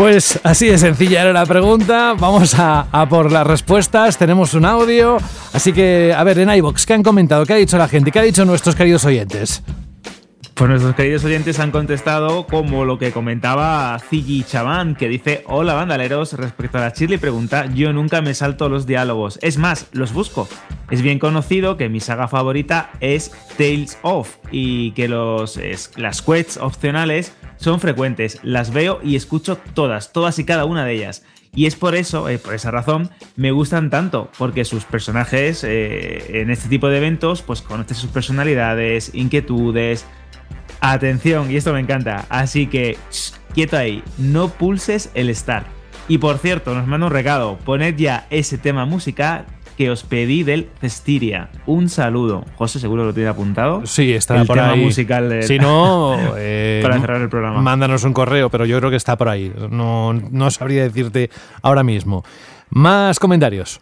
Pues 0.00 0.40
así 0.44 0.66
de 0.66 0.78
sencilla 0.78 1.20
era 1.20 1.34
la 1.34 1.44
pregunta. 1.44 2.14
Vamos 2.18 2.54
a, 2.56 2.86
por 3.10 3.30
las 3.30 3.46
respuestas. 3.46 4.16
Tenemos 4.16 4.54
un 4.54 4.64
audio. 4.64 5.18
Así 5.52 5.74
que, 5.74 6.14
a 6.16 6.24
ver, 6.24 6.38
en 6.38 6.48
iBox, 6.48 6.86
¿qué 6.86 6.94
han 6.94 7.02
comentado? 7.02 7.44
¿Qué 7.44 7.52
ha 7.52 7.56
dicho 7.56 7.76
la 7.76 7.86
gente? 7.86 8.10
¿Qué 8.10 8.18
ha 8.18 8.22
dicho 8.22 8.46
nuestros 8.46 8.74
queridos 8.74 9.04
oyentes? 9.04 9.62
Pues 10.54 10.70
nuestros 10.70 10.94
queridos 10.94 11.22
oyentes 11.24 11.58
han 11.58 11.70
contestado 11.70 12.46
como 12.46 12.86
lo 12.86 12.98
que 12.98 13.12
comentaba 13.12 13.98
Ziggy 13.98 14.42
Chaván, 14.44 14.94
que 14.94 15.08
dice, 15.08 15.42
hola 15.46 15.74
bandaleros, 15.74 16.32
respecto 16.32 16.78
a 16.78 16.82
la 16.82 16.90
Shirley 16.90 17.18
pregunta, 17.18 17.66
yo 17.74 17.92
nunca 17.92 18.22
me 18.22 18.32
salto 18.34 18.68
los 18.70 18.86
diálogos, 18.86 19.38
es 19.40 19.56
más, 19.56 19.86
los 19.92 20.12
busco. 20.14 20.48
Es 20.90 21.00
bien 21.02 21.18
conocido 21.18 21.76
que 21.78 21.88
mi 21.88 22.00
saga 22.00 22.26
favorita 22.28 22.90
es 23.00 23.32
Tales 23.56 23.96
of 24.02 24.28
y 24.50 24.90
que 24.92 25.08
los, 25.08 25.56
es- 25.56 25.92
las 25.96 26.20
quests 26.20 26.58
opcionales 26.58 27.32
son 27.60 27.78
frecuentes, 27.78 28.40
las 28.42 28.72
veo 28.72 29.00
y 29.02 29.16
escucho 29.16 29.58
todas, 29.74 30.12
todas 30.12 30.38
y 30.38 30.44
cada 30.44 30.64
una 30.64 30.84
de 30.84 30.94
ellas. 30.94 31.24
Y 31.54 31.66
es 31.66 31.76
por 31.76 31.94
eso, 31.94 32.28
eh, 32.28 32.38
por 32.38 32.54
esa 32.54 32.70
razón, 32.70 33.10
me 33.36 33.50
gustan 33.50 33.90
tanto, 33.90 34.30
porque 34.38 34.64
sus 34.64 34.84
personajes 34.84 35.62
eh, 35.64 36.40
en 36.40 36.50
este 36.50 36.68
tipo 36.68 36.88
de 36.88 36.98
eventos, 36.98 37.42
pues 37.42 37.60
conoces 37.60 37.98
sus 37.98 38.10
personalidades, 38.10 39.10
inquietudes, 39.14 40.06
Atención, 40.80 41.50
y 41.50 41.56
esto 41.56 41.74
me 41.74 41.80
encanta. 41.80 42.24
Así 42.30 42.66
que, 42.66 42.96
quieto 43.54 43.76
ahí, 43.76 44.02
no 44.16 44.48
pulses 44.48 45.10
el 45.14 45.34
start. 45.34 45.66
Y 46.08 46.18
por 46.18 46.38
cierto, 46.38 46.74
nos 46.74 46.86
manda 46.86 47.06
un 47.06 47.12
recado. 47.12 47.58
Poned 47.58 47.96
ya 47.96 48.26
ese 48.30 48.56
tema 48.56 48.86
musical 48.86 49.44
que 49.80 49.88
os 49.90 50.02
pedí 50.02 50.42
del 50.42 50.68
Cestiria. 50.78 51.48
Un 51.64 51.88
saludo. 51.88 52.44
José, 52.56 52.78
seguro 52.78 53.06
lo 53.06 53.14
tiene 53.14 53.30
apuntado. 53.30 53.86
Sí, 53.86 54.12
está 54.12 54.38
el 54.38 54.46
por 54.46 54.56
tema 54.58 54.72
ahí. 54.72 54.84
musical 54.84 55.30
del- 55.30 55.42
Si 55.44 55.58
no, 55.58 56.18
eh, 56.36 56.80
para 56.82 57.00
cerrar 57.00 57.22
el 57.22 57.30
programa. 57.30 57.62
Mándanos 57.62 58.04
un 58.04 58.12
correo, 58.12 58.50
pero 58.50 58.66
yo 58.66 58.76
creo 58.78 58.90
que 58.90 58.96
está 58.96 59.16
por 59.16 59.30
ahí. 59.30 59.50
No, 59.70 60.12
no 60.12 60.50
sabría 60.50 60.82
decirte 60.82 61.30
ahora 61.62 61.82
mismo. 61.82 62.22
Más 62.68 63.18
comentarios. 63.18 63.80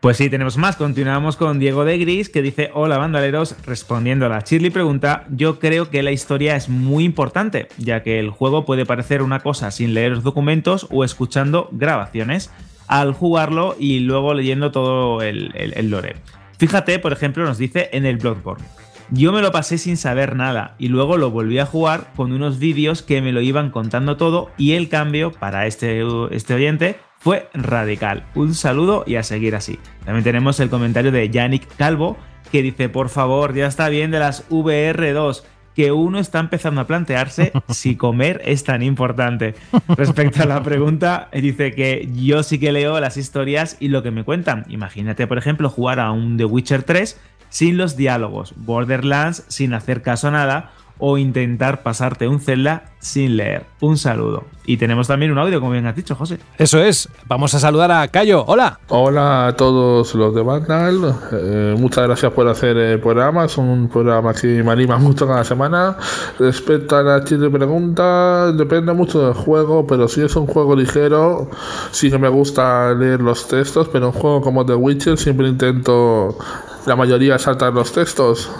Pues 0.00 0.16
sí, 0.16 0.28
tenemos 0.28 0.56
más. 0.56 0.74
Continuamos 0.74 1.36
con 1.36 1.60
Diego 1.60 1.84
de 1.84 1.98
Gris, 1.98 2.28
que 2.30 2.42
dice: 2.42 2.70
Hola, 2.74 2.98
bandaleros. 2.98 3.54
Respondiendo 3.64 4.26
a 4.26 4.28
la 4.30 4.40
Shirley 4.40 4.70
pregunta, 4.70 5.24
yo 5.30 5.60
creo 5.60 5.88
que 5.88 6.02
la 6.02 6.10
historia 6.10 6.56
es 6.56 6.68
muy 6.68 7.04
importante, 7.04 7.68
ya 7.78 8.02
que 8.02 8.18
el 8.18 8.30
juego 8.30 8.64
puede 8.64 8.86
parecer 8.86 9.22
una 9.22 9.38
cosa 9.38 9.70
sin 9.70 9.94
leer 9.94 10.10
los 10.10 10.24
documentos 10.24 10.88
o 10.90 11.04
escuchando 11.04 11.68
grabaciones 11.70 12.50
al 12.88 13.12
jugarlo 13.12 13.76
y 13.78 14.00
luego 14.00 14.34
leyendo 14.34 14.72
todo 14.72 15.22
el, 15.22 15.52
lore. 15.90 16.16
Fíjate, 16.58 16.98
por 16.98 17.12
ejemplo, 17.12 17.44
nos 17.44 17.58
dice 17.58 17.90
en 17.92 18.04
el 18.04 18.16
Bloodborne. 18.16 18.64
Yo 19.10 19.32
me 19.32 19.40
lo 19.40 19.52
pasé 19.52 19.78
sin 19.78 19.96
saber 19.96 20.36
nada 20.36 20.74
y 20.78 20.88
luego 20.88 21.16
lo 21.16 21.30
volví 21.30 21.58
a 21.58 21.66
jugar 21.66 22.12
con 22.14 22.32
unos 22.32 22.58
vídeos 22.58 23.02
que 23.02 23.22
me 23.22 23.32
lo 23.32 23.40
iban 23.40 23.70
contando 23.70 24.16
todo 24.16 24.50
y 24.58 24.72
el 24.72 24.88
cambio 24.88 25.32
para 25.32 25.66
este, 25.66 26.04
este 26.30 26.54
oyente 26.54 26.96
fue 27.18 27.48
radical. 27.54 28.26
Un 28.34 28.54
saludo 28.54 29.04
y 29.06 29.16
a 29.16 29.22
seguir 29.22 29.54
así. 29.56 29.78
También 30.04 30.24
tenemos 30.24 30.60
el 30.60 30.68
comentario 30.68 31.10
de 31.10 31.30
Yannick 31.30 31.66
Calvo 31.76 32.18
que 32.52 32.62
dice, 32.62 32.88
por 32.88 33.08
favor, 33.08 33.54
ya 33.54 33.66
está 33.66 33.88
bien 33.88 34.10
de 34.10 34.18
las 34.18 34.48
VR2, 34.50 35.42
que 35.78 35.92
uno 35.92 36.18
está 36.18 36.40
empezando 36.40 36.80
a 36.80 36.88
plantearse 36.88 37.52
si 37.68 37.94
comer 37.94 38.42
es 38.44 38.64
tan 38.64 38.82
importante. 38.82 39.54
Respecto 39.96 40.42
a 40.42 40.46
la 40.46 40.60
pregunta, 40.64 41.28
dice 41.32 41.72
que 41.72 42.08
yo 42.16 42.42
sí 42.42 42.58
que 42.58 42.72
leo 42.72 42.98
las 42.98 43.16
historias 43.16 43.76
y 43.78 43.86
lo 43.86 44.02
que 44.02 44.10
me 44.10 44.24
cuentan. 44.24 44.64
Imagínate, 44.68 45.28
por 45.28 45.38
ejemplo, 45.38 45.70
jugar 45.70 46.00
a 46.00 46.10
un 46.10 46.36
The 46.36 46.46
Witcher 46.46 46.82
3 46.82 47.20
sin 47.48 47.76
los 47.76 47.96
diálogos, 47.96 48.54
Borderlands 48.56 49.44
sin 49.46 49.72
hacer 49.72 50.02
caso 50.02 50.26
a 50.26 50.30
nada 50.32 50.72
o 50.98 51.18
intentar 51.18 51.82
pasarte 51.82 52.28
un 52.28 52.40
Zelda 52.40 52.84
sin 52.98 53.36
leer. 53.36 53.64
Un 53.80 53.96
saludo. 53.96 54.44
Y 54.66 54.76
tenemos 54.76 55.06
también 55.06 55.32
un 55.32 55.38
audio, 55.38 55.60
como 55.60 55.72
bien 55.72 55.86
has 55.86 55.96
dicho, 55.96 56.14
José. 56.14 56.38
Eso 56.58 56.82
es. 56.82 57.08
Vamos 57.26 57.54
a 57.54 57.60
saludar 57.60 57.90
a 57.90 58.06
Cayo. 58.08 58.44
Hola. 58.46 58.80
Hola 58.88 59.46
a 59.46 59.56
todos 59.56 60.14
los 60.14 60.34
de 60.34 60.42
Vandal. 60.42 61.14
Eh, 61.32 61.74
muchas 61.78 62.04
gracias 62.04 62.32
por 62.32 62.48
hacer 62.48 62.76
el 62.76 63.00
programa. 63.00 63.44
Es 63.44 63.56
un 63.56 63.88
programa 63.88 64.34
que 64.34 64.62
me 64.62 64.72
anima 64.72 64.98
mucho 64.98 65.26
cada 65.26 65.44
semana. 65.44 65.96
Respecto 66.38 66.96
a 66.96 67.02
la 67.02 67.24
chile 67.24 67.48
pregunta, 67.48 68.52
depende 68.52 68.92
mucho 68.92 69.24
del 69.24 69.34
juego, 69.34 69.86
pero 69.86 70.08
si 70.08 70.22
es 70.22 70.36
un 70.36 70.46
juego 70.46 70.76
ligero, 70.76 71.48
sí 71.90 72.10
que 72.10 72.18
me 72.18 72.28
gusta 72.28 72.92
leer 72.94 73.20
los 73.20 73.48
textos, 73.48 73.88
pero 73.88 74.08
un 74.08 74.12
juego 74.12 74.42
como 74.42 74.66
The 74.66 74.74
Witcher 74.74 75.16
siempre 75.16 75.48
intento 75.48 76.36
la 76.84 76.96
mayoría 76.96 77.38
saltar 77.38 77.72
los 77.72 77.92
textos. 77.92 78.50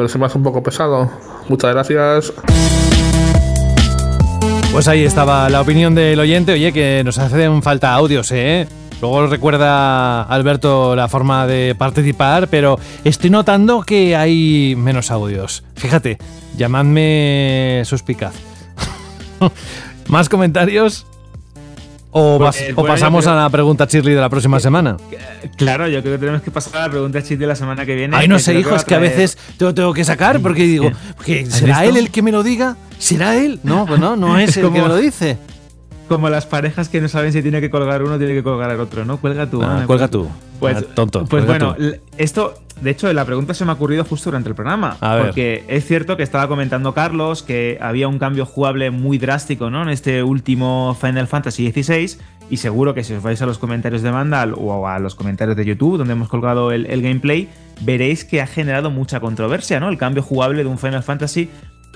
Pero 0.00 0.08
se 0.08 0.16
me 0.16 0.24
hace 0.24 0.38
un 0.38 0.44
poco 0.44 0.62
pesado. 0.62 1.10
Muchas 1.50 1.74
gracias. 1.74 2.32
Pues 4.72 4.88
ahí 4.88 5.04
estaba 5.04 5.50
la 5.50 5.60
opinión 5.60 5.94
del 5.94 6.18
oyente. 6.18 6.54
Oye, 6.54 6.72
que 6.72 7.02
nos 7.04 7.18
hacen 7.18 7.62
falta 7.62 7.92
audios, 7.92 8.32
¿eh? 8.32 8.66
Luego 9.02 9.26
recuerda 9.26 10.22
Alberto 10.22 10.96
la 10.96 11.06
forma 11.08 11.46
de 11.46 11.74
participar, 11.74 12.48
pero 12.48 12.78
estoy 13.04 13.28
notando 13.28 13.82
que 13.82 14.16
hay 14.16 14.74
menos 14.74 15.10
audios. 15.10 15.64
Fíjate, 15.74 16.16
llamadme 16.56 17.82
suspicaz. 17.84 18.36
¿Más 20.08 20.30
comentarios? 20.30 21.06
¿O, 22.12 22.38
vas- 22.40 22.58
o 22.72 22.74
bueno, 22.74 22.88
pasamos 22.94 23.24
creo- 23.24 23.38
a 23.38 23.42
la 23.42 23.50
pregunta 23.50 23.86
Shirley 23.88 24.14
de 24.14 24.20
la 24.20 24.28
próxima 24.28 24.58
semana? 24.58 24.96
Claro, 25.56 25.86
yo 25.88 26.00
creo 26.02 26.14
que 26.14 26.18
tenemos 26.18 26.42
que 26.42 26.50
pasar 26.50 26.76
a 26.76 26.86
la 26.86 26.90
pregunta 26.90 27.20
chiste 27.20 27.36
de 27.38 27.46
la 27.46 27.54
semana 27.54 27.86
que 27.86 27.94
viene. 27.94 28.16
Ay, 28.16 28.26
no 28.26 28.38
sé, 28.38 28.58
hijo, 28.58 28.74
es 28.74 28.84
que 28.84 28.94
a 28.94 28.98
veces 28.98 29.38
te 29.56 29.64
lo 29.64 29.72
tengo 29.74 29.92
que 29.94 30.04
sacar 30.04 30.40
porque 30.40 30.62
digo, 30.64 30.90
¿será 31.48 31.84
él 31.84 31.96
el 31.96 32.10
que 32.10 32.22
me 32.22 32.32
lo 32.32 32.42
diga? 32.42 32.76
¿Será 32.98 33.36
él? 33.36 33.60
No, 33.62 33.86
pues 33.86 34.00
no, 34.00 34.16
no 34.16 34.38
es, 34.38 34.56
el 34.56 34.64
que 34.72 34.80
me 34.82 34.88
lo 34.88 34.96
dice. 34.96 35.38
Como 36.10 36.28
las 36.28 36.44
parejas 36.44 36.88
que 36.88 37.00
no 37.00 37.06
saben 37.06 37.32
si 37.32 37.40
tiene 37.40 37.60
que 37.60 37.70
colgar 37.70 38.02
uno 38.02 38.14
o 38.14 38.18
tiene 38.18 38.34
que 38.34 38.42
colgar 38.42 38.68
el 38.72 38.80
otro, 38.80 39.04
¿no? 39.04 39.18
Cuelga 39.18 39.48
tú. 39.48 39.62
Ah, 39.62 39.76
Ana, 39.76 39.86
cuelga 39.86 40.08
tú. 40.08 40.28
Pues, 40.58 40.76
Ah, 40.78 40.82
tonto. 40.92 41.24
Pues 41.24 41.46
bueno, 41.46 41.76
tú. 41.76 41.84
esto, 42.18 42.54
de 42.80 42.90
hecho, 42.90 43.12
la 43.12 43.24
pregunta 43.24 43.54
se 43.54 43.64
me 43.64 43.70
ha 43.70 43.74
ocurrido 43.74 44.02
justo 44.04 44.28
durante 44.28 44.48
el 44.48 44.56
programa. 44.56 44.96
A 45.00 45.14
ver. 45.14 45.26
Porque 45.26 45.64
es 45.68 45.86
cierto 45.86 46.16
que 46.16 46.24
estaba 46.24 46.48
comentando 46.48 46.94
Carlos 46.94 47.44
que 47.44 47.78
había 47.80 48.08
un 48.08 48.18
cambio 48.18 48.44
jugable 48.44 48.90
muy 48.90 49.18
drástico, 49.18 49.70
¿no? 49.70 49.82
En 49.84 49.88
este 49.90 50.24
último 50.24 50.96
Final 51.00 51.28
Fantasy 51.28 51.70
XVI. 51.70 52.18
Y 52.50 52.56
seguro 52.56 52.92
que 52.92 53.04
si 53.04 53.12
os 53.14 53.22
vais 53.22 53.40
a 53.40 53.46
los 53.46 53.58
comentarios 53.58 54.02
de 54.02 54.10
Vandal 54.10 54.54
o 54.58 54.88
a 54.88 54.98
los 54.98 55.14
comentarios 55.14 55.56
de 55.56 55.64
YouTube, 55.64 55.96
donde 55.96 56.14
hemos 56.14 56.28
colgado 56.28 56.72
el, 56.72 56.86
el 56.86 57.02
gameplay, 57.02 57.48
veréis 57.82 58.24
que 58.24 58.40
ha 58.42 58.48
generado 58.48 58.90
mucha 58.90 59.20
controversia, 59.20 59.78
¿no? 59.78 59.88
El 59.88 59.96
cambio 59.96 60.24
jugable 60.24 60.64
de 60.64 60.68
un 60.68 60.76
Final 60.76 61.04
Fantasy 61.04 61.48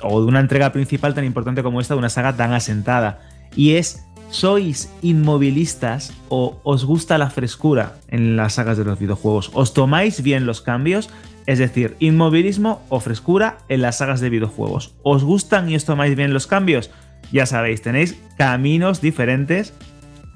o 0.03 0.21
de 0.21 0.27
una 0.29 0.39
entrega 0.39 0.71
principal 0.71 1.15
tan 1.15 1.25
importante 1.25 1.65
como 1.65 1.81
esta, 1.81 1.95
de 1.95 1.99
una 1.99 2.09
saga 2.11 2.37
tan 2.37 2.53
asentada. 2.53 3.19
Y 3.57 3.73
es, 3.73 4.07
¿sois 4.31 4.93
inmovilistas 5.03 6.13
o 6.29 6.61
os 6.65 6.85
gusta 6.85 7.19
la 7.19 7.31
frescura 7.31 7.97
en 8.09 8.37
las 8.37 8.55
sagas 8.55 8.79
de 8.79 8.85
los 8.85 8.99
videojuegos? 8.99 9.51
¿Os 9.55 9.75
tomáis 9.75 10.23
bien 10.23 10.47
los 10.47 10.61
cambios? 10.61 11.11
Es 11.47 11.59
decir, 11.59 11.97
inmovilismo 12.01 12.83
o 12.89 13.01
frescura 13.01 13.59
en 13.69 13.83
las 13.83 13.99
sagas 13.99 14.21
de 14.21 14.31
videojuegos. 14.31 14.95
¿Os 15.03 15.25
gustan 15.25 15.71
y 15.71 15.77
os 15.77 15.85
tomáis 15.85 16.17
bien 16.17 16.33
los 16.33 16.47
cambios? 16.47 16.91
Ya 17.33 17.47
sabéis, 17.47 17.83
tenéis 17.83 18.19
caminos 18.39 19.01
diferentes 19.01 19.75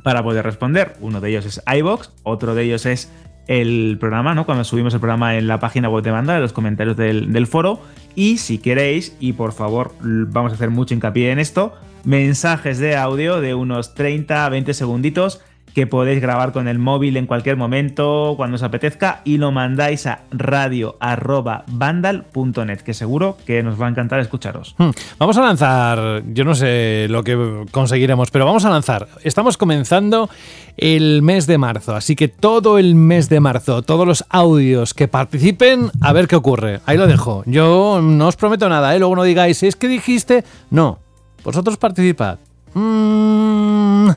para 0.02 0.22
poder 0.22 0.44
responder. 0.44 0.96
Uno 1.00 1.20
de 1.20 1.30
ellos 1.30 1.46
es 1.46 1.62
iBox, 1.66 2.12
otro 2.22 2.54
de 2.54 2.64
ellos 2.64 2.86
es 2.86 3.10
el 3.46 3.96
programa, 3.98 4.34
¿no? 4.34 4.44
Cuando 4.44 4.62
subimos 4.62 4.94
el 4.94 5.00
programa 5.00 5.36
en 5.36 5.48
la 5.48 5.58
página 5.58 5.88
web 5.88 6.04
de 6.04 6.10
banda, 6.10 6.36
en 6.36 6.42
los 6.42 6.52
comentarios 6.52 6.96
del, 6.96 7.46
foro. 7.46 7.80
Y 8.14 8.38
si 8.38 8.58
queréis, 8.58 9.16
y 9.20 9.32
por 9.32 9.52
favor, 9.52 9.94
vamos 10.00 10.52
a 10.52 10.54
hacer 10.54 10.70
mucho 10.70 10.94
hincapié 10.94 11.30
en 11.30 11.38
esto, 11.38 11.74
mensajes 12.08 12.78
de 12.78 12.96
audio 12.96 13.42
de 13.42 13.54
unos 13.54 13.92
30 13.92 14.46
a 14.46 14.48
20 14.48 14.72
segunditos 14.72 15.42
que 15.74 15.86
podéis 15.86 16.22
grabar 16.22 16.52
con 16.52 16.66
el 16.66 16.78
móvil 16.78 17.18
en 17.18 17.26
cualquier 17.26 17.58
momento, 17.58 18.32
cuando 18.38 18.54
os 18.54 18.62
apetezca, 18.62 19.20
y 19.24 19.36
lo 19.36 19.52
mandáis 19.52 20.06
a 20.06 20.20
radio.vandal.net, 20.30 22.78
que 22.78 22.94
seguro 22.94 23.36
que 23.44 23.62
nos 23.62 23.78
va 23.78 23.84
a 23.86 23.90
encantar 23.90 24.20
escucharos. 24.20 24.74
Hmm. 24.78 24.88
Vamos 25.18 25.36
a 25.36 25.42
lanzar, 25.42 26.22
yo 26.32 26.46
no 26.46 26.54
sé 26.54 27.08
lo 27.10 27.22
que 27.22 27.66
conseguiremos, 27.72 28.30
pero 28.30 28.46
vamos 28.46 28.64
a 28.64 28.70
lanzar. 28.70 29.06
Estamos 29.22 29.58
comenzando 29.58 30.30
el 30.78 31.20
mes 31.20 31.46
de 31.46 31.58
marzo, 31.58 31.94
así 31.94 32.16
que 32.16 32.28
todo 32.28 32.78
el 32.78 32.94
mes 32.94 33.28
de 33.28 33.40
marzo, 33.40 33.82
todos 33.82 34.06
los 34.06 34.24
audios 34.30 34.94
que 34.94 35.08
participen, 35.08 35.90
a 36.00 36.14
ver 36.14 36.26
qué 36.26 36.36
ocurre. 36.36 36.80
Ahí 36.86 36.96
lo 36.96 37.06
dejo. 37.06 37.42
Yo 37.44 38.00
no 38.02 38.28
os 38.28 38.36
prometo 38.36 38.70
nada, 38.70 38.96
¿eh? 38.96 38.98
luego 38.98 39.14
no 39.14 39.24
digáis, 39.24 39.62
es 39.62 39.76
que 39.76 39.88
dijiste, 39.88 40.42
no, 40.70 41.00
vosotros 41.48 41.78
participad. 41.78 42.36
Mm, 42.74 44.10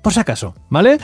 por 0.00 0.14
si 0.14 0.20
acaso, 0.20 0.54
¿vale? 0.70 0.96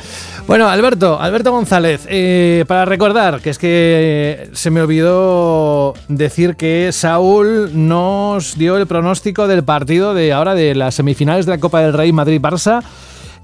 Bueno, 0.47 0.71
Alberto, 0.71 1.21
Alberto 1.21 1.53
González, 1.53 2.07
eh, 2.09 2.65
para 2.67 2.87
recordar 2.87 3.43
que 3.43 3.51
es 3.51 3.59
que 3.59 4.49
se 4.55 4.71
me 4.71 4.81
olvidó 4.81 5.93
decir 6.09 6.57
que 6.57 6.93
Saúl 6.93 7.73
nos 7.75 8.57
dio 8.57 8.79
el 8.79 8.87
pronóstico 8.87 9.47
del 9.49 9.65
partido 9.65 10.15
de 10.15 10.33
ahora 10.33 10.55
de 10.55 10.75
las 10.75 10.95
semifinales 10.95 11.45
de 11.45 11.53
la 11.53 11.61
Copa 11.61 11.83
del 11.83 11.93
Rey 11.93 12.11
Madrid-Barça. 12.11 12.83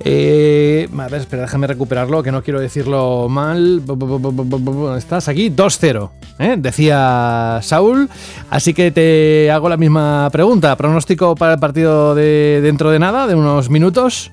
Eh, 0.04 0.88
a 0.98 1.08
ver, 1.08 1.20
espera, 1.20 1.42
déjame 1.42 1.66
recuperarlo, 1.66 2.22
que 2.22 2.32
no 2.32 2.42
quiero 2.42 2.60
decirlo 2.60 3.28
mal. 3.28 3.80
Bu- 3.84 3.96
bu- 3.96 4.20
bu- 4.20 4.20
bu- 4.20 4.48
bu- 4.48 4.60
bu- 4.64 4.72
¿dónde 4.84 4.98
Estás 4.98 5.28
aquí, 5.28 5.48
2-0, 5.50 6.10
¿eh? 6.38 6.56
decía 6.58 7.60
Saúl. 7.62 8.08
Así 8.50 8.74
que 8.74 8.90
te 8.90 9.50
hago 9.50 9.68
la 9.68 9.76
misma 9.76 10.28
pregunta. 10.32 10.76
¿Pronóstico 10.76 11.34
para 11.36 11.54
el 11.54 11.58
partido 11.60 12.14
de 12.14 12.60
dentro 12.62 12.90
de 12.90 12.98
nada, 12.98 13.26
de 13.26 13.34
unos 13.34 13.70
minutos? 13.70 14.32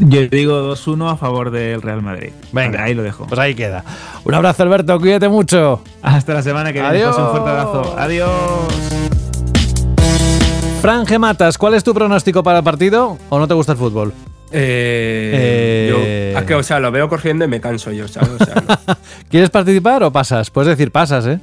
Yo 0.00 0.28
digo 0.28 0.54
2-1 0.62 1.10
a 1.10 1.16
favor 1.16 1.50
del 1.50 1.82
Real 1.82 2.02
Madrid. 2.02 2.30
Venga, 2.52 2.84
ahí 2.84 2.94
lo 2.94 3.02
dejo. 3.02 3.26
Pues 3.26 3.40
ahí 3.40 3.54
queda. 3.56 3.82
Un 4.24 4.32
abrazo, 4.34 4.62
Alberto, 4.62 4.98
cuídate 5.00 5.28
mucho. 5.28 5.80
Hasta 6.02 6.34
la 6.34 6.42
semana 6.42 6.72
que 6.72 6.80
viene. 6.80 6.88
Adiós. 6.98 7.16
José, 7.16 7.22
Un 7.22 7.30
fuerte 7.30 7.50
abrazo. 7.50 7.94
Adiós. 7.98 8.30
Fran 10.80 11.04
Gematas, 11.06 11.58
¿cuál 11.58 11.74
es 11.74 11.82
tu 11.82 11.92
pronóstico 11.92 12.44
para 12.44 12.58
el 12.58 12.64
partido 12.64 13.18
o 13.28 13.38
no 13.40 13.48
te 13.48 13.54
gusta 13.54 13.72
el 13.72 13.78
fútbol? 13.78 14.12
Eh, 14.52 15.32
Eh. 15.34 16.30
yo- 16.32 16.38
es 16.40 16.44
que, 16.46 16.54
o 16.54 16.62
sea, 16.62 16.78
lo 16.80 16.90
veo 16.90 17.08
corriendo 17.08 17.44
y 17.44 17.48
me 17.48 17.60
canso 17.60 17.92
yo, 17.92 18.08
¿sabes? 18.08 18.30
O 18.40 18.44
sea, 18.44 18.54
no. 18.56 18.96
¿Quieres 19.30 19.50
participar 19.50 20.02
o 20.02 20.12
pasas? 20.12 20.50
Puedes 20.50 20.68
decir 20.70 20.90
pasas, 20.90 21.26
¿eh? 21.26 21.40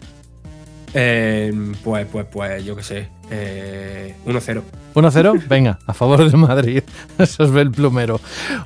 Eh, 0.93 1.53
pues, 1.83 2.07
pues, 2.11 2.25
pues, 2.31 2.63
yo 2.63 2.75
qué 2.75 2.83
sé. 2.83 3.07
Eh, 3.29 4.15
1-0. 4.25 4.61
1-0, 4.93 5.43
venga, 5.49 5.79
a 5.85 5.93
favor 5.93 6.23
del 6.23 6.37
Madrid. 6.39 6.83
Eso 7.19 7.43
es 7.43 7.51
el 7.55 7.71
plumero. 7.71 8.19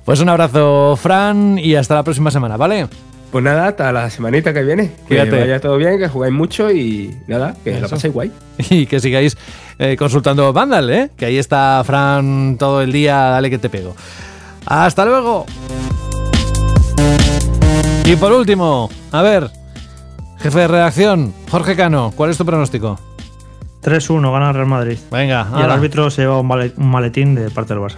Pues 0.06 0.20
un 0.20 0.30
abrazo, 0.30 0.96
Fran, 1.02 1.58
y 1.58 1.76
hasta 1.76 1.96
la 1.96 2.04
próxima 2.04 2.30
semana, 2.32 2.56
¿vale? 2.58 2.88
Pues 3.32 3.44
nada, 3.44 3.68
hasta 3.68 3.92
la 3.92 4.10
semanita 4.10 4.54
que 4.54 4.64
viene. 4.64 4.88
Que 5.08 5.18
Cuídate. 5.18 5.40
vaya 5.40 5.60
todo 5.60 5.78
bien, 5.78 6.00
que 6.00 6.08
jugáis 6.08 6.34
mucho 6.34 6.72
y 6.72 7.16
nada, 7.28 7.56
que 7.64 7.72
lo 7.80 7.86
Eso. 7.86 7.90
paséis 7.96 8.14
guay. 8.14 8.32
Y 8.72 8.86
que 8.88 9.00
sigáis 9.00 9.38
eh, 9.78 9.96
consultando 9.98 10.52
Vandal, 10.52 10.90
¿eh? 10.90 11.10
Que 11.16 11.26
ahí 11.26 11.38
está 11.38 11.82
Fran 11.86 12.58
todo 12.60 12.82
el 12.82 12.92
día, 12.92 13.16
dale 13.18 13.50
que 13.52 13.60
te 13.60 13.70
pego. 13.70 13.96
Hasta 14.66 15.06
luego. 15.06 15.46
Y 18.06 18.16
por 18.16 18.32
último, 18.32 18.90
a 19.12 19.22
ver, 19.22 19.50
jefe 20.40 20.60
de 20.60 20.68
redacción, 20.68 21.34
Jorge 21.52 21.76
Cano, 21.76 22.12
¿cuál 22.16 22.32
es 22.32 22.38
tu 22.38 22.46
pronóstico? 22.46 23.00
3-1 23.84 24.32
gana 24.32 24.50
el 24.50 24.56
Real 24.56 24.68
Madrid. 24.68 24.98
Venga, 25.12 25.48
Y 25.58 25.62
el 25.62 25.72
árbitro 25.72 26.10
se 26.10 26.24
lleva 26.24 26.40
un, 26.40 26.48
male- 26.48 26.74
un 26.76 26.90
maletín 26.90 27.36
de 27.36 27.50
parte 27.50 27.74
del 27.74 27.84
Barça. 27.84 27.96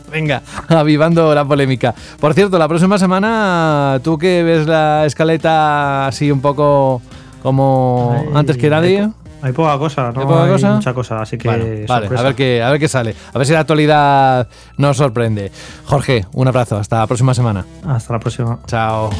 Venga, 0.12 0.42
avivando 0.68 1.34
la 1.34 1.44
polémica. 1.44 1.94
Por 2.20 2.32
cierto, 2.34 2.58
la 2.58 2.68
próxima 2.68 2.98
semana, 2.98 3.98
tú 4.04 4.16
que 4.16 4.42
ves 4.42 4.66
la 4.66 5.04
escaleta 5.04 6.06
así 6.06 6.30
un 6.30 6.40
poco 6.40 7.02
como 7.42 8.14
Ay, 8.16 8.28
antes 8.34 8.56
que 8.56 8.70
nadie. 8.70 9.08
Hay, 9.46 9.50
hay 9.50 9.52
poca 9.52 9.78
cosa, 9.78 10.10
no 10.12 10.20
¿Hay 10.20 10.26
poca 10.26 10.48
cosa? 10.48 10.74
mucha 10.74 10.92
cosa, 10.92 11.22
así 11.22 11.38
que 11.38 11.48
Bueno, 11.48 11.64
vale, 11.86 12.08
a 12.18 12.22
ver, 12.22 12.34
qué, 12.34 12.62
a 12.62 12.70
ver 12.70 12.80
qué 12.80 12.88
sale. 12.88 13.14
A 13.32 13.38
ver 13.38 13.46
si 13.46 13.52
la 13.52 13.60
actualidad 13.60 14.48
nos 14.76 14.96
sorprende. 14.96 15.52
Jorge, 15.84 16.26
un 16.32 16.48
abrazo. 16.48 16.76
Hasta 16.76 16.98
la 16.98 17.06
próxima 17.06 17.32
semana. 17.32 17.64
Hasta 17.86 18.14
la 18.14 18.18
próxima. 18.18 18.58
Chao. 18.66 19.10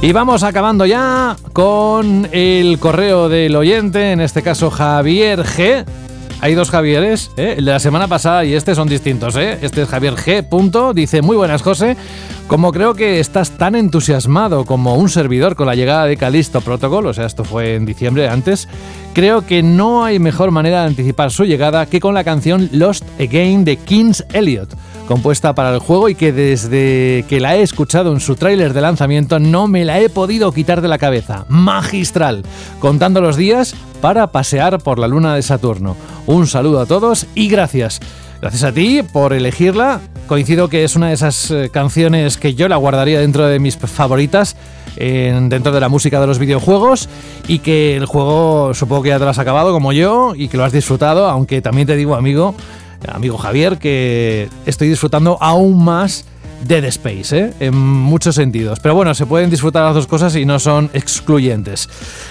Y 0.00 0.12
vamos 0.12 0.42
acabando 0.42 0.86
ya 0.86 1.36
con 1.52 2.28
el 2.32 2.78
correo 2.78 3.28
del 3.28 3.54
oyente, 3.54 4.12
en 4.12 4.20
este 4.20 4.42
caso 4.42 4.70
Javier 4.70 5.40
G. 5.44 5.84
Hay 6.40 6.54
dos 6.54 6.70
Javieres, 6.70 7.32
¿eh? 7.36 7.56
el 7.58 7.64
de 7.64 7.72
la 7.72 7.80
semana 7.80 8.06
pasada 8.06 8.44
y 8.44 8.54
este 8.54 8.74
son 8.76 8.88
distintos. 8.88 9.34
¿eh? 9.36 9.58
Este 9.60 9.82
es 9.82 9.88
Javier 9.88 10.14
G. 10.14 10.48
Punto. 10.48 10.94
Dice, 10.94 11.20
muy 11.20 11.36
buenas 11.36 11.62
José, 11.62 11.96
como 12.48 12.72
creo 12.72 12.94
que 12.94 13.20
estás 13.20 13.50
tan 13.52 13.74
entusiasmado 13.74 14.64
como 14.64 14.94
un 14.94 15.10
servidor 15.10 15.54
con 15.54 15.66
la 15.66 15.74
llegada 15.74 16.06
de 16.06 16.16
Callisto 16.16 16.62
Protocol, 16.62 17.06
o 17.06 17.12
sea, 17.12 17.26
esto 17.26 17.44
fue 17.44 17.74
en 17.74 17.84
diciembre 17.84 18.26
antes, 18.26 18.68
creo 19.12 19.44
que 19.44 19.62
no 19.62 20.02
hay 20.02 20.18
mejor 20.18 20.50
manera 20.50 20.80
de 20.80 20.88
anticipar 20.88 21.30
su 21.30 21.44
llegada 21.44 21.84
que 21.84 22.00
con 22.00 22.14
la 22.14 22.24
canción 22.24 22.70
Lost 22.72 23.04
Again 23.20 23.66
de 23.66 23.76
Kings 23.76 24.24
Elliot, 24.32 24.74
compuesta 25.06 25.54
para 25.54 25.74
el 25.74 25.78
juego 25.78 26.08
y 26.08 26.14
que 26.14 26.32
desde 26.32 27.26
que 27.28 27.38
la 27.38 27.54
he 27.54 27.62
escuchado 27.62 28.12
en 28.12 28.20
su 28.20 28.34
tráiler 28.34 28.72
de 28.72 28.80
lanzamiento 28.80 29.38
no 29.38 29.66
me 29.66 29.84
la 29.84 30.00
he 30.00 30.08
podido 30.08 30.50
quitar 30.52 30.80
de 30.80 30.88
la 30.88 30.98
cabeza. 30.98 31.44
Magistral, 31.48 32.44
contando 32.78 33.20
los 33.20 33.36
días 33.36 33.74
para 34.00 34.32
pasear 34.32 34.78
por 34.78 34.98
la 34.98 35.08
luna 35.08 35.34
de 35.34 35.42
Saturno. 35.42 35.96
Un 36.26 36.46
saludo 36.46 36.80
a 36.80 36.86
todos 36.86 37.26
y 37.34 37.48
gracias. 37.48 38.00
Gracias 38.40 38.62
a 38.64 38.72
ti 38.72 39.02
por 39.12 39.32
elegirla. 39.32 40.00
Coincido 40.28 40.68
que 40.68 40.84
es 40.84 40.94
una 40.94 41.08
de 41.08 41.14
esas 41.14 41.50
eh, 41.50 41.70
canciones 41.72 42.36
que 42.36 42.54
yo 42.54 42.68
la 42.68 42.76
guardaría 42.76 43.20
dentro 43.20 43.46
de 43.46 43.58
mis 43.58 43.76
favoritas 43.76 44.56
en- 44.96 45.48
dentro 45.48 45.72
de 45.72 45.80
la 45.80 45.88
música 45.88 46.20
de 46.20 46.26
los 46.26 46.38
videojuegos 46.38 47.08
y 47.48 47.58
que 47.60 47.96
el 47.96 48.06
juego 48.06 48.74
supongo 48.74 49.02
que 49.02 49.08
ya 49.08 49.18
te 49.18 49.24
lo 49.24 49.30
has 49.30 49.38
acabado 49.38 49.72
como 49.72 49.92
yo 49.92 50.34
y 50.36 50.48
que 50.48 50.56
lo 50.56 50.64
has 50.64 50.72
disfrutado, 50.72 51.28
aunque 51.28 51.60
también 51.62 51.86
te 51.86 51.96
digo 51.96 52.14
amigo, 52.14 52.54
amigo 53.08 53.38
Javier, 53.38 53.78
que 53.78 54.48
estoy 54.66 54.88
disfrutando 54.88 55.38
aún 55.40 55.82
más 55.82 56.24
Dead 56.66 56.84
Space, 56.84 57.38
¿eh? 57.38 57.52
en 57.60 57.76
muchos 57.76 58.34
sentidos. 58.34 58.80
Pero 58.80 58.94
bueno, 58.94 59.14
se 59.14 59.26
pueden 59.26 59.50
disfrutar 59.50 59.84
las 59.84 59.94
dos 59.94 60.06
cosas 60.06 60.34
y 60.36 60.44
no 60.44 60.58
son 60.58 60.90
excluyentes. 60.92 61.88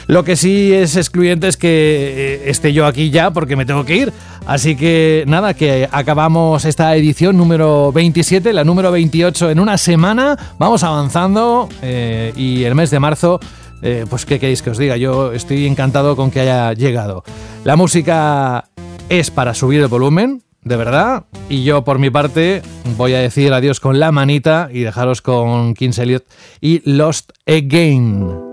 Lo 0.08 0.24
que 0.24 0.36
sí 0.36 0.74
es 0.74 0.96
excluyente 0.96 1.48
es 1.48 1.58
que 1.58 1.68
eh, 1.68 2.50
esté 2.50 2.74
yo 2.74 2.86
aquí 2.86 3.10
ya 3.10 3.32
porque 3.32 3.56
me 3.56 3.66
tengo 3.66 3.86
que 3.86 3.96
ir. 3.96 4.14
Así 4.46 4.76
que 4.76 5.24
nada, 5.28 5.54
que 5.54 5.88
acabamos 5.92 6.66
esta 6.66 6.96
edición 6.96 7.38
número 7.38 7.92
27, 7.92 8.54
la 8.54 8.64
número 8.64 8.92
28 8.92 9.52
en 9.52 9.60
una 9.60 9.78
semana. 9.78 10.38
Vamos 10.58 10.84
avanzando 10.84 11.70
eh, 11.82 12.34
y 12.36 12.64
el 12.64 12.76
mes 12.76 12.92
de 12.92 13.00
marzo... 13.00 13.40
eh, 13.82 14.06
pues 14.10 14.26
qué 14.26 14.40
queréis 14.40 14.62
que 14.62 14.72
os 14.72 14.78
diga, 14.78 14.98
yo 14.98 15.34
estoy 15.34 15.68
encantado 15.68 16.16
con 16.16 16.32
que 16.32 16.40
haya 16.40 16.74
llegado. 16.74 17.24
La 17.64 17.76
música 17.76 18.70
es 19.10 19.30
para 19.32 19.54
subir 19.54 19.82
el 19.82 19.88
volumen, 19.88 20.42
de 20.68 20.78
verdad. 20.78 21.26
Y 21.50 21.64
yo, 21.64 21.84
por 21.84 22.00
mi 22.00 22.10
parte, 22.10 22.62
voy 22.98 23.14
a 23.14 23.20
decir 23.20 23.54
adiós 23.54 23.80
con 23.80 24.00
la 24.00 24.12
manita 24.12 24.70
y 24.72 24.82
dejaros 24.82 25.22
con 25.22 25.74
Kings 25.74 26.00
Elliot 26.00 26.26
y 26.62 26.82
Lost 26.90 27.32
Again. 27.46 28.48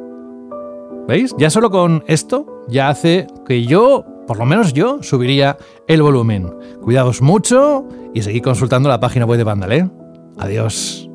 ¿Veis? 1.06 1.34
Ya 1.38 1.50
solo 1.50 1.70
con 1.70 2.02
esto 2.06 2.64
ya 2.68 2.88
hace 2.88 3.26
que 3.46 3.64
yo, 3.64 4.04
por 4.26 4.38
lo 4.38 4.46
menos 4.46 4.72
yo, 4.72 5.02
subiría 5.02 5.58
el 5.86 6.02
volumen. 6.02 6.50
Cuidaos 6.82 7.20
mucho 7.20 7.86
y 8.14 8.22
seguid 8.22 8.42
consultando 8.42 8.88
la 8.88 9.00
página 9.00 9.26
web 9.26 9.38
de 9.38 9.44
Vandal, 9.44 9.72
¿eh? 9.72 9.90
Adiós. 10.38 11.08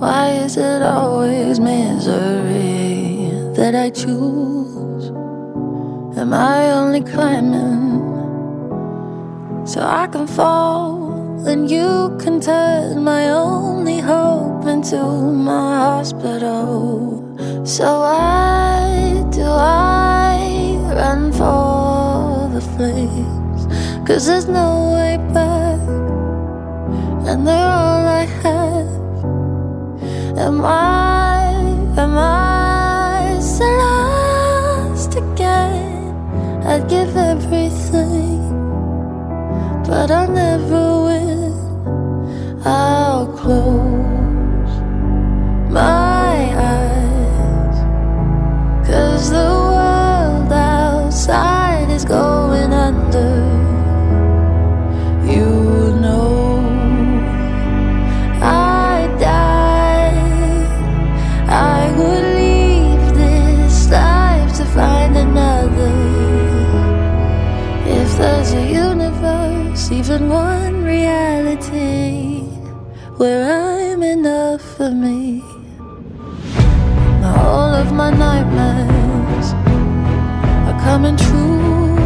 Why 0.00 0.30
is 0.30 0.56
it 0.56 0.80
always 0.80 1.60
misery 1.60 3.28
that 3.52 3.74
I 3.74 3.90
choose? 3.90 5.10
Am 6.16 6.32
I 6.32 6.70
only 6.70 7.02
climbing 7.02 8.00
so 9.66 9.82
I 9.82 10.06
can 10.06 10.26
fall? 10.26 11.44
And 11.46 11.70
you 11.70 12.16
can 12.18 12.40
turn 12.40 13.04
my 13.04 13.28
only 13.28 14.00
hope 14.00 14.64
into 14.64 14.96
my 14.96 15.76
hospital. 15.76 17.20
So 17.66 18.00
why 18.00 19.22
do 19.30 19.44
I 19.44 20.78
run 20.96 21.30
for 21.30 22.48
the 22.54 22.62
flames? 22.74 23.66
Cause 24.08 24.26
there's 24.26 24.48
no 24.48 24.94
way 24.94 25.18
back, 25.34 25.78
and 27.28 27.46
they're 27.46 27.68
all 27.68 28.08
I 28.08 28.24
have. 28.42 28.79
Am 30.40 30.64
I, 30.64 31.52
am 31.98 32.16
I 32.16 33.38
so 33.42 33.66
lost 33.66 35.14
again? 35.14 36.16
I'd 36.64 36.88
give 36.88 37.14
everything, 37.14 38.40
but 39.86 40.10
I'll 40.10 40.30
never 40.32 41.04
win. 41.04 42.62
I'll 42.64 43.26
close. 43.36 43.89
where 73.20 73.44
I'm 73.52 74.02
enough 74.02 74.62
for 74.62 74.90
me. 74.90 75.42
All 77.22 77.70
of 77.82 77.92
my 77.92 78.10
nightmares 78.10 79.52
are 80.66 80.80
coming 80.80 81.18
true, 81.18 81.98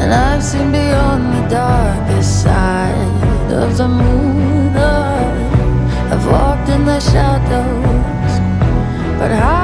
and 0.00 0.10
I've 0.10 0.42
seen 0.42 0.72
beyond 0.72 1.34
the 1.36 1.46
darkest 1.50 2.44
side 2.44 3.52
of 3.52 3.76
the 3.76 3.86
moon. 3.86 4.74
I've 6.12 6.26
walked 6.32 6.70
in 6.70 6.86
the 6.86 6.98
shadows, 7.00 8.32
but 9.18 9.32
how? 9.32 9.63